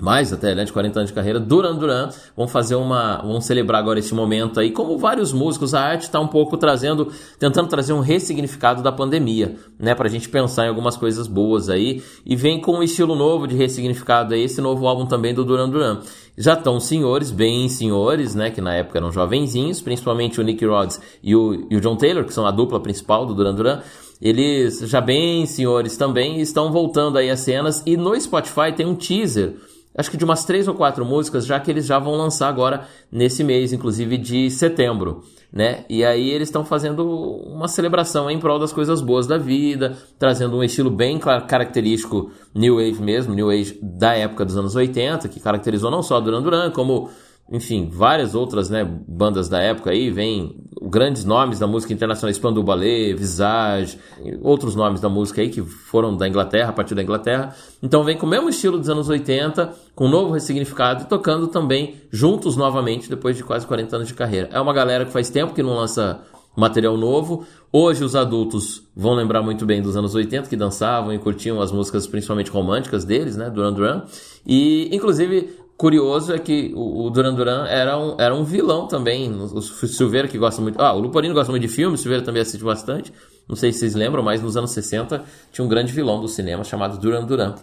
mais 0.00 0.32
até, 0.32 0.54
né, 0.54 0.64
de 0.64 0.72
40 0.72 0.98
anos 0.98 1.10
de 1.10 1.14
carreira, 1.14 1.38
Duran 1.38 1.76
Duran, 1.76 2.08
vão 2.36 2.48
fazer 2.48 2.74
uma, 2.74 3.18
vão 3.22 3.40
celebrar 3.40 3.80
agora 3.80 3.98
esse 3.98 4.14
momento 4.14 4.58
aí, 4.58 4.70
como 4.70 4.96
vários 4.98 5.32
músicos, 5.32 5.74
a 5.74 5.80
arte 5.80 6.02
está 6.02 6.18
um 6.18 6.26
pouco 6.26 6.56
trazendo, 6.56 7.12
tentando 7.38 7.68
trazer 7.68 7.92
um 7.92 8.00
ressignificado 8.00 8.82
da 8.82 8.90
pandemia, 8.90 9.56
né, 9.78 9.94
pra 9.94 10.08
gente 10.08 10.28
pensar 10.28 10.66
em 10.66 10.68
algumas 10.68 10.96
coisas 10.96 11.26
boas 11.26 11.68
aí, 11.68 12.02
e 12.24 12.34
vem 12.34 12.60
com 12.60 12.78
um 12.78 12.82
estilo 12.82 13.14
novo 13.14 13.46
de 13.46 13.54
ressignificado 13.54 14.34
aí, 14.34 14.44
esse 14.44 14.60
novo 14.60 14.86
álbum 14.86 15.06
também 15.06 15.34
do 15.34 15.44
Duran 15.44 15.68
Duran. 15.68 16.00
Já 16.36 16.54
estão 16.54 16.80
senhores, 16.80 17.30
bem 17.30 17.68
senhores, 17.68 18.34
né, 18.34 18.50
que 18.50 18.60
na 18.60 18.74
época 18.74 18.98
eram 18.98 19.12
jovenzinhos, 19.12 19.80
principalmente 19.80 20.40
o 20.40 20.44
Nick 20.44 20.64
Rhodes 20.64 21.00
e 21.22 21.36
o, 21.36 21.66
e 21.70 21.76
o 21.76 21.80
John 21.80 21.96
Taylor, 21.96 22.24
que 22.24 22.32
são 22.32 22.46
a 22.46 22.50
dupla 22.50 22.80
principal 22.80 23.26
do 23.26 23.34
Duran 23.34 23.54
Duran, 23.54 23.80
eles 24.20 24.80
já 24.80 25.00
bem 25.00 25.46
senhores 25.46 25.96
também 25.96 26.40
estão 26.40 26.70
voltando 26.70 27.16
aí 27.16 27.30
às 27.30 27.40
cenas, 27.40 27.82
e 27.86 27.96
no 27.96 28.18
Spotify 28.20 28.72
tem 28.74 28.86
um 28.86 28.94
teaser 28.94 29.54
acho 29.96 30.10
que 30.10 30.16
de 30.16 30.24
umas 30.24 30.44
três 30.44 30.68
ou 30.68 30.74
quatro 30.74 31.04
músicas, 31.04 31.46
já 31.46 31.58
que 31.58 31.70
eles 31.70 31.86
já 31.86 31.98
vão 31.98 32.14
lançar 32.14 32.48
agora 32.48 32.86
nesse 33.10 33.42
mês, 33.42 33.72
inclusive 33.72 34.16
de 34.16 34.50
setembro, 34.50 35.22
né? 35.52 35.84
E 35.88 36.04
aí 36.04 36.30
eles 36.30 36.48
estão 36.48 36.64
fazendo 36.64 37.04
uma 37.06 37.68
celebração 37.68 38.30
em 38.30 38.38
prol 38.38 38.58
das 38.58 38.72
coisas 38.72 39.00
boas 39.00 39.26
da 39.26 39.36
vida, 39.36 39.96
trazendo 40.18 40.56
um 40.56 40.62
estilo 40.62 40.90
bem 40.90 41.18
característico 41.18 42.30
New 42.54 42.76
Wave 42.76 43.02
mesmo, 43.02 43.34
New 43.34 43.50
Age 43.50 43.78
da 43.82 44.14
época 44.14 44.44
dos 44.44 44.56
anos 44.56 44.76
80, 44.76 45.28
que 45.28 45.40
caracterizou 45.40 45.90
não 45.90 46.02
só 46.02 46.20
Duran 46.20 46.42
Duran, 46.42 46.70
como 46.70 47.10
enfim, 47.50 47.88
várias 47.90 48.34
outras 48.34 48.70
né, 48.70 48.84
bandas 49.08 49.48
da 49.48 49.60
época 49.60 49.90
aí, 49.90 50.10
vem 50.10 50.56
grandes 50.82 51.24
nomes 51.24 51.58
da 51.58 51.66
música 51.66 51.92
internacional, 51.92 52.32
Spandau 52.32 52.62
Ballet, 52.62 53.12
Visage, 53.14 53.98
outros 54.40 54.76
nomes 54.76 55.00
da 55.00 55.08
música 55.08 55.40
aí 55.40 55.50
que 55.50 55.60
foram 55.62 56.16
da 56.16 56.28
Inglaterra, 56.28 56.70
a 56.70 56.72
partir 56.72 56.94
da 56.94 57.02
Inglaterra. 57.02 57.54
Então 57.82 58.04
vem 58.04 58.16
com 58.16 58.24
o 58.24 58.28
mesmo 58.28 58.48
estilo 58.48 58.78
dos 58.78 58.88
anos 58.88 59.08
80, 59.08 59.74
com 59.94 60.06
um 60.06 60.10
novo 60.10 60.32
ressignificado 60.32 61.02
e 61.02 61.06
tocando 61.06 61.48
também 61.48 61.96
juntos 62.10 62.56
novamente 62.56 63.10
depois 63.10 63.36
de 63.36 63.42
quase 63.42 63.66
40 63.66 63.96
anos 63.96 64.08
de 64.08 64.14
carreira. 64.14 64.48
É 64.52 64.60
uma 64.60 64.72
galera 64.72 65.04
que 65.04 65.12
faz 65.12 65.28
tempo 65.28 65.52
que 65.52 65.62
não 65.62 65.74
lança 65.74 66.20
material 66.56 66.96
novo. 66.96 67.44
Hoje 67.72 68.02
os 68.02 68.16
adultos 68.16 68.82
vão 68.96 69.14
lembrar 69.14 69.42
muito 69.42 69.64
bem 69.64 69.80
dos 69.80 69.96
anos 69.96 70.14
80 70.14 70.48
que 70.48 70.56
dançavam 70.56 71.12
e 71.12 71.18
curtiam 71.18 71.60
as 71.60 71.70
músicas 71.70 72.06
principalmente 72.06 72.50
românticas 72.50 73.04
deles, 73.04 73.36
né, 73.36 73.48
Duran 73.48 73.72
Duran. 73.72 74.02
E 74.46 74.88
inclusive 74.94 75.59
curioso 75.80 76.34
é 76.34 76.38
que 76.38 76.74
o, 76.76 77.08
Duran 77.08 77.32
Duran 77.32 77.64
era 77.66 77.98
um, 77.98 78.14
era 78.18 78.34
um 78.34 78.44
vilão 78.44 78.86
também. 78.86 79.32
O 79.32 79.62
Silveira 79.62 80.28
que 80.28 80.36
gosta 80.36 80.60
muito. 80.60 80.78
Ah, 80.78 80.92
o 80.92 81.00
Luporino 81.00 81.32
gosta 81.32 81.50
muito 81.50 81.62
de 81.62 81.68
filme, 81.68 81.94
o 81.94 81.98
Silveira 81.98 82.22
também 82.22 82.42
assiste 82.42 82.62
bastante. 82.62 83.10
Não 83.48 83.56
sei 83.56 83.72
se 83.72 83.78
vocês 83.78 83.94
lembram, 83.94 84.22
mas 84.22 84.42
nos 84.42 84.58
anos 84.58 84.72
60 84.72 85.24
tinha 85.50 85.64
um 85.64 85.68
grande 85.68 85.90
vilão 85.90 86.20
do 86.20 86.28
cinema 86.28 86.62
chamado 86.64 86.98
Duran 86.98 87.24
Duran. 87.24 87.54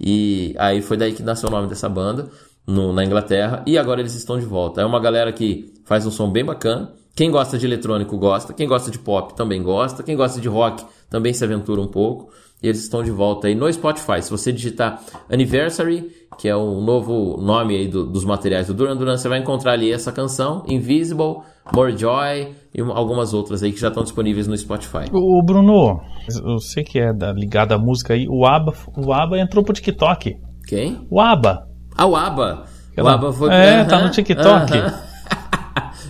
E 0.00 0.54
aí 0.58 0.80
foi 0.80 0.96
daí 0.96 1.12
que 1.12 1.22
nasceu 1.22 1.50
o 1.50 1.52
nome 1.52 1.68
dessa 1.68 1.86
banda, 1.86 2.30
no, 2.66 2.94
na 2.94 3.04
Inglaterra. 3.04 3.62
E 3.66 3.76
agora 3.76 4.00
eles 4.00 4.14
estão 4.14 4.38
de 4.38 4.46
volta. 4.46 4.80
É 4.80 4.84
uma 4.86 4.98
galera 4.98 5.30
que 5.30 5.74
faz 5.84 6.06
um 6.06 6.10
som 6.10 6.30
bem 6.30 6.46
bacana. 6.46 6.90
Quem 7.16 7.30
gosta 7.30 7.56
de 7.56 7.64
eletrônico 7.64 8.18
gosta, 8.18 8.52
quem 8.52 8.68
gosta 8.68 8.90
de 8.90 8.98
pop 8.98 9.34
também 9.34 9.62
gosta, 9.62 10.02
quem 10.02 10.14
gosta 10.14 10.38
de 10.38 10.48
rock 10.48 10.84
também 11.08 11.32
se 11.32 11.42
aventura 11.42 11.80
um 11.80 11.86
pouco. 11.86 12.28
E 12.62 12.68
eles 12.68 12.82
estão 12.82 13.02
de 13.02 13.10
volta 13.10 13.48
aí 13.48 13.54
no 13.54 13.72
Spotify. 13.72 14.20
Se 14.20 14.30
você 14.30 14.52
digitar 14.52 15.00
Anniversary, 15.30 16.10
que 16.38 16.46
é 16.46 16.54
o 16.54 16.80
novo 16.82 17.38
nome 17.40 17.74
aí 17.74 17.88
do, 17.88 18.04
dos 18.04 18.24
materiais 18.24 18.66
do 18.66 18.74
Duran 18.74 18.96
Duran, 18.96 19.16
você 19.16 19.30
vai 19.30 19.38
encontrar 19.38 19.72
ali 19.72 19.90
essa 19.90 20.12
canção, 20.12 20.62
Invisible, 20.68 21.38
More 21.74 21.96
Joy 21.96 22.54
e 22.74 22.80
algumas 22.82 23.32
outras 23.32 23.62
aí 23.62 23.72
que 23.72 23.80
já 23.80 23.88
estão 23.88 24.02
disponíveis 24.02 24.46
no 24.46 24.56
Spotify. 24.56 25.10
O 25.10 25.42
Bruno, 25.42 26.00
eu 26.44 26.58
sei 26.58 26.84
que 26.84 26.98
é 26.98 27.14
da, 27.14 27.32
ligado 27.32 27.72
à 27.72 27.78
música 27.78 28.12
aí, 28.12 28.26
o 28.28 28.44
ABBA, 28.44 28.74
o 28.94 29.12
ABBA 29.12 29.38
entrou 29.38 29.64
pro 29.64 29.72
TikTok. 29.72 30.34
Quem? 30.68 31.06
O 31.10 31.18
ABBA. 31.18 31.66
Ah, 31.96 32.06
o 32.06 32.14
ABBA. 32.14 32.64
Aquela... 32.92 33.12
O 33.12 33.14
ABBA 33.14 33.32
foi... 33.32 33.48
É, 33.54 33.80
uh 33.80 33.84
-huh, 33.84 33.88
tá 33.88 34.02
no 34.02 34.10
TikTok. 34.10 34.72
Uh 34.72 34.82
-huh. 34.82 35.06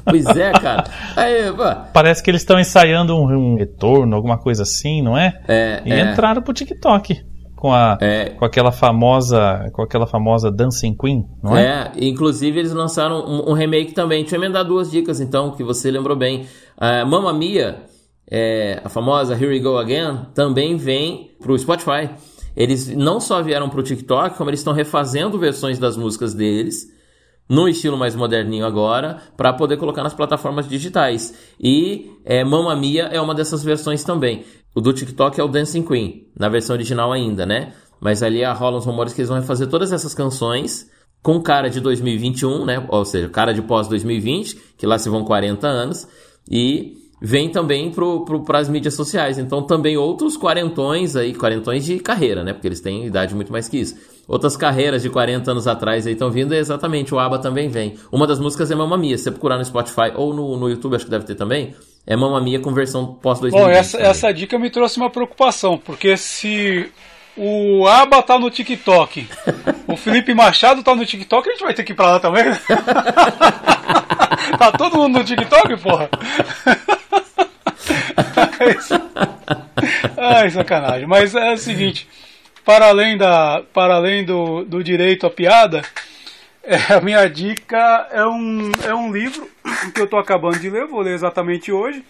Pois 0.07 0.25
é, 0.27 0.53
cara. 0.53 0.85
Aí, 1.17 1.53
Parece 1.93 2.23
que 2.23 2.31
eles 2.31 2.43
estão 2.43 2.59
ensaiando 2.59 3.15
um, 3.15 3.25
um, 3.25 3.57
retorno, 3.57 4.15
alguma 4.15 4.39
coisa 4.39 4.63
assim, 4.63 5.03
não 5.03 5.19
é? 5.19 5.39
É. 5.49 5.83
E 5.85 5.93
é. 5.93 6.13
entraram 6.13 6.41
pro 6.43 6.55
TikTok. 6.55 7.37
Com, 7.57 7.73
a, 7.73 7.97
é. 8.03 8.27
com 8.39 8.45
aquela 8.45 8.71
famosa 8.71 9.71
com 9.73 9.81
aquela 9.81 10.07
famosa 10.07 10.53
Dancing 10.53 10.95
Queen, 10.95 11.25
não 11.43 11.57
é? 11.57 11.91
É, 11.97 12.05
inclusive 12.05 12.59
eles 12.59 12.71
lançaram 12.71 13.25
um, 13.27 13.51
um 13.51 13.53
remake 13.55 13.95
também. 13.95 14.21
Deixa 14.21 14.37
eu 14.37 14.41
emendar 14.41 14.63
duas 14.63 14.91
dicas 14.91 15.21
então, 15.21 15.53
que 15.53 15.65
você 15.65 15.91
lembrou 15.91 16.15
bem. 16.15 16.47
Uh, 16.77 17.07
Mamma 17.07 17.33
Mia 17.33 17.79
é, 18.31 18.81
a 18.85 18.89
famosa 18.89 19.35
Here 19.35 19.47
We 19.47 19.61
Go 19.61 19.79
Again, 19.79 20.27
também 20.35 20.77
vem 20.77 21.31
pro 21.41 21.59
Spotify. 21.59 22.11
Eles 22.57 22.89
não 22.89 23.21
só 23.21 23.43
vieram 23.43 23.69
pro 23.69 23.83
TikTok, 23.83 24.37
como 24.37 24.51
eles 24.51 24.61
estão 24.61 24.73
refazendo 24.73 25.39
versões 25.39 25.79
das 25.79 25.97
músicas 25.97 26.35
deles 26.35 26.95
no 27.49 27.69
estilo 27.69 27.97
mais 27.97 28.15
moderninho 28.15 28.67
agora, 28.67 29.19
para 29.37 29.53
poder 29.53 29.77
colocar 29.77 30.03
nas 30.03 30.15
plataformas 30.15 30.69
digitais. 30.69 31.35
E 31.61 32.11
é, 32.25 32.45
Mamma 32.45 32.75
Mia 32.75 33.05
é 33.05 33.21
uma 33.21 33.35
dessas 33.35 33.63
versões 33.63 34.03
também. 34.03 34.45
O 34.75 34.81
do 34.81 34.93
TikTok 34.93 35.41
é 35.41 35.45
o 35.45 35.49
Dancing 35.49 35.83
Queen, 35.83 36.27
na 36.39 36.49
versão 36.49 36.75
original 36.75 37.13
ainda, 37.13 37.47
né? 37.47 37.73
Mas 38.01 38.23
ali 38.23 38.45
rolam 38.45 38.79
os 38.79 38.85
rumores 38.85 39.13
que 39.15 39.21
eles 39.21 39.29
vão 39.29 39.43
fazer 39.43 39.69
todas 39.69 39.93
essas 39.93 40.13
canções 40.13 40.91
com 41.23 41.41
cara 41.41 41.69
de 41.69 41.81
2021, 41.81 42.65
né? 42.65 42.87
Ou 42.89 43.05
seja, 43.05 43.29
cara 43.29 43.53
de 43.53 43.63
pós 43.63 43.89
2020, 43.89 44.57
que 44.77 44.87
lá 44.87 44.99
se 44.99 45.09
vão 45.09 45.25
40 45.25 45.67
anos, 45.67 46.07
e 46.51 46.95
vem 47.21 47.51
também 47.51 47.91
para 48.45 48.59
as 48.59 48.69
mídias 48.69 48.95
sociais. 48.95 49.39
Então 49.39 49.63
também 49.63 49.97
outros 49.97 50.37
quarentões 50.37 51.17
aí, 51.17 51.35
quarentões 51.35 51.85
de 51.85 51.99
carreira, 51.99 52.45
né? 52.45 52.53
Porque 52.53 52.69
eles 52.69 52.81
têm 52.81 53.07
idade 53.07 53.35
muito 53.35 53.51
mais 53.51 53.69
que 53.69 53.79
isso. 53.79 53.97
Outras 54.29 54.57
carreiras 54.57 55.03
de 55.03 55.11
40 55.11 55.51
anos 55.51 55.69
atrás 55.69 56.07
aí 56.07 56.15
estão 56.15 56.31
vindo, 56.31 56.53
é 56.53 56.59
exatamente, 56.59 57.15
o 57.15 57.19
ABBA 57.19 57.39
também 57.39 57.69
vem. 57.69 57.97
Uma 58.11 58.27
das 58.27 58.41
músicas 58.41 58.71
é 58.71 58.75
Mamma 58.75 58.99
Mia, 58.99 59.17
se 59.17 59.25
você 59.25 59.31
procurar 59.31 59.57
no 59.57 59.65
Spotify 59.65 60.13
ou 60.15 60.35
no, 60.35 60.57
no 60.57 60.69
YouTube, 60.69 60.97
acho 60.97 61.05
que 61.05 61.11
deve 61.11 61.25
ter 61.25 61.37
também, 61.37 61.75
é 62.07 62.17
Mamma 62.17 62.41
Mia 62.41 62.59
com 62.59 62.75
versão 62.75 63.15
pós-2020. 63.23 63.51
Bom, 63.51 63.69
essa, 63.69 63.99
essa 63.99 64.33
dica 64.33 64.59
me 64.59 64.69
trouxe 64.69 64.97
uma 64.97 65.11
preocupação, 65.11 65.79
porque 65.79 66.17
se 66.17 66.91
o 67.37 67.87
Aba 67.87 68.23
tá 68.23 68.39
no 68.39 68.51
TikTok. 68.51 69.29
O 69.89 69.97
Felipe 69.97 70.35
Machado 70.35 70.83
tá 70.83 70.97
no 70.97 71.07
TikTok, 71.07 71.49
a 71.49 71.53
gente 71.53 71.63
vai 71.63 71.73
ter 71.73 71.85
que 71.85 71.93
ir 71.93 71.95
pra 71.95 72.11
lá 72.11 72.19
também. 72.19 72.43
tá 74.59 74.73
todo 74.77 74.97
mundo 74.97 75.21
no 75.21 75.25
TikTok, 75.25 75.77
porra? 75.77 76.11
Ai, 80.19 80.51
sacanagem. 80.51 81.07
Mas 81.07 81.37
é 81.37 81.53
o 81.53 81.57
seguinte, 81.57 82.09
para 82.67 82.89
além, 82.89 83.17
da, 83.17 83.63
para 83.73 83.95
além 83.95 84.25
do, 84.25 84.65
do 84.65 84.83
direito 84.83 85.25
à 85.25 85.31
piada, 85.31 85.83
é, 86.65 86.95
a 86.95 87.01
minha 87.01 87.31
dica 87.31 88.09
é 88.11 88.27
um, 88.27 88.73
é 88.85 88.93
um 88.93 89.13
livro 89.13 89.49
que 89.95 90.01
eu 90.01 90.05
estou 90.05 90.19
acabando 90.19 90.59
de 90.59 90.69
ler, 90.69 90.85
vou 90.85 91.01
ler 91.01 91.15
exatamente 91.15 91.71
hoje. 91.71 92.05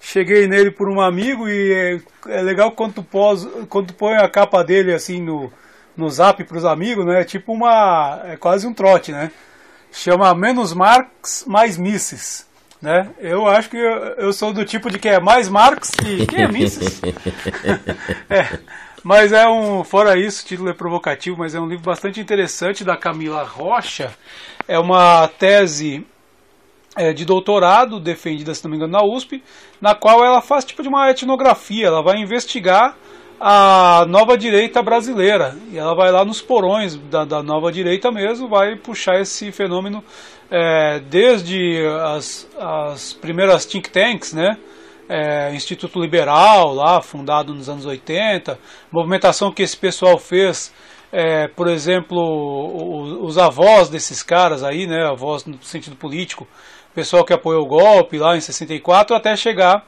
Cheguei 0.00 0.46
nele 0.46 0.70
por 0.70 0.88
um 0.88 1.00
amigo 1.00 1.48
e 1.48 1.72
é, 1.72 2.00
é 2.38 2.40
legal 2.40 2.70
quando 2.70 2.94
tu, 2.94 3.02
pós, 3.02 3.46
quando 3.68 3.92
põe 3.92 4.14
a 4.14 4.28
capa 4.28 4.62
dele 4.62 4.94
assim 4.94 5.20
no, 5.20 5.52
no 5.96 6.08
zap 6.08 6.42
para 6.44 6.56
os 6.56 6.64
amigos, 6.64 7.04
né? 7.04 7.20
É 7.20 7.24
tipo 7.24 7.52
uma. 7.52 8.22
É 8.24 8.36
quase 8.36 8.66
um 8.66 8.72
trote, 8.72 9.10
né? 9.10 9.32
Chama 9.92 10.32
Menos 10.34 10.72
Marx, 10.72 11.44
Mais 11.46 11.76
Misses 11.76 12.48
né? 12.80 13.10
Eu 13.18 13.46
acho 13.46 13.68
que 13.68 13.76
eu, 13.76 13.92
eu, 14.16 14.32
sou 14.32 14.52
do 14.52 14.64
tipo 14.64 14.90
de 14.90 14.98
que 14.98 15.08
é 15.08 15.20
mais 15.20 15.48
Marx 15.48 15.90
que 15.90 16.26
quem 16.26 16.44
é 16.44 16.48
Mises. 16.48 17.00
é, 18.30 18.58
mas 19.02 19.32
é 19.32 19.48
um, 19.48 19.82
fora 19.84 20.18
isso, 20.18 20.42
o 20.42 20.46
título 20.46 20.68
é 20.68 20.74
provocativo, 20.74 21.36
mas 21.38 21.54
é 21.54 21.60
um 21.60 21.66
livro 21.66 21.84
bastante 21.84 22.20
interessante 22.20 22.84
da 22.84 22.96
Camila 22.96 23.42
Rocha. 23.42 24.14
É 24.68 24.78
uma 24.78 25.26
tese 25.26 26.06
é, 26.96 27.12
de 27.12 27.24
doutorado 27.24 27.98
defendida, 27.98 28.54
se 28.54 28.62
não 28.64 28.70
me 28.70 28.76
engano, 28.76 28.92
na 28.92 29.02
USP, 29.02 29.42
na 29.80 29.94
qual 29.94 30.24
ela 30.24 30.40
faz 30.40 30.64
tipo 30.64 30.82
de 30.82 30.88
uma 30.88 31.08
etnografia, 31.08 31.86
ela 31.86 32.02
vai 32.02 32.18
investigar 32.18 32.96
a 33.40 34.04
nova 34.06 34.36
direita 34.36 34.82
brasileira. 34.82 35.56
E 35.72 35.78
ela 35.78 35.94
vai 35.94 36.12
lá 36.12 36.24
nos 36.24 36.42
porões 36.42 36.96
da, 36.96 37.24
da 37.24 37.42
nova 37.42 37.72
direita 37.72 38.12
mesmo, 38.12 38.48
vai 38.48 38.76
puxar 38.76 39.18
esse 39.18 39.50
fenômeno 39.50 40.04
é, 40.50 41.00
desde 41.08 41.80
as, 42.04 42.46
as 42.58 43.14
primeiras 43.14 43.64
think 43.64 43.88
tanks, 43.88 44.34
né? 44.34 44.58
É, 45.12 45.52
Instituto 45.52 46.00
Liberal, 46.00 46.72
lá 46.72 47.02
fundado 47.02 47.52
nos 47.52 47.68
anos 47.68 47.84
80, 47.84 48.56
movimentação 48.92 49.50
que 49.50 49.60
esse 49.60 49.76
pessoal 49.76 50.16
fez, 50.18 50.72
é, 51.10 51.48
por 51.48 51.66
exemplo, 51.66 53.24
os, 53.24 53.36
avós 53.36 53.88
desses 53.88 54.22
caras 54.22 54.62
aí, 54.62 54.86
né, 54.86 55.08
avós 55.10 55.44
no 55.44 55.60
sentido 55.64 55.96
político, 55.96 56.46
pessoal 56.94 57.24
que 57.24 57.32
apoiou 57.32 57.64
o 57.64 57.68
golpe 57.68 58.18
lá 58.18 58.36
em 58.36 58.40
64, 58.40 59.16
até 59.16 59.34
chegar 59.34 59.84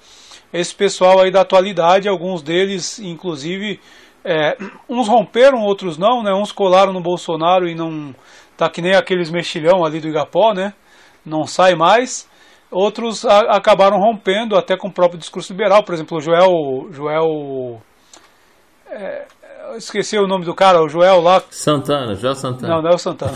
esse 0.52 0.74
pessoal 0.74 1.20
aí 1.20 1.30
da 1.30 1.42
atualidade, 1.42 2.08
alguns 2.08 2.42
deles, 2.42 2.98
inclusive, 2.98 3.78
é, 4.24 4.56
uns 4.88 5.08
romperam, 5.08 5.62
outros 5.62 5.96
não, 5.96 6.22
né? 6.22 6.32
Uns 6.32 6.52
colaram 6.52 6.92
no 6.92 7.00
Bolsonaro 7.00 7.68
e 7.68 7.74
não 7.74 8.14
tá 8.56 8.68
que 8.68 8.82
nem 8.82 8.94
aqueles 8.94 9.30
mexilhão 9.30 9.84
ali 9.84 10.00
do 10.00 10.08
Igapó, 10.08 10.52
né? 10.52 10.74
Não 11.24 11.46
sai 11.46 11.74
mais. 11.74 12.28
Outros 12.72 13.24
a, 13.26 13.56
acabaram 13.56 13.98
rompendo 13.98 14.56
até 14.56 14.76
com 14.76 14.88
o 14.88 14.92
próprio 14.92 15.18
discurso 15.18 15.52
liberal, 15.52 15.84
por 15.84 15.94
exemplo, 15.94 16.16
o 16.16 16.20
Joel, 16.20 16.90
Joel 16.90 17.82
é, 18.90 19.26
esqueci 19.76 20.18
o 20.18 20.26
nome 20.26 20.44
do 20.44 20.54
cara, 20.54 20.82
o 20.82 20.88
Joel 20.88 21.20
lá. 21.20 21.42
Santana, 21.50 22.14
Joel 22.14 22.34
Santana. 22.34 22.74
Não, 22.74 22.82
não 22.82 22.90
é 22.90 22.94
o 22.94 22.98
Santana. 22.98 23.32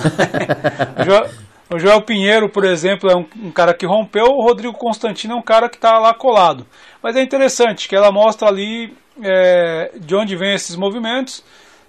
Joel, 1.04 1.26
o 1.72 1.78
Joel 1.78 2.02
Pinheiro, 2.02 2.48
por 2.48 2.64
exemplo, 2.64 3.10
é 3.10 3.16
um, 3.16 3.26
um, 3.48 3.50
cara 3.50 3.74
que 3.74 3.86
rompeu, 3.86 4.24
o 4.24 4.42
Rodrigo 4.42 4.74
Constantino 4.74 5.34
é 5.34 5.36
um 5.36 5.42
cara 5.42 5.68
que 5.68 5.76
está 5.76 5.98
lá 5.98 6.14
colado. 6.14 6.66
Mas 7.02 7.16
é 7.16 7.22
interessante 7.22 7.88
que 7.88 7.96
ela 7.96 8.10
mostra 8.10 8.48
ali 8.48 8.94
é, 9.22 9.92
de 9.98 10.14
onde 10.14 10.36
vêm 10.36 10.54
esses 10.54 10.76
movimentos. 10.76 11.44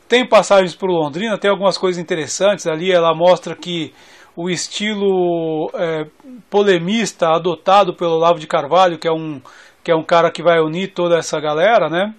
Tem 0.07 0.27
passagens 0.27 0.73
por 0.75 0.89
Londrina, 0.89 1.37
tem 1.37 1.51
algumas 1.51 1.77
coisas 1.77 2.01
interessantes 2.01 2.65
ali. 2.67 2.91
Ela 2.91 3.13
mostra 3.13 3.55
que 3.55 3.93
o 4.37 4.49
estilo 4.49 5.69
é, 5.73 6.05
polemista 6.49 7.29
adotado 7.29 7.93
pelo 7.93 8.13
Olavo 8.13 8.39
de 8.39 8.47
Carvalho, 8.47 8.97
que 8.97 9.07
é 9.07 9.11
um, 9.11 9.41
que 9.83 9.91
é 9.91 9.95
um 9.95 10.03
cara 10.03 10.31
que 10.31 10.43
vai 10.43 10.59
unir 10.59 10.93
toda 10.93 11.17
essa 11.17 11.39
galera, 11.41 11.89
né? 11.89 12.13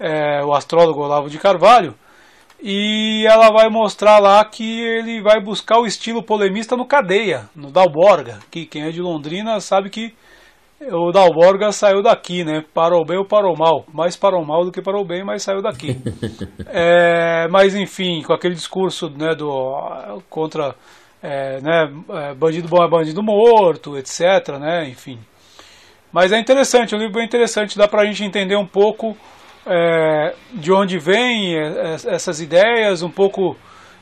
É, 0.00 0.42
o 0.42 0.54
astrólogo 0.54 1.04
Olavo 1.04 1.28
de 1.28 1.38
Carvalho 1.38 1.94
e 2.62 3.26
ela 3.26 3.50
vai 3.50 3.68
mostrar 3.70 4.18
lá 4.18 4.44
que 4.44 4.80
ele 4.80 5.22
vai 5.22 5.40
buscar 5.40 5.78
o 5.78 5.86
estilo 5.86 6.22
polemista 6.22 6.76
no 6.76 6.86
Cadeia, 6.86 7.48
no 7.56 7.70
Dalborga, 7.70 8.38
que 8.50 8.66
quem 8.66 8.82
é 8.82 8.90
de 8.90 9.00
Londrina 9.00 9.60
sabe 9.60 9.88
que 9.88 10.14
o 10.92 11.10
Dalborga 11.10 11.72
saiu 11.72 12.02
daqui, 12.02 12.44
né? 12.44 12.64
Para 12.72 12.96
o 12.96 13.04
bem 13.04 13.18
ou 13.18 13.24
para 13.24 13.46
o 13.46 13.56
mal. 13.56 13.84
Mais 13.92 14.16
para 14.16 14.36
o 14.36 14.44
mal 14.44 14.64
do 14.64 14.72
que 14.72 14.80
para 14.80 14.98
o 14.98 15.04
bem, 15.04 15.22
mas 15.24 15.42
saiu 15.42 15.60
daqui. 15.60 15.98
é, 16.66 17.46
mas 17.48 17.74
enfim, 17.74 18.22
com 18.22 18.32
aquele 18.32 18.54
discurso 18.54 19.10
né, 19.10 19.34
do, 19.34 20.20
contra 20.30 20.74
é, 21.22 21.60
né, 21.60 21.92
é, 22.10 22.34
bandido 22.34 22.68
bom 22.68 22.82
é 22.82 22.88
bandido 22.88 23.22
morto, 23.22 23.96
etc. 23.96 24.58
Né, 24.58 24.88
enfim. 24.88 25.18
Mas 26.12 26.32
é 26.32 26.38
interessante, 26.38 26.94
o 26.94 26.98
livro 26.98 27.20
é 27.20 27.24
interessante, 27.24 27.78
dá 27.78 27.86
para 27.86 28.02
a 28.02 28.04
gente 28.04 28.24
entender 28.24 28.56
um 28.56 28.66
pouco 28.66 29.16
é, 29.66 30.34
de 30.52 30.72
onde 30.72 30.98
vêm 30.98 31.54
é, 31.54 31.60
é, 31.60 32.14
essas 32.14 32.40
ideias, 32.40 33.02
um 33.02 33.10
pouco 33.10 33.56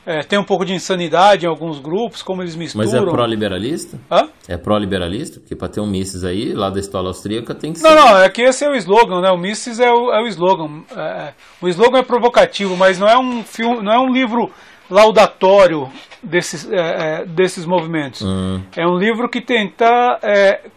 é, 0.05 0.21
tem 0.21 0.39
um 0.39 0.43
pouco 0.43 0.65
de 0.65 0.73
insanidade 0.73 1.45
em 1.45 1.49
alguns 1.49 1.79
grupos, 1.79 2.23
como 2.23 2.41
eles 2.41 2.55
misturam. 2.55 2.85
Mas 2.85 2.93
é 2.95 2.99
pró-liberalista? 2.99 3.99
É 4.47 4.57
pró-liberalista? 4.57 5.39
Porque 5.39 5.55
para 5.55 5.67
ter 5.67 5.81
um 5.81 5.85
Mises 5.85 6.23
aí, 6.23 6.53
lá 6.53 6.71
da 6.71 6.79
escola 6.79 7.09
austríaca, 7.09 7.53
tem 7.53 7.73
que 7.73 7.79
ser. 7.79 7.87
Não, 7.87 7.95
não, 7.95 8.17
é 8.17 8.29
que 8.29 8.41
esse 8.41 8.65
é 8.65 8.69
o 8.69 8.75
slogan, 8.75 9.21
né? 9.21 9.29
O 9.29 9.37
Mises 9.37 9.79
é 9.79 9.91
o, 9.91 10.11
é 10.11 10.23
o 10.23 10.27
slogan. 10.27 10.81
É, 10.95 11.33
o 11.61 11.67
slogan 11.67 11.99
é 11.99 12.03
provocativo, 12.03 12.75
mas 12.75 12.97
não 12.97 13.07
é 13.07 13.19
um 13.19 13.43
filme, 13.43 13.83
não 13.83 13.93
é 13.93 13.99
um 13.99 14.11
livro 14.11 14.51
laudatório 14.89 15.89
desses, 16.21 16.69
é, 16.71 17.25
desses 17.25 17.65
movimentos. 17.65 18.21
Hum. 18.21 18.61
É 18.75 18.85
um 18.85 18.97
livro 18.97 19.29
que 19.29 19.41
tenta 19.41 20.19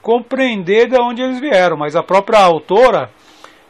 compreender 0.01 0.89
de 0.89 1.01
onde 1.01 1.23
eles 1.23 1.41
vieram, 1.41 1.77
mas 1.77 1.97
a 1.97 2.03
própria 2.03 2.41
autora 2.41 3.11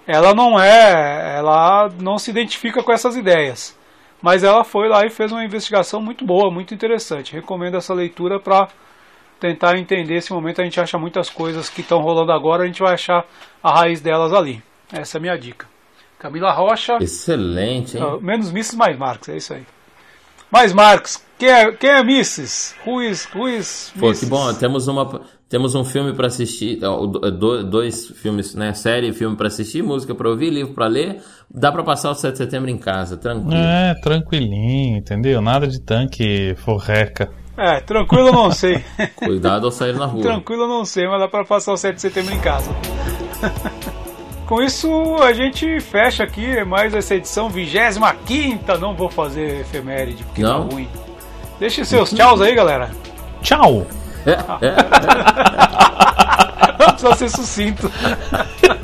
ela 0.07 0.35
não 0.35 0.61
é, 0.61 1.37
ela 1.39 1.89
não 2.01 2.19
se 2.19 2.31
identifica 2.31 2.83
com 2.83 2.93
essas 2.93 3.17
ideias. 3.17 3.79
Mas 4.21 4.45
ela 4.45 4.63
foi 4.63 4.89
lá 4.89 5.05
e 5.05 5.11
fez 5.11 5.33
uma 5.33 5.45
investigação 5.45 6.01
muito 6.01 6.25
boa, 6.25 6.51
muito 6.51 6.73
interessante. 6.73 7.33
Recomendo 7.33 7.77
essa 7.77 7.93
leitura 7.93 8.39
para 8.39 8.69
tentar 9.41 9.77
entender 9.77 10.15
esse 10.15 10.33
momento. 10.33 10.61
A 10.61 10.65
gente 10.65 10.81
acha 10.81 10.97
muitas 10.97 11.29
coisas 11.29 11.69
que 11.69 11.81
estão 11.81 12.01
rolando 12.01 12.31
agora, 12.31 12.63
a 12.63 12.67
gente 12.67 12.81
vai 12.81 12.95
achar 12.95 13.25
a 13.61 13.81
raiz 13.81 14.01
delas 14.01 14.33
ali. 14.33 14.63
Essa 14.93 15.17
é 15.17 15.19
a 15.19 15.23
minha 15.23 15.37
dica. 15.37 15.67
Camila 16.21 16.53
Rocha. 16.53 16.99
Excelente, 17.01 17.97
hein? 17.97 18.05
Uh, 18.05 18.21
menos 18.21 18.53
Misses, 18.53 18.77
mais 18.77 18.97
Marx, 18.97 19.29
é 19.29 19.37
isso 19.37 19.55
aí. 19.55 19.67
Mais 20.53 20.75
Marx. 20.75 21.25
Quem 21.39 21.49
é, 21.49 21.73
quem 21.73 21.91
é 21.91 22.03
is, 22.21 22.75
who 22.87 23.03
is 23.03 23.27
Pô, 23.99 24.13
que 24.13 24.27
bom. 24.27 24.53
Temos 24.53 24.87
uma, 24.87 25.23
temos 25.49 25.75
um 25.75 25.83
filme 25.83 26.13
para 26.13 26.27
assistir, 26.27 26.79
dois 27.71 28.09
filmes, 28.09 28.55
né? 28.55 28.75
Série 28.75 29.09
e 29.09 29.13
filme 29.15 29.35
para 29.35 29.47
assistir, 29.47 29.83
música 29.83 30.15
para 30.15 30.29
ouvir, 30.29 30.51
livro 30.51 30.75
para 30.75 30.87
ler. 30.89 31.23
Dá 31.51 31.73
para 31.73 31.83
passar 31.83 32.11
o 32.11 32.15
7 32.15 32.33
de 32.33 32.39
setembro 32.39 32.69
em 32.69 32.77
casa, 32.77 33.17
tranquilo. 33.17 33.55
É, 33.55 33.95
tranquilinho, 34.03 34.99
entendeu? 34.99 35.41
Nada 35.41 35.67
de 35.67 35.81
tanque 35.81 36.55
forreca. 36.57 37.31
É, 37.57 37.81
tranquilo 37.81 38.29
eu 38.29 38.33
não 38.35 38.51
sei. 38.53 38.85
Cuidado 39.17 39.65
ao 39.65 39.73
sair 39.73 39.95
na 39.95 40.05
rua. 40.05 40.23
tranquilo 40.23 40.65
eu 40.65 40.69
não 40.69 40.85
sei, 40.85 41.09
mas 41.09 41.19
dá 41.19 41.29
para 41.29 41.47
passar 41.47 41.73
o 41.73 41.79
7 41.79 41.95
de 41.95 42.01
setembro 42.03 42.35
em 42.35 42.41
casa. 42.41 42.71
Com 44.47 44.63
isso, 44.63 45.17
a 45.23 45.33
gente 45.33 45.81
fecha 45.81 46.25
aqui 46.25 46.63
mais 46.65 46.95
essa 46.95 47.15
edição 47.15 47.49
25. 47.49 48.79
Não 48.81 48.95
vou 48.95 49.09
fazer 49.09 49.61
efeméride, 49.61 50.25
porque 50.25 50.43
não. 50.43 50.69
tá 50.69 50.75
ruim. 50.75 50.89
Deixe 51.59 51.85
seus 51.85 52.11
tchauz 52.11 52.41
aí, 52.41 52.55
galera. 52.55 52.91
Tchau! 53.41 53.87
Não 56.79 56.89
precisa 56.89 57.15
ser 57.15 57.29
sucinto. 57.29 57.91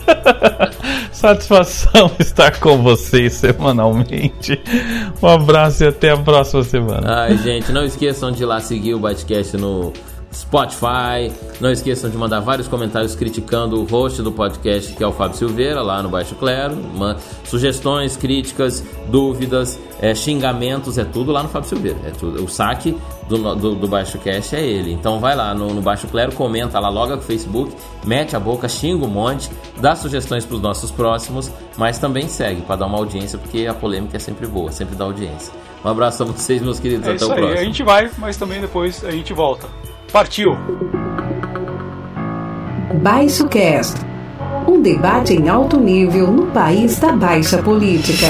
Satisfação 1.10 2.10
estar 2.18 2.58
com 2.60 2.82
vocês 2.82 3.34
semanalmente. 3.34 4.60
Um 5.20 5.26
abraço 5.26 5.82
e 5.82 5.88
até 5.88 6.10
a 6.10 6.16
próxima 6.16 6.62
semana. 6.62 7.22
Ai, 7.22 7.36
gente, 7.38 7.72
não 7.72 7.84
esqueçam 7.84 8.30
de 8.30 8.42
ir 8.42 8.46
lá 8.46 8.60
seguir 8.60 8.94
o 8.94 9.00
Batcast 9.00 9.56
no 9.56 9.92
Spotify. 10.32 11.32
Não 11.60 11.70
esqueçam 11.70 12.10
de 12.10 12.16
mandar 12.16 12.40
vários 12.40 12.68
comentários 12.68 13.14
criticando 13.14 13.80
o 13.80 13.84
host 13.84 14.22
do 14.22 14.30
podcast, 14.30 14.94
que 14.94 15.02
é 15.02 15.06
o 15.06 15.12
Fábio 15.12 15.36
Silveira, 15.36 15.82
lá 15.82 16.02
no 16.02 16.08
Baixo 16.08 16.34
Clero. 16.34 16.74
Uma, 16.74 17.16
sugestões, 17.44 18.16
críticas, 18.16 18.84
dúvidas, 19.08 19.78
é, 20.00 20.14
xingamentos, 20.14 20.98
é 20.98 21.04
tudo 21.04 21.32
lá 21.32 21.42
no 21.42 21.48
Fábio 21.48 21.68
Silveira. 21.68 21.98
É 22.04 22.10
tudo. 22.10 22.44
O 22.44 22.48
saque 22.48 22.96
do, 23.28 23.54
do, 23.54 23.74
do 23.74 23.88
Baixo 23.88 24.18
Cast 24.18 24.54
é 24.54 24.64
ele. 24.64 24.92
Então 24.92 25.18
vai 25.18 25.34
lá 25.34 25.54
no, 25.54 25.72
no 25.72 25.80
Baixo 25.82 26.06
Clero, 26.08 26.32
comenta 26.32 26.78
lá, 26.78 26.88
loga 26.88 27.16
com 27.16 27.22
o 27.22 27.26
Facebook, 27.26 27.74
mete 28.04 28.36
a 28.36 28.40
boca, 28.40 28.68
xinga 28.68 29.04
um 29.04 29.08
monte, 29.08 29.50
dá 29.78 29.94
sugestões 29.96 30.44
para 30.44 30.56
os 30.56 30.62
nossos 30.62 30.90
próximos, 30.90 31.50
mas 31.76 31.98
também 31.98 32.28
segue 32.28 32.62
para 32.62 32.76
dar 32.76 32.86
uma 32.86 32.98
audiência, 32.98 33.38
porque 33.38 33.66
a 33.66 33.74
polêmica 33.74 34.16
é 34.16 34.20
sempre 34.20 34.46
boa, 34.46 34.70
sempre 34.72 34.94
dá 34.94 35.04
audiência. 35.04 35.52
Um 35.84 35.88
abraço 35.88 36.22
a 36.22 36.26
vocês, 36.26 36.60
meus 36.60 36.80
queridos. 36.80 37.06
É 37.06 37.12
Até 37.12 37.24
o 37.24 37.32
aí. 37.32 37.36
próximo. 37.36 37.60
A 37.60 37.64
gente 37.64 37.82
vai, 37.82 38.10
mas 38.18 38.36
também 38.36 38.60
depois 38.60 39.04
a 39.04 39.10
gente 39.10 39.32
volta. 39.32 39.68
Partiu! 40.12 40.56
Baixo 43.02 43.46
Cast. 43.46 43.98
Um 44.66 44.80
debate 44.80 45.34
em 45.34 45.50
alto 45.50 45.78
nível 45.78 46.28
no 46.28 46.46
país 46.46 46.98
da 46.98 47.12
baixa 47.12 47.62
política. 47.62 48.26